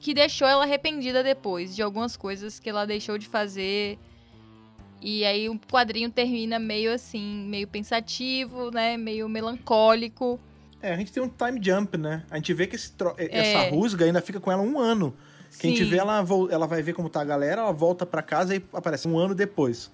que 0.00 0.12
deixou 0.12 0.48
ela 0.48 0.64
arrependida 0.64 1.22
depois 1.22 1.72
de 1.76 1.82
algumas 1.82 2.16
coisas 2.16 2.58
que 2.58 2.68
ela 2.68 2.84
deixou 2.84 3.16
de 3.16 3.28
fazer. 3.28 3.96
E 5.00 5.24
aí 5.24 5.48
o 5.48 5.56
quadrinho 5.70 6.10
termina 6.10 6.58
meio 6.58 6.92
assim, 6.92 7.46
meio 7.46 7.68
pensativo, 7.68 8.72
né? 8.72 8.96
Meio 8.96 9.28
melancólico. 9.28 10.40
É, 10.80 10.92
a 10.92 10.96
gente 10.96 11.12
tem 11.12 11.22
um 11.22 11.28
time 11.28 11.60
jump, 11.62 11.96
né? 11.96 12.24
A 12.28 12.36
gente 12.38 12.52
vê 12.52 12.66
que 12.66 12.74
esse 12.74 12.90
tro- 12.90 13.14
É. 13.16 13.28
essa 13.38 13.70
rusga 13.70 14.04
ainda 14.04 14.20
fica 14.20 14.40
com 14.40 14.50
ela 14.50 14.62
um 14.62 14.80
ano. 14.80 15.14
Que 15.60 15.68
a 15.68 15.70
gente 15.70 15.84
Sim. 15.84 15.90
vê, 15.90 15.98
ela, 15.98 16.24
ela 16.50 16.66
vai 16.66 16.82
ver 16.82 16.92
como 16.92 17.08
tá 17.08 17.20
a 17.20 17.24
galera, 17.24 17.60
ela 17.62 17.72
volta 17.72 18.04
pra 18.04 18.20
casa 18.20 18.56
e 18.56 18.64
aparece 18.72 19.06
um 19.06 19.16
ano 19.16 19.32
depois. 19.32 19.92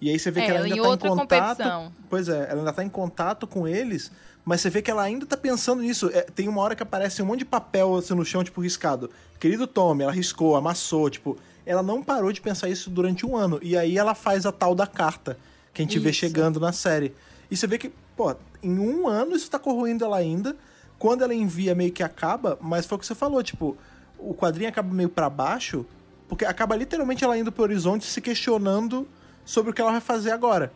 E 0.00 0.08
aí 0.10 0.18
você 0.18 0.30
vê 0.30 0.40
É, 0.40 0.44
que 0.46 0.50
ela 0.50 0.64
ainda 0.64 0.76
em 0.76 0.80
tá 0.80 1.06
em 1.06 1.10
contato. 1.10 1.56
competição. 1.56 1.92
Pois 2.08 2.28
é, 2.28 2.46
ela 2.50 2.60
ainda 2.60 2.72
tá 2.72 2.82
em 2.84 2.88
contato 2.88 3.46
com 3.46 3.68
eles, 3.68 4.10
mas 4.44 4.60
você 4.60 4.70
vê 4.70 4.80
que 4.80 4.90
ela 4.90 5.02
ainda 5.02 5.26
tá 5.26 5.36
pensando 5.36 5.82
nisso. 5.82 6.10
É, 6.12 6.22
tem 6.22 6.48
uma 6.48 6.62
hora 6.62 6.74
que 6.74 6.82
aparece 6.82 7.22
um 7.22 7.26
monte 7.26 7.40
de 7.40 7.44
papel 7.44 7.94
assim 7.96 8.14
no 8.14 8.24
chão, 8.24 8.42
tipo, 8.42 8.60
riscado. 8.60 9.10
Querido 9.38 9.66
Tommy, 9.66 10.02
ela 10.04 10.12
riscou, 10.12 10.56
amassou, 10.56 11.10
tipo, 11.10 11.36
ela 11.66 11.82
não 11.82 12.02
parou 12.02 12.32
de 12.32 12.40
pensar 12.40 12.68
isso 12.68 12.88
durante 12.90 13.26
um 13.26 13.36
ano. 13.36 13.58
E 13.62 13.76
aí 13.76 13.98
ela 13.98 14.14
faz 14.14 14.46
a 14.46 14.52
tal 14.52 14.74
da 14.74 14.86
carta 14.86 15.36
que 15.74 15.82
a 15.82 15.84
gente 15.84 15.98
vê 15.98 16.10
Isso. 16.10 16.18
chegando 16.20 16.58
na 16.58 16.72
série. 16.72 17.14
E 17.50 17.56
você 17.56 17.66
vê 17.66 17.76
que, 17.78 17.92
pô, 18.16 18.34
em 18.62 18.78
um 18.78 19.06
ano 19.06 19.36
isso 19.36 19.50
tá 19.50 19.58
corroendo 19.58 20.04
ela 20.04 20.16
ainda. 20.16 20.56
Quando 20.98 21.22
ela 21.22 21.34
envia, 21.34 21.74
meio 21.74 21.92
que 21.92 22.02
acaba, 22.02 22.58
mas 22.60 22.86
foi 22.86 22.96
o 22.96 22.98
que 22.98 23.06
você 23.06 23.14
falou, 23.14 23.42
tipo, 23.42 23.76
o 24.18 24.34
quadrinho 24.34 24.68
acaba 24.68 24.92
meio 24.92 25.08
pra 25.08 25.30
baixo, 25.30 25.86
porque 26.28 26.44
acaba 26.44 26.74
literalmente 26.76 27.22
ela 27.24 27.38
indo 27.38 27.52
pro 27.52 27.62
horizonte 27.62 28.04
se 28.04 28.20
questionando 28.20 29.06
sobre 29.44 29.70
o 29.70 29.74
que 29.74 29.80
ela 29.80 29.92
vai 29.92 30.00
fazer 30.00 30.30
agora. 30.30 30.72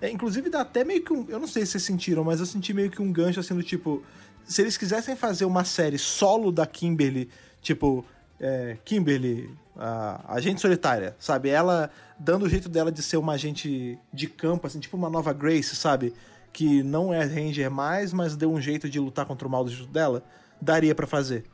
É, 0.00 0.10
inclusive 0.10 0.50
dá 0.50 0.60
até 0.60 0.84
meio 0.84 1.02
que 1.02 1.12
um. 1.12 1.26
Eu 1.28 1.38
não 1.38 1.46
sei 1.46 1.64
se 1.64 1.72
vocês 1.72 1.84
sentiram, 1.84 2.24
mas 2.24 2.40
eu 2.40 2.46
senti 2.46 2.72
meio 2.74 2.90
que 2.90 3.00
um 3.00 3.12
gancho 3.12 3.40
assim 3.40 3.54
do 3.54 3.62
tipo. 3.62 4.02
Se 4.44 4.62
eles 4.62 4.76
quisessem 4.76 5.16
fazer 5.16 5.44
uma 5.44 5.64
série 5.64 5.98
solo 5.98 6.52
da 6.52 6.66
Kimberly, 6.66 7.28
tipo. 7.62 8.04
é, 8.38 8.76
Kimberly, 8.84 9.50
a 9.78 10.34
agente 10.34 10.60
solitária, 10.60 11.14
sabe? 11.18 11.48
Ela 11.48 11.90
dando 12.18 12.46
o 12.46 12.48
jeito 12.48 12.68
dela 12.68 12.90
de 12.90 13.02
ser 13.02 13.16
uma 13.16 13.34
agente 13.34 13.98
de 14.12 14.26
campo, 14.26 14.66
assim, 14.66 14.80
tipo 14.80 14.96
uma 14.96 15.10
nova 15.10 15.32
Grace, 15.32 15.76
sabe? 15.76 16.14
Que 16.52 16.82
não 16.82 17.12
é 17.12 17.22
Ranger 17.22 17.70
mais, 17.70 18.12
mas 18.12 18.34
deu 18.34 18.50
um 18.50 18.60
jeito 18.60 18.88
de 18.88 18.98
lutar 18.98 19.26
contra 19.26 19.46
o 19.46 19.50
mal 19.50 19.64
do 19.64 19.70
jeito 19.70 19.90
dela. 19.92 20.22
Daria 20.60 20.94
pra 20.94 21.06
fazer. 21.06 21.44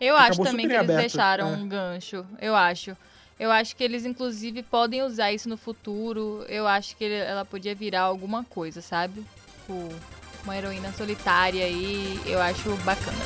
Eu 0.00 0.16
Acabou 0.16 0.44
acho 0.44 0.50
também 0.50 0.66
que 0.66 0.72
eles 0.72 0.84
aberto, 0.84 1.00
deixaram 1.00 1.48
é. 1.48 1.56
um 1.56 1.68
gancho. 1.68 2.24
Eu 2.40 2.54
acho. 2.54 2.96
Eu 3.38 3.50
acho 3.50 3.74
que 3.74 3.82
eles, 3.82 4.04
inclusive, 4.04 4.62
podem 4.62 5.02
usar 5.02 5.32
isso 5.32 5.48
no 5.48 5.56
futuro. 5.56 6.44
Eu 6.48 6.66
acho 6.66 6.96
que 6.96 7.04
ela 7.04 7.44
podia 7.44 7.74
virar 7.74 8.02
alguma 8.02 8.44
coisa, 8.44 8.80
sabe? 8.80 9.24
Tipo, 9.60 9.88
uma 10.44 10.56
heroína 10.56 10.92
solitária 10.92 11.64
aí. 11.64 12.20
Eu 12.26 12.40
acho 12.40 12.70
bacana. 12.84 13.18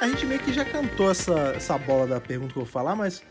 A 0.00 0.06
gente 0.06 0.24
meio 0.26 0.40
que 0.40 0.52
já 0.52 0.64
cantou 0.64 1.10
essa, 1.10 1.52
essa 1.56 1.76
bola 1.76 2.06
da 2.06 2.20
pergunta 2.20 2.52
que 2.52 2.58
eu 2.58 2.64
vou 2.64 2.72
falar, 2.72 2.94
mas 2.94 3.22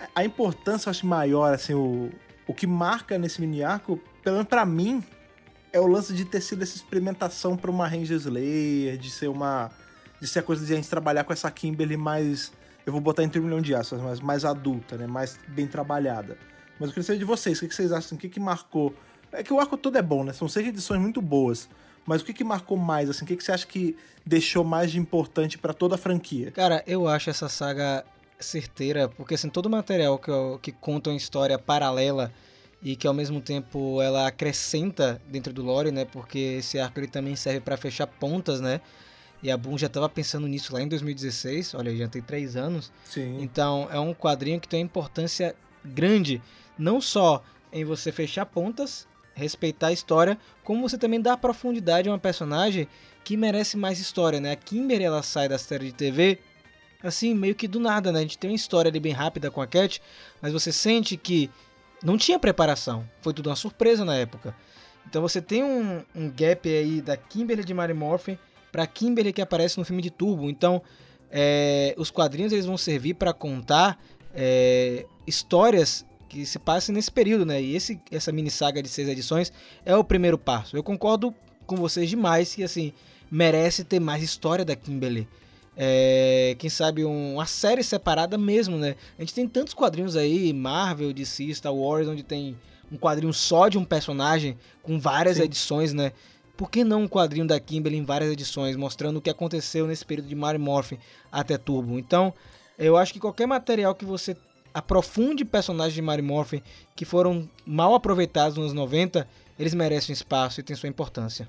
a- 0.00 0.20
a 0.20 0.24
importância, 0.24 0.88
eu 0.88 0.90
acho, 0.92 1.06
maior, 1.06 1.52
assim, 1.52 1.74
o, 1.74 2.10
o 2.46 2.54
que 2.54 2.66
marca 2.66 3.18
nesse 3.18 3.40
mini 3.40 3.62
arco, 3.64 3.98
pelo 4.22 4.36
menos 4.36 4.48
pra 4.48 4.64
mim, 4.64 5.02
é 5.74 5.80
o 5.80 5.86
lance 5.86 6.14
de 6.14 6.24
ter 6.24 6.40
sido 6.40 6.62
essa 6.62 6.76
experimentação 6.76 7.56
pra 7.56 7.70
uma 7.70 7.86
Ranger 7.86 8.16
Slayer, 8.16 8.96
de 8.96 9.10
ser 9.10 9.28
uma. 9.28 9.70
de 10.20 10.26
ser 10.28 10.38
a 10.38 10.42
coisa 10.42 10.64
de 10.64 10.72
a 10.72 10.76
gente 10.76 10.88
trabalhar 10.88 11.24
com 11.24 11.32
essa 11.32 11.50
Kimberly 11.50 11.96
mais. 11.96 12.52
Eu 12.86 12.92
vou 12.92 13.00
botar 13.00 13.22
entre 13.24 13.40
um 13.40 13.44
milhão 13.44 13.60
de 13.60 13.74
aspas, 13.74 14.00
mas 14.00 14.20
mais 14.20 14.44
adulta, 14.44 14.96
né? 14.96 15.06
Mais 15.06 15.38
bem 15.48 15.66
trabalhada. 15.66 16.38
Mas 16.78 16.88
eu 16.88 16.94
queria 16.94 17.02
saber 17.06 17.18
de 17.18 17.24
vocês, 17.24 17.60
o 17.60 17.66
que 17.68 17.74
vocês 17.74 17.90
acham? 17.92 18.16
O 18.16 18.20
que, 18.20 18.28
que 18.28 18.38
marcou? 18.40 18.94
É 19.32 19.42
que 19.42 19.52
o 19.52 19.58
arco 19.58 19.76
todo 19.76 19.96
é 19.98 20.02
bom, 20.02 20.22
né? 20.22 20.32
São 20.32 20.48
seis 20.48 20.66
edições 20.68 21.00
muito 21.00 21.20
boas. 21.20 21.68
Mas 22.06 22.20
o 22.20 22.24
que, 22.24 22.32
que 22.34 22.44
marcou 22.44 22.76
mais, 22.76 23.08
assim? 23.10 23.24
O 23.24 23.26
que, 23.28 23.36
que 23.36 23.42
você 23.42 23.52
acha 23.52 23.66
que 23.66 23.96
deixou 24.24 24.62
mais 24.62 24.92
de 24.92 24.98
importante 24.98 25.56
pra 25.58 25.72
toda 25.72 25.94
a 25.94 25.98
franquia? 25.98 26.50
Cara, 26.50 26.84
eu 26.86 27.08
acho 27.08 27.30
essa 27.30 27.48
saga 27.48 28.04
certeira, 28.38 29.08
porque 29.08 29.34
assim, 29.34 29.48
todo 29.48 29.70
material 29.70 30.18
que, 30.18 30.30
eu- 30.30 30.58
que 30.62 30.70
conta 30.70 31.08
uma 31.10 31.16
história 31.16 31.58
paralela 31.58 32.30
e 32.84 32.94
que 32.94 33.06
ao 33.06 33.14
mesmo 33.14 33.40
tempo 33.40 34.02
ela 34.02 34.26
acrescenta 34.26 35.20
dentro 35.26 35.54
do 35.54 35.62
lore, 35.62 35.90
né? 35.90 36.04
Porque 36.04 36.38
esse 36.58 36.78
arco 36.78 37.00
ele 37.00 37.06
também 37.06 37.34
serve 37.34 37.60
pra 37.60 37.78
fechar 37.78 38.06
pontas, 38.06 38.60
né? 38.60 38.82
E 39.42 39.50
a 39.50 39.56
Boom 39.56 39.78
já 39.78 39.88
tava 39.88 40.08
pensando 40.08 40.46
nisso 40.46 40.72
lá 40.72 40.82
em 40.82 40.88
2016, 40.88 41.74
olha, 41.74 41.96
já 41.96 42.06
tem 42.06 42.20
três 42.20 42.56
anos. 42.56 42.92
Sim. 43.06 43.38
Então 43.40 43.88
é 43.90 43.98
um 43.98 44.12
quadrinho 44.12 44.60
que 44.60 44.68
tem 44.68 44.80
uma 44.80 44.86
importância 44.86 45.56
grande, 45.82 46.42
não 46.78 47.00
só 47.00 47.42
em 47.72 47.84
você 47.84 48.12
fechar 48.12 48.44
pontas, 48.44 49.08
respeitar 49.34 49.88
a 49.88 49.92
história, 49.92 50.38
como 50.62 50.86
você 50.86 50.98
também 50.98 51.20
dar 51.20 51.38
profundidade 51.38 52.08
a 52.08 52.12
uma 52.12 52.18
personagem 52.18 52.86
que 53.24 53.36
merece 53.36 53.76
mais 53.78 53.98
história, 53.98 54.40
né? 54.40 54.52
A 54.52 54.56
Kimberly 54.56 55.04
ela 55.04 55.22
sai 55.22 55.48
da 55.48 55.58
série 55.58 55.86
de 55.86 55.92
TV 55.92 56.38
assim, 57.02 57.34
meio 57.34 57.54
que 57.54 57.68
do 57.68 57.80
nada, 57.80 58.10
né? 58.12 58.20
A 58.20 58.22
gente 58.22 58.38
tem 58.38 58.50
uma 58.50 58.56
história 58.56 58.88
ali 58.88 59.00
bem 59.00 59.12
rápida 59.12 59.50
com 59.50 59.60
a 59.60 59.66
Cat, 59.66 60.00
mas 60.40 60.52
você 60.52 60.72
sente 60.72 61.16
que 61.16 61.50
não 62.04 62.18
tinha 62.18 62.38
preparação, 62.38 63.08
foi 63.22 63.32
tudo 63.32 63.48
uma 63.48 63.56
surpresa 63.56 64.04
na 64.04 64.14
época. 64.14 64.54
Então 65.08 65.22
você 65.22 65.40
tem 65.40 65.64
um, 65.64 66.02
um 66.14 66.30
gap 66.30 66.68
aí 66.68 67.00
da 67.00 67.16
Kimberly 67.16 67.64
de 67.64 67.72
Mary 67.72 67.94
Morphin 67.94 68.38
pra 68.70 68.86
Kimberly 68.86 69.32
que 69.32 69.42
aparece 69.42 69.78
no 69.78 69.84
filme 69.84 70.02
de 70.02 70.10
Turbo. 70.10 70.50
Então 70.50 70.82
é, 71.30 71.94
os 71.96 72.10
quadrinhos 72.10 72.52
eles 72.52 72.66
vão 72.66 72.76
servir 72.76 73.14
para 73.14 73.32
contar 73.32 73.98
é, 74.34 75.06
histórias 75.26 76.04
que 76.28 76.44
se 76.44 76.58
passem 76.58 76.94
nesse 76.94 77.10
período, 77.10 77.46
né? 77.46 77.62
E 77.62 77.76
esse, 77.76 78.00
essa 78.10 78.32
mini 78.32 78.50
saga 78.50 78.82
de 78.82 78.88
seis 78.88 79.08
edições 79.08 79.52
é 79.84 79.96
o 79.96 80.04
primeiro 80.04 80.36
passo. 80.36 80.76
Eu 80.76 80.82
concordo 80.82 81.34
com 81.66 81.76
vocês 81.76 82.10
demais 82.10 82.54
que 82.54 82.62
assim 82.62 82.92
merece 83.30 83.84
ter 83.84 84.00
mais 84.00 84.22
história 84.22 84.64
da 84.64 84.76
Kimberly. 84.76 85.28
É, 85.76 86.54
quem 86.58 86.70
sabe 86.70 87.04
um- 87.04 87.34
uma 87.34 87.46
série 87.46 87.82
separada 87.82 88.38
mesmo, 88.38 88.76
né? 88.76 88.96
A 89.18 89.22
gente 89.22 89.34
tem 89.34 89.48
tantos 89.48 89.74
quadrinhos 89.74 90.16
aí, 90.16 90.52
Marvel, 90.52 91.12
DC, 91.12 91.52
Star 91.54 91.74
Wars, 91.74 92.06
onde 92.06 92.22
tem 92.22 92.56
um 92.92 92.96
quadrinho 92.96 93.32
só 93.32 93.68
de 93.68 93.76
um 93.76 93.84
personagem 93.84 94.56
com 94.82 94.98
várias 95.00 95.36
Sim. 95.38 95.42
edições, 95.44 95.92
né? 95.92 96.12
por 96.56 96.70
que 96.70 96.84
não 96.84 97.02
um 97.02 97.08
quadrinho 97.08 97.46
da 97.46 97.58
Kimberly 97.58 97.98
em 97.98 98.04
várias 98.04 98.30
edições, 98.30 98.76
mostrando 98.76 99.16
o 99.16 99.20
que 99.20 99.30
aconteceu 99.30 99.86
nesse 99.86 100.04
período 100.04 100.28
de 100.28 100.34
Mary 100.34 100.58
Morphin 100.58 100.98
até 101.30 101.58
Turbo? 101.58 101.98
Então, 101.98 102.32
eu 102.78 102.96
acho 102.96 103.12
que 103.12 103.20
qualquer 103.20 103.46
material 103.46 103.94
que 103.94 104.04
você 104.04 104.36
aprofunde 104.72 105.44
personagens 105.44 105.94
de 105.94 106.02
Mary 106.02 106.22
Morphin 106.22 106.62
que 106.94 107.04
foram 107.04 107.48
mal 107.66 107.94
aproveitados 107.94 108.56
nos 108.56 108.72
90, 108.72 109.26
eles 109.58 109.74
merecem 109.74 110.12
espaço 110.12 110.60
e 110.60 110.62
têm 110.62 110.76
sua 110.76 110.88
importância. 110.88 111.48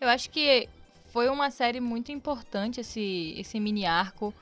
Eu 0.00 0.08
acho 0.08 0.30
que 0.30 0.68
foi 1.12 1.28
uma 1.28 1.50
série 1.50 1.78
muito 1.78 2.10
importante 2.10 2.80
esse, 2.80 3.34
esse 3.36 3.60
mini 3.60 3.84
arco. 3.84 4.34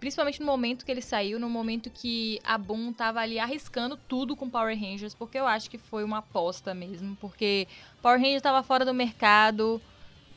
Principalmente 0.00 0.40
no 0.40 0.46
momento 0.46 0.84
que 0.84 0.90
ele 0.90 1.02
saiu, 1.02 1.38
no 1.38 1.48
momento 1.48 1.88
que 1.88 2.40
a 2.42 2.58
Boom 2.58 2.92
tava 2.92 3.20
ali 3.20 3.38
arriscando 3.38 3.96
tudo 3.96 4.34
com 4.34 4.50
Power 4.50 4.76
Rangers, 4.76 5.14
porque 5.14 5.38
eu 5.38 5.46
acho 5.46 5.70
que 5.70 5.78
foi 5.78 6.02
uma 6.02 6.18
aposta 6.18 6.74
mesmo. 6.74 7.16
Porque 7.16 7.68
Power 8.02 8.18
Rangers 8.18 8.42
tava 8.42 8.62
fora 8.62 8.84
do 8.84 8.92
mercado, 8.92 9.80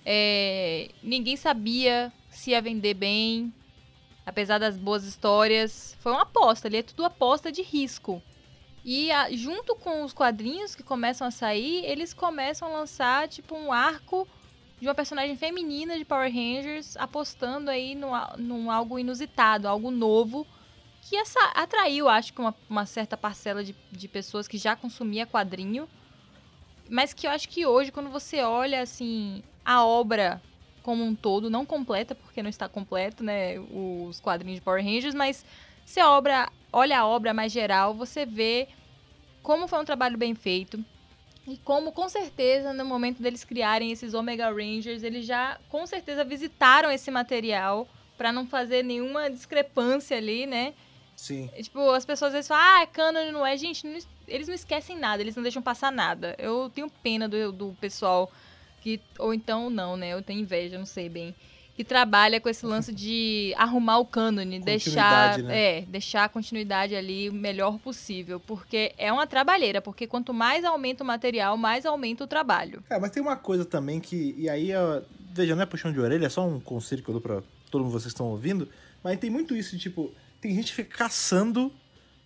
é, 0.06 0.90
ninguém 1.02 1.36
sabia 1.36 2.12
se 2.30 2.52
ia 2.52 2.62
vender 2.62 2.94
bem, 2.94 3.52
apesar 4.26 4.60
das 4.60 4.78
boas 4.78 5.04
histórias. 5.06 5.98
Foi 6.02 6.12
uma 6.12 6.22
aposta, 6.24 6.68
ali 6.68 6.78
é 6.78 6.84
tudo 6.84 7.06
aposta 7.06 7.52
de 7.52 7.64
risco. 7.64 8.22
E 8.86 9.10
a- 9.12 9.32
junto 9.32 9.76
com 9.78 10.04
os 10.04 10.14
quadrinhos 10.14 10.76
que 10.76 10.84
começam 10.84 11.26
a 11.26 11.32
sair, 11.32 11.84
eles 11.86 12.14
começam 12.14 12.68
a 12.68 12.80
lançar 12.80 13.28
tipo 13.30 13.56
um 13.56 13.72
arco 13.72 14.28
de 14.84 14.90
uma 14.90 14.94
personagem 14.94 15.38
feminina 15.38 15.98
de 15.98 16.04
Power 16.04 16.30
Rangers 16.30 16.98
apostando 16.98 17.72
aí 17.72 17.98
a- 18.04 18.36
num 18.38 18.70
algo 18.70 19.00
inusitado, 19.00 19.66
algo 19.66 19.90
novo, 19.90 20.46
que 21.02 21.16
essa, 21.16 21.40
atraiu, 21.56 22.10
acho 22.10 22.34
que, 22.34 22.42
uma, 22.42 22.54
uma 22.70 22.86
certa 22.86 23.16
parcela 23.16 23.64
de, 23.64 23.74
de 23.90 24.08
pessoas 24.10 24.46
que 24.46 24.58
já 24.58 24.76
consumia 24.76 25.26
quadrinho, 25.26 25.88
mas 26.90 27.14
que 27.14 27.26
eu 27.26 27.32
acho 27.32 27.48
que 27.48 27.66
hoje, 27.66 27.94
quando 27.94 28.10
você 28.10 28.42
olha, 28.42 28.82
assim, 28.82 29.42
a 29.64 29.86
obra 29.86 30.42
como 30.84 31.02
um 31.02 31.16
todo, 31.16 31.50
não 31.50 31.66
completa, 31.66 32.14
porque 32.14 32.44
não 32.44 32.50
está 32.50 32.68
completo, 32.68 33.24
né, 33.24 33.58
os 33.60 34.20
quadrinhos 34.20 34.58
de 34.58 34.62
Power 34.66 34.84
Rangers, 34.84 35.16
mas 35.16 35.46
se 35.86 36.02
a 36.02 36.12
obra, 36.12 36.52
olha 36.74 37.00
a 37.00 37.08
obra 37.08 37.34
mais 37.34 37.54
geral, 37.54 37.94
você 37.94 38.26
vê 38.26 38.68
como 39.42 39.66
foi 39.66 39.80
um 39.80 39.86
trabalho 39.86 40.18
bem 40.18 40.36
feito, 40.36 40.84
e 41.48 41.58
como, 41.58 41.92
com 41.92 42.08
certeza, 42.08 42.72
no 42.74 42.86
momento 42.86 43.22
deles 43.22 43.44
criarem 43.44 43.92
esses 43.92 44.14
Omega 44.14 44.50
Rangers, 44.50 45.04
eles 45.04 45.26
já, 45.26 45.60
com 45.70 45.86
certeza, 45.86 46.24
visitaram 46.24 46.90
esse 46.92 47.12
material 47.12 47.88
pra 48.18 48.32
não 48.32 48.46
fazer 48.48 48.84
nenhuma 48.84 49.30
discrepância 49.30 50.16
ali, 50.18 50.46
né? 50.46 50.74
Sim. 51.16 51.50
Tipo, 51.62 51.90
as 51.92 52.06
pessoas 52.06 52.30
às 52.30 52.34
vezes 52.34 52.48
falam, 52.48 52.64
ah, 52.64 52.82
é 52.82 52.86
canon, 52.86 53.32
não 53.32 53.46
é. 53.46 53.56
Gente, 53.58 53.86
não 53.86 53.96
es- 53.96 54.08
eles 54.28 54.48
não 54.48 54.56
esquecem 54.56 54.98
nada, 54.98 55.22
eles 55.22 55.36
não 55.36 55.44
deixam 55.44 55.62
passar 55.62 55.92
nada. 55.92 56.36
Eu 56.40 56.72
tenho 56.74 56.90
pena 57.02 57.28
do, 57.28 57.52
do 57.52 57.78
pessoal 57.80 58.32
que. 58.82 59.00
Ou 59.20 59.34
então 59.34 59.70
não, 59.70 59.96
né? 59.98 60.10
Eu 60.14 60.22
tenho 60.22 60.40
inveja, 60.42 60.78
não 60.78 60.86
sei 60.86 61.10
bem. 61.10 61.36
Que 61.76 61.84
trabalha 61.84 62.40
com 62.40 62.48
esse 62.48 62.66
lance 62.66 62.94
de 62.94 63.54
arrumar 63.58 63.98
o 63.98 64.06
cânone, 64.06 64.60
deixar. 64.60 65.40
Né? 65.40 65.80
É, 65.80 65.82
deixar 65.82 66.26
a 66.26 66.30
continuidade 66.30 66.96
ali 66.96 67.30
o 67.30 67.34
melhor 67.34 67.80
possível. 67.80 68.40
Porque 68.40 68.94
é 68.98 69.12
uma 69.12 69.26
trabalheira, 69.26 69.82
porque 69.82 70.06
quanto 70.06 70.34
mais 70.34 70.64
aumenta 70.64 71.04
o 71.04 71.08
material, 71.08 71.58
mais 71.58 71.86
aumenta 71.86 72.24
o 72.24 72.28
trabalho. 72.28 72.84
É, 72.90 73.00
mas 73.00 73.10
tem 73.10 73.24
uma 73.24 73.36
coisa 73.36 73.66
também 73.66 74.00
que. 74.00 74.36
E 74.38 74.48
aí, 74.48 74.76
ó, 74.76 75.02
veja, 75.34 75.56
não 75.56 75.64
é 75.64 75.66
puxão 75.66 75.92
de 75.92 76.00
orelha, 76.00 76.28
é 76.28 76.30
só 76.30 76.48
um 76.48 76.60
conselho 76.60 77.02
que 77.02 77.10
eu 77.10 77.14
dou 77.14 77.22
pra 77.22 77.42
todo 77.72 77.82
mundo 77.82 77.94
que 77.94 78.02
vocês 78.02 78.12
estão 78.12 78.28
ouvindo. 78.28 78.70
Mas 79.04 79.20
tem 79.20 79.30
muito 79.32 79.56
isso, 79.56 79.76
de, 79.76 79.82
tipo, 79.82 80.14
tem 80.40 80.54
gente 80.54 80.68
que 80.68 80.76
fica 80.76 80.98
caçando 80.98 81.72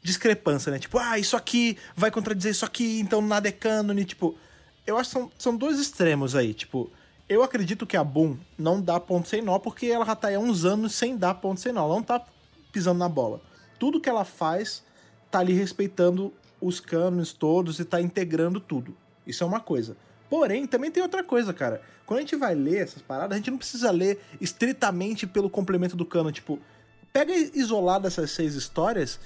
discrepância, 0.04 0.72
né? 0.72 0.80
Tipo, 0.80 0.98
ah, 1.00 1.18
isso 1.18 1.36
aqui 1.36 1.78
vai 1.96 2.12
contradizer 2.12 2.52
isso 2.52 2.66
aqui, 2.66 3.00
então 3.00 3.22
nada 3.22 3.48
é 3.48 3.52
cânone. 3.52 4.06
Tipo, 4.06 4.38
eu 4.86 4.98
acho 4.98 5.10
que 5.10 5.14
são, 5.14 5.32
são 5.38 5.58
dois 5.58 5.80
extremos 5.80 6.36
aí. 6.36 6.54
Tipo, 6.54 6.92
eu 7.30 7.44
acredito 7.44 7.86
que 7.86 7.98
a 7.98 8.04
Boom 8.04 8.38
não 8.58 8.82
dá 8.82 9.00
ponto 9.00 9.28
sem 9.28 9.42
nó, 9.42 9.60
porque 9.60 9.88
ela 9.88 10.06
já 10.06 10.16
tá 10.16 10.30
aí 10.30 10.36
há 10.36 10.40
uns 10.40 10.64
anos 10.64 10.94
sem 10.94 11.18
dar 11.18 11.36
ponto 11.36 11.60
sem 11.60 11.74
nó. 11.74 11.86
Ela 11.86 11.96
não 11.96 12.04
tá 12.04 12.26
pisando 12.72 13.00
na 13.00 13.10
bola. 13.10 13.42
Tudo 13.78 14.00
que 14.00 14.10
ela 14.10 14.24
faz 14.24 14.84
tá 15.30 15.40
ali 15.40 15.54
respeitando 15.54 16.34
os 16.62 16.80
cânones 16.80 17.34
todos 17.34 17.80
e 17.80 17.86
tá 17.86 18.02
integrando 18.02 18.60
tudo. 18.60 18.96
Isso 19.26 19.44
é 19.44 19.48
uma 19.48 19.60
coisa. 19.60 19.98
Porém, 20.30 20.66
também 20.66 20.90
tem 20.90 21.04
outra 21.04 21.24
coisa, 21.24 21.54
cara. 21.54 21.82
Quando 22.06 22.20
a 22.20 22.22
gente 22.22 22.36
vai 22.36 22.56
ler 22.56 22.84
essas 22.84 23.02
paradas, 23.02 23.34
a 23.34 23.38
gente 23.38 23.52
não 23.52 23.58
precisa 23.58 23.92
ler 23.92 24.22
estritamente 24.40 25.28
pelo 25.28 25.50
complemento 25.50 25.96
do 25.96 26.06
cano. 26.06 26.32
Tipo, 26.32 26.60
pega 27.12 27.34
isolado 27.34 28.08
essas 28.08 28.32
seis 28.32 28.56
histórias 28.56 29.20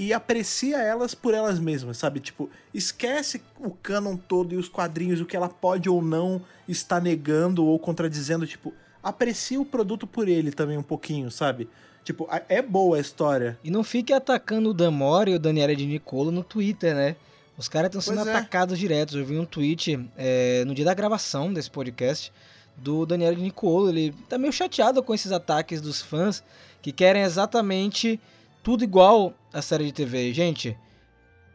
e 0.00 0.14
aprecia 0.14 0.78
elas 0.78 1.14
por 1.14 1.34
elas 1.34 1.58
mesmas, 1.58 1.98
sabe? 1.98 2.20
Tipo, 2.20 2.48
esquece 2.72 3.42
o 3.58 3.70
canon 3.70 4.16
todo 4.16 4.54
e 4.54 4.56
os 4.56 4.66
quadrinhos, 4.66 5.20
o 5.20 5.26
que 5.26 5.36
ela 5.36 5.46
pode 5.50 5.90
ou 5.90 6.00
não 6.00 6.40
estar 6.66 7.02
negando 7.02 7.66
ou 7.66 7.78
contradizendo. 7.78 8.46
Tipo, 8.46 8.72
aprecia 9.02 9.60
o 9.60 9.64
produto 9.64 10.06
por 10.06 10.26
ele 10.26 10.52
também 10.52 10.78
um 10.78 10.82
pouquinho, 10.82 11.30
sabe? 11.30 11.68
Tipo, 12.02 12.26
é 12.48 12.62
boa 12.62 12.96
a 12.96 13.00
história. 13.00 13.58
E 13.62 13.70
não 13.70 13.84
fique 13.84 14.10
atacando 14.10 14.70
o 14.70 14.74
Damore 14.74 15.32
e 15.32 15.34
o 15.34 15.38
Daniela 15.38 15.76
de 15.76 15.84
Nicolo 15.84 16.30
no 16.30 16.42
Twitter, 16.42 16.94
né? 16.94 17.14
Os 17.58 17.68
caras 17.68 17.88
estão 17.88 18.00
sendo 18.00 18.26
é. 18.26 18.32
atacados 18.32 18.78
diretos. 18.78 19.14
Eu 19.14 19.26
vi 19.26 19.38
um 19.38 19.44
tweet 19.44 20.02
é, 20.16 20.64
no 20.64 20.74
dia 20.74 20.86
da 20.86 20.94
gravação 20.94 21.52
desse 21.52 21.70
podcast 21.70 22.32
do 22.74 23.04
Daniel 23.04 23.34
de 23.34 23.42
Nicolo. 23.42 23.90
Ele 23.90 24.14
tá 24.30 24.38
meio 24.38 24.50
chateado 24.50 25.02
com 25.02 25.12
esses 25.12 25.30
ataques 25.30 25.82
dos 25.82 26.00
fãs 26.00 26.42
que 26.80 26.90
querem 26.90 27.20
exatamente 27.20 28.18
tudo 28.62 28.84
igual 28.84 29.34
à 29.52 29.62
série 29.62 29.86
de 29.86 29.92
TV. 29.92 30.32
Gente, 30.32 30.76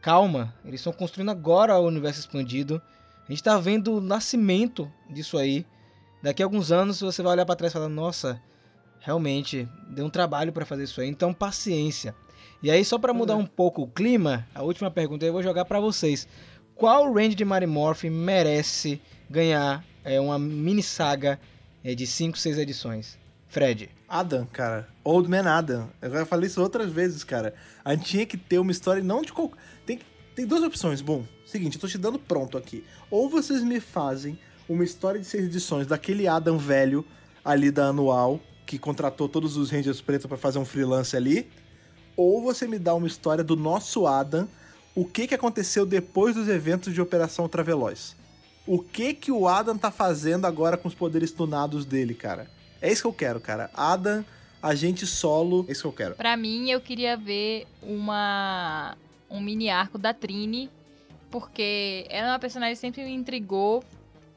calma. 0.00 0.54
Eles 0.64 0.80
estão 0.80 0.92
construindo 0.92 1.30
agora 1.30 1.78
o 1.78 1.86
universo 1.86 2.20
expandido. 2.20 2.80
A 3.26 3.32
gente 3.32 3.42
tá 3.42 3.58
vendo 3.58 3.96
o 3.96 4.00
nascimento 4.00 4.90
disso 5.10 5.38
aí. 5.38 5.66
Daqui 6.22 6.42
a 6.42 6.46
alguns 6.46 6.72
anos 6.72 7.00
você 7.00 7.22
vai 7.22 7.32
olhar 7.32 7.46
pra 7.46 7.56
trás 7.56 7.72
e 7.72 7.74
falar: 7.74 7.88
Nossa, 7.88 8.40
realmente 9.00 9.68
deu 9.90 10.06
um 10.06 10.10
trabalho 10.10 10.52
pra 10.52 10.64
fazer 10.64 10.84
isso 10.84 11.00
aí. 11.00 11.08
Então, 11.08 11.32
paciência. 11.32 12.14
E 12.62 12.70
aí, 12.70 12.84
só 12.84 12.98
pra 12.98 13.12
mudar 13.12 13.34
é. 13.34 13.36
um 13.36 13.46
pouco 13.46 13.82
o 13.82 13.88
clima, 13.88 14.46
a 14.54 14.62
última 14.62 14.90
pergunta 14.90 15.24
eu 15.24 15.32
vou 15.32 15.42
jogar 15.42 15.64
pra 15.64 15.80
vocês. 15.80 16.26
Qual 16.74 17.12
range 17.12 17.34
de 17.34 17.44
Mary 17.44 17.66
Morphin 17.66 18.10
merece 18.10 19.00
ganhar 19.30 19.84
é, 20.04 20.20
uma 20.20 20.38
mini 20.38 20.82
saga 20.82 21.38
é, 21.82 21.94
de 21.94 22.06
5, 22.06 22.36
6 22.36 22.58
edições? 22.58 23.18
Fred. 23.48 23.88
Adam, 24.08 24.46
cara. 24.46 24.88
Old 25.06 25.30
Man 25.30 25.48
Adam. 25.48 25.88
Eu 26.02 26.10
já 26.10 26.26
falei 26.26 26.48
isso 26.48 26.60
outras 26.60 26.90
vezes, 26.90 27.22
cara. 27.22 27.54
A 27.84 27.94
gente 27.94 28.06
tinha 28.06 28.26
que 28.26 28.36
ter 28.36 28.58
uma 28.58 28.72
história 28.72 29.00
não 29.00 29.22
de 29.22 29.32
qualquer. 29.32 29.56
Tem, 29.86 30.00
tem 30.34 30.44
duas 30.44 30.64
opções. 30.64 31.00
Bom, 31.00 31.24
seguinte, 31.46 31.76
eu 31.76 31.80
tô 31.80 31.86
te 31.86 31.96
dando 31.96 32.18
pronto 32.18 32.58
aqui. 32.58 32.84
Ou 33.08 33.30
vocês 33.30 33.62
me 33.62 33.78
fazem 33.78 34.36
uma 34.68 34.82
história 34.82 35.20
de 35.20 35.24
seis 35.24 35.44
edições 35.44 35.86
daquele 35.86 36.26
Adam 36.26 36.58
velho 36.58 37.04
ali 37.44 37.70
da 37.70 37.86
anual, 37.86 38.40
que 38.66 38.80
contratou 38.80 39.28
todos 39.28 39.56
os 39.56 39.70
Rangers 39.70 40.00
pretos 40.00 40.26
pra 40.26 40.36
fazer 40.36 40.58
um 40.58 40.64
freelance 40.64 41.16
ali. 41.16 41.48
Ou 42.16 42.42
você 42.42 42.66
me 42.66 42.76
dá 42.78 42.92
uma 42.92 43.06
história 43.06 43.44
do 43.44 43.54
nosso 43.54 44.08
Adam, 44.08 44.48
o 44.92 45.04
que, 45.04 45.28
que 45.28 45.36
aconteceu 45.36 45.86
depois 45.86 46.34
dos 46.34 46.48
eventos 46.48 46.92
de 46.92 47.00
Operação 47.00 47.44
Ultraveloz. 47.44 48.16
O 48.66 48.80
que 48.80 49.14
que 49.14 49.30
o 49.30 49.46
Adam 49.46 49.78
tá 49.78 49.92
fazendo 49.92 50.46
agora 50.46 50.76
com 50.76 50.88
os 50.88 50.94
poderes 50.96 51.30
tunados 51.30 51.84
dele, 51.84 52.12
cara? 52.12 52.50
É 52.82 52.90
isso 52.90 53.02
que 53.02 53.06
eu 53.06 53.12
quero, 53.12 53.40
cara. 53.40 53.70
Adam, 53.72 54.24
agente 54.66 55.06
solo, 55.06 55.64
é 55.68 55.72
isso 55.72 55.82
que 55.82 55.88
eu 55.88 55.92
quero. 55.92 56.14
Pra 56.14 56.36
mim, 56.36 56.70
eu 56.70 56.80
queria 56.80 57.16
ver 57.16 57.66
uma 57.82 58.96
um 59.28 59.40
mini 59.40 59.68
arco 59.68 59.98
da 59.98 60.14
Trini, 60.14 60.70
porque 61.30 62.06
ela 62.08 62.28
é 62.28 62.30
uma 62.32 62.38
personagem 62.38 62.74
que 62.74 62.80
sempre 62.80 63.04
me 63.04 63.12
intrigou 63.12 63.82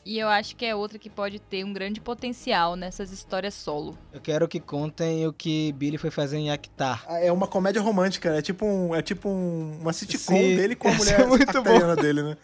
e 0.06 0.18
eu 0.18 0.28
acho 0.28 0.56
que 0.56 0.66
é 0.66 0.74
outra 0.74 0.98
que 0.98 1.10
pode 1.10 1.38
ter 1.38 1.64
um 1.64 1.72
grande 1.72 2.01
potencial 2.01 2.76
nessas 2.76 3.12
histórias 3.12 3.54
solo. 3.54 3.96
Eu 4.12 4.20
quero 4.20 4.47
que 4.47 4.60
contem 4.60 5.28
o 5.28 5.34
que 5.34 5.72
Billy 5.74 5.97
foi 6.00 6.10
fazer 6.10 6.38
em 6.38 6.50
Actar. 6.50 7.04
Ah, 7.08 7.20
É 7.20 7.32
uma 7.32 7.46
comédia 7.47 7.82
romântica, 7.82 8.30
é 8.36 8.42
tipo, 8.42 8.66
um, 8.66 8.96
é 8.96 9.01
tipo 9.04 9.30
um- 9.30 9.78
uma 9.80 9.93
sitcom 9.93 10.36
Sim, 10.36 10.56
dele 10.56 10.76
com 10.76 10.88
a 10.88 10.92
essa 10.92 10.97
mulher 11.04 11.20
é 11.22 11.26
muito 11.28 11.46
sacatariana 11.46 11.96
dele, 11.96 12.24
né? 12.24 12.38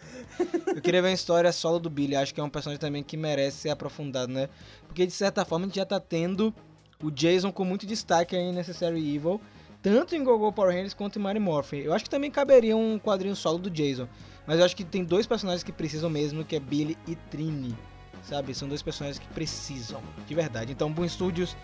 Eu 0.76 0.80
queria 0.82 1.02
ver 1.02 1.08
a 1.08 1.12
história 1.12 1.50
solo 1.50 1.78
do 1.80 1.90
Billy. 1.90 2.14
Acho 2.14 2.32
que 2.34 2.40
é 2.40 2.44
um 2.44 2.50
personagem 2.50 2.78
também 2.78 3.02
que 3.02 3.16
merece 3.16 3.56
ser 3.62 3.70
aprofundado, 3.70 4.30
né? 4.32 4.48
Porque 4.86 5.04
de 5.06 5.12
certa 5.12 5.44
forma 5.44 5.64
a 5.64 5.68
gente 5.68 5.76
já 5.76 5.86
tá 5.86 5.98
tendo 5.98 6.54
o 7.02 7.10
Jason 7.10 7.52
com 7.52 7.64
muito 7.64 7.86
destaque 7.86 8.36
em 8.36 8.52
Necessary 8.52 9.16
Evil, 9.16 9.40
tanto 9.82 10.16
em 10.16 10.24
Gogo 10.24 10.50
Power 10.52 10.74
Rangers 10.74 10.94
quanto 10.94 11.18
em 11.18 11.22
Mary 11.22 11.38
Morphin. 11.38 11.78
Eu 11.78 11.92
acho 11.92 12.04
que 12.04 12.10
também 12.10 12.30
caberia 12.30 12.76
um 12.76 12.98
quadrinho 12.98 13.36
solo 13.36 13.58
do 13.58 13.70
Jason. 13.70 14.08
Mas 14.46 14.58
eu 14.58 14.64
acho 14.64 14.76
que 14.76 14.84
tem 14.84 15.04
dois 15.04 15.26
personagens 15.26 15.62
que 15.62 15.72
precisam 15.72 16.08
mesmo, 16.08 16.44
que 16.44 16.56
é 16.56 16.60
Billy 16.60 16.96
e 17.06 17.14
Trini. 17.14 17.76
Sabe? 18.22 18.54
São 18.54 18.68
dois 18.68 18.82
personagens 18.82 19.18
que 19.18 19.26
precisam, 19.28 20.02
de 20.26 20.34
verdade. 20.34 20.72
Então, 20.72 20.90
Boom 20.90 21.08
Studios, 21.08 21.56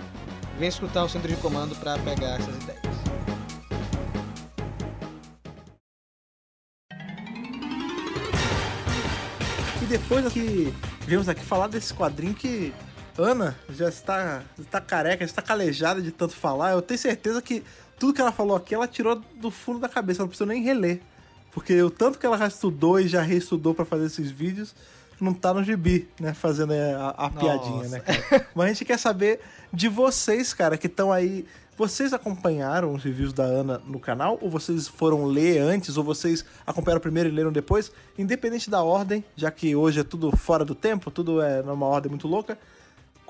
vem 0.59 0.69
escutar 0.69 1.05
o 1.05 1.09
centro 1.09 1.29
de 1.29 1.37
comando 1.37 1.75
pra 1.77 1.99
pegar 1.99 2.39
essas 2.39 2.55
ideias. 2.63 2.83
E 9.83 9.87
depois 9.87 10.33
que 10.33 10.73
viemos 11.07 11.29
aqui 11.29 11.45
falar 11.45 11.67
desse 11.67 11.93
quadrinho 11.93 12.35
que 12.35 12.73
Ana 13.19 13.57
já 13.71 13.89
está, 13.89 14.43
está 14.59 14.81
careca, 14.81 15.19
já 15.19 15.31
está 15.31 15.43
calejada 15.43 16.01
de 16.01 16.11
tanto 16.11 16.35
falar. 16.35 16.73
Eu 16.73 16.83
tenho 16.83 16.99
certeza 16.99 17.43
que 17.43 17.63
tudo 17.99 18.15
que 18.15 18.21
ela 18.21 18.33
falou 18.33 18.57
aqui, 18.57 18.75
ela 18.75 18.89
tirou 18.89 19.21
do 19.37 19.51
fundo 19.51 19.79
da 19.79 19.89
cabeça, 19.89 20.21
ela 20.21 20.25
não 20.25 20.29
precisa 20.29 20.47
nem 20.47 20.63
reler. 20.63 21.01
Porque 21.53 21.81
o 21.83 21.91
tanto 21.91 22.19
que 22.19 22.25
ela 22.25 22.39
já 22.39 22.47
estudou 22.47 22.99
e 22.99 23.07
já 23.07 23.21
reestudou 23.21 23.75
pra 23.75 23.85
fazer 23.85 24.07
esses 24.07 24.31
vídeos, 24.31 24.75
não 25.21 25.33
tá 25.33 25.55
no 25.55 25.63
gibi, 25.63 26.09
né? 26.19 26.35
Fazendo 26.35 26.73
a, 26.73 27.11
a 27.11 27.31
piadinha, 27.31 27.89
né, 27.89 28.01
cara? 28.01 28.49
Mas 28.55 28.67
a 28.67 28.69
gente 28.69 28.85
quer 28.85 28.99
saber 28.99 29.41
de 29.73 29.89
vocês, 29.89 30.53
cara, 30.53 30.77
que 30.77 30.87
estão 30.87 31.13
aí. 31.13 31.47
Vocês 31.77 32.13
acompanharam 32.13 32.95
os 32.95 33.03
reviews 33.03 33.33
da 33.33 33.45
Ana 33.45 33.81
no 33.87 33.99
canal? 33.99 34.39
Ou 34.43 34.51
vocês 34.51 34.89
foram 34.89 35.25
ler 35.25 35.59
antes? 35.59 35.97
Ou 35.97 36.05
vocês 36.05 36.45
acompanharam 36.67 37.01
primeiro 37.01 37.29
e 37.29 37.33
leram 37.33 37.51
depois? 37.51 37.91
Independente 38.19 38.69
da 38.69 38.83
ordem, 38.83 39.25
já 39.37 39.51
que 39.51 39.75
hoje 39.75 40.01
é 40.01 40.05
tudo 40.05 40.37
fora 40.37 40.65
do 40.65 40.75
tempo, 40.75 41.11
tudo 41.11 41.41
é 41.41 41.63
numa 41.63 41.87
ordem 41.87 42.11
muito 42.11 42.29
louca. 42.29 42.59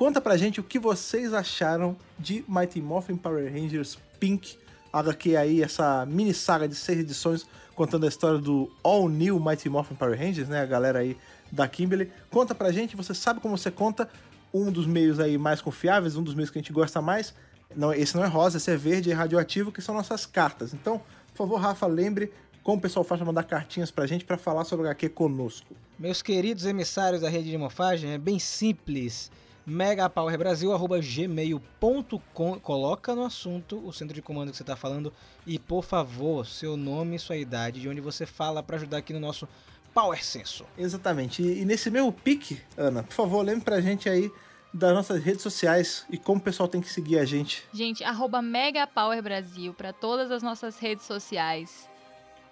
Conta 0.03 0.21
pra 0.21 0.37
gente 0.37 0.59
o 0.59 0.65
que 0.65 0.81
vocês 0.81 1.33
acharam 1.33 1.97
de 2.19 2.45
Mighty 2.49 2.83
Morphin 2.83 3.15
Power 3.15 3.45
Rangers 3.53 3.97
Pink, 4.19 4.59
HQ 4.93 5.37
aí, 5.37 5.63
essa 5.63 6.05
mini 6.07 6.35
saga 6.35 6.67
de 6.67 6.75
seis 6.75 6.99
edições 6.99 7.47
contando 7.77 8.05
a 8.05 8.09
história 8.09 8.41
do 8.41 8.69
All 8.83 9.09
New 9.09 9.39
Mighty 9.39 9.69
Morphin 9.69 9.95
Power 9.95 10.19
Rangers, 10.19 10.49
né? 10.49 10.61
A 10.61 10.67
galera 10.67 10.99
aí 10.99 11.17
da 11.53 11.69
Kimberly. 11.69 12.11
Conta 12.33 12.53
pra 12.53 12.73
gente, 12.73 12.97
você 12.97 13.15
sabe 13.15 13.39
como 13.39 13.57
você 13.57 13.71
conta, 13.71 14.11
um 14.53 14.73
dos 14.73 14.87
meios 14.87 15.21
aí 15.21 15.39
mais 15.39 15.63
confiáveis, 15.63 16.17
um 16.17 16.23
dos 16.25 16.35
meios 16.35 16.51
que 16.51 16.59
a 16.59 16.61
gente 16.61 16.73
gosta 16.73 17.01
mais. 17.01 17.33
Não, 17.77 17.95
esse 17.95 18.17
não 18.17 18.25
é 18.25 18.27
rosa, 18.27 18.57
esse 18.57 18.73
é 18.73 18.77
verde 18.77 19.09
e 19.09 19.13
radioativo, 19.13 19.71
que 19.71 19.81
são 19.81 19.95
nossas 19.95 20.27
cartas. 20.27 20.75
Então, 20.75 21.01
por 21.29 21.47
favor, 21.47 21.61
Rafa, 21.61 21.87
lembre 21.87 22.33
como 22.65 22.79
o 22.79 22.81
pessoal 22.81 23.05
faz 23.05 23.21
pra 23.21 23.27
mandar 23.27 23.45
cartinhas 23.45 23.93
pra 23.93 24.05
gente 24.05 24.25
pra 24.25 24.37
falar 24.37 24.65
sobre 24.65 24.85
HQ 24.89 25.11
conosco. 25.11 25.77
Meus 25.97 26.23
queridos 26.23 26.67
emissários 26.67 27.23
da 27.23 27.29
rede 27.29 27.53
de 27.53 27.57
morfagem, 27.57 28.11
é 28.11 28.19
bem 28.19 28.41
simples. 28.41 29.31
megapowerbrasil.gmail.com 29.67 32.61
Coloca 32.61 33.15
no 33.15 33.25
assunto 33.25 33.79
o 33.87 33.93
centro 33.93 34.15
de 34.15 34.23
comando 34.23 34.51
que 34.51 34.57
você 34.57 34.63
está 34.63 34.77
falando 34.77 35.13
e, 35.47 35.59
por 35.59 35.85
favor, 35.85 36.47
seu 36.47 36.77
nome, 36.77 37.19
sua 37.19 37.37
idade, 37.37 37.81
de 37.81 37.89
onde 37.89 38.01
você 38.01 38.27
fala 38.27 38.63
para 38.63 38.77
ajudar 38.77 38.99
aqui 38.99 39.13
no 39.13 39.21
nosso 39.21 39.49
Power 39.95 40.25
Senso. 40.25 40.65
Exatamente. 40.77 41.43
E, 41.43 41.63
e 41.63 41.65
nesse 41.65 41.91
mesmo 41.91 42.13
pique, 42.13 42.61
Ana, 42.77 43.03
por 43.03 43.15
favor, 43.15 43.45
lembre 43.45 43.65
pra 43.65 43.81
gente 43.81 44.09
aí 44.09 44.31
das 44.73 44.95
nossas 44.95 45.23
redes 45.23 45.43
sociais 45.43 46.07
e 46.09 46.17
como 46.17 46.41
o 46.41 46.43
pessoal 46.43 46.69
tem 46.69 46.81
que 46.81 46.89
seguir 46.89 47.19
a 47.19 47.25
gente. 47.25 47.65
Gente, 47.73 48.03
arroba 48.03 48.41
MegaPowerBrasil 48.41 49.75
para 49.75 49.93
todas 49.93 50.31
as 50.31 50.43
nossas 50.43 50.79
redes 50.79 51.05
sociais. 51.05 51.89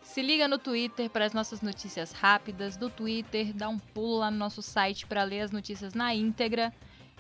Se 0.03 0.23
liga 0.23 0.49
no 0.49 0.59
Twitter 0.59 1.09
para 1.09 1.24
as 1.24 1.32
nossas 1.32 1.62
notícias 1.62 2.12
rápidas. 2.12 2.77
Do 2.77 2.91
Twitter, 2.91 3.55
dá 3.55 3.69
um 3.69 3.78
pulo 3.78 4.19
lá 4.19 4.31
no 4.31 4.37
nosso 4.37 4.61
site 4.61 5.07
para 5.07 5.23
ler 5.23 5.43
as 5.43 5.51
notícias 5.51 5.95
na 5.95 6.15
íntegra. 6.15 6.73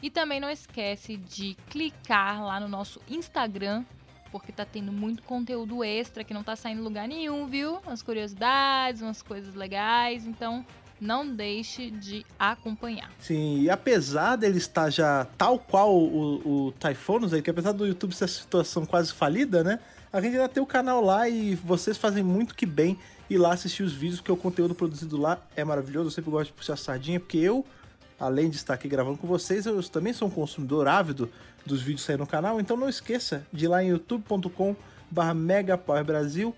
E 0.02 0.10
também 0.10 0.40
não 0.40 0.50
esquece 0.50 1.16
de 1.16 1.56
clicar 1.68 2.42
lá 2.42 2.58
no 2.58 2.68
nosso 2.68 3.00
Instagram, 3.08 3.84
porque 4.32 4.52
tá 4.52 4.64
tendo 4.64 4.92
muito 4.92 5.22
conteúdo 5.22 5.84
extra 5.84 6.24
que 6.24 6.32
não 6.32 6.42
tá 6.42 6.56
saindo 6.56 6.80
em 6.80 6.84
lugar 6.84 7.06
nenhum, 7.06 7.46
viu? 7.46 7.78
Umas 7.86 8.02
curiosidades, 8.02 9.02
umas 9.02 9.20
coisas 9.22 9.54
legais. 9.54 10.26
Então, 10.26 10.64
não 11.00 11.26
deixe 11.26 11.90
de 11.90 12.24
acompanhar. 12.38 13.10
Sim, 13.18 13.60
e 13.60 13.70
apesar 13.70 14.36
dele 14.36 14.58
estar 14.58 14.90
já 14.90 15.26
tal 15.38 15.58
qual 15.58 15.96
o, 15.96 16.66
o 16.66 16.72
Typhonus 16.72 17.32
aí, 17.32 17.40
que 17.42 17.50
apesar 17.50 17.72
do 17.72 17.86
YouTube 17.86 18.14
ser 18.14 18.24
a 18.24 18.28
situação 18.28 18.84
quase 18.84 19.12
falida, 19.12 19.64
né? 19.64 19.80
A 20.12 20.20
gente 20.20 20.34
ainda 20.34 20.48
tem 20.48 20.62
o 20.62 20.66
canal 20.66 21.02
lá 21.02 21.28
e 21.28 21.54
vocês 21.54 21.96
fazem 21.96 22.22
muito 22.22 22.54
que 22.54 22.66
bem 22.66 22.98
ir 23.28 23.38
lá 23.38 23.52
assistir 23.52 23.82
os 23.82 23.92
vídeos, 23.92 24.20
porque 24.20 24.32
o 24.32 24.36
conteúdo 24.36 24.74
produzido 24.74 25.16
lá 25.16 25.38
é 25.54 25.64
maravilhoso. 25.64 26.08
Eu 26.08 26.10
sempre 26.10 26.30
gosto 26.30 26.46
de 26.48 26.52
puxar 26.52 26.76
sardinha, 26.76 27.20
porque 27.20 27.38
eu, 27.38 27.64
além 28.20 28.50
de 28.50 28.56
estar 28.56 28.74
aqui 28.74 28.86
gravando 28.86 29.16
com 29.16 29.26
vocês, 29.26 29.66
eu 29.66 29.82
também 29.82 30.12
sou 30.12 30.28
um 30.28 30.30
consumidor 30.30 30.86
ávido 30.86 31.28
dos 31.66 31.82
vídeos 31.82 32.02
saírem 32.02 32.20
no 32.20 32.30
canal. 32.30 32.60
Então 32.60 32.76
não 32.76 32.88
esqueça 32.88 33.44
de 33.52 33.64
ir 33.64 33.68
lá 33.68 33.82
em 33.82 33.88
youtube.com 33.88 34.76
megapowerbrasil 35.34 36.54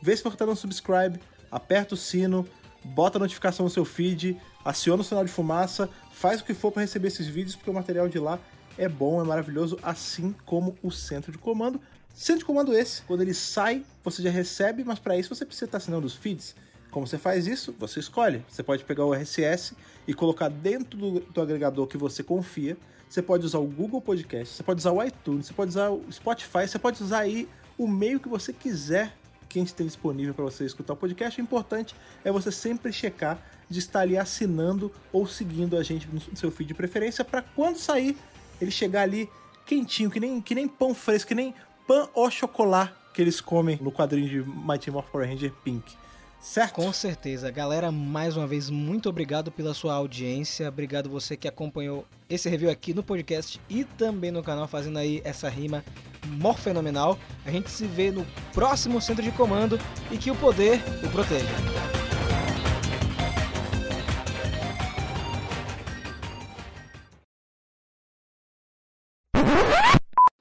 vê 0.00 0.16
se 0.16 0.22
você 0.22 0.36
tá 0.36 0.44
dando 0.44 0.56
subscribe, 0.56 1.20
aperta 1.50 1.94
o 1.94 1.96
sino, 1.96 2.46
bota 2.84 3.18
a 3.18 3.20
notificação 3.20 3.64
no 3.64 3.70
seu 3.70 3.84
feed, 3.84 4.40
aciona 4.64 5.02
o 5.02 5.04
sinal 5.04 5.24
de 5.24 5.30
fumaça, 5.32 5.88
faz 6.12 6.40
o 6.40 6.44
que 6.44 6.54
for 6.54 6.70
para 6.70 6.82
receber 6.82 7.08
esses 7.08 7.26
vídeos, 7.26 7.56
porque 7.56 7.70
o 7.70 7.74
material 7.74 8.08
de 8.08 8.18
lá 8.18 8.38
é 8.78 8.88
bom, 8.88 9.20
é 9.20 9.24
maravilhoso, 9.24 9.78
assim 9.82 10.34
como 10.44 10.76
o 10.82 10.90
centro 10.90 11.32
de 11.32 11.38
comando. 11.38 11.80
Centro 12.14 12.40
de 12.40 12.44
comando 12.44 12.72
esse, 12.72 13.02
quando 13.02 13.22
ele 13.22 13.34
sai, 13.34 13.84
você 14.02 14.22
já 14.22 14.30
recebe, 14.30 14.84
mas 14.84 14.98
para 14.98 15.16
isso 15.16 15.34
você 15.34 15.44
precisa 15.44 15.66
estar 15.66 15.78
assinando 15.78 16.06
os 16.06 16.14
feeds. 16.14 16.54
Como 16.96 17.06
você 17.06 17.18
faz 17.18 17.46
isso? 17.46 17.74
Você 17.78 18.00
escolhe. 18.00 18.42
Você 18.48 18.62
pode 18.62 18.82
pegar 18.82 19.04
o 19.04 19.12
RSS 19.12 19.76
e 20.08 20.14
colocar 20.14 20.48
dentro 20.48 20.96
do, 20.96 21.20
do 21.20 21.42
agregador 21.42 21.86
que 21.86 21.98
você 21.98 22.22
confia. 22.22 22.74
Você 23.06 23.20
pode 23.20 23.44
usar 23.44 23.58
o 23.58 23.66
Google 23.66 24.00
Podcast, 24.00 24.54
você 24.54 24.62
pode 24.62 24.80
usar 24.80 24.92
o 24.92 25.04
iTunes, 25.04 25.48
você 25.48 25.52
pode 25.52 25.68
usar 25.68 25.90
o 25.90 26.02
Spotify, 26.10 26.66
você 26.66 26.78
pode 26.78 27.02
usar 27.02 27.18
aí 27.18 27.46
o 27.76 27.86
meio 27.86 28.18
que 28.18 28.30
você 28.30 28.50
quiser 28.50 29.14
que 29.46 29.58
a 29.58 29.60
gente 29.62 29.74
tem 29.74 29.86
disponível 29.86 30.32
para 30.32 30.44
você 30.46 30.64
escutar 30.64 30.94
o 30.94 30.96
podcast. 30.96 31.38
O 31.38 31.42
importante 31.42 31.94
é 32.24 32.32
você 32.32 32.50
sempre 32.50 32.90
checar 32.90 33.38
de 33.68 33.78
estar 33.78 34.00
ali 34.00 34.16
assinando 34.16 34.90
ou 35.12 35.26
seguindo 35.26 35.76
a 35.76 35.82
gente 35.82 36.08
no 36.08 36.34
seu 36.34 36.50
feed 36.50 36.68
de 36.68 36.74
preferência 36.74 37.22
para 37.22 37.42
quando 37.42 37.76
sair 37.76 38.16
ele 38.58 38.70
chegar 38.70 39.02
ali 39.02 39.28
quentinho, 39.66 40.10
que 40.10 40.18
nem, 40.18 40.40
que 40.40 40.54
nem 40.54 40.66
pão 40.66 40.94
fresco, 40.94 41.28
que 41.28 41.34
nem 41.34 41.54
pão 41.86 42.08
ou 42.14 42.30
chocolate 42.30 42.94
que 43.12 43.20
eles 43.20 43.38
comem 43.38 43.78
no 43.82 43.92
quadrinho 43.92 44.28
de 44.28 44.42
Mighty 44.42 44.90
Morphin 44.90 45.10
Power 45.10 45.28
Ranger 45.28 45.52
Pink. 45.62 46.05
Certo? 46.46 46.74
Com 46.74 46.92
certeza. 46.92 47.50
Galera, 47.50 47.90
mais 47.90 48.36
uma 48.36 48.46
vez, 48.46 48.70
muito 48.70 49.08
obrigado 49.08 49.50
pela 49.50 49.74
sua 49.74 49.94
audiência. 49.94 50.68
Obrigado 50.68 51.10
você 51.10 51.36
que 51.36 51.48
acompanhou 51.48 52.06
esse 52.30 52.48
review 52.48 52.70
aqui 52.70 52.94
no 52.94 53.02
podcast 53.02 53.60
e 53.68 53.82
também 53.84 54.30
no 54.30 54.44
canal, 54.44 54.68
fazendo 54.68 54.96
aí 54.96 55.20
essa 55.24 55.48
rima 55.48 55.84
morfenomenal. 56.24 57.18
A 57.44 57.50
gente 57.50 57.68
se 57.68 57.84
vê 57.84 58.12
no 58.12 58.24
próximo 58.54 59.00
centro 59.00 59.24
de 59.24 59.32
comando 59.32 59.76
e 60.08 60.16
que 60.16 60.30
o 60.30 60.36
poder 60.36 60.80
o 61.04 61.10
proteja. 61.10 61.44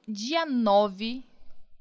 Dia 0.07 0.45
9, 0.45 1.23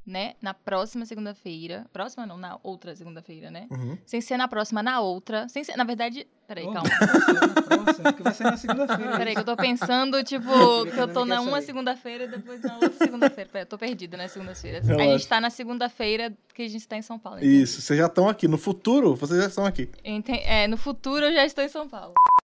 né? 0.06 0.34
Na 0.42 0.52
próxima 0.54 1.06
segunda-feira. 1.06 1.86
Próxima 1.92 2.26
não, 2.26 2.36
na 2.36 2.58
outra 2.62 2.94
segunda-feira, 2.94 3.50
né? 3.50 3.66
Uhum. 3.70 3.96
Sem 4.04 4.20
ser 4.20 4.36
na 4.36 4.46
próxima, 4.48 4.82
na 4.82 5.00
outra. 5.00 5.48
Sem 5.48 5.64
ser, 5.64 5.76
na 5.76 5.84
verdade. 5.84 6.26
Peraí, 6.46 6.66
Oh, 6.66 6.72
calma. 6.72 6.88
Que 8.16 8.22
vai 8.22 8.34
sair 8.34 8.50
na 8.50 8.56
segunda-feira. 8.56 9.16
Peraí, 9.16 9.34
que 9.34 9.40
eu 9.40 9.44
tô 9.44 9.56
pensando, 9.56 10.22
tipo, 10.24 10.44
que 10.92 10.98
eu 10.98 11.08
tô 11.12 11.24
na 11.24 11.40
uma 11.40 11.62
segunda-feira 11.62 12.24
e 12.24 12.28
depois 12.28 12.60
na 12.60 12.74
outra 12.74 12.92
segunda-feira. 12.92 13.48
Peraí, 13.50 13.62
eu 13.64 13.68
tô 13.68 13.78
perdida 13.78 14.16
nas 14.16 14.30
segundas-feiras. 14.32 14.84
A 14.88 14.92
Relaxa. 14.92 15.12
gente 15.18 15.28
tá 15.28 15.40
na 15.40 15.48
segunda-feira 15.50 16.32
que 16.54 16.62
a 16.62 16.68
gente 16.68 16.86
tá 16.86 16.96
em 16.96 17.02
São 17.02 17.18
Paulo. 17.18 17.42
Isso, 17.42 17.80
vocês 17.80 17.98
já 17.98 18.06
estão 18.06 18.28
aqui. 18.28 18.46
No 18.46 18.58
futuro, 18.58 19.14
vocês 19.16 19.40
já 19.40 19.48
estão 19.48 19.64
aqui. 19.64 19.88
Enten- 20.04 20.42
É, 20.44 20.66
no 20.68 20.76
futuro 20.76 21.24
eu 21.24 21.32
já 21.32 21.44
estou 21.46 21.64
em 21.64 21.68
São 21.68 21.88
Paulo. 21.88 22.12